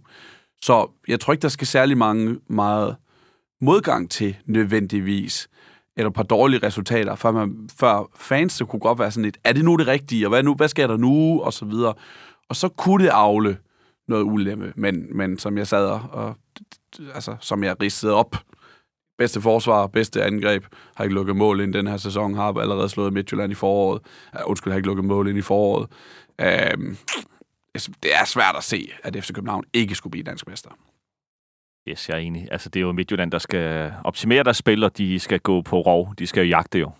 Så 0.62 0.92
jeg 1.08 1.20
tror 1.20 1.34
ikke, 1.34 1.42
der 1.42 1.48
skal 1.50 1.68
særlig 1.68 1.98
mange, 1.98 2.38
meget 2.50 2.96
modgang 3.62 4.12
til 4.12 4.36
nødvendigvis, 4.46 5.48
eller 5.98 6.10
et 6.10 6.16
par 6.16 6.24
dårlige 6.24 6.68
resultater, 6.68 7.16
før, 7.16 7.32
man, 7.32 7.70
før 7.80 8.12
fans 8.16 8.62
kunne 8.70 8.80
godt 8.80 9.00
være 9.00 9.12
sådan 9.12 9.24
lidt, 9.24 9.38
er 9.44 9.54
det 9.54 9.66
nu 9.66 9.76
det 9.76 9.88
rigtige, 9.88 10.26
og 10.26 10.30
hvad, 10.30 10.44
nu, 10.44 10.54
hvad 10.54 10.68
sker 10.68 10.88
der 10.88 10.98
nu, 10.98 11.42
og 11.42 11.54
så 11.54 11.66
videre. 11.66 11.94
Og 12.50 12.56
så 12.56 12.68
kunne 12.68 13.04
det 13.04 13.10
afle 13.10 13.58
noget 14.08 14.24
ulemme, 14.24 14.74
men, 14.76 15.18
men 15.18 15.38
som 15.38 15.58
jeg 15.58 15.68
sad 15.68 15.86
og, 15.88 16.36
altså, 17.14 17.36
som 17.40 17.64
jeg 17.64 17.82
ridsede 17.82 18.14
op, 18.14 18.36
bedste 19.18 19.42
forsvar, 19.42 19.88
bedste 19.88 20.24
angreb, 20.24 20.66
har 20.96 21.04
ikke 21.04 21.16
lukket 21.16 21.36
mål 21.36 21.62
ind 21.62 21.74
den 21.74 21.88
her 21.88 21.98
sæson, 21.98 22.34
har 22.34 22.54
allerede 22.54 22.90
slået 22.90 23.14
Midtjylland 23.14 23.52
i 23.52 23.56
foråret. 23.56 24.02
Uh, 24.34 24.50
undskyld, 24.50 24.72
har 24.72 24.78
ikke 24.78 24.88
lukket 24.88 25.06
mål 25.06 25.28
ind 25.28 25.38
i 25.38 25.42
foråret. 25.42 25.88
Uh, 26.42 26.96
det 28.04 28.16
er 28.16 28.26
svært 28.26 28.56
at 28.58 28.64
se, 28.64 28.92
at 29.04 29.16
FC 29.24 29.34
København 29.34 29.64
ikke 29.74 29.96
skulle 29.96 30.12
blive 30.12 30.24
dansk 30.24 30.48
mester. 30.48 30.70
Yes, 31.90 32.10
jeg 32.10 32.16
er 32.16 32.20
enig. 32.20 32.48
Altså, 32.52 32.70
det 32.70 32.80
er 32.80 32.82
jo 32.82 32.92
Midtjylland, 32.92 33.32
der 33.32 33.38
skal 33.38 33.94
optimere 34.04 34.44
deres 34.44 34.58
spil, 34.58 34.84
og 34.84 34.98
de 34.98 35.20
skal 35.20 35.40
gå 35.40 35.62
på 35.62 35.80
rov. 35.80 36.14
De 36.20 36.28
skal 36.28 36.42
jo 36.42 36.50
jagte 36.50 36.80
jo. 36.80 36.92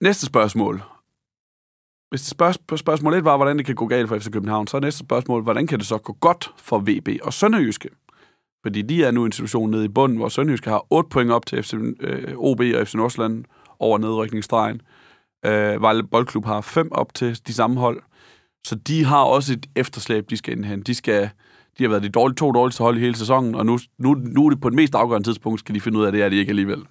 Næste 0.00 0.26
spørgsmål. 0.26 0.82
Hvis 2.10 2.20
det 2.22 2.30
spørg- 2.30 2.78
spørgsmål 2.78 3.14
1 3.14 3.24
var, 3.24 3.36
hvordan 3.36 3.58
det 3.58 3.66
kan 3.66 3.74
gå 3.74 3.86
galt 3.86 4.08
for 4.08 4.18
FC 4.18 4.30
København, 4.30 4.66
så 4.66 4.76
er 4.76 4.80
næste 4.80 4.98
spørgsmål, 4.98 5.42
hvordan 5.42 5.66
kan 5.66 5.78
det 5.78 5.86
så 5.86 5.98
gå 5.98 6.12
godt 6.20 6.50
for 6.56 6.78
VB 6.78 7.08
og 7.22 7.32
Sønderjyske? 7.32 7.88
Fordi 8.62 8.82
de 8.82 9.04
er 9.04 9.10
nu 9.10 9.22
i 9.22 9.26
en 9.26 9.32
situation 9.32 9.70
nede 9.70 9.84
i 9.84 9.88
bunden, 9.88 10.18
hvor 10.18 10.28
Sønderjyske 10.28 10.70
har 10.70 10.86
8 10.90 11.08
point 11.10 11.30
op 11.30 11.46
til 11.46 11.62
FC, 11.62 11.74
øh, 12.00 12.34
OB 12.36 12.60
og 12.60 12.86
FC 12.88 12.94
Nordsjælland 12.94 13.44
over 13.78 13.98
nedrykningsstregen. 13.98 14.80
Øh, 15.46 15.82
Vejle 15.82 16.02
Boldklub 16.02 16.44
har 16.46 16.60
5 16.60 16.88
op 16.92 17.14
til 17.14 17.40
de 17.46 17.52
samme 17.54 17.80
hold. 17.80 18.02
Så 18.66 18.74
de 18.74 19.04
har 19.04 19.22
også 19.22 19.52
et 19.52 19.66
efterslæb, 19.76 20.30
de 20.30 20.36
skal 20.36 20.56
indhente. 20.56 20.84
De, 20.84 20.94
skal, 20.94 21.30
de 21.78 21.84
har 21.84 21.88
været 21.90 22.02
de 22.02 22.08
dårlige, 22.08 22.36
to 22.36 22.52
dårligste 22.52 22.82
hold 22.82 22.96
i 22.96 23.00
hele 23.00 23.16
sæsonen, 23.16 23.54
og 23.54 23.66
nu, 23.66 23.78
nu, 23.98 24.14
nu 24.14 24.46
er 24.46 24.50
det 24.50 24.60
på 24.60 24.68
det 24.70 24.76
mest 24.76 24.94
afgørende 24.94 25.28
tidspunkt, 25.28 25.60
skal 25.60 25.74
de 25.74 25.80
finde 25.80 25.98
ud 25.98 26.04
af, 26.04 26.12
det 26.12 26.22
er 26.22 26.28
de 26.28 26.36
ikke 26.36 26.50
alligevel. 26.50 26.82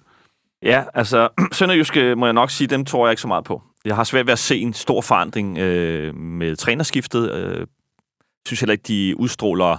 Ja, 0.62 0.84
altså, 0.94 1.28
Sønderjyske 1.52 2.16
må 2.16 2.26
jeg 2.26 2.32
nok 2.32 2.50
sige, 2.50 2.68
dem 2.68 2.84
tror 2.84 3.06
jeg 3.06 3.12
ikke 3.12 3.22
så 3.22 3.28
meget 3.28 3.44
på. 3.44 3.62
Jeg 3.84 3.96
har 3.96 4.04
svært 4.04 4.26
ved 4.26 4.32
at 4.32 4.38
se 4.38 4.58
en 4.58 4.72
stor 4.72 5.00
forandring 5.00 5.58
øh, 5.58 6.14
med 6.14 6.56
trænerskiftet. 6.56 7.32
Øh, 7.32 7.66
synes 8.46 8.60
heller 8.60 8.72
ikke, 8.72 8.84
de 8.88 9.14
udstråler 9.18 9.76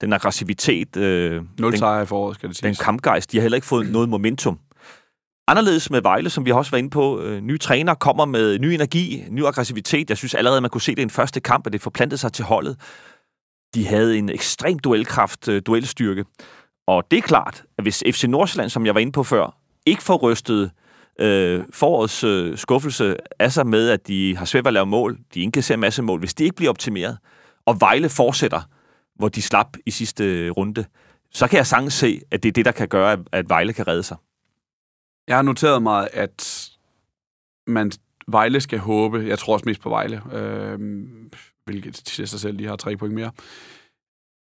den 0.00 0.12
aggressivitet. 0.12 0.96
Øh, 0.96 1.42
Nul 1.58 1.76
sejre 1.76 2.02
i 2.02 2.06
foråret, 2.06 2.34
skal 2.36 2.48
det 2.48 2.62
Den 2.62 2.74
siges. 2.74 2.84
kampgejst. 2.84 3.32
De 3.32 3.36
har 3.36 3.42
heller 3.42 3.56
ikke 3.56 3.66
fået 3.66 3.90
noget 3.90 4.08
momentum. 4.08 4.58
Anderledes 5.48 5.90
med 5.90 6.02
Vejle, 6.02 6.30
som 6.30 6.44
vi 6.44 6.50
har 6.50 6.58
også 6.58 6.70
været 6.70 6.78
inde 6.78 6.90
på. 6.90 7.20
Øh, 7.20 7.40
nye 7.40 7.58
træner 7.58 7.94
kommer 7.94 8.24
med 8.24 8.58
ny 8.58 8.66
energi, 8.66 9.24
ny 9.30 9.44
aggressivitet. 9.44 10.10
Jeg 10.10 10.16
synes 10.16 10.34
allerede, 10.34 10.60
man 10.60 10.70
kunne 10.70 10.80
se 10.80 10.90
det 10.92 10.98
i 10.98 11.02
en 11.02 11.10
første 11.10 11.40
kamp, 11.40 11.66
at 11.66 11.72
det 11.72 11.80
forplantede 11.80 12.18
sig 12.18 12.32
til 12.32 12.44
holdet. 12.44 12.76
De 13.74 13.86
havde 13.86 14.18
en 14.18 14.28
ekstrem 14.28 14.78
duelkraft, 14.78 15.48
øh, 15.48 15.62
duelstyrke. 15.66 16.24
Og 16.86 17.04
det 17.10 17.16
er 17.16 17.22
klart, 17.22 17.64
at 17.78 17.84
hvis 17.84 18.02
FC 18.10 18.24
Nordsjælland, 18.24 18.70
som 18.70 18.86
jeg 18.86 18.94
var 18.94 19.00
inde 19.00 19.12
på 19.12 19.22
før, 19.24 19.56
ikke 19.86 20.02
får 20.02 20.16
rystet 20.16 20.70
øh, 21.20 21.64
forårets 21.72 22.24
øh, 22.24 22.58
skuffelse 22.58 23.16
af 23.38 23.52
sig 23.52 23.66
med, 23.66 23.88
at 23.90 24.06
de 24.08 24.36
har 24.36 24.44
svært 24.44 24.64
ved 24.64 24.68
at 24.68 24.72
lave 24.74 24.86
mål, 24.86 25.18
de 25.34 25.40
indkasserer 25.40 25.76
en 25.76 25.80
masse 25.80 26.02
mål, 26.02 26.18
hvis 26.18 26.34
det 26.34 26.44
ikke 26.44 26.56
bliver 26.56 26.70
optimeret, 26.70 27.18
og 27.66 27.80
Vejle 27.80 28.08
fortsætter, 28.08 28.60
hvor 29.14 29.28
de 29.28 29.42
slap 29.42 29.76
i 29.86 29.90
sidste 29.90 30.24
øh, 30.24 30.50
runde, 30.50 30.84
så 31.30 31.46
kan 31.48 31.56
jeg 31.56 31.66
sagtens 31.66 31.94
se, 31.94 32.20
at 32.30 32.42
det 32.42 32.48
er 32.48 32.52
det, 32.52 32.64
der 32.64 32.72
kan 32.72 32.88
gøre, 32.88 33.24
at- 33.32 33.48
Vejle 33.48 33.72
kan 33.72 33.88
redde 33.88 34.02
sig. 34.02 34.16
Jeg 35.28 35.36
har 35.36 35.42
noteret 35.42 35.82
mig, 35.82 36.08
at 36.12 36.70
man 37.66 37.92
Vejle 38.28 38.60
skal 38.60 38.78
håbe, 38.78 39.18
jeg 39.18 39.38
tror 39.38 39.52
også 39.52 39.64
mest 39.66 39.80
på 39.80 39.88
Vejle, 39.88 40.22
øh, 40.32 40.78
hvilket 41.64 41.96
siger 42.08 42.26
sig 42.26 42.40
selv, 42.40 42.58
de 42.58 42.66
har 42.66 42.76
tre 42.76 42.96
point 42.96 43.14
mere. 43.14 43.30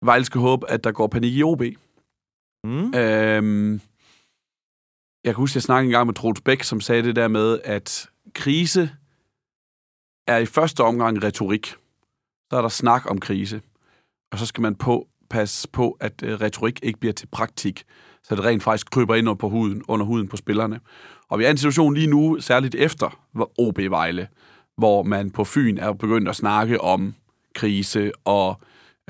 Vejle 0.04 0.24
skal 0.24 0.40
håbe, 0.40 0.70
at 0.70 0.84
der 0.84 0.92
går 0.92 1.06
panik 1.06 1.34
i 1.34 1.42
OB. 1.42 1.62
Mm. 2.64 2.94
Øh, 2.94 3.80
jeg 5.26 5.34
kan 5.34 5.42
huske, 5.42 5.56
jeg 5.56 5.62
snakkede 5.62 5.86
engang 5.86 6.06
med 6.06 6.14
Troels 6.14 6.40
Bæk, 6.40 6.62
som 6.62 6.80
sagde 6.80 7.02
det 7.02 7.16
der 7.16 7.28
med, 7.28 7.58
at 7.64 8.08
krise 8.34 8.90
er 10.26 10.36
i 10.36 10.46
første 10.46 10.80
omgang 10.80 11.22
retorik. 11.22 11.66
Så 12.50 12.56
er 12.56 12.60
der 12.60 12.68
snak 12.68 13.10
om 13.10 13.18
krise. 13.18 13.60
Og 14.32 14.38
så 14.38 14.46
skal 14.46 14.62
man 14.62 14.74
på, 14.74 15.08
passe 15.30 15.68
på, 15.68 15.96
at 16.00 16.22
øh, 16.22 16.40
retorik 16.40 16.80
ikke 16.82 17.00
bliver 17.00 17.12
til 17.12 17.26
praktik, 17.26 17.84
så 18.22 18.36
det 18.36 18.44
rent 18.44 18.62
faktisk 18.62 18.90
kryber 18.90 19.14
ind 19.14 19.28
under, 19.28 19.38
på 19.38 19.48
huden, 19.48 19.82
under 19.88 20.06
huden 20.06 20.28
på 20.28 20.36
spillerne. 20.36 20.80
Og 21.28 21.38
vi 21.38 21.44
er 21.44 21.48
i 21.48 21.50
en 21.50 21.56
situation 21.56 21.94
lige 21.94 22.06
nu, 22.06 22.40
særligt 22.40 22.74
efter 22.74 23.20
OB 23.58 23.78
Vejle, 23.78 24.28
hvor 24.76 25.02
man 25.02 25.30
på 25.30 25.44
Fyn 25.44 25.78
er 25.78 25.92
begyndt 25.92 26.28
at 26.28 26.36
snakke 26.36 26.80
om 26.80 27.14
krise, 27.54 28.12
og 28.24 28.60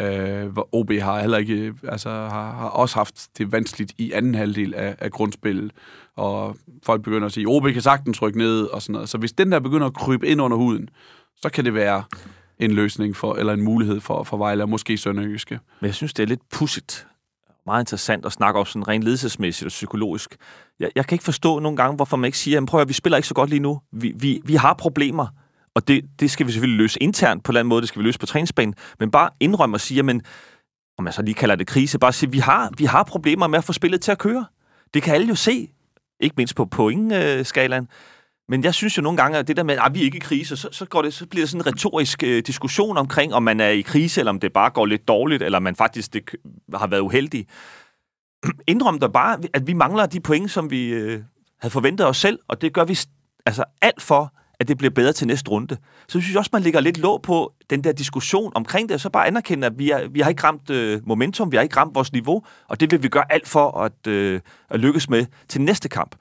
øh, 0.01 0.47
hvor 0.47 0.69
OB 0.73 0.93
har 0.93 1.21
heller 1.21 1.39
ikke, 1.39 1.55
øh, 1.55 1.75
altså 1.89 2.09
har, 2.09 2.53
har 2.53 2.69
også 2.69 2.97
haft 2.97 3.29
det 3.39 3.53
vanskeligt 3.53 3.93
i 3.99 4.13
anden 4.13 4.35
halvdel 4.35 4.75
af, 4.75 4.97
af 4.99 5.11
grundspillet, 5.11 5.73
og 6.17 6.57
folk 6.83 7.03
begynder 7.03 7.27
at 7.27 7.33
sige, 7.33 7.47
OB 7.49 7.65
kan 7.73 7.83
sagtens 7.83 8.23
rykke 8.23 8.39
ned, 8.39 8.63
og 8.63 8.83
sådan 8.83 8.93
noget. 8.93 9.09
Så 9.09 9.19
hvis 9.19 9.33
den 9.33 9.53
der 9.53 9.61
begynder 9.61 9.87
at 9.87 9.95
krybe 9.95 10.27
ind 10.29 10.43
under 10.43 10.57
huden, 10.57 10.89
så 11.43 11.49
kan 11.49 11.65
det 11.65 11.75
være 11.75 12.05
en 12.59 12.71
løsning 12.71 13.17
for, 13.17 13.35
eller 13.35 13.53
en 13.53 13.63
mulighed 13.63 14.01
for, 14.01 14.23
for 14.23 14.37
Vejle, 14.37 14.65
og 14.65 14.69
måske 14.69 14.99
Sønderjyske. 14.99 15.59
Men 15.81 15.87
jeg 15.87 15.95
synes, 15.95 16.15
det 16.15 16.23
er 16.23 16.27
lidt 16.27 16.49
pudsigt. 16.51 17.07
Meget 17.67 17.83
interessant 17.83 18.27
at 18.27 18.33
snakke 18.33 18.61
om 18.61 18.67
sådan 18.67 18.89
rent 18.89 19.05
ledelsesmæssigt 19.05 19.67
og 19.67 19.71
psykologisk. 19.71 20.37
Jeg, 20.81 20.91
jeg 20.95 21.07
kan 21.07 21.15
ikke 21.15 21.25
forstå 21.25 21.59
nogle 21.59 21.77
gange, 21.77 21.97
hvorfor 21.97 22.17
man 22.17 22.29
ikke 22.29 22.39
siger, 22.39 22.55
jamen 22.57 22.67
prøv 22.67 22.81
at 22.81 22.89
vi 22.89 22.93
spiller 22.93 23.17
ikke 23.17 23.29
så 23.29 23.35
godt 23.35 23.51
lige 23.51 23.61
nu. 23.61 23.81
Vi, 23.93 24.13
vi, 24.17 24.41
vi 24.45 24.55
har 24.55 24.75
problemer, 24.75 25.27
og 25.77 25.89
det, 25.89 26.05
det 26.21 26.31
skal 26.31 26.47
vi 26.47 26.53
selvfølgelig 26.53 26.79
løse 26.79 27.03
internt 27.03 27.45
på 27.45 27.51
en 27.51 27.53
eller 27.53 27.61
anden 27.61 27.69
måde. 27.69 27.81
Det 27.81 27.89
skal 27.89 28.01
vi 28.01 28.05
løse 28.05 28.19
på 28.19 28.27
træningsbanen. 28.27 28.75
Men 29.01 29.11
bare 29.11 29.31
indrømme 29.41 29.77
og 29.77 29.81
sige, 29.81 30.03
men 30.03 30.23
om 30.99 31.05
man 31.05 31.13
så 31.13 31.23
lige 31.23 31.35
kalder 31.35 31.57
det 31.57 31.67
krise, 31.67 31.99
bare 31.99 32.13
sige, 32.13 32.31
vi 32.31 32.39
har, 32.39 32.71
vi 32.79 32.85
har 32.85 33.03
problemer 33.03 33.47
med 33.47 33.59
at 33.59 33.65
få 33.65 33.73
spillet 33.73 34.01
til 34.01 34.13
at 34.13 34.19
køre. 34.19 34.47
Det 34.95 35.03
kan 35.03 35.15
alle 35.15 35.27
jo 35.27 35.35
se. 35.35 35.69
Ikke 36.21 36.35
mindst 36.37 36.57
på 36.57 36.65
pointskalaen. 36.65 37.89
Men 38.49 38.65
jeg 38.65 38.75
synes 38.75 38.97
jo 38.97 39.03
nogle 39.03 39.17
gange, 39.17 39.39
at 39.39 39.49
det 39.49 39.57
der 39.57 39.63
med, 39.63 39.79
at 39.87 39.95
vi 39.95 40.01
er 40.01 40.05
ikke 40.05 40.17
i 40.17 40.21
krise, 40.21 40.57
så, 40.57 40.69
så, 40.73 40.85
går 40.85 41.03
det, 41.03 41.15
så 41.15 41.27
bliver 41.27 41.43
det 41.43 41.51
sådan 41.51 41.61
en 41.61 41.67
retorisk 41.67 42.23
øh, 42.23 42.43
diskussion 42.47 42.97
omkring, 42.97 43.35
om 43.35 43.43
man 43.43 43.61
er 43.61 43.69
i 43.69 43.81
krise, 43.81 44.21
eller 44.21 44.31
om 44.31 44.41
det 44.41 44.53
bare 44.53 44.71
går 44.71 44.87
lidt 44.87 45.09
dårligt, 45.09 45.43
eller 45.43 45.59
man 45.59 45.77
faktisk 45.77 46.13
det, 46.13 46.31
har 46.75 46.87
været 46.87 47.01
uheldig. 47.01 47.47
Indrøm 48.67 49.01
der 49.01 49.09
bare, 49.09 49.39
at 49.55 49.67
vi 49.67 49.73
mangler 49.73 50.07
de 50.07 50.21
point, 50.21 50.51
som 50.51 50.71
vi 50.71 50.89
øh, 50.89 51.23
havde 51.61 51.73
forventet 51.73 52.07
os 52.07 52.17
selv, 52.17 52.39
og 52.49 52.61
det 52.61 52.73
gør 52.73 52.85
vi 52.85 52.99
altså 53.47 53.65
alt 53.83 54.03
for, 54.03 54.33
at 54.61 54.69
det 54.69 54.79
bliver 54.79 54.91
bedre 54.91 55.13
til 55.13 55.27
næste 55.27 55.51
runde. 55.51 55.77
Så 56.09 56.21
synes 56.21 56.31
jeg 56.31 56.39
også, 56.39 56.51
man 56.53 56.63
ligger 56.63 56.81
lidt 56.81 56.99
låg 56.99 57.23
på 57.23 57.53
den 57.71 57.85
der 57.85 57.93
diskussion 57.93 58.53
omkring 58.55 58.89
det, 58.89 58.95
og 58.95 59.01
så 59.01 59.11
bare 59.11 59.27
anerkende, 59.27 59.67
at 59.67 59.79
vi, 59.79 59.91
er, 59.91 60.09
vi 60.09 60.21
har 60.21 60.31
ikke 60.31 60.45
ramt 60.45 60.71
øh, 60.71 61.01
momentum, 61.07 61.53
vi 61.53 61.57
har 61.57 61.63
ikke 61.63 61.77
ramt 61.77 61.95
vores 61.95 62.13
niveau, 62.13 62.43
og 62.69 62.81
det 62.81 62.91
vil 62.91 63.03
vi 63.03 63.09
gøre 63.09 63.33
alt 63.33 63.49
for 63.49 63.81
at, 63.81 64.07
øh, 64.07 64.41
at 64.71 64.81
lykkes 64.81 65.11
med 65.11 65.27
til 65.49 65.61
næste 65.61 65.89
kamp 65.89 66.17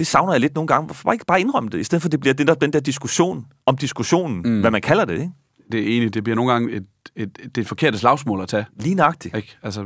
det 0.00 0.06
savner 0.06 0.32
jeg 0.32 0.40
lidt 0.40 0.54
nogle 0.54 0.68
gange. 0.68 0.86
Hvorfor 0.86 1.12
ikke 1.12 1.26
bare 1.26 1.40
indrømme 1.40 1.70
det, 1.70 1.78
i 1.78 1.84
stedet 1.84 2.02
for 2.02 2.08
at 2.08 2.12
det 2.12 2.20
bliver 2.20 2.34
den 2.34 2.46
der, 2.46 2.54
den 2.54 2.72
der 2.72 2.80
diskussion 2.80 3.46
om 3.66 3.76
diskussionen, 3.76 4.42
mm. 4.44 4.60
hvad 4.60 4.70
man 4.70 4.80
kalder 4.80 5.04
det, 5.04 5.14
ikke? 5.14 5.30
Det 5.72 5.80
er 5.80 5.96
enig, 5.96 6.14
det 6.14 6.24
bliver 6.24 6.36
nogle 6.36 6.52
gange 6.52 6.72
et, 6.72 6.84
et, 7.16 7.22
et, 7.22 7.36
det 7.44 7.58
er 7.58 7.60
et 7.62 7.68
forkert 7.68 7.98
slagsmål 7.98 8.42
at 8.42 8.48
tage. 8.48 8.66
Lige 8.80 8.94
nøjagtigt. 8.94 9.36
Ikke? 9.36 9.56
Altså, 9.62 9.82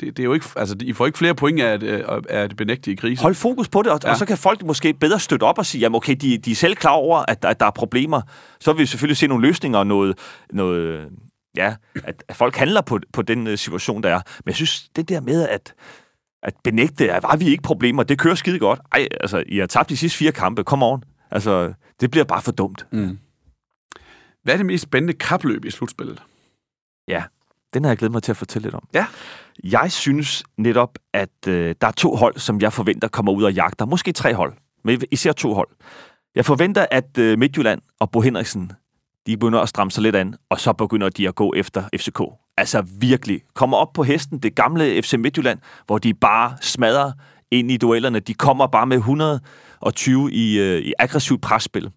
det, 0.00 0.16
det, 0.16 0.18
er 0.18 0.24
jo 0.24 0.32
ikke, 0.32 0.46
altså, 0.56 0.76
I 0.80 0.92
får 0.92 1.06
ikke 1.06 1.18
flere 1.18 1.34
point 1.34 1.60
af 1.60 1.72
at, 1.72 1.82
øh, 1.82 2.04
af 2.08 2.38
at 2.42 2.56
benægte 2.56 2.92
i 2.92 2.94
krise. 2.94 3.22
Hold 3.22 3.34
fokus 3.34 3.68
på 3.68 3.82
det, 3.82 3.92
og, 3.92 4.00
Ja. 4.02 4.08
ja. 4.08 4.12
og 4.12 4.18
så 4.18 4.26
kan 4.26 4.38
folk 4.38 4.62
måske 4.64 4.94
bedre 4.94 5.20
støtte 5.20 5.44
op 5.44 5.58
og 5.58 5.66
sige, 5.66 5.80
jamen 5.80 5.96
okay, 5.96 6.16
de, 6.20 6.38
de 6.38 6.50
er 6.50 6.54
selv 6.54 6.74
klar 6.76 6.90
over, 6.92 7.24
at, 7.28 7.42
der- 7.42 7.48
at 7.48 7.60
der 7.60 7.66
er 7.66 7.70
problemer. 7.70 8.20
Så 8.60 8.72
vil 8.72 8.80
vi 8.80 8.86
selvfølgelig 8.86 9.16
se 9.16 9.26
nogle 9.26 9.46
løsninger 9.46 9.78
og 9.78 9.86
noget, 9.86 10.18
noget 10.52 11.08
ja, 11.56 11.74
at, 12.04 12.24
at 12.28 12.36
folk 12.36 12.56
handler 12.56 12.80
på, 12.80 12.98
på 13.12 13.22
den 13.22 13.46
øh, 13.46 13.58
situation, 13.58 14.02
der 14.02 14.08
er. 14.08 14.20
Men 14.44 14.48
jeg 14.50 14.54
synes, 14.56 14.88
det 14.96 15.08
der 15.08 15.20
med 15.20 15.48
at, 15.48 15.74
at 16.42 16.54
benægte, 16.64 17.12
at 17.12 17.22
var 17.22 17.36
vi 17.36 17.44
ikke 17.48 17.62
problemer, 17.62 18.02
det 18.02 18.18
kører 18.18 18.34
skide 18.34 18.58
godt. 18.58 18.80
Ej, 18.92 19.08
altså, 19.20 19.42
I 19.46 19.58
har 19.58 19.66
tabt 19.66 19.88
de 19.88 19.96
sidste 19.96 20.18
fire 20.18 20.32
kampe, 20.32 20.64
kom 20.64 20.82
on. 20.82 21.02
Altså, 21.30 21.72
det 22.00 22.10
bliver 22.10 22.24
bare 22.24 22.42
for 22.42 22.52
dumt. 22.52 22.86
Mm. 22.92 23.18
Hvad 24.42 24.54
er 24.54 24.56
det 24.56 24.66
mest 24.66 24.82
spændende 24.82 25.12
kapløb 25.12 25.64
i 25.64 25.70
slutspillet? 25.70 26.22
Den 27.74 27.84
har 27.84 27.90
jeg 27.90 27.98
glædet 27.98 28.12
mig 28.12 28.22
til 28.22 28.32
at 28.32 28.36
fortælle 28.36 28.66
lidt 28.66 28.74
om. 28.74 28.88
Ja. 28.94 29.06
Jeg 29.64 29.92
synes 29.92 30.44
netop, 30.58 30.98
at 31.12 31.48
øh, 31.48 31.74
der 31.80 31.86
er 31.86 31.92
to 31.92 32.16
hold, 32.16 32.36
som 32.38 32.60
jeg 32.60 32.72
forventer 32.72 33.08
kommer 33.08 33.32
ud 33.32 33.42
og 33.42 33.52
jagter. 33.52 33.86
Måske 33.86 34.12
tre 34.12 34.34
hold, 34.34 34.52
men 34.84 35.02
især 35.10 35.32
to 35.32 35.54
hold. 35.54 35.68
Jeg 36.34 36.44
forventer, 36.44 36.86
at 36.90 37.18
øh, 37.18 37.38
Midtjylland 37.38 37.80
og 38.00 38.10
Bo 38.10 38.20
Henriksen, 38.20 38.72
de 39.26 39.36
begynder 39.36 39.60
at 39.60 39.68
stramme 39.68 39.90
sig 39.90 40.02
lidt 40.02 40.16
an, 40.16 40.34
og 40.50 40.60
så 40.60 40.72
begynder 40.72 41.08
de 41.08 41.28
at 41.28 41.34
gå 41.34 41.52
efter 41.56 41.84
FCK. 41.96 42.20
Altså 42.56 42.82
virkelig. 43.00 43.40
Kommer 43.54 43.76
op 43.76 43.92
på 43.92 44.02
hesten, 44.02 44.38
det 44.38 44.54
gamle 44.54 45.02
FC 45.02 45.14
Midtjylland, 45.14 45.58
hvor 45.86 45.98
de 45.98 46.14
bare 46.14 46.56
smadrer 46.60 47.12
ind 47.50 47.70
i 47.70 47.76
duellerne. 47.76 48.20
De 48.20 48.34
kommer 48.34 48.66
bare 48.66 48.86
med 48.86 48.96
120 48.96 50.32
i, 50.32 50.58
øh, 50.58 50.80
i 50.80 50.92
aggressivt 50.98 51.42
presspil. 51.42 51.90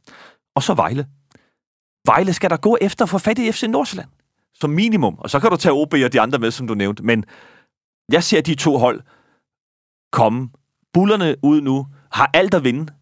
Og 0.55 0.63
så 0.63 0.73
Vejle. 0.73 1.07
Vejle 2.05 2.33
skal 2.33 2.49
der 2.49 2.57
gå 2.57 2.77
efter 2.81 3.05
for 3.05 3.17
fat 3.17 3.39
i 3.39 3.51
FC 3.51 3.63
Nordsjælland. 3.63 4.09
Som 4.59 4.69
minimum. 4.69 5.15
Og 5.19 5.29
så 5.29 5.39
kan 5.39 5.49
du 5.49 5.57
tage 5.57 5.73
OB 5.73 5.93
og 5.93 6.13
de 6.13 6.21
andre 6.21 6.39
med, 6.39 6.51
som 6.51 6.67
du 6.67 6.73
nævnte. 6.73 7.03
Men 7.03 7.25
jeg 8.11 8.23
ser 8.23 8.41
de 8.41 8.55
to 8.55 8.77
hold 8.77 9.01
komme. 10.11 10.49
Bullerne 10.93 11.35
ud 11.43 11.61
nu 11.61 11.87
har 12.11 12.29
alt 12.33 12.53
at 12.53 12.63
vinde. 12.63 12.93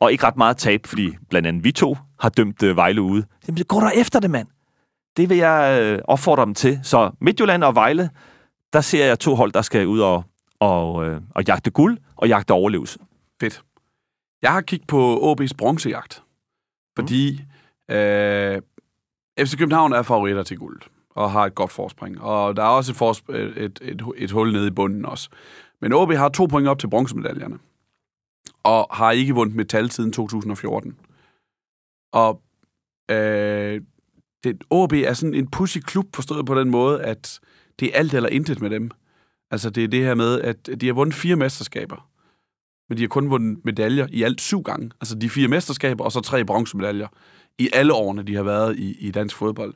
Og 0.00 0.12
ikke 0.12 0.26
ret 0.26 0.36
meget 0.36 0.56
tab, 0.56 0.86
fordi 0.86 1.16
blandt 1.28 1.48
andet 1.48 1.64
vi 1.64 1.72
to 1.72 1.96
har 2.20 2.28
dømt 2.28 2.62
øh, 2.62 2.76
Vejle 2.76 3.02
ude. 3.02 3.24
Jamen, 3.48 3.64
gå 3.64 3.80
der 3.80 3.90
efter 3.90 4.20
det, 4.20 4.30
mand. 4.30 4.48
Det 5.16 5.28
vil 5.28 5.36
jeg 5.36 5.80
øh, 5.82 5.98
opfordre 6.04 6.44
dem 6.44 6.54
til. 6.54 6.80
Så 6.82 7.10
Midtjylland 7.20 7.64
og 7.64 7.74
Vejle, 7.74 8.10
der 8.72 8.80
ser 8.80 9.06
jeg 9.06 9.18
to 9.18 9.34
hold, 9.34 9.52
der 9.52 9.62
skal 9.62 9.86
ud 9.86 10.00
og, 10.00 10.24
og, 10.60 11.06
øh, 11.06 11.20
og 11.34 11.44
jagte 11.48 11.70
guld 11.70 11.98
og 12.16 12.28
jagte 12.28 12.52
overlevelse. 12.52 12.98
Fedt. 13.40 13.62
Jeg 14.42 14.52
har 14.52 14.60
kigget 14.60 14.86
på 14.88 15.34
OB's 15.40 15.54
bronzejagt, 15.58 16.22
fordi 16.96 17.40
mm. 17.88 17.94
øh, 17.94 18.62
FC 19.46 19.58
København 19.58 19.92
er 19.92 20.02
favoritter 20.02 20.42
til 20.42 20.58
guld 20.58 20.80
og 21.10 21.32
har 21.32 21.46
et 21.46 21.54
godt 21.54 21.72
forspring. 21.72 22.20
Og 22.20 22.56
der 22.56 22.62
er 22.62 22.66
også 22.66 22.92
et, 22.92 22.96
forsp- 22.96 23.36
et, 23.36 23.64
et, 23.64 23.78
et, 23.82 24.02
et 24.16 24.30
hul 24.30 24.52
nede 24.52 24.66
i 24.66 24.70
bunden 24.70 25.06
også. 25.06 25.28
Men 25.80 25.92
OB 25.92 26.12
har 26.12 26.28
to 26.28 26.46
point 26.46 26.68
op 26.68 26.78
til 26.78 26.90
bronzemedaljerne, 26.90 27.58
og 28.62 28.86
har 28.90 29.10
ikke 29.10 29.34
vundet 29.34 29.56
metal 29.56 29.90
siden 29.90 30.12
2014. 30.12 30.96
Og 32.12 32.42
øh, 33.10 33.80
det, 34.44 34.64
OB 34.70 34.92
er 34.92 35.12
sådan 35.12 35.34
en 35.34 35.50
pussy 35.50 35.78
klub, 35.78 36.16
forstået 36.16 36.46
på 36.46 36.60
den 36.60 36.70
måde, 36.70 37.02
at 37.02 37.40
det 37.80 37.88
er 37.88 37.98
alt 37.98 38.14
eller 38.14 38.28
intet 38.28 38.60
med 38.60 38.70
dem. 38.70 38.90
Altså 39.50 39.70
det 39.70 39.84
er 39.84 39.88
det 39.88 40.04
her 40.04 40.14
med, 40.14 40.40
at 40.40 40.68
de 40.80 40.86
har 40.86 40.94
vundet 40.94 41.14
fire 41.14 41.36
mesterskaber, 41.36 42.08
men 42.88 42.98
de 42.98 43.02
har 43.02 43.08
kun 43.08 43.30
vundet 43.30 43.64
medaljer 43.64 44.06
i 44.10 44.22
alt 44.22 44.40
syv 44.40 44.62
gange. 44.62 44.90
Altså 45.00 45.14
de 45.14 45.30
fire 45.30 45.48
mesterskaber, 45.48 46.04
og 46.04 46.12
så 46.12 46.20
tre 46.20 46.44
bronzemedaljer 46.44 47.08
i 47.58 47.70
alle 47.72 47.92
årene, 47.92 48.22
de 48.22 48.34
har 48.34 48.42
været 48.42 48.78
i, 48.78 48.96
i 49.00 49.10
dansk 49.10 49.36
fodbold. 49.36 49.74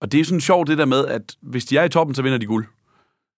Og 0.00 0.12
det 0.12 0.20
er 0.20 0.24
sådan 0.24 0.40
sjovt 0.40 0.68
det 0.68 0.78
der 0.78 0.84
med, 0.84 1.06
at 1.06 1.36
hvis 1.40 1.64
de 1.64 1.76
er 1.76 1.84
i 1.84 1.88
toppen, 1.88 2.14
så 2.14 2.22
vinder 2.22 2.38
de 2.38 2.46
guld. 2.46 2.66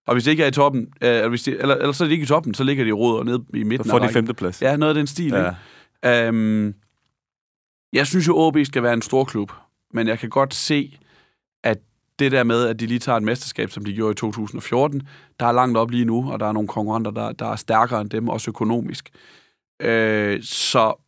Og 0.06 0.14
hvis 0.14 0.24
de 0.24 0.30
ikke 0.30 0.42
er 0.42 0.48
i 0.48 0.50
toppen, 0.50 0.80
øh, 1.02 1.08
eller, 1.08 1.28
hvis 1.28 1.42
de, 1.42 1.58
eller, 1.58 1.74
eller 1.74 1.92
så 1.92 2.04
er 2.04 2.08
de 2.08 2.12
ikke 2.12 2.22
i 2.22 2.26
toppen, 2.26 2.54
så 2.54 2.64
ligger 2.64 2.84
de 2.84 2.92
råd 2.92 3.18
og 3.18 3.24
nede 3.24 3.44
i 3.54 3.62
midten. 3.62 3.84
Så 3.84 3.90
får 3.90 3.98
de 3.98 4.08
femte 4.08 4.34
plads. 4.34 4.62
Ja, 4.62 4.76
noget 4.76 4.90
af 4.90 4.94
den 4.94 5.06
stil. 5.06 5.32
Ja. 5.32 5.50
Ikke? 6.04 6.28
Um, 6.28 6.74
jeg 7.92 8.06
synes 8.06 8.28
jo, 8.28 8.36
OB 8.36 8.56
skal 8.64 8.82
være 8.82 8.92
en 8.94 9.02
stor 9.02 9.24
klub, 9.24 9.52
men 9.92 10.08
jeg 10.08 10.18
kan 10.18 10.30
godt 10.30 10.54
se, 10.54 10.98
at 11.64 11.78
det 12.18 12.32
der 12.32 12.44
med, 12.44 12.66
at 12.66 12.80
de 12.80 12.86
lige 12.86 12.98
tager 12.98 13.16
et 13.16 13.22
mesterskab, 13.22 13.70
som 13.70 13.84
de 13.84 13.92
gjorde 13.92 14.12
i 14.12 14.14
2014, 14.14 15.02
der 15.40 15.46
er 15.46 15.52
langt 15.52 15.78
op 15.78 15.90
lige 15.90 16.04
nu, 16.04 16.32
og 16.32 16.40
der 16.40 16.46
er 16.46 16.52
nogle 16.52 16.68
konkurrenter, 16.68 17.10
der, 17.10 17.32
der 17.32 17.46
er 17.46 17.56
stærkere 17.56 18.00
end 18.00 18.10
dem, 18.10 18.28
også 18.28 18.50
økonomisk. 18.50 19.10
Uh, 19.84 19.88
så 20.42 21.03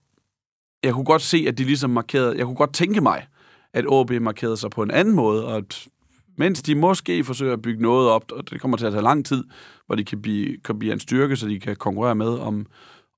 jeg 0.85 0.93
kunne 0.93 1.05
godt 1.05 1.23
se, 1.23 1.45
at 1.49 1.59
de 1.59 1.65
ligesom 1.65 1.91
markerede, 1.91 2.37
jeg 2.37 2.45
kunne 2.47 2.57
godt 2.57 2.75
tænke 2.75 3.01
mig, 3.01 3.27
at 3.75 3.85
OB 3.89 4.11
markerede 4.11 4.57
sig 4.57 4.71
på 4.71 4.83
en 4.83 4.91
anden 4.91 5.15
måde, 5.15 5.47
og 5.47 5.57
at 5.57 5.87
mens 6.39 6.63
de 6.63 6.75
måske 6.75 7.25
forsøger 7.25 7.53
at 7.53 7.63
bygge 7.63 7.83
noget 7.83 8.09
op, 8.09 8.33
og 8.33 8.51
det 8.51 8.61
kommer 8.61 8.77
til 8.77 8.87
at 8.87 8.93
tage 8.93 9.03
lang 9.03 9.27
tid, 9.27 9.45
hvor 9.87 9.95
de 9.95 10.05
kan 10.05 10.23
blive, 10.23 10.57
kan 10.65 10.79
blive 10.79 10.93
en 10.93 11.01
styrke, 11.01 11.37
så 11.37 11.49
de 11.49 11.61
kan 11.61 11.77
konkurrere 11.77 12.15
med 12.15 12.39
om, 12.39 12.67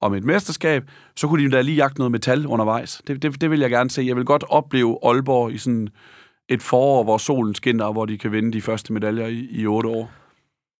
om 0.00 0.14
et 0.14 0.24
mesterskab, 0.24 0.90
så 1.16 1.28
kunne 1.28 1.44
de 1.44 1.50
da 1.50 1.60
lige 1.60 1.76
jagte 1.76 1.98
noget 1.98 2.12
metal 2.12 2.46
undervejs. 2.46 3.02
Det, 3.06 3.22
det, 3.22 3.40
det 3.40 3.50
vil 3.50 3.60
jeg 3.60 3.70
gerne 3.70 3.90
se. 3.90 4.02
Jeg 4.02 4.16
vil 4.16 4.24
godt 4.24 4.44
opleve 4.48 4.98
Aalborg 5.02 5.52
i 5.52 5.58
sådan 5.58 5.88
et 6.48 6.62
forår, 6.62 7.04
hvor 7.04 7.18
solen 7.18 7.54
skinner, 7.54 7.84
og 7.84 7.92
hvor 7.92 8.06
de 8.06 8.18
kan 8.18 8.32
vinde 8.32 8.52
de 8.52 8.62
første 8.62 8.92
medaljer 8.92 9.26
i, 9.26 9.48
i 9.50 9.66
otte 9.66 9.88
år. 9.88 10.10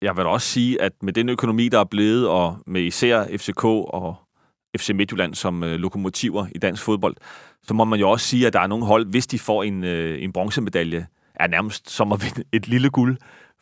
Jeg 0.03 0.17
vil 0.17 0.27
også 0.27 0.49
sige, 0.49 0.83
at 0.83 0.93
med 1.03 1.13
den 1.13 1.29
økonomi, 1.29 1.69
der 1.69 1.81
er 1.81 1.85
blevet, 1.85 2.29
og 2.29 2.59
med 2.67 2.83
især 2.83 3.25
FCK 3.37 3.65
og 3.65 4.17
FC 4.79 4.91
Midtjylland 4.95 5.35
som 5.35 5.65
øh, 5.65 5.75
lokomotiver 5.75 6.47
i 6.55 6.59
dansk 6.59 6.83
fodbold, 6.83 7.17
så 7.63 7.75
må 7.75 7.85
man 7.85 8.01
jo 8.01 8.11
også 8.11 8.27
sige, 8.27 8.47
at 8.47 8.53
der 8.53 8.61
er 8.61 8.67
nogle 8.67 8.85
hold, 8.85 9.07
hvis 9.07 9.27
de 9.27 9.39
får 9.39 9.63
en, 9.63 9.85
øh, 9.85 10.23
en 10.23 10.33
bronzemedalje, 10.33 11.07
er 11.35 11.47
nærmest 11.47 11.91
som 11.91 12.13
at 12.13 12.23
vinde 12.25 12.45
et 12.53 12.69
lille 12.69 12.91
guld 12.91 13.17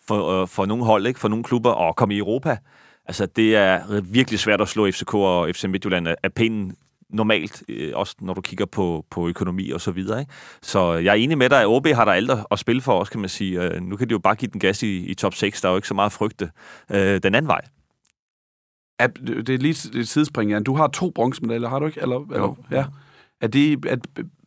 for, 0.07 0.43
øh, 0.43 0.49
for 0.49 0.67
nogle 0.67 0.85
hold, 0.85 1.07
ikke? 1.07 1.21
for 1.21 1.29
nogle 1.29 1.45
klubber, 1.45 1.71
og 1.71 1.97
komme 1.97 2.15
i 2.15 2.19
Europa. 2.19 2.57
Altså, 3.07 3.27
det 3.27 3.57
er 3.57 4.01
virkelig 4.01 4.41
svært 4.41 4.61
at 4.61 4.69
slå 4.69 4.91
FCK 4.91 5.15
og 5.15 5.49
FC 5.55 5.65
Midtjylland 5.65 6.09
af 6.23 6.33
pinden 6.33 6.77
normalt, 7.11 7.63
øh, 7.69 7.93
også 7.95 8.15
når 8.21 8.35
du 8.35 8.41
kigger 8.41 8.67
på, 8.67 9.05
på 9.11 9.29
økonomi 9.29 9.71
og 9.71 9.81
så 9.81 9.91
videre. 9.91 10.21
Ikke? 10.21 10.33
Så 10.63 10.95
øh, 10.95 11.05
jeg 11.05 11.11
er 11.11 11.15
enig 11.15 11.39
med 11.39 11.51
dig, 11.51 11.61
at 11.61 11.67
OB 11.67 11.87
har 11.87 12.05
der 12.05 12.13
alt 12.13 12.31
at 12.51 12.59
spille 12.59 12.83
for 12.83 13.01
os, 13.01 13.09
kan 13.09 13.21
man 13.21 13.29
sige. 13.29 13.63
Øh, 13.63 13.83
nu 13.83 13.97
kan 13.97 14.09
de 14.09 14.13
jo 14.13 14.19
bare 14.19 14.35
give 14.35 14.51
den 14.51 14.61
gas 14.61 14.83
i, 14.83 14.97
i 15.07 15.15
top 15.15 15.35
6, 15.35 15.61
der 15.61 15.69
er 15.69 15.73
jo 15.73 15.77
ikke 15.77 15.89
så 15.89 15.95
meget 15.95 16.13
frygte 16.13 16.51
øh, 16.91 17.21
den 17.23 17.35
anden 17.35 17.49
vej. 17.49 17.61
Ja, 19.01 19.07
det 19.07 19.49
er 19.49 19.59
lige 19.59 20.01
et 20.01 20.09
sidespring, 20.09 20.51
Jan. 20.51 20.65
Du 20.65 20.75
har 20.75 20.87
to 20.87 21.11
bronzemedaljer, 21.11 21.69
har 21.69 21.79
du 21.79 21.87
ikke? 21.87 22.01
Eller, 22.01 22.21
eller, 22.33 22.57
ja. 22.71 22.85
Er 23.41 23.47
det, 23.47 23.87
at, 23.87 23.99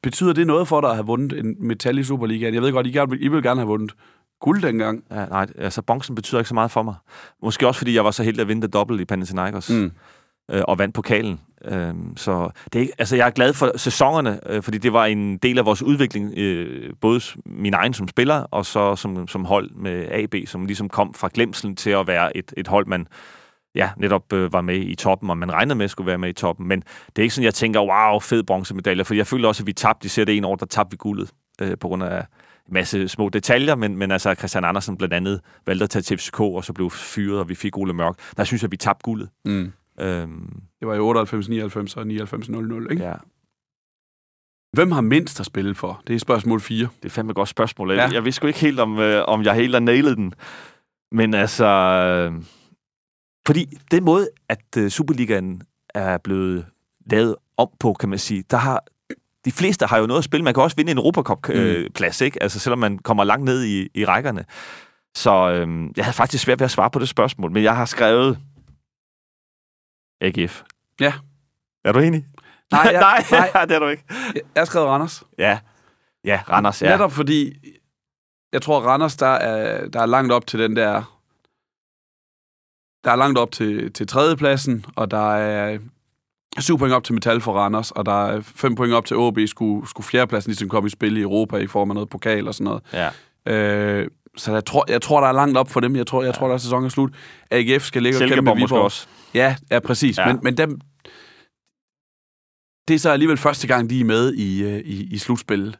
betyder 0.03 0.33
det 0.33 0.47
noget 0.47 0.67
for 0.67 0.81
dig 0.81 0.89
at 0.89 0.95
have 0.95 1.05
vundet 1.05 1.39
en 1.39 1.55
metal 1.59 1.97
i 1.97 2.03
Superligaen? 2.03 2.53
Jeg 2.53 2.61
ved 2.61 2.71
godt, 2.71 2.87
I, 2.87 2.91
gerne, 2.91 3.17
I 3.19 3.27
vil 3.27 3.43
gerne 3.43 3.59
have 3.59 3.67
vundet 3.67 3.95
guld 4.39 4.61
dengang. 4.61 5.03
Ja, 5.11 5.25
nej, 5.25 5.47
altså 5.57 5.81
bronzen 5.81 6.15
betyder 6.15 6.39
ikke 6.39 6.47
så 6.47 6.53
meget 6.53 6.71
for 6.71 6.83
mig. 6.83 6.95
Måske 7.43 7.67
også, 7.67 7.77
fordi 7.77 7.95
jeg 7.95 8.05
var 8.05 8.11
så 8.11 8.23
heldig 8.23 8.41
at 8.41 8.47
vinde 8.47 8.61
det 8.61 8.73
dobbelt 8.73 9.01
i 9.01 9.05
Panathinaikos. 9.05 9.69
Mm. 9.69 9.91
Øh, 10.51 10.61
og 10.67 10.79
vandt 10.79 10.95
pokalen. 10.95 11.39
Øh, 11.65 11.93
så 12.15 12.49
det 12.73 12.81
er, 12.81 12.87
altså, 12.97 13.15
jeg 13.15 13.25
er 13.25 13.31
glad 13.31 13.53
for 13.53 13.77
sæsonerne, 13.77 14.39
øh, 14.49 14.63
fordi 14.63 14.77
det 14.77 14.93
var 14.93 15.05
en 15.05 15.37
del 15.37 15.59
af 15.59 15.65
vores 15.65 15.83
udvikling, 15.83 16.33
øh, 16.37 16.93
både 17.01 17.21
min 17.45 17.73
egen 17.73 17.93
som 17.93 18.07
spiller, 18.07 18.35
og 18.35 18.65
så 18.65 18.95
som, 18.95 19.27
som 19.27 19.45
hold 19.45 19.71
med 19.71 20.07
AB, 20.11 20.35
som 20.47 20.65
ligesom 20.65 20.89
kom 20.89 21.13
fra 21.13 21.29
glemselen 21.33 21.75
til 21.75 21.89
at 21.89 22.07
være 22.07 22.37
et, 22.37 22.53
et 22.57 22.67
hold, 22.67 22.85
man 22.85 23.07
ja, 23.75 23.89
netop 23.97 24.33
øh, 24.33 24.53
var 24.53 24.61
med 24.61 24.75
i 24.75 24.95
toppen, 24.95 25.29
og 25.29 25.37
man 25.37 25.53
regnede 25.53 25.75
med 25.75 25.83
at 25.83 25.91
skulle 25.91 26.07
være 26.07 26.17
med 26.17 26.29
i 26.29 26.33
toppen. 26.33 26.67
Men 26.67 26.79
det 26.79 27.17
er 27.17 27.21
ikke 27.21 27.35
sådan, 27.35 27.45
jeg 27.45 27.53
tænker, 27.53 27.79
wow, 27.79 28.19
fed 28.19 28.43
bronzemedalje, 28.43 29.05
for 29.05 29.13
jeg 29.13 29.27
føler 29.27 29.47
også, 29.47 29.63
at 29.63 29.67
vi 29.67 29.73
tabte. 29.73 30.09
Ser 30.09 30.25
det 30.25 30.37
en 30.37 30.45
år, 30.45 30.55
der 30.55 30.65
tabte 30.65 30.91
vi 30.91 30.97
guldet 30.97 31.31
øh, 31.61 31.77
på 31.77 31.87
grund 31.87 32.03
af 32.03 32.17
en 32.67 32.73
masse 32.73 33.07
små 33.07 33.29
detaljer, 33.29 33.75
men, 33.75 33.95
men 33.95 34.11
altså 34.11 34.35
Christian 34.35 34.65
Andersen 34.65 34.97
blandt 34.97 35.13
andet 35.13 35.41
valgte 35.65 35.83
at 35.83 35.89
tage 35.89 36.03
til 36.03 36.17
FCK, 36.17 36.39
og 36.39 36.65
så 36.65 36.73
blev 36.73 36.89
fyret, 36.89 37.39
og 37.39 37.49
vi 37.49 37.55
fik 37.55 37.77
Ole 37.77 37.93
Mørk. 37.93 38.15
Der 38.37 38.43
synes 38.43 38.61
jeg, 38.61 38.67
at 38.67 38.71
vi 38.71 38.77
tabte 38.77 39.03
guldet. 39.03 39.29
Mm. 39.45 39.71
Øhm. 39.99 40.61
Det 40.79 40.87
var 40.87 40.95
i 40.95 40.99
98, 40.99 41.49
99 41.49 41.95
og 41.97 42.07
99, 42.07 42.49
00, 42.49 42.91
ikke? 42.91 43.03
Ja. 43.03 43.13
Hvem 44.73 44.91
har 44.91 45.01
mindst 45.01 45.39
at 45.39 45.45
spille 45.45 45.75
for? 45.75 46.01
Det 46.07 46.15
er 46.15 46.19
spørgsmål 46.19 46.61
4. 46.61 46.87
Det 47.03 47.05
er 47.05 47.09
fandme 47.09 47.31
et 47.31 47.35
godt 47.35 47.49
spørgsmål. 47.49 47.91
Ja. 47.91 48.09
Jeg 48.13 48.25
vidste 48.25 48.35
sgu 48.37 48.47
ikke 48.47 48.59
helt, 48.59 48.79
om, 48.79 48.99
øh, 48.99 49.23
om 49.27 49.43
jeg 49.43 49.55
helt 49.55 49.75
har 49.75 49.79
nailet 49.79 50.17
den. 50.17 50.33
Men 51.11 51.33
altså... 51.33 51.65
Øh, 51.65 52.43
fordi 53.49 53.65
den 53.91 54.03
måde, 54.03 54.29
at 54.49 54.77
øh, 54.77 54.89
Superligaen 54.89 55.61
er 55.95 56.17
blevet 56.17 56.65
lavet 57.11 57.35
om 57.57 57.69
på, 57.79 57.93
kan 57.93 58.09
man 58.09 58.19
sige, 58.19 58.43
der 58.51 58.57
har 58.57 58.83
de 59.45 59.51
fleste 59.51 59.85
har 59.85 59.97
jo 59.97 60.05
noget 60.05 60.17
at 60.17 60.23
spille. 60.23 60.43
Man 60.43 60.53
kan 60.53 60.63
også 60.63 60.75
vinde 60.75 60.91
en 60.91 60.97
Europacup-plads, 60.97 62.21
mm. 62.21 62.25
ikke? 62.25 62.43
Altså, 62.43 62.59
selvom 62.59 62.79
man 62.79 62.99
kommer 62.99 63.23
langt 63.23 63.45
ned 63.45 63.63
i, 63.63 63.87
i 63.93 64.05
rækkerne. 64.05 64.45
Så 65.15 65.49
øhm, 65.49 65.93
jeg 65.97 66.05
havde 66.05 66.15
faktisk 66.15 66.43
svært 66.43 66.59
ved 66.59 66.65
at 66.65 66.71
svare 66.71 66.89
på 66.89 66.99
det 66.99 67.09
spørgsmål, 67.09 67.51
men 67.51 67.63
jeg 67.63 67.75
har 67.75 67.85
skrevet 67.85 68.39
AGF. 70.21 70.63
Ja. 70.99 71.13
Er 71.85 71.91
du 71.91 71.99
enig? 71.99 72.25
Nej, 72.71 72.81
jeg, 72.81 73.01
nej, 73.31 73.49
nej, 73.53 73.65
det 73.65 73.75
er 73.75 73.79
du 73.79 73.87
ikke. 73.87 74.03
Jeg 74.33 74.61
har 74.61 74.65
skrevet 74.65 74.87
Randers. 74.87 75.23
Ja, 75.37 75.59
ja 76.25 76.41
Randers, 76.49 76.81
ja. 76.81 76.91
Netop 76.91 77.11
fordi, 77.11 77.53
jeg 78.53 78.61
tror, 78.61 78.79
Randers, 78.79 79.15
der 79.15 79.27
er, 79.27 79.87
der 79.87 80.01
er 80.01 80.05
langt 80.05 80.31
op 80.31 80.47
til 80.47 80.59
den 80.59 80.75
der... 80.75 81.18
Der 83.03 83.11
er 83.11 83.15
langt 83.15 83.37
op 83.37 83.51
til, 83.51 83.93
til 83.93 84.07
tredjepladsen, 84.07 84.85
og 84.95 85.11
der 85.11 85.35
er 85.35 85.77
syv 86.59 86.77
point 86.77 86.93
op 86.93 87.03
til 87.03 87.13
Metal 87.13 87.41
for 87.41 87.53
Randers, 87.53 87.91
og 87.91 88.05
der 88.05 88.25
er 88.27 88.41
fem 88.41 88.75
point 88.75 88.93
op 88.93 89.05
til 89.05 89.17
OB, 89.17 89.39
skulle, 89.45 89.89
skulle 89.89 90.07
fjerdepladsen 90.07 90.49
ligesom 90.49 90.69
komme 90.69 90.87
i 90.87 90.89
spil 90.89 91.17
i 91.17 91.21
Europa 91.21 91.57
i 91.57 91.67
form 91.67 91.91
af 91.91 91.95
noget 91.95 92.09
pokal 92.09 92.47
og 92.47 92.53
sådan 92.53 92.65
noget. 92.65 92.83
Ja. 92.93 93.09
Øh, 93.53 94.07
så 94.37 94.53
jeg 94.53 94.65
tror, 94.65 94.85
jeg 94.91 95.01
tror, 95.01 95.21
der 95.21 95.27
er 95.27 95.31
langt 95.31 95.57
op 95.57 95.69
for 95.69 95.79
dem. 95.79 95.95
Jeg 95.95 96.07
tror, 96.07 96.21
jeg 96.23 96.33
ja. 96.33 96.39
tror 96.39 96.47
der 96.47 96.53
er 96.53 96.57
sæsonen 96.57 96.85
er 96.85 96.89
slut. 96.89 97.13
AGF 97.51 97.83
skal 97.83 98.03
ligge 98.03 98.23
og 98.23 98.29
kæmpe 98.29 98.41
med 98.41 98.55
Viborg. 98.55 98.81
Også. 98.81 99.07
Ja, 99.33 99.55
ja, 99.71 99.79
præcis. 99.79 100.17
Ja. 100.17 100.25
Men, 100.25 100.39
men 100.43 100.57
dem, 100.57 100.79
det 102.87 102.95
er 102.95 102.99
så 102.99 103.09
alligevel 103.09 103.37
første 103.37 103.67
gang, 103.67 103.89
de 103.89 103.99
er 103.99 104.05
med 104.05 104.33
i, 104.33 104.63
øh, 104.63 104.79
i, 104.79 105.13
i 105.13 105.17
slutspillet. 105.17 105.79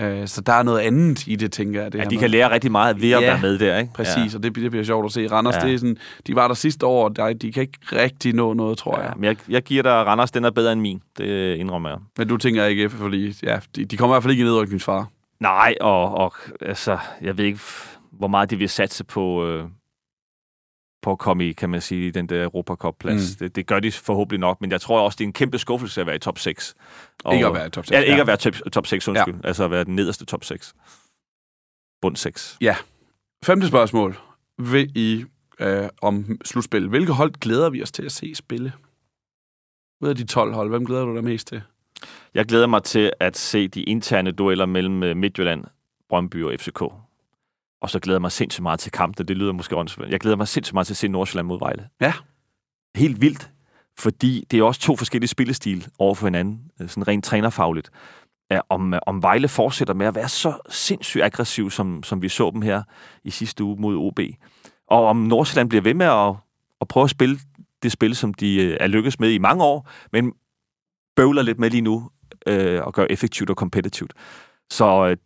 Øh, 0.00 0.28
så 0.28 0.40
der 0.40 0.52
er 0.52 0.62
noget 0.62 0.80
andet 0.80 1.26
i 1.26 1.36
det, 1.36 1.52
tænker 1.52 1.82
jeg. 1.82 1.92
Det 1.92 1.98
ja, 1.98 2.04
de 2.04 2.10
kan 2.10 2.20
med. 2.20 2.28
lære 2.28 2.50
rigtig 2.50 2.72
meget 2.72 3.02
ved 3.02 3.10
at 3.12 3.22
ja, 3.22 3.30
være 3.30 3.40
med 3.40 3.58
der, 3.58 3.78
ikke? 3.78 3.92
præcis, 3.94 4.32
ja. 4.32 4.36
og 4.38 4.42
det, 4.42 4.54
det 4.54 4.70
bliver 4.70 4.84
sjovt 4.84 5.06
at 5.06 5.12
se. 5.12 5.26
Randers, 5.26 5.54
ja. 5.54 5.60
det 5.60 5.74
er 5.74 5.78
sådan, 5.78 5.96
de 6.26 6.34
var 6.34 6.48
der 6.48 6.54
sidste 6.54 6.86
år, 6.86 7.04
og 7.04 7.16
der, 7.16 7.32
de 7.32 7.52
kan 7.52 7.60
ikke 7.60 7.78
rigtig 7.92 8.34
nå 8.34 8.54
noget, 8.54 8.78
tror 8.78 8.98
ja, 8.98 9.04
jeg. 9.04 9.12
Men 9.16 9.24
jeg, 9.24 9.36
jeg 9.48 9.62
giver 9.62 9.82
dig, 9.82 9.92
Randers, 9.92 10.30
den 10.30 10.44
er 10.44 10.50
bedre 10.50 10.72
end 10.72 10.80
min. 10.80 11.02
Det 11.18 11.56
indrømmer 11.56 11.88
jeg. 11.88 11.98
Men 12.18 12.28
du 12.28 12.36
tænker 12.36 12.64
ikke, 12.64 12.90
fordi 12.90 13.34
ja, 13.42 13.58
de, 13.76 13.84
de 13.84 13.96
kommer 13.96 14.14
i 14.14 14.16
hvert 14.16 14.22
fald 14.22 14.30
ikke 14.30 14.40
i 14.40 14.44
nedrykningsfare. 14.44 15.06
Nej, 15.40 15.74
og, 15.80 16.14
og 16.14 16.34
altså, 16.60 16.98
jeg 17.22 17.38
ved 17.38 17.44
ikke, 17.44 17.60
hvor 18.12 18.28
meget 18.28 18.50
de 18.50 18.56
vil 18.56 18.68
satse 18.68 19.04
på, 19.04 19.46
øh, 19.46 19.64
på 21.02 21.12
at 21.12 21.18
komme 21.18 21.48
i, 21.48 21.52
kan 21.52 21.70
man 21.70 21.80
sige, 21.80 22.10
den 22.10 22.28
der 22.28 22.44
Europacup-plads. 22.44 23.30
Mm. 23.30 23.38
Det, 23.38 23.56
det 23.56 23.66
gør 23.66 23.80
de 23.80 23.92
forhåbentlig 23.92 24.40
nok, 24.40 24.60
men 24.60 24.70
jeg 24.70 24.80
tror 24.80 25.00
også, 25.00 25.16
det 25.16 25.24
er 25.24 25.28
en 25.28 25.32
kæmpe 25.32 25.58
skuffelse 25.58 26.00
at 26.00 26.06
være 26.06 26.16
i 26.16 26.18
top 26.18 26.38
6. 26.38 26.74
Og, 27.24 27.34
ikke 27.34 27.46
at 27.46 27.54
være 27.54 27.66
i 27.66 27.70
top 27.70 27.86
6. 27.86 27.92
Ja, 27.92 28.00
ikke 28.00 28.14
ja. 28.14 28.20
at 28.20 28.26
være 28.26 28.36
top, 28.36 28.54
top 28.72 28.86
6, 28.86 29.08
undskyld. 29.08 29.34
Ja. 29.34 29.48
Altså 29.48 29.64
at 29.64 29.70
være 29.70 29.84
den 29.84 29.96
nederste 29.96 30.24
top 30.24 30.44
6. 30.44 30.74
Bund 32.02 32.16
6. 32.16 32.56
Ja. 32.60 32.76
Femte 33.44 33.68
spørgsmål. 33.68 34.18
Vil 34.58 34.92
I 34.94 35.24
øh, 35.60 35.88
om 36.02 36.38
slutspil. 36.44 36.88
Hvilke 36.88 37.12
hold 37.12 37.32
glæder 37.32 37.70
vi 37.70 37.82
os 37.82 37.92
til 37.92 38.02
at 38.02 38.12
se 38.12 38.34
spille? 38.34 38.72
Ud 40.00 40.08
af 40.08 40.16
de 40.16 40.24
12 40.24 40.52
hold, 40.52 40.68
hvem 40.68 40.86
glæder 40.86 41.04
du 41.04 41.14
dig 41.14 41.24
mest 41.24 41.48
til? 41.48 41.62
Jeg 42.34 42.46
glæder 42.46 42.66
mig 42.66 42.82
til 42.82 43.12
at 43.20 43.36
se 43.36 43.68
de 43.68 43.82
interne 43.82 44.30
dueller 44.30 44.66
mellem 44.66 45.02
øh, 45.02 45.16
Midtjylland, 45.16 45.64
Brøndby 46.08 46.44
og 46.44 46.54
FCK. 46.60 46.82
Og 47.80 47.90
så 47.90 48.00
glæder 48.00 48.16
jeg 48.16 48.20
mig 48.20 48.32
sindssygt 48.32 48.62
meget 48.62 48.80
til 48.80 48.92
kampene. 48.92 49.26
Det 49.26 49.36
lyder 49.36 49.52
måske 49.52 49.76
åndssvagt. 49.76 50.10
Jeg 50.10 50.20
glæder 50.20 50.36
mig 50.36 50.48
sindssygt 50.48 50.74
meget 50.74 50.86
til 50.86 50.92
at 50.94 50.96
se 50.96 51.08
Nordsjælland 51.08 51.46
mod 51.46 51.58
Vejle. 51.58 51.88
Ja. 52.00 52.12
Helt 52.96 53.20
vildt. 53.20 53.50
Fordi 53.98 54.44
det 54.50 54.58
er 54.58 54.62
også 54.62 54.80
to 54.80 54.96
forskellige 54.96 55.28
spillestil 55.28 55.88
over 55.98 56.14
for 56.14 56.26
hinanden. 56.26 56.60
øh, 56.80 56.88
Sådan 56.88 57.08
rent 57.08 57.24
trænerfagligt. 57.24 57.90
Ja, 58.50 58.60
om, 58.68 58.94
om 59.06 59.22
Vejle 59.22 59.48
fortsætter 59.48 59.94
med 59.94 60.06
at 60.06 60.14
være 60.14 60.28
så 60.28 60.58
sindssygt 60.70 61.24
aggressiv, 61.24 61.70
som, 61.70 62.02
som 62.02 62.22
vi 62.22 62.28
så 62.28 62.50
dem 62.50 62.62
her 62.62 62.82
i 63.24 63.30
sidste 63.30 63.64
uge 63.64 63.80
mod 63.80 63.96
OB. 63.96 64.20
Og 64.88 65.06
om 65.06 65.16
Nordsjælland 65.16 65.68
bliver 65.68 65.82
ved 65.82 65.94
med 65.94 66.06
at, 66.06 66.34
at 66.80 66.88
prøve 66.88 67.04
at 67.04 67.10
spille 67.10 67.38
det 67.82 67.92
spil, 67.92 68.16
som 68.16 68.34
de 68.34 68.62
øh, 68.64 68.76
er 68.80 68.86
lykkes 68.86 69.20
med 69.20 69.30
i 69.30 69.38
mange 69.38 69.64
år, 69.64 69.90
men 70.12 70.32
bøvler 71.16 71.42
lidt 71.42 71.58
med 71.58 71.70
lige 71.70 71.80
nu 71.80 72.10
øh, 72.46 72.82
og 72.82 72.94
gør 72.94 73.06
effektivt 73.10 73.50
og 73.50 73.56
kompetitivt. 73.56 74.12
Så 74.70 75.06
øh, 75.06 75.16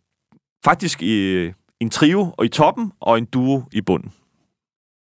faktisk 0.65 1.03
i 1.03 1.51
en 1.83 1.89
trio 1.89 2.33
og 2.37 2.45
i 2.45 2.47
toppen, 2.47 2.91
og 2.99 3.17
en 3.17 3.25
duo 3.25 3.63
i 3.71 3.81
bunden. 3.81 4.11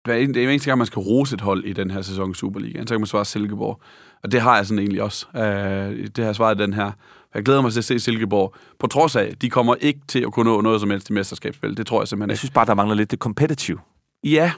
Hver 0.06 0.14
er 0.14 0.50
eneste 0.50 0.70
gang, 0.70 0.78
man 0.78 0.88
skal 0.88 1.00
rose 1.00 1.34
et 1.36 1.42
hold 1.42 1.64
i 1.66 1.74
den 1.74 1.92
her 1.92 2.02
sæson 2.02 2.32
i 2.32 2.34
Superligaen. 2.34 2.88
Så 2.88 2.94
kan 2.94 3.02
man 3.02 3.08
svare 3.08 3.26
Silkeborg. 3.26 3.82
Og 4.24 4.32
det 4.32 4.42
har 4.42 4.56
jeg 4.56 4.66
sådan 4.66 4.80
egentlig 4.80 5.02
også. 5.04 5.26
Øh, 5.36 5.42
det 5.42 6.18
har 6.18 6.26
jeg 6.26 6.36
svaret 6.36 6.60
den 6.60 6.74
her. 6.74 6.92
Jeg 7.36 7.44
glæder 7.44 7.62
mig 7.62 7.72
til 7.72 7.80
at 7.80 7.86
se 7.86 8.00
Silkeborg. 8.00 8.54
På 8.80 8.88
trods 8.88 9.16
af, 9.16 9.34
de 9.42 9.50
kommer 9.50 9.76
ikke 9.76 10.00
til 10.08 10.20
at 10.20 10.32
kunne 10.34 10.52
nå 10.52 10.62
noget 10.62 10.82
som 10.82 10.90
helst 10.90 11.10
i 11.10 11.14
mesterskabsspil. 11.14 11.78
Det 11.78 11.88
tror 11.88 12.02
jeg 12.02 12.08
simpelthen 12.08 12.30
Jeg 12.30 12.34
ikke. 12.34 12.40
synes 12.40 12.52
bare, 12.52 12.66
der 12.66 12.74
mangler 12.74 12.96
lidt 12.96 13.12
det 13.12 13.20
competitive. 13.20 13.80
Ja, 14.24 14.52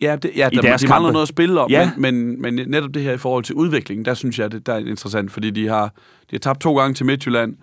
ja, 0.00 0.16
det, 0.16 0.30
ja 0.36 0.48
I 0.52 0.54
der, 0.56 0.62
deres 0.62 0.80
de 0.82 0.88
mangler 0.88 1.06
kampe. 1.08 1.12
noget 1.12 1.22
at 1.24 1.28
spille 1.28 1.60
om, 1.60 1.70
Ja. 1.70 1.90
men, 1.96 2.42
men, 2.42 2.56
men 2.56 2.68
netop 2.70 2.94
det 2.94 3.02
her 3.02 3.12
i 3.12 3.18
forhold 3.18 3.44
til 3.44 3.54
udviklingen, 3.54 4.04
der 4.04 4.14
synes 4.14 4.38
jeg, 4.38 4.52
det 4.52 4.66
der 4.66 4.72
er 4.74 4.78
interessant, 4.78 5.32
fordi 5.32 5.50
de 5.50 5.68
har, 5.68 5.84
de 6.30 6.32
har 6.32 6.38
tabt 6.38 6.60
to 6.60 6.76
gange 6.78 6.94
til 6.94 7.06
Midtjylland, 7.06 7.56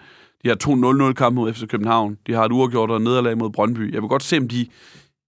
de 0.44 0.50
har 0.50 0.56
to 0.56 0.76
0-0 1.10 1.14
kampe 1.14 1.36
mod 1.36 1.54
FC 1.54 1.68
København, 1.68 2.18
de 2.28 2.34
har 2.34 2.46
et 2.46 2.52
uafgjort 2.52 2.92
og 2.92 3.02
nederlag 3.02 3.38
mod 3.38 3.50
Brøndby. 3.50 3.94
Jeg 3.94 4.02
vil 4.02 4.10
godt 4.10 4.24
se, 4.24 4.38
om 4.38 4.48
de 4.48 4.68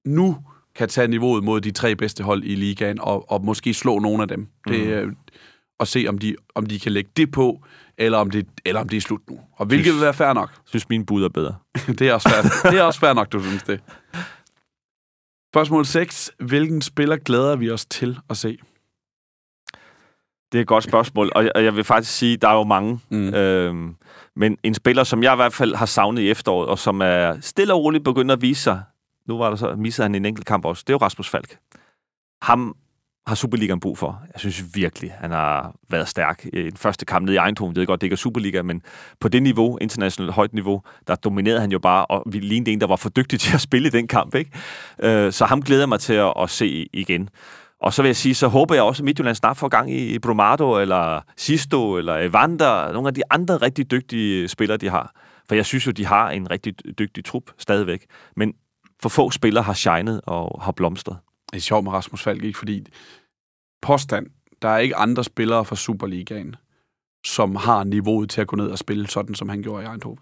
nu 0.05 0.37
kan 0.75 0.89
tage 0.89 1.07
niveauet 1.07 1.43
mod 1.43 1.61
de 1.61 1.71
tre 1.71 1.95
bedste 1.95 2.23
hold 2.23 2.43
i 2.43 2.55
ligaen, 2.55 2.99
og, 3.01 3.31
og 3.31 3.45
måske 3.45 3.73
slå 3.73 3.99
nogle 3.99 4.21
af 4.21 4.27
dem. 4.27 4.47
Det, 4.67 4.79
øh, 4.79 5.11
og 5.79 5.87
se, 5.87 6.05
om 6.09 6.17
de, 6.17 6.35
om 6.55 6.65
de 6.65 6.79
kan 6.79 6.91
lægge 6.91 7.09
det 7.17 7.31
på, 7.31 7.63
eller 7.97 8.17
om 8.17 8.31
det, 8.31 8.47
eller 8.65 8.81
om 8.81 8.89
det 8.89 8.97
er 8.97 9.01
slut 9.01 9.29
nu. 9.29 9.39
Og 9.53 9.65
hvilket 9.65 9.93
vil 9.93 10.01
være 10.01 10.13
fair 10.13 10.33
nok. 10.33 10.51
Synes, 10.65 10.89
min 10.89 11.05
bud 11.05 11.23
er 11.23 11.29
bedre. 11.29 11.55
det 11.99 12.01
er 12.01 12.13
også 12.13 12.29
fair, 12.29 12.71
det 12.71 12.79
er 12.79 12.83
også 12.83 12.99
fair 12.99 13.13
nok, 13.13 13.31
du 13.31 13.43
synes 13.43 13.63
det. 13.63 13.79
Spørgsmål 15.53 15.85
6. 15.85 16.31
Hvilken 16.39 16.81
spiller 16.81 17.17
glæder 17.17 17.55
vi 17.55 17.71
os 17.71 17.85
til 17.85 18.19
at 18.29 18.37
se? 18.37 18.57
Det 20.51 20.57
er 20.57 20.61
et 20.61 20.67
godt 20.67 20.83
spørgsmål, 20.83 21.31
og 21.35 21.43
jeg, 21.43 21.51
og 21.55 21.63
jeg 21.63 21.75
vil 21.75 21.83
faktisk 21.83 22.17
sige, 22.17 22.37
der 22.37 22.47
er 22.47 22.53
jo 22.53 22.63
mange. 22.63 22.99
Mm. 23.09 23.33
Øhm, 23.33 23.95
men 24.35 24.57
en 24.63 24.73
spiller, 24.73 25.03
som 25.03 25.23
jeg 25.23 25.33
i 25.33 25.35
hvert 25.35 25.53
fald 25.53 25.75
har 25.75 25.85
savnet 25.85 26.21
i 26.21 26.29
efteråret, 26.29 26.69
og 26.69 26.79
som 26.79 27.01
er 27.01 27.37
stille 27.41 27.73
og 27.73 27.83
roligt 27.83 28.03
begyndt 28.03 28.31
at 28.31 28.41
vise 28.41 28.63
sig, 28.63 28.81
nu 29.27 29.37
var 29.37 29.49
der 29.49 29.55
så, 29.55 29.75
missede 29.75 30.05
han 30.05 30.15
en 30.15 30.25
enkelt 30.25 30.45
kamp 30.45 30.65
også, 30.65 30.83
det 30.87 30.93
er 30.93 30.93
jo 30.93 30.97
Rasmus 31.05 31.29
Falk. 31.29 31.57
Ham 32.41 32.75
har 33.27 33.35
Superligaen 33.35 33.79
brug 33.79 33.97
for. 33.97 34.21
Jeg 34.33 34.39
synes 34.39 34.63
virkelig, 34.73 35.11
han 35.19 35.31
har 35.31 35.73
været 35.89 36.07
stærk 36.07 36.45
i 36.53 36.61
den 36.61 36.77
første 36.77 37.05
kamp 37.05 37.25
nede 37.25 37.35
i 37.35 37.39
Eindhoven. 37.45 37.75
Jeg 37.75 37.79
ved 37.79 37.87
godt, 37.87 38.01
det 38.01 38.07
ikke 38.07 38.13
er 38.13 38.17
Superliga, 38.17 38.61
men 38.61 38.81
på 39.19 39.27
det 39.27 39.43
niveau, 39.43 39.77
internationalt 39.77 40.33
højt 40.33 40.53
niveau, 40.53 40.81
der 41.07 41.15
dominerede 41.15 41.61
han 41.61 41.71
jo 41.71 41.79
bare, 41.79 42.05
og 42.05 42.23
vi 42.31 42.39
lignede 42.39 42.71
en, 42.71 42.81
der 42.81 42.87
var 42.87 42.95
for 42.95 43.09
dygtig 43.09 43.39
til 43.45 43.53
at 43.53 43.61
spille 43.61 43.87
i 43.87 43.91
den 43.91 44.07
kamp. 44.07 44.35
Ikke? 44.35 44.51
Øh, 44.99 45.31
så 45.31 45.45
ham 45.45 45.61
glæder 45.61 45.81
jeg 45.81 45.89
mig 45.89 45.99
til 45.99 46.13
at, 46.13 46.33
at 46.41 46.49
se 46.49 46.87
igen. 46.93 47.29
Og 47.81 47.93
så 47.93 48.01
vil 48.01 48.09
jeg 48.09 48.15
sige, 48.15 48.35
så 48.35 48.47
håber 48.47 48.75
jeg 48.75 48.83
også, 48.83 49.03
at 49.03 49.05
Midtjylland 49.05 49.35
snart 49.35 49.57
får 49.57 49.67
gang 49.67 49.91
i 49.91 50.19
Brumado, 50.19 50.79
eller 50.79 51.21
Sisto, 51.37 51.97
eller 51.97 52.15
Evander, 52.15 52.91
nogle 52.93 53.07
af 53.07 53.13
de 53.13 53.21
andre 53.29 53.57
rigtig 53.57 53.91
dygtige 53.91 54.47
spillere, 54.47 54.77
de 54.77 54.89
har. 54.89 55.15
For 55.47 55.55
jeg 55.55 55.65
synes 55.65 55.87
jo, 55.87 55.91
de 55.91 56.05
har 56.05 56.31
en 56.31 56.51
rigtig 56.51 56.99
dygtig 56.99 57.25
trup 57.25 57.43
stadigvæk. 57.57 58.05
Men 58.35 58.53
for 59.01 59.09
få 59.09 59.31
spillere 59.31 59.63
har 59.63 59.73
shined 59.73 60.19
og 60.25 60.63
har 60.63 60.71
blomstret. 60.71 61.17
Det 61.51 61.57
er 61.57 61.61
sjovt 61.61 61.83
med 61.83 61.91
Rasmus 61.91 62.23
Falk, 62.23 62.43
ikke? 62.43 62.59
Fordi 62.59 62.85
påstand, 63.81 64.27
der 64.61 64.69
er 64.69 64.77
ikke 64.77 64.95
andre 64.95 65.23
spillere 65.23 65.65
fra 65.65 65.75
Superligaen, 65.75 66.55
som 67.25 67.55
har 67.55 67.83
niveauet 67.83 68.29
til 68.29 68.41
at 68.41 68.47
gå 68.47 68.55
ned 68.55 68.67
og 68.67 68.77
spille 68.77 69.07
sådan, 69.07 69.35
som 69.35 69.49
han 69.49 69.61
gjorde 69.61 69.83
i 69.83 69.87
Eindhoven. 69.87 70.19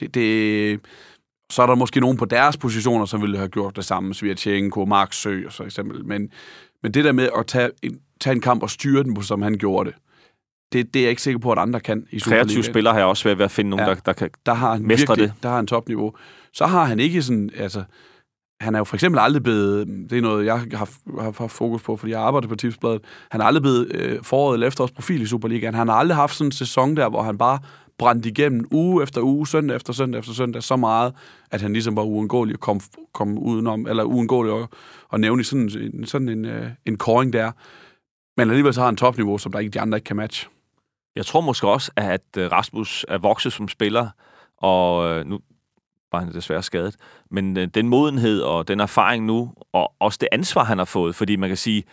Det, 0.00 0.14
det, 0.14 0.80
så 1.52 1.62
er 1.62 1.66
der 1.66 1.74
måske 1.74 2.00
nogen 2.00 2.16
på 2.16 2.24
deres 2.24 2.56
positioner, 2.56 3.04
som 3.04 3.22
ville 3.22 3.36
have 3.36 3.48
gjort 3.48 3.76
det 3.76 3.84
samme, 3.84 4.14
Svirtjenko, 4.14 4.84
Mark 4.84 5.12
Sø 5.12 5.46
og 5.46 5.52
så 5.52 5.62
eksempel. 5.62 6.04
Men, 6.04 6.30
men 6.82 6.94
det 6.94 7.04
der 7.04 7.12
med 7.12 7.28
at 7.38 7.46
tage 7.46 7.70
en, 7.82 7.98
tage 8.20 8.34
en 8.34 8.40
kamp 8.40 8.62
og 8.62 8.70
styre 8.70 9.02
den, 9.02 9.22
som 9.22 9.42
han 9.42 9.54
gjorde 9.58 9.90
det, 9.90 9.98
det, 10.72 10.94
det 10.94 11.00
er 11.00 11.04
jeg 11.04 11.10
ikke 11.10 11.22
sikker 11.22 11.38
på, 11.38 11.52
at 11.52 11.58
andre 11.58 11.80
kan 11.80 12.06
i 12.10 12.18
Superligaen. 12.18 12.46
Kreative 12.46 12.62
spillere 12.64 12.92
har 12.92 13.00
jeg 13.00 13.06
også 13.08 13.20
svært 13.20 13.38
ved 13.38 13.44
at 13.44 13.50
finde 13.50 13.70
nogen, 13.70 13.86
Ja. 13.86 13.94
der, 13.94 14.00
der 14.00 14.12
kan... 14.12 14.30
der 14.46 14.54
har 14.54 14.72
han 14.72 14.82
Mestre 14.86 15.16
virkelig, 15.16 15.34
det. 15.34 15.42
der 15.42 15.48
har 15.48 15.56
han 15.56 15.66
topniveau. 15.66 16.12
Så 16.52 16.66
har 16.66 16.84
han 16.84 17.00
ikke 17.00 17.22
sådan, 17.22 17.50
altså, 17.56 17.82
han 18.60 18.74
er 18.74 18.78
jo 18.78 18.84
for 18.84 18.96
eksempel 18.96 19.18
aldrig 19.18 19.42
blevet, 19.42 19.86
det 20.10 20.18
er 20.18 20.22
noget, 20.22 20.46
jeg 20.46 20.54
har, 20.54 20.88
har 21.22 21.34
haft 21.38 21.52
fokus 21.52 21.82
på, 21.82 21.96
fordi 21.96 22.12
jeg 22.12 22.20
arbejder 22.20 22.48
på 22.48 22.54
Tipsbladet, 22.56 23.00
han 23.30 23.40
er 23.40 23.44
aldrig 23.44 23.62
blevet 23.62 23.92
øh, 23.94 24.18
foråret 24.22 24.54
eller 24.54 24.66
efterårsprofil 24.66 25.22
i 25.22 25.26
Superligaen. 25.26 25.74
Han 25.74 25.88
har 25.88 25.94
aldrig 25.94 26.16
haft 26.16 26.34
sådan 26.34 26.48
en 26.48 26.52
sæson 26.52 26.96
der, 26.96 27.08
hvor 27.08 27.22
han 27.22 27.38
bare 27.38 27.58
brændt 27.98 28.26
igennem 28.26 28.66
uge 28.70 29.02
efter 29.02 29.20
uge, 29.20 29.46
søndag 29.46 29.76
efter 29.76 29.92
søndag 29.92 30.18
efter 30.18 30.32
søndag, 30.32 30.62
så 30.62 30.76
meget, 30.76 31.14
at 31.50 31.62
han 31.62 31.72
ligesom 31.72 31.96
var 31.96 32.02
uundgåelig 32.02 32.54
at 32.54 32.60
komme, 32.60 32.80
komme 33.12 33.40
udenom, 33.40 33.86
eller 33.86 34.04
uundgåelig 34.04 34.54
at, 34.54 34.68
at 35.12 35.20
nævne 35.20 35.40
i 35.40 35.44
sådan, 35.44 35.70
en- 35.94 36.06
sådan 36.06 36.28
en, 36.28 36.44
øh, 36.44 36.70
en 36.86 36.96
koring 36.98 37.32
der. 37.32 37.52
Men 38.36 38.50
alligevel 38.50 38.74
så 38.74 38.80
har 38.80 38.86
han 38.86 38.96
topniveau, 38.96 39.38
som 39.38 39.52
der 39.52 39.58
ikke 39.58 39.70
de 39.70 39.80
andre 39.80 39.98
ikke 39.98 40.04
kan 40.06 40.16
matche. 40.16 40.48
Jeg 41.16 41.26
tror 41.26 41.40
måske 41.40 41.68
også, 41.68 41.92
at 41.96 42.24
øh, 42.38 42.52
Rasmus 42.52 43.04
er 43.08 43.18
vokset 43.18 43.52
som 43.52 43.68
spiller, 43.68 44.08
og 44.58 45.08
øh, 45.10 45.26
nu 45.26 45.38
var 46.12 46.18
han 46.20 46.32
desværre 46.34 46.62
skadet, 46.62 46.96
men 47.30 47.56
den 47.56 47.88
modenhed 47.88 48.40
og 48.40 48.68
den 48.68 48.80
erfaring 48.80 49.24
nu, 49.24 49.52
og 49.72 49.92
også 50.00 50.18
det 50.20 50.28
ansvar, 50.32 50.64
han 50.64 50.78
har 50.78 50.84
fået, 50.84 51.14
fordi 51.14 51.36
man 51.36 51.50
kan 51.50 51.56
sige, 51.56 51.84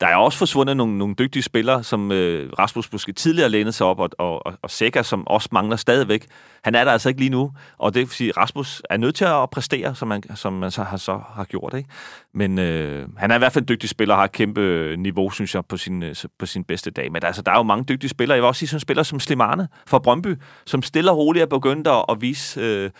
der 0.00 0.06
er 0.06 0.16
også 0.16 0.38
forsvundet 0.38 0.76
nogle, 0.76 0.98
nogle 0.98 1.14
dygtige 1.14 1.42
spillere, 1.42 1.82
som 1.82 2.12
øh, 2.12 2.52
Rasmus 2.58 2.92
måske 2.92 3.12
tidligere 3.12 3.48
lænede 3.48 3.72
sig 3.72 3.86
op, 3.86 4.00
og, 4.00 4.10
og, 4.18 4.46
og, 4.46 4.54
og 4.62 4.70
Seca, 4.70 5.02
som 5.02 5.26
også 5.26 5.48
mangler 5.52 5.76
stadigvæk. 5.76 6.26
Han 6.64 6.74
er 6.74 6.84
der 6.84 6.92
altså 6.92 7.08
ikke 7.08 7.20
lige 7.20 7.30
nu, 7.30 7.52
og 7.78 7.94
det 7.94 8.00
vil 8.00 8.08
sige, 8.08 8.28
at 8.28 8.36
Rasmus 8.36 8.82
er 8.90 8.96
nødt 8.96 9.14
til 9.14 9.24
at 9.24 9.50
præstere, 9.50 9.94
som 9.94 10.08
man, 10.08 10.22
som 10.34 10.52
man 10.52 10.70
så 10.70 10.82
har, 10.82 10.96
så 10.96 11.20
har 11.34 11.44
gjort. 11.44 11.74
Ikke? 11.74 11.88
Men 12.34 12.58
øh, 12.58 13.08
han 13.16 13.30
er 13.30 13.34
i 13.34 13.38
hvert 13.38 13.52
fald 13.52 13.62
en 13.62 13.68
dygtig 13.68 13.88
spiller, 13.88 14.14
og 14.14 14.18
har 14.18 14.24
et 14.24 14.32
kæmpe 14.32 14.60
øh, 14.60 14.98
niveau, 14.98 15.30
synes 15.30 15.54
jeg, 15.54 15.64
på 15.68 15.76
sin, 15.76 16.02
øh, 16.02 16.14
på 16.38 16.46
sin 16.46 16.64
bedste 16.64 16.90
dag. 16.90 17.12
Men 17.12 17.24
altså, 17.24 17.42
der 17.42 17.52
er 17.52 17.56
jo 17.56 17.62
mange 17.62 17.84
dygtige 17.84 18.10
spillere. 18.10 18.36
Jeg 18.36 18.42
vil 18.42 18.48
også 18.48 18.58
sige 18.58 18.68
sådan 18.68 18.76
en 18.76 18.80
spiller 18.80 19.02
som 19.02 19.20
Slimane 19.20 19.68
fra 19.86 19.98
Brøndby, 19.98 20.36
som 20.66 20.82
stille 20.82 21.10
og 21.10 21.18
roligt 21.18 21.42
er 21.42 21.46
begyndt 21.46 21.88
at, 21.88 22.04
at 22.08 22.20
vise 22.20 22.60
øh, 22.60 22.90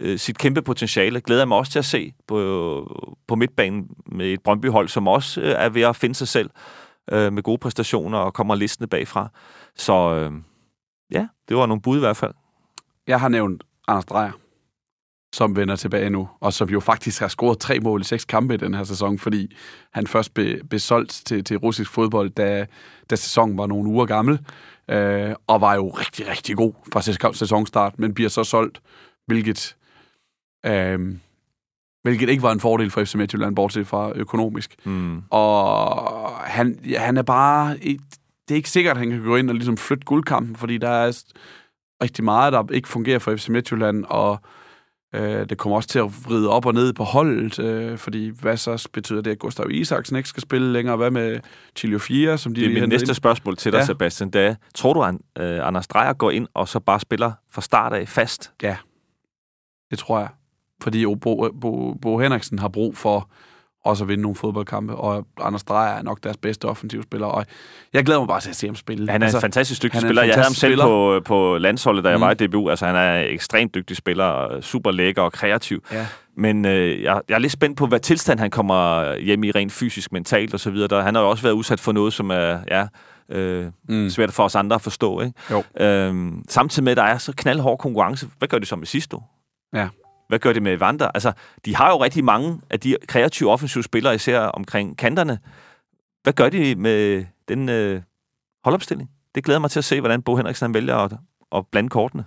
øh, 0.00 0.18
sit 0.18 0.38
kæmpe 0.38 0.62
potentiale. 0.62 1.20
Glæder 1.20 1.40
jeg 1.40 1.48
mig 1.48 1.56
også 1.56 1.72
til 1.72 1.78
at 1.78 1.84
se 1.84 2.12
på, 2.26 3.16
på 3.26 3.34
midtbanen 3.34 3.88
med 4.06 4.26
et 4.26 4.42
Brøndby-hold, 4.42 4.88
som 4.88 5.08
også 5.08 5.40
øh, 5.40 5.54
er 5.58 5.68
ved 5.68 5.82
at 5.82 5.96
finde 5.96 6.14
sig 6.14 6.28
selv 6.28 6.50
øh, 7.12 7.32
med 7.32 7.42
gode 7.42 7.58
præstationer 7.58 8.18
og 8.18 8.34
kommer 8.34 8.54
listende 8.54 8.88
bagfra. 8.88 9.28
Så 9.76 10.14
øh, 10.14 10.32
ja, 11.10 11.28
det 11.48 11.56
var 11.56 11.66
nogle 11.66 11.82
bud 11.82 11.96
i 11.96 12.00
hvert 12.00 12.16
fald. 12.16 12.34
Jeg 13.06 13.20
har 13.20 13.28
nævnt 13.28 13.64
Anders 13.88 14.04
Dreyer, 14.04 14.32
som 15.34 15.56
vender 15.56 15.76
tilbage 15.76 16.10
nu, 16.10 16.28
og 16.40 16.52
som 16.52 16.68
jo 16.68 16.80
faktisk 16.80 17.20
har 17.20 17.28
scoret 17.28 17.58
tre 17.58 17.80
mål 17.80 18.00
i 18.00 18.04
seks 18.04 18.24
kampe 18.24 18.54
i 18.54 18.56
den 18.56 18.74
her 18.74 18.84
sæson, 18.84 19.18
fordi 19.18 19.56
han 19.92 20.06
først 20.06 20.34
blev, 20.34 20.64
blev 20.64 20.80
solgt 20.80 21.22
til, 21.26 21.44
til 21.44 21.56
russisk 21.56 21.90
fodbold, 21.90 22.30
da, 22.30 22.66
da 23.10 23.16
sæsonen 23.16 23.58
var 23.58 23.66
nogle 23.66 23.88
uger 23.88 24.06
gammel, 24.06 24.38
øh, 24.90 25.34
og 25.46 25.60
var 25.60 25.74
jo 25.74 25.88
rigtig, 25.88 26.28
rigtig 26.28 26.56
god 26.56 26.72
fra 26.92 27.32
sæsonstart, 27.32 27.98
men 27.98 28.14
bliver 28.14 28.30
så 28.30 28.44
solgt, 28.44 28.80
hvilket, 29.26 29.76
øh, 30.68 31.14
hvilket 32.02 32.28
ikke 32.28 32.42
var 32.42 32.52
en 32.52 32.60
fordel 32.60 32.90
for 32.90 33.04
FC 33.04 33.14
Midtjylland, 33.14 33.56
bortset 33.56 33.86
fra 33.86 34.12
økonomisk. 34.14 34.74
Mm. 34.84 35.22
Og 35.30 36.30
han, 36.30 36.78
ja, 36.88 37.00
han 37.00 37.16
er 37.16 37.22
bare... 37.22 37.76
Det 37.78 38.54
er 38.54 38.56
ikke 38.56 38.70
sikkert, 38.70 38.96
at 38.96 38.98
han 39.00 39.10
kan 39.10 39.22
gå 39.22 39.36
ind 39.36 39.48
og 39.50 39.54
ligesom 39.54 39.76
flytte 39.76 40.04
guldkampen, 40.04 40.56
fordi 40.56 40.78
der 40.78 40.88
er 40.90 41.22
rigtig 42.02 42.24
meget, 42.24 42.52
der 42.52 42.64
ikke 42.72 42.88
fungerer 42.88 43.18
for 43.18 43.36
FC 43.36 43.48
Midtjylland, 43.48 44.04
og 44.08 44.38
øh, 45.14 45.48
det 45.48 45.58
kommer 45.58 45.76
også 45.76 45.88
til 45.88 45.98
at 45.98 46.24
vride 46.24 46.50
op 46.50 46.66
og 46.66 46.74
ned 46.74 46.92
på 46.92 47.04
holdet, 47.04 47.58
øh, 47.58 47.98
fordi 47.98 48.28
hvad 48.40 48.56
så 48.56 48.88
betyder 48.92 49.20
det, 49.20 49.30
at 49.30 49.38
Gustav 49.38 49.70
Isaksen 49.70 50.16
ikke 50.16 50.28
skal 50.28 50.40
spille 50.42 50.72
længere? 50.72 50.96
Hvad 50.96 51.10
med 51.10 51.40
Chilio 51.76 51.98
4, 51.98 52.38
som 52.38 52.54
de 52.54 52.60
Det 52.60 52.76
er 52.76 52.80
mit 52.80 52.88
næste 52.88 53.10
ind? 53.10 53.14
spørgsmål 53.14 53.56
til 53.56 53.72
dig, 53.72 53.76
Ja. 53.78 53.82
ja. 53.82 53.86
Sebastian. 53.86 54.30
Det 54.30 54.40
er, 54.46 54.54
tror 54.74 54.92
du, 54.92 55.02
at 55.02 55.14
øh, 55.38 55.66
Anders 55.66 55.86
Dreyer 55.88 56.12
går 56.12 56.30
ind 56.30 56.46
og 56.54 56.68
så 56.68 56.80
bare 56.80 57.00
spiller 57.00 57.32
fra 57.50 57.60
start 57.62 57.92
af 57.92 58.08
fast? 58.08 58.52
Det 59.90 59.98
tror 59.98 60.18
jeg. 60.18 60.28
Fordi 60.82 61.04
Bo, 61.20 61.48
Bo, 61.60 61.94
Bo 62.02 62.18
Henriksen 62.18 62.58
har 62.58 62.68
brug 62.68 62.96
for 62.96 63.28
også 63.84 64.04
at 64.04 64.08
vinde 64.08 64.22
nogle 64.22 64.36
fodboldkampe, 64.36 64.94
og 64.94 65.26
Anders 65.40 65.64
Dreyer 65.64 65.90
er 65.92 66.02
nok 66.02 66.18
deres 66.24 66.36
bedste 66.36 66.64
offensive 66.64 67.02
spiller, 67.02 67.26
og 67.26 67.46
jeg 67.92 68.04
glæder 68.04 68.20
mig 68.20 68.28
bare 68.28 68.40
til 68.40 68.50
at 68.50 68.56
se 68.56 68.66
ham 68.66 68.76
spille. 68.76 69.10
Han 69.10 69.22
er 69.22 69.26
altså, 69.26 69.38
en 69.38 69.42
fantastisk 69.42 69.82
dygtig 69.82 69.96
er 69.96 70.00
spiller. 70.00 70.22
Jeg 70.22 70.34
havde 70.34 70.36
ham 70.36 70.44
fantastisk 70.44 70.60
selv 70.60 70.72
spiller. 70.72 70.84
på, 70.84 71.20
på 71.24 71.58
landsholdet, 71.58 72.04
da 72.04 72.08
jeg 72.08 72.18
Mm. 72.18 72.22
var 72.22 72.30
i 72.30 72.34
DBU. 72.34 72.68
Altså, 72.70 72.86
han 72.86 72.96
er 72.96 73.14
en 73.20 73.34
ekstremt 73.34 73.74
dygtig 73.74 73.96
spiller, 73.96 74.60
super 74.60 74.90
lækker 74.90 75.22
og 75.22 75.32
kreativ. 75.32 75.82
Ja. 75.92 76.06
men 76.36 76.64
øh, 76.64 77.02
jeg, 77.02 77.20
jeg 77.28 77.34
er 77.34 77.38
lidt 77.38 77.52
spændt 77.52 77.76
på, 77.78 77.86
hvad 77.86 78.00
tilstand 78.00 78.38
han 78.38 78.50
kommer 78.50 79.14
hjem 79.16 79.44
i 79.44 79.50
rent 79.50 79.72
fysisk, 79.72 80.12
mentalt 80.12 80.54
og 80.54 80.60
så 80.60 80.70
videre. 80.70 81.02
Han 81.02 81.14
har 81.14 81.22
jo 81.22 81.30
også 81.30 81.42
været 81.42 81.54
udsat 81.54 81.80
for 81.80 81.92
noget, 81.92 82.12
som 82.12 82.30
er 82.30 82.58
ja, 82.70 82.86
øh, 83.36 83.66
mm. 83.88 84.10
svært 84.10 84.32
for 84.32 84.42
os 84.44 84.54
andre 84.54 84.74
at 84.74 84.82
forstå. 84.82 85.20
Ikke? 85.20 85.32
Jo. 85.50 85.84
Øhm, 85.86 86.42
samtidig 86.48 86.84
med, 86.84 86.90
at 86.90 86.96
der 86.96 87.02
er 87.02 87.18
så 87.18 87.32
knaldhård 87.36 87.78
konkurrence. 87.78 88.28
Hvad 88.38 88.48
gør 88.48 88.58
de 88.58 88.66
så 88.66 88.76
med 88.76 88.86
sidste 88.86 89.16
Ja. 89.74 89.88
Hvad 90.28 90.38
gør 90.38 90.52
det 90.52 90.62
med 90.62 90.76
Vander? 90.76 91.08
Altså, 91.08 91.32
de 91.64 91.76
har 91.76 91.90
jo 91.90 92.02
rigtig 92.02 92.24
mange 92.24 92.60
af 92.70 92.80
de 92.80 92.96
kreative 93.08 93.50
offensive 93.50 93.84
spillere, 93.84 94.14
især 94.14 94.40
omkring 94.40 94.98
kanterne. 94.98 95.38
Hvad 96.22 96.32
gør 96.32 96.48
de 96.48 96.74
med 96.74 97.24
den 97.48 97.68
øh, 97.68 98.02
holdopstilling? 98.64 99.10
Det 99.34 99.44
glæder 99.44 99.60
mig 99.60 99.70
til 99.70 99.80
at 99.80 99.84
se, 99.84 100.00
hvordan 100.00 100.22
Bo 100.22 100.36
Henriksen 100.36 100.64
han 100.64 100.74
vælger 100.74 100.96
at, 100.96 101.12
at 101.52 101.66
blande 101.66 101.88
kortene. 101.88 102.24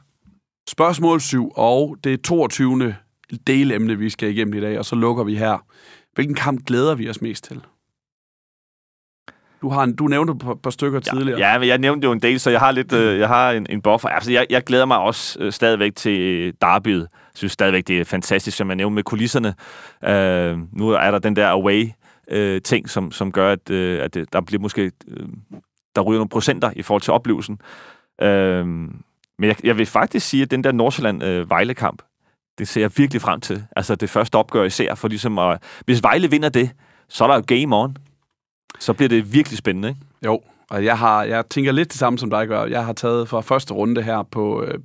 Spørgsmål 0.70 1.22
7, 1.22 1.52
og 1.56 1.98
det 2.04 2.14
er 2.14 2.18
22. 2.18 2.96
delemne, 3.48 3.98
vi 3.98 4.10
skal 4.10 4.30
igennem 4.30 4.54
i 4.54 4.62
dag, 4.62 4.80
og 4.80 4.86
så 4.86 4.96
lukker 4.96 5.24
vi 5.24 5.36
her. 5.36 5.66
Hvilken 6.14 6.36
kamp 6.36 6.66
glæder 6.66 6.96
vi 6.96 7.10
os 7.10 7.22
mest 7.22 7.44
til? 7.44 7.62
Du, 9.62 9.70
har 9.70 9.84
en, 9.84 9.96
du 9.96 10.08
nævnte 10.08 10.34
et 10.34 10.40
par, 10.40 10.54
par 10.54 10.70
stykker 10.70 11.00
ja, 11.06 11.16
tidligere. 11.16 11.40
Ja, 11.40 11.60
men 11.60 11.68
jeg 11.68 11.78
nævnte 11.78 12.06
jo 12.06 12.12
en 12.12 12.22
del, 12.22 12.40
så 12.40 12.50
jeg 12.50 12.60
har 12.60 12.72
lidt, 12.72 12.94
øh, 12.94 13.20
jeg 13.20 13.28
har 13.28 13.52
en, 13.52 13.68
en 13.70 13.82
buffer. 13.82 14.10
Altså, 14.10 14.32
jeg, 14.32 14.46
jeg 14.50 14.64
glæder 14.64 14.86
mig 14.86 14.98
også 14.98 15.40
øh, 15.40 15.52
stadigvæk 15.52 15.96
til 15.96 16.54
Derby'et. 16.66 17.21
Synes 17.36 17.52
stadigvæk, 17.52 17.88
det 17.88 18.00
er 18.00 18.04
fantastisk, 18.04 18.58
som 18.58 18.68
jeg 18.68 18.76
nævnte 18.76 18.96
med 18.96 19.04
kulisserne. 19.04 19.54
Øh, 20.04 20.60
nu 20.72 20.90
er 20.90 21.12
der 21.12 21.20
den 21.20 21.36
der 21.36 21.48
away 21.48 21.90
øh, 22.28 22.62
ting, 22.62 22.90
som, 22.90 23.12
som 23.12 23.32
gør, 23.32 23.52
at, 23.52 23.70
øh, 23.70 24.04
at 24.04 24.14
det, 24.14 24.34
der 24.34 24.42
bliver 24.42 24.62
måske 24.62 24.92
øh, 25.08 25.28
der 25.96 26.02
ryger 26.02 26.20
nogle 26.20 26.30
procenter 26.30 26.72
i 26.76 26.82
forhold 26.82 27.02
til 27.02 27.14
oplevelsen. 27.14 27.62
Øh, 28.22 28.66
men 28.66 29.48
jeg, 29.48 29.66
jeg 29.66 29.78
vil 29.78 29.86
faktisk 29.86 30.28
sige, 30.30 30.44
at 30.44 30.52
den 30.52 30.64
der 30.64 30.72
Nordsjælland-Vejle-kamp, 30.72 32.02
øh, 32.02 32.08
det 32.58 32.68
ser 32.68 32.82
jeg 32.82 32.92
virkelig 32.98 33.22
frem 33.22 33.42
til. 33.42 33.66
Altså 33.76 33.96
det 33.96 34.10
første 34.10 34.36
opgør 34.36 34.64
især, 34.64 34.96
for 34.96 35.08
ligesom 35.08 35.40
at, 35.40 35.64
hvis 35.86 36.04
Vejle 36.04 36.30
vinder 36.30 36.50
det, 36.50 36.72
så 37.10 37.24
er 37.24 37.28
der 37.28 37.36
jo 37.36 37.44
game 37.48 37.76
on. 37.76 37.98
Så 38.80 38.94
bliver 38.94 39.10
det 39.10 39.34
virkelig 39.34 39.58
spændende, 39.58 39.90
ikke? 39.90 40.02
Jo, 40.26 40.42
og 40.70 40.86
jeg, 40.86 40.98
har, 40.98 41.24
jeg 41.24 41.50
tænker 41.50 41.72
lidt 41.72 41.90
det 41.92 42.00
samme, 42.00 42.20
som 42.20 42.30
dig 42.30 42.48
gør. 42.48 42.66
Jeg 42.66 42.86
har 42.86 42.94
taget 42.94 43.30
fra 43.30 43.42
første 43.42 43.74
runde 43.74 44.02
her 44.02 44.24
på, 44.24 44.64
øh, 44.64 44.80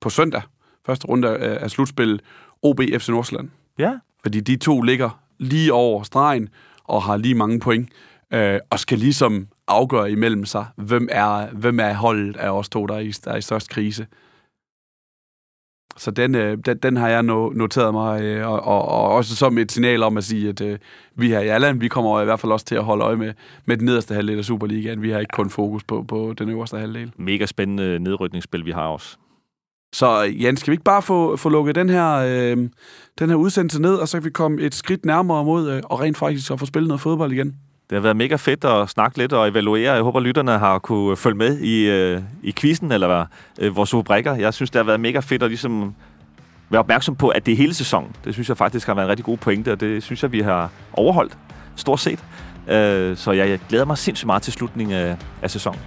på 0.00 0.10
søndag, 0.10 0.42
første 0.88 1.06
runde 1.06 1.28
af, 1.28 1.58
af 1.64 1.70
slutspil, 1.70 2.20
OB 2.62 2.80
FC 2.98 3.08
Nordsjælland. 3.08 3.48
Ja. 3.78 3.92
Fordi 4.22 4.40
de 4.40 4.56
to 4.56 4.82
ligger 4.82 5.20
lige 5.38 5.72
over 5.72 6.02
stregen 6.02 6.48
og 6.84 7.02
har 7.02 7.16
lige 7.16 7.34
mange 7.34 7.60
point, 7.60 7.88
øh, 8.32 8.60
og 8.70 8.78
skal 8.78 8.98
ligesom 8.98 9.48
afgøre 9.68 10.10
imellem 10.10 10.44
sig, 10.44 10.66
hvem 10.76 11.08
er, 11.10 11.46
hvem 11.52 11.80
er 11.80 11.94
holdet 11.94 12.36
af 12.36 12.50
os 12.50 12.68
to, 12.68 12.86
der 12.86 12.94
er 12.94 12.98
i, 12.98 13.10
der 13.10 13.30
er 13.32 13.36
i 13.36 13.42
størst 13.42 13.70
krise. 13.70 14.06
Så 15.96 16.10
den, 16.10 16.34
øh, 16.34 16.58
den, 16.66 16.78
den 16.78 16.96
har 16.96 17.08
jeg 17.08 17.22
noteret 17.22 17.94
mig, 17.94 18.22
øh, 18.22 18.48
og, 18.48 18.60
og, 18.62 18.88
og 18.88 19.08
også 19.08 19.36
som 19.36 19.58
et 19.58 19.72
signal 19.72 20.02
om 20.02 20.16
at 20.16 20.24
sige, 20.24 20.48
at 20.48 20.60
øh, 20.60 20.78
vi 21.14 21.28
her 21.28 21.40
i 21.40 21.48
Alland, 21.48 21.80
vi 21.80 21.88
kommer 21.88 22.20
i 22.20 22.24
hvert 22.24 22.40
fald 22.40 22.52
også 22.52 22.66
til 22.66 22.74
at 22.74 22.84
holde 22.84 23.04
øje 23.04 23.16
med, 23.16 23.32
med 23.64 23.76
den 23.76 23.86
nederste 23.86 24.14
halvdel 24.14 24.38
af 24.38 24.44
Superligaen. 24.44 25.02
Vi 25.02 25.10
har 25.10 25.18
ikke 25.18 25.32
kun 25.32 25.50
fokus 25.50 25.84
på, 25.84 26.02
på 26.02 26.34
den 26.38 26.48
øverste 26.48 26.78
halvdel. 26.78 27.12
Mega 27.16 27.46
spændende 27.46 27.98
nedrykningsspil, 27.98 28.64
vi 28.64 28.70
har 28.70 28.86
også. 28.86 29.16
Så 29.92 30.22
Jan, 30.22 30.56
skal 30.56 30.70
vi 30.70 30.74
ikke 30.74 30.84
bare 30.84 31.02
få, 31.02 31.36
få 31.36 31.48
lukket 31.48 31.74
den 31.74 31.88
her, 31.90 32.14
øh, 32.14 32.56
den 33.18 33.28
her 33.28 33.34
udsendelse 33.34 33.82
ned, 33.82 33.94
og 33.94 34.08
så 34.08 34.16
kan 34.16 34.24
vi 34.24 34.30
komme 34.30 34.60
et 34.62 34.74
skridt 34.74 35.04
nærmere 35.04 35.44
mod 35.44 35.70
øh, 35.70 35.82
og 35.84 36.00
rent 36.00 36.18
faktisk 36.18 36.50
at 36.50 36.58
få 36.58 36.66
spillet 36.66 36.88
noget 36.88 37.00
fodbold 37.00 37.32
igen? 37.32 37.54
Det 37.90 37.96
har 37.96 38.00
været 38.00 38.16
mega 38.16 38.36
fedt 38.36 38.64
at 38.64 38.88
snakke 38.88 39.18
lidt 39.18 39.32
og 39.32 39.48
evaluere. 39.48 39.92
Jeg 39.92 40.02
håber, 40.02 40.20
lytterne 40.20 40.58
har 40.58 40.78
kunne 40.78 41.16
følge 41.16 41.36
med 41.36 41.58
i, 41.58 41.90
øh, 41.90 42.22
i 42.42 42.52
quizzen, 42.52 42.92
eller 42.92 43.06
hvad, 43.06 43.24
øh, 43.66 43.76
vores 43.76 43.94
rubrikker. 43.94 44.34
Jeg 44.34 44.54
synes, 44.54 44.70
det 44.70 44.78
har 44.78 44.84
været 44.84 45.00
mega 45.00 45.18
fedt 45.18 45.42
at 45.42 45.50
ligesom 45.50 45.94
være 46.70 46.78
opmærksom 46.78 47.16
på, 47.16 47.28
at 47.28 47.46
det 47.46 47.52
er 47.52 47.56
hele 47.56 47.74
sæsonen. 47.74 48.10
Det 48.24 48.34
synes 48.34 48.48
jeg 48.48 48.56
faktisk 48.56 48.86
har 48.86 48.94
været 48.94 49.06
en 49.06 49.10
rigtig 49.10 49.24
god 49.24 49.36
pointe, 49.36 49.72
og 49.72 49.80
det 49.80 50.02
synes 50.02 50.22
jeg, 50.22 50.32
vi 50.32 50.40
har 50.40 50.70
overholdt 50.92 51.38
stort 51.76 52.00
set. 52.00 52.24
Øh, 52.68 53.16
så 53.16 53.32
jeg, 53.32 53.48
jeg 53.48 53.58
glæder 53.68 53.84
mig 53.84 53.98
sindssygt 53.98 54.26
meget 54.26 54.42
til 54.42 54.52
slutningen 54.52 54.96
af, 54.96 55.16
af 55.42 55.50
sæsonen. 55.50 55.80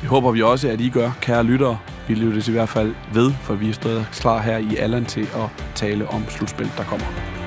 Det 0.00 0.08
håber 0.08 0.30
vi 0.30 0.42
også, 0.42 0.68
at 0.68 0.80
I 0.80 0.88
gør, 0.88 1.10
kære 1.20 1.44
lyttere. 1.44 1.78
Vi 2.08 2.14
lyttes 2.14 2.48
i 2.48 2.52
hvert 2.52 2.68
fald 2.68 2.94
ved, 3.14 3.32
for 3.42 3.54
vi 3.54 3.68
er 3.68 3.72
stadig 3.72 4.06
klar 4.12 4.42
her 4.42 4.58
i 4.58 4.76
Allan 4.76 5.04
til 5.04 5.20
at 5.22 5.64
tale 5.74 6.08
om 6.08 6.28
slutspil, 6.28 6.70
der 6.76 6.84
kommer. 6.84 7.39